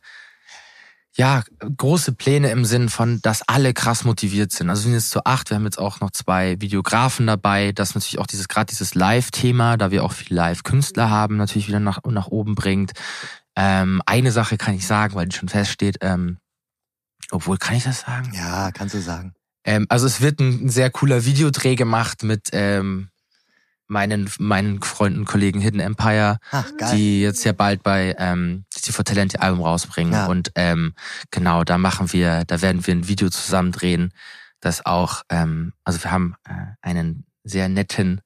ja, 1.14 1.42
große 1.76 2.12
Pläne 2.12 2.50
im 2.50 2.64
Sinn 2.64 2.88
von, 2.88 3.20
dass 3.20 3.42
alle 3.46 3.74
krass 3.74 4.04
motiviert 4.04 4.50
sind. 4.50 4.70
Also 4.70 4.82
wir 4.82 4.84
sind 4.84 4.94
jetzt 4.94 5.10
zu 5.10 5.24
acht, 5.24 5.50
wir 5.50 5.56
haben 5.56 5.64
jetzt 5.64 5.78
auch 5.78 6.00
noch 6.00 6.10
zwei 6.10 6.58
Videografen 6.60 7.26
dabei, 7.26 7.72
das 7.72 7.94
natürlich 7.94 8.18
auch 8.18 8.26
dieses, 8.26 8.48
gerade 8.48 8.66
dieses 8.66 8.94
Live-Thema, 8.94 9.76
da 9.76 9.90
wir 9.90 10.04
auch 10.04 10.12
viel 10.12 10.34
Live-Künstler 10.34 11.10
haben, 11.10 11.36
natürlich 11.36 11.68
wieder 11.68 11.80
nach, 11.80 12.00
nach 12.04 12.28
oben 12.28 12.54
bringt. 12.54 12.92
Ähm, 13.56 14.00
eine 14.06 14.32
Sache 14.32 14.56
kann 14.56 14.74
ich 14.74 14.86
sagen, 14.86 15.14
weil 15.14 15.28
die 15.28 15.36
schon 15.36 15.50
feststeht, 15.50 15.98
ähm, 16.00 16.38
obwohl, 17.30 17.58
kann 17.58 17.76
ich 17.76 17.84
das 17.84 18.00
sagen? 18.00 18.32
Ja, 18.34 18.70
kannst 18.72 18.94
du 18.94 19.00
sagen. 19.00 19.34
Ähm, 19.64 19.86
also 19.90 20.06
es 20.06 20.22
wird 20.22 20.40
ein, 20.40 20.66
ein 20.66 20.68
sehr 20.70 20.90
cooler 20.90 21.24
Videodreh 21.26 21.74
gemacht 21.74 22.22
mit 22.22 22.48
ähm, 22.52 23.08
meinen, 23.86 24.30
meinen 24.38 24.82
Freunden 24.82 25.20
und 25.20 25.24
Kollegen 25.26 25.60
Hidden 25.60 25.80
Empire, 25.80 26.38
Ach, 26.50 26.66
geil. 26.78 26.96
die 26.96 27.20
jetzt 27.20 27.44
ja 27.44 27.52
bald 27.52 27.82
bei 27.82 28.16
ähm, 28.18 28.64
die 28.86 28.92
for 28.92 29.04
Talent 29.04 29.34
ihr 29.34 29.42
Album 29.42 29.62
rausbringen. 29.62 30.12
Ja. 30.12 30.26
Und 30.26 30.52
ähm, 30.54 30.94
genau, 31.30 31.64
da 31.64 31.78
machen 31.78 32.12
wir, 32.12 32.44
da 32.44 32.60
werden 32.60 32.86
wir 32.86 32.94
ein 32.94 33.08
Video 33.08 33.30
zusammen 33.30 33.72
drehen, 33.72 34.12
das 34.60 34.86
auch, 34.86 35.22
ähm, 35.28 35.72
also 35.84 36.02
wir 36.02 36.10
haben 36.10 36.34
äh, 36.44 36.52
einen 36.80 37.26
sehr 37.44 37.68
netten 37.68 38.20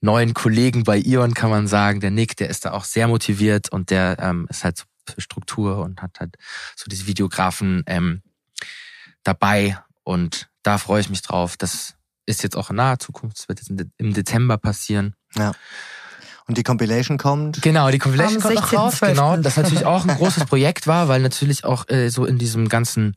neuen 0.00 0.34
Kollegen 0.34 0.84
bei 0.84 0.98
Ion, 0.98 1.34
kann 1.34 1.50
man 1.50 1.66
sagen. 1.66 2.00
Der 2.00 2.10
Nick, 2.10 2.36
der 2.36 2.50
ist 2.50 2.64
da 2.64 2.72
auch 2.72 2.84
sehr 2.84 3.08
motiviert 3.08 3.70
und 3.72 3.90
der 3.90 4.18
ähm, 4.20 4.46
ist 4.50 4.62
halt 4.62 4.76
so 4.78 4.84
für 5.08 5.20
Struktur 5.20 5.78
und 5.78 6.02
hat 6.02 6.20
halt 6.20 6.36
so 6.76 6.84
diese 6.88 7.06
Videografen 7.06 7.82
ähm, 7.86 8.22
dabei. 9.22 9.78
Und 10.02 10.48
da 10.62 10.78
freue 10.78 11.00
ich 11.00 11.10
mich 11.10 11.22
drauf. 11.22 11.56
Das 11.56 11.94
ist 12.26 12.42
jetzt 12.42 12.56
auch 12.56 12.70
in 12.70 12.76
naher 12.76 12.98
Zukunft. 12.98 13.38
Das 13.38 13.48
wird 13.48 13.60
jetzt 13.60 13.90
im 13.96 14.14
Dezember 14.14 14.58
passieren. 14.58 15.14
Ja. 15.34 15.52
Und 16.46 16.58
die 16.58 16.62
Compilation 16.62 17.16
kommt? 17.16 17.62
Genau, 17.62 17.90
die 17.90 17.98
Compilation 17.98 18.40
kommt 18.40 18.54
noch 18.54 18.72
raus. 18.72 18.94
16.12.. 19.02 19.08
Genau, 19.10 19.36
das 19.38 19.56
natürlich 19.56 19.86
auch 19.86 20.06
ein 20.06 20.16
großes 20.16 20.44
Projekt 20.44 20.86
war, 20.86 21.08
weil 21.08 21.20
natürlich 21.22 21.64
auch 21.64 21.88
äh, 21.88 22.10
so 22.10 22.26
in 22.26 22.38
diesem 22.38 22.68
ganzen 22.68 23.14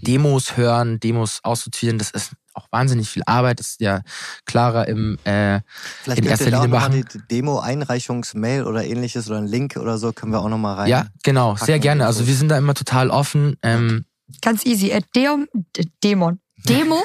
Demos 0.00 0.56
hören, 0.56 0.98
Demos 0.98 1.40
aussortieren, 1.44 1.98
das 1.98 2.10
ist 2.10 2.32
auch 2.54 2.66
wahnsinnig 2.70 3.08
viel 3.08 3.22
Arbeit. 3.26 3.60
Das 3.60 3.70
ist 3.70 3.80
ja 3.80 4.00
klarer 4.46 4.88
im 4.88 5.18
äh, 5.24 5.60
Vielleicht 6.02 6.20
in 6.20 6.26
erster 6.26 6.50
Linie 6.50 6.68
machen. 6.68 7.04
die 7.12 7.18
Demo-Einreichungsmail 7.30 8.64
oder 8.64 8.84
ähnliches 8.84 9.28
oder 9.28 9.38
einen 9.38 9.46
Link 9.48 9.76
oder 9.76 9.98
so 9.98 10.12
können 10.12 10.32
wir 10.32 10.40
auch 10.40 10.48
nochmal 10.48 10.74
rein. 10.76 10.88
Ja, 10.88 11.06
genau, 11.22 11.56
sehr 11.56 11.78
gerne. 11.78 12.06
Also 12.06 12.20
so. 12.22 12.26
wir 12.28 12.34
sind 12.34 12.48
da 12.48 12.58
immer 12.58 12.74
total 12.74 13.10
offen. 13.10 13.56
Ähm, 13.62 14.04
Ganz 14.40 14.64
easy. 14.64 14.92
At 14.92 15.04
Deum, 15.14 15.46
D- 15.76 15.86
Dämon. 16.02 16.40
Demo? 16.68 17.02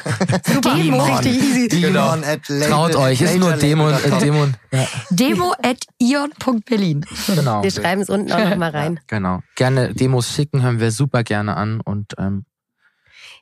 Demo? 0.64 0.76
Demon. 0.76 1.01
Richtig 1.01 1.38
easy. 1.43 1.68
Genau. 1.82 2.12
Demon 2.16 2.24
at 2.24 2.47
Label- 2.49 2.68
traut 2.70 2.95
euch, 2.95 3.22
ist 3.22 3.38
nur 3.38 3.49
majorlabel.com. 3.51 4.53
äh. 4.72 4.78
Ja, 4.78 4.88
Demo 5.10 5.53
at 5.62 5.78
ion.berlin. 5.99 7.05
genau. 7.28 7.64
Wir 7.64 7.72
schreiben 7.72 8.01
es 8.01 8.10
unten 8.10 8.32
auch 8.32 8.49
nochmal 8.49 8.70
rein. 8.72 8.99
Genau. 9.07 9.41
Gerne 9.55 9.93
Demos 9.93 10.34
schicken, 10.34 10.62
hören 10.62 10.80
wir 10.80 10.91
super 10.91 11.24
gerne 11.24 11.57
an 11.57 11.82
und 11.82 12.14
ähm, 12.18 12.45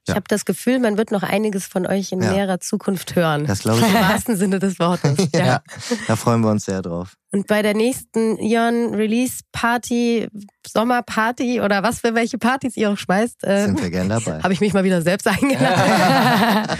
Ich 0.07 0.11
Ja. 0.11 0.15
habe 0.15 0.25
das 0.29 0.45
Gefühl, 0.45 0.79
man 0.79 0.97
wird 0.97 1.11
noch 1.11 1.21
einiges 1.21 1.65
von 1.67 1.85
euch 1.85 2.13
in 2.13 2.21
Ja. 2.21 2.31
näherer 2.31 2.61
Zukunft 2.61 3.17
hören. 3.17 3.45
Das 3.45 3.59
glaube 3.59 3.79
ich. 3.85 3.87
Im 3.87 3.93
wahrsten 3.93 4.37
Sinne 4.37 4.57
des 4.59 4.79
Wortes. 4.79 5.17
Ja. 5.35 5.45
ja. 5.45 5.61
Da 6.07 6.15
freuen 6.15 6.39
wir 6.41 6.49
uns 6.49 6.63
sehr 6.63 6.81
drauf. 6.81 7.15
Und 7.33 7.47
bei 7.47 7.61
der 7.61 7.73
nächsten 7.73 8.37
Ion 8.37 8.95
Release 8.95 9.41
Party, 9.51 10.29
Sommerparty 10.65 11.59
oder 11.59 11.83
was 11.83 11.99
für 11.99 12.15
welche 12.15 12.37
Partys 12.37 12.77
ihr 12.77 12.89
auch 12.89 12.97
schmeißt, 12.97 13.43
äh, 13.43 13.65
Sind 13.65 13.81
wir 13.81 13.89
gern 13.89 14.07
dabei. 14.07 14.39
habe 14.43 14.53
ich 14.53 14.61
mich 14.61 14.71
mal 14.73 14.85
wieder 14.85 15.01
selbst 15.01 15.27
eingeladen. 15.27 16.77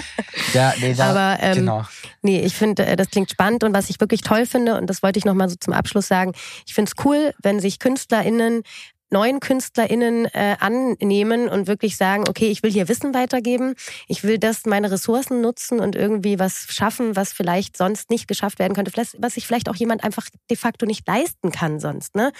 ja 0.53 0.73
nee, 0.80 0.93
da, 0.93 1.09
Aber 1.09 1.43
ähm, 1.43 1.55
genau. 1.55 1.84
nee, 2.21 2.39
ich 2.41 2.55
finde, 2.55 2.86
äh, 2.86 2.95
das 2.95 3.09
klingt 3.09 3.30
spannend 3.30 3.65
und 3.65 3.73
was 3.73 3.89
ich 3.89 3.99
wirklich 3.99 4.21
toll 4.21 4.45
finde, 4.45 4.78
und 4.78 4.89
das 4.89 5.03
wollte 5.03 5.19
ich 5.19 5.25
nochmal 5.25 5.49
so 5.49 5.55
zum 5.59 5.73
Abschluss 5.73 6.07
sagen, 6.07 6.32
ich 6.65 6.73
finde 6.73 6.91
es 6.95 7.05
cool, 7.05 7.34
wenn 7.41 7.59
sich 7.59 7.80
KünstlerInnen 7.80 8.63
neuen 9.10 9.39
KünstlerInnen 9.39 10.26
äh, 10.26 10.55
annehmen 10.60 11.49
und 11.49 11.68
wirklich 11.68 11.97
sagen, 11.97 12.26
okay, 12.28 12.49
ich 12.49 12.64
will 12.64 12.72
hier 12.72 12.88
Wissen 12.88 13.14
weitergeben, 13.14 13.76
ich 14.08 14.24
will 14.24 14.38
das, 14.38 14.66
meine 14.66 14.91
Ressourcen 14.91 15.41
nutzen 15.41 15.80
und 15.80 15.95
irgendwie 15.95 16.39
was 16.39 16.68
schaffen, 16.70 17.16
was 17.16 17.34
vielleicht 17.34 17.78
sonst 17.78 18.10
nicht 18.10 18.28
geschafft 18.28 18.60
werden 18.60 18.74
könnte, 18.74 18.91
was 19.18 19.34
sich 19.34 19.47
vielleicht 19.47 19.70
auch 19.70 19.76
jemand 19.76 20.03
einfach 20.03 20.28
de 20.49 20.58
facto 20.58 20.86
nicht 20.86 21.08
leisten 21.08 21.51
kann 21.51 21.80
sonst. 21.80 22.16
Ne? 22.16 22.32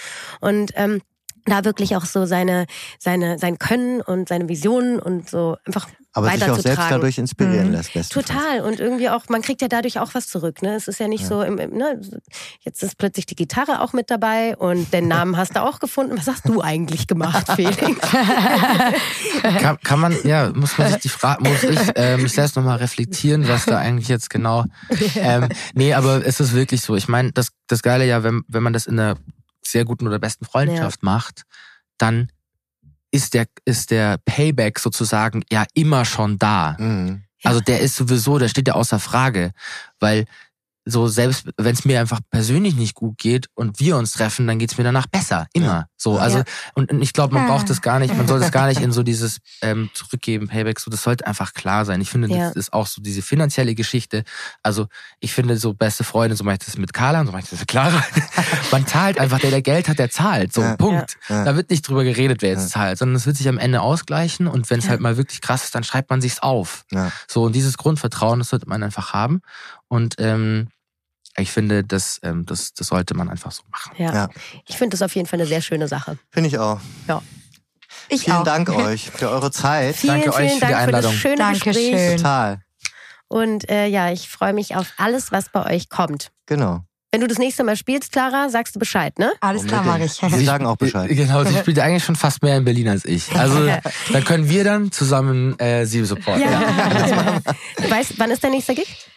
Und 0.42 0.72
ähm, 0.76 1.02
da 1.48 1.66
wirklich 1.66 1.96
auch 1.96 2.06
so 2.06 2.26
seine, 2.26 2.66
seine, 3.00 3.38
sein 3.40 3.58
Können 3.60 4.02
und 4.02 4.30
seine 4.30 4.48
Visionen 4.50 5.00
und 5.00 5.30
so 5.30 5.58
einfach 5.66 5.88
Aber 6.14 6.30
sich 6.32 6.44
auch 6.50 6.60
selbst 6.60 6.86
dadurch 6.90 7.18
inspirieren 7.18 7.68
Mhm. 7.68 7.74
lässt. 7.94 8.12
Total 8.12 8.62
und 8.62 8.80
irgendwie 8.80 9.10
auch, 9.10 9.24
man 9.30 9.42
kriegt 9.42 9.62
ja 9.62 9.68
dadurch 9.68 10.00
auch 10.00 10.14
was 10.14 10.28
zurück. 10.28 10.62
Ne? 10.62 10.76
Es 10.76 10.88
ist 10.88 11.00
ja 11.00 11.08
nicht 11.08 11.22
Ja. 11.22 11.28
so, 11.28 11.42
im, 11.44 11.58
im, 11.58 11.78
ne? 11.78 12.00
jetzt 12.62 12.82
ist 12.84 12.98
plötzlich 12.98 13.26
die 13.26 13.36
Gitarre 13.36 13.82
auch 13.82 13.94
mit 13.94 14.10
dabei 14.12 14.56
und 14.58 14.92
den 14.94 15.08
Namen 15.08 15.38
hast 15.38 15.56
du 15.56 15.62
auch 15.64 15.80
gefunden. 15.80 16.18
Was 16.18 16.28
hast 16.28 16.48
du 16.48 16.62
eigentlich 16.62 17.08
gemacht, 17.08 17.48
Felix? 17.56 17.78
Kann, 19.60 19.78
kann 19.84 20.00
man, 20.00 20.16
ja, 20.24 20.52
muss 20.54 20.78
man 20.78 20.90
sich 20.92 21.02
die 21.02 21.10
Frage, 21.10 21.48
muss 21.48 21.64
ich 21.64 21.80
äh, 21.96 22.18
mich 22.18 22.34
selbst 22.34 22.56
nochmal 22.56 22.78
reflektieren, 22.78 23.48
was 23.48 23.66
da 23.66 23.78
eigentlich 23.78 24.08
jetzt 24.08 24.30
genau. 24.30 24.66
Ähm, 25.16 25.48
nee, 25.74 25.94
aber 25.94 26.26
es 26.26 26.40
ist 26.40 26.54
wirklich 26.54 26.82
so. 26.82 26.96
Ich 26.96 27.08
meine, 27.08 27.32
das, 27.32 27.50
das 27.68 27.82
Geile 27.82 28.06
ja, 28.06 28.24
wenn, 28.24 28.44
wenn 28.48 28.62
man 28.64 28.74
das 28.74 28.86
in 28.86 29.00
einer 29.00 29.16
sehr 29.72 29.86
guten 29.86 30.08
oder 30.08 30.20
besten 30.20 30.46
Freundschaft 30.46 31.04
macht, 31.04 31.44
dann 31.98 32.32
ist 33.12 33.34
der, 33.34 33.48
ist 33.66 33.92
der 33.92 34.18
Payback 34.18 34.80
sozusagen 34.80 35.44
ja 35.52 35.66
immer 35.74 36.06
schon 36.06 36.38
da. 36.38 36.76
Mhm. 36.78 37.24
Also 37.44 37.62
der 37.62 37.82
ist 37.82 37.96
sowieso, 37.96 38.40
der 38.40 38.50
steht 38.50 38.68
ja 38.68 38.74
außer 38.74 39.00
Frage, 39.00 39.52
weil 40.00 40.26
so 40.90 41.08
selbst 41.08 41.48
wenn 41.58 41.74
es 41.74 41.86
mir 41.86 42.00
einfach 42.00 42.20
persönlich 42.32 42.76
nicht 42.76 42.96
gut 42.96 43.18
geht 43.18 43.48
und 43.56 43.80
wir 43.80 43.98
uns 43.98 44.14
treffen, 44.14 44.48
dann 44.48 44.58
geht's 44.60 44.78
mir 44.78 44.84
danach 44.84 45.08
besser, 45.08 45.48
immer. 45.54 45.66
Ja. 45.68 45.86
So, 45.98 46.18
also 46.18 46.40
Ja. 46.40 46.44
und, 46.76 46.92
und 46.92 47.02
ich 47.02 47.12
glaube, 47.14 47.34
man 47.34 47.48
braucht 47.48 47.70
das 47.70 47.82
gar 47.82 48.00
nicht, 48.00 48.16
man 48.16 48.28
soll 48.28 48.40
das 48.40 48.52
gar 48.52 48.68
nicht 48.68 48.80
in 48.82 48.92
so 48.92 49.04
dieses 49.04 49.40
ähm, 49.62 49.90
zurückgeben, 49.94 50.48
Payback, 50.48 50.80
so 50.80 50.90
das 50.90 51.04
sollte 51.04 51.28
einfach 51.28 51.54
klar 51.54 51.86
sein. 51.86 52.00
Ich 52.02 52.10
finde, 52.10 52.30
Ja. 52.30 52.48
das 52.48 52.56
ist 52.56 52.74
auch 52.74 52.88
so 52.88 53.02
diese 53.02 53.22
finanzielle 53.22 53.76
Geschichte. 53.76 54.24
Also 54.64 54.88
ich 55.20 55.34
finde 55.34 55.58
so 55.58 55.74
beste 55.74 56.04
Freunde, 56.04 56.36
so 56.36 56.44
mache 56.44 56.58
ich 56.60 56.66
das 56.66 56.78
mit 56.78 56.94
Carla, 56.94 57.20
und 57.22 57.26
so 57.28 57.32
mache 57.32 57.44
ich 57.44 57.50
das 57.50 57.60
mit 57.60 57.68
Clara. 57.68 58.04
man 58.72 58.88
zahlt 58.88 59.20
einfach, 59.20 59.40
der 59.40 59.52
der 59.52 59.62
Geld 59.62 59.90
hat, 59.90 60.00
der 60.00 60.10
zahlt. 60.10 60.54
So. 60.54 60.64
Punkt. 60.78 61.18
Da 61.28 61.56
wird 61.56 61.70
nicht 61.70 61.88
drüber 61.88 62.04
geredet, 62.04 62.42
wer 62.42 62.52
jetzt 62.52 62.70
zahlt, 62.70 62.98
sondern 62.98 63.16
es 63.16 63.26
wird 63.26 63.36
sich 63.38 63.50
am 63.50 63.58
Ende 63.58 63.82
ausgleichen 63.82 64.48
und 64.48 64.70
wenn 64.70 64.80
es 64.80 64.88
halt 64.90 65.02
mal 65.02 65.18
wirklich 65.18 65.42
krass 65.42 65.66
ist, 65.66 65.76
dann 65.76 65.84
schreibt 65.84 66.10
man 66.10 66.22
sich's 66.22 66.40
auf. 66.40 66.86
So, 67.28 67.44
und 67.44 67.54
dieses 67.56 67.78
Grundvertrauen, 67.78 68.40
das 68.40 68.50
sollte 68.50 68.70
man 68.70 68.84
einfach 68.84 69.14
haben. 69.14 69.42
Und 69.90 70.16
ähm, 70.20 70.68
ich 71.40 71.52
finde, 71.52 71.84
das, 71.84 72.20
ähm, 72.24 72.46
das, 72.46 72.74
das 72.74 72.88
sollte 72.88 73.14
man 73.14 73.30
einfach 73.30 73.52
so 73.52 73.64
machen. 73.72 73.94
Ja. 73.98 74.14
Ja. 74.14 74.30
Ich 74.68 74.78
finde 74.78 74.96
das 74.96 75.02
auf 75.02 75.16
jeden 75.16 75.28
Fall 75.28 75.40
eine 75.40 75.48
sehr 75.48 75.62
schöne 75.62 75.88
Sache. 75.88 76.18
Finde 76.32 76.50
ich 76.50 76.58
auch. 76.58 76.80
Ich 78.10 78.24
Vielen 78.24 78.38
auch. 78.38 78.44
Dank 78.44 78.70
euch 78.76 79.10
für 79.10 79.30
eure 79.30 79.52
Zeit. 79.52 79.96
Vielen, 79.96 80.22
Danke 80.22 80.30
euch 80.34 80.36
vielen 80.36 80.60
für 80.60 80.66
die 80.66 80.72
Dank 80.72 80.74
für 80.74 80.78
Einladung. 80.78 81.12
das 81.12 81.20
schöne 81.20 81.38
Dankeschön. 81.38 81.74
Gespräch. 81.74 82.16
Total. 82.18 82.62
Und 83.28 83.70
äh, 83.70 83.88
ja, 83.88 84.12
ich 84.12 84.30
freue 84.30 84.54
mich 84.54 84.76
auf 84.76 84.88
alles, 84.98 85.32
was 85.32 85.50
bei 85.50 85.66
euch 85.76 85.90
kommt. 85.90 86.32
Genau. 86.46 86.82
Wenn 87.12 87.22
du 87.22 87.28
das 87.28 87.38
nächste 87.38 87.64
Mal 87.64 87.78
spielst, 87.78 88.12
Clara, 88.12 88.50
sagst 88.50 88.76
du 88.76 88.80
Bescheid, 88.80 89.18
ne? 89.18 89.32
Alles 89.40 89.66
klar, 89.66 89.84
mache 89.84 90.04
ich. 90.04 90.14
Sie 90.14 90.46
sagen 90.46 90.66
auch 90.66 90.76
Bescheid. 90.76 91.10
Genau, 91.16 91.44
sie 91.46 91.58
spielt 91.58 91.80
eigentlich 91.80 92.04
schon 92.04 92.18
fast 92.18 92.44
mehr 92.44 92.58
in 92.58 92.66
Berlin 92.66 92.90
als 92.90 93.06
ich. 93.06 93.32
Also 93.36 93.66
dann 94.12 94.24
können 94.24 94.50
wir 94.50 94.64
dann 94.64 94.92
zusammen 94.92 95.58
äh, 95.60 95.86
sie 95.86 96.04
supporten. 96.04 96.44
Ja. 96.44 97.40
weißt, 97.90 98.14
wann 98.18 98.30
ist 98.32 98.44
der 98.44 98.50
nächste 98.50 98.76
Gig? 98.76 99.08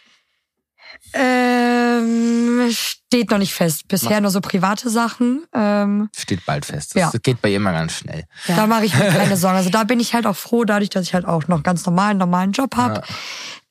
Ähm, 1.13 2.71
steht 3.13 3.31
noch 3.33 3.39
nicht 3.39 3.53
fest. 3.55 3.89
Bisher 3.89 4.21
nur 4.21 4.31
so 4.31 4.41
private 4.41 4.89
Sachen. 4.89 5.45
Ähm, 5.53 6.09
Steht 6.17 6.47
bald 6.47 6.65
fest. 6.65 6.95
Das 6.95 7.13
Ja. 7.13 7.19
geht 7.21 7.43
bei 7.43 7.49
ihr 7.51 7.57
immer 7.57 7.73
ganz 7.73 7.93
schnell. 7.95 8.23
Ja. 8.47 8.55
Da 8.55 8.67
mache 8.69 8.85
ich 8.85 8.97
mir 8.97 9.09
keine 9.09 9.37
Sorgen. 9.37 9.57
Also 9.57 9.69
da 9.71 9.83
bin 9.83 9.99
ich 9.99 10.15
halt 10.15 10.27
auch 10.27 10.37
froh, 10.37 10.65
dadurch, 10.65 10.91
dass 10.91 11.03
ich 11.07 11.15
halt 11.15 11.25
auch 11.27 11.49
noch 11.49 11.65
ganz 11.65 11.85
normal 11.87 12.11
einen 12.11 12.21
normalen 12.21 12.53
Job 12.53 12.77
habe. 12.77 12.95
Ja. 13.01 13.03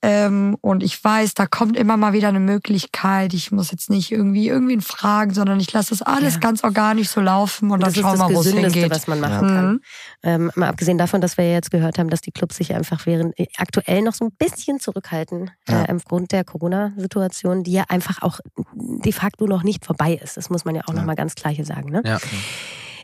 Ähm, 0.02 0.56
und 0.62 0.82
ich 0.82 1.04
weiß, 1.04 1.34
da 1.34 1.46
kommt 1.46 1.76
immer 1.76 1.98
mal 1.98 2.14
wieder 2.14 2.30
eine 2.30 2.40
Möglichkeit. 2.40 3.34
Ich 3.34 3.52
muss 3.52 3.70
jetzt 3.72 3.90
nicht 3.90 4.14
irgendwie 4.14 4.48
irgendwen 4.48 4.80
fragen, 4.80 5.34
sondern 5.34 5.60
ich 5.60 5.74
lasse 5.74 5.90
das 5.90 6.02
alles 6.02 6.36
Ja. 6.36 6.40
ganz 6.40 6.64
organisch 6.64 7.10
so 7.10 7.20
laufen 7.20 7.70
und 7.70 7.82
das 7.84 7.96
dann 7.96 8.04
ist 8.06 8.10
schauen 8.10 8.18
wir 8.18 8.30
mal, 8.30 8.36
wo 8.36 8.40
es 8.40 8.48
hingeht. 8.48 8.92
was 8.92 9.08
man 9.08 9.20
machen 9.20 9.50
Ja. 9.50 9.56
kann. 9.56 9.72
Mhm. 9.74 9.82
Ähm, 10.24 10.52
mal 10.56 10.70
abgesehen 10.70 10.98
davon, 10.98 11.20
dass 11.20 11.36
wir 11.38 11.44
ja 11.46 11.52
jetzt 11.52 11.70
gehört 11.70 12.00
haben, 12.00 12.10
dass 12.10 12.22
die 12.22 12.32
Clubs 12.32 12.56
sich 12.56 12.74
einfach 12.74 13.06
während 13.08 13.38
äh, 13.38 13.48
aktuell 13.58 14.02
noch 14.02 14.14
so 14.14 14.24
ein 14.24 14.32
bisschen 14.38 14.80
zurückhalten 14.80 15.52
Ja. 15.68 15.84
äh, 15.84 15.94
aufgrund 15.94 16.32
der 16.32 16.46
Corona-Situation, 16.46 17.64
die 17.66 17.74
ja 17.74 17.84
einfach 17.90 18.22
auch 18.22 18.40
de 18.66 19.12
facto 19.12 19.29
noch 19.40 19.64
nicht 19.64 19.86
vorbei 19.86 20.14
ist. 20.22 20.38
Das 20.38 20.50
muss 20.50 20.66
man 20.66 20.76
ja 20.76 20.82
auch 20.86 20.94
Ja. 20.94 21.00
noch 21.00 21.06
mal 21.06 21.16
ganz 21.16 21.36
klar 21.36 21.54
hier 21.54 21.66
sagen. 21.66 21.90
Ne? 21.92 22.02
Ja. 22.06 22.18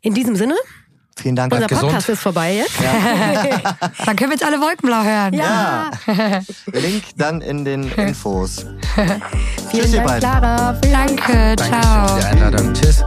In 0.01 0.13
diesem 0.13 0.36
Sinne, 0.36 0.55
Vielen 1.17 1.36
Dank. 1.36 1.53
unser 1.53 1.67
gesund. 1.67 1.88
Podcast 1.88 2.09
ist 2.09 2.19
vorbei 2.21 2.55
jetzt. 2.55 2.73
Dann 4.05 4.15
können 4.17 4.32
wir 4.32 4.38
jetzt 4.38 4.43
alle 4.45 4.59
Wolkenblau 4.59 5.03
hören. 5.03 5.34
Ja. 5.34 5.89
Link 6.73 7.03
dann 7.15 7.41
in 7.41 7.63
den 7.63 7.89
Infos. 7.93 8.65
Vielen 8.95 9.21
Tschüss, 9.84 9.93
ihr 9.93 10.01
Dank. 10.03 10.19
Clara. 10.19 10.78
Vielen 10.82 10.93
Dank. 10.93 11.17
Danke, 11.28 11.55
Danke 11.55 11.82
ciao. 11.82 12.07
für 12.07 12.19
die 12.19 12.26
Einladung. 12.26 12.73
Tschüss. 12.73 13.03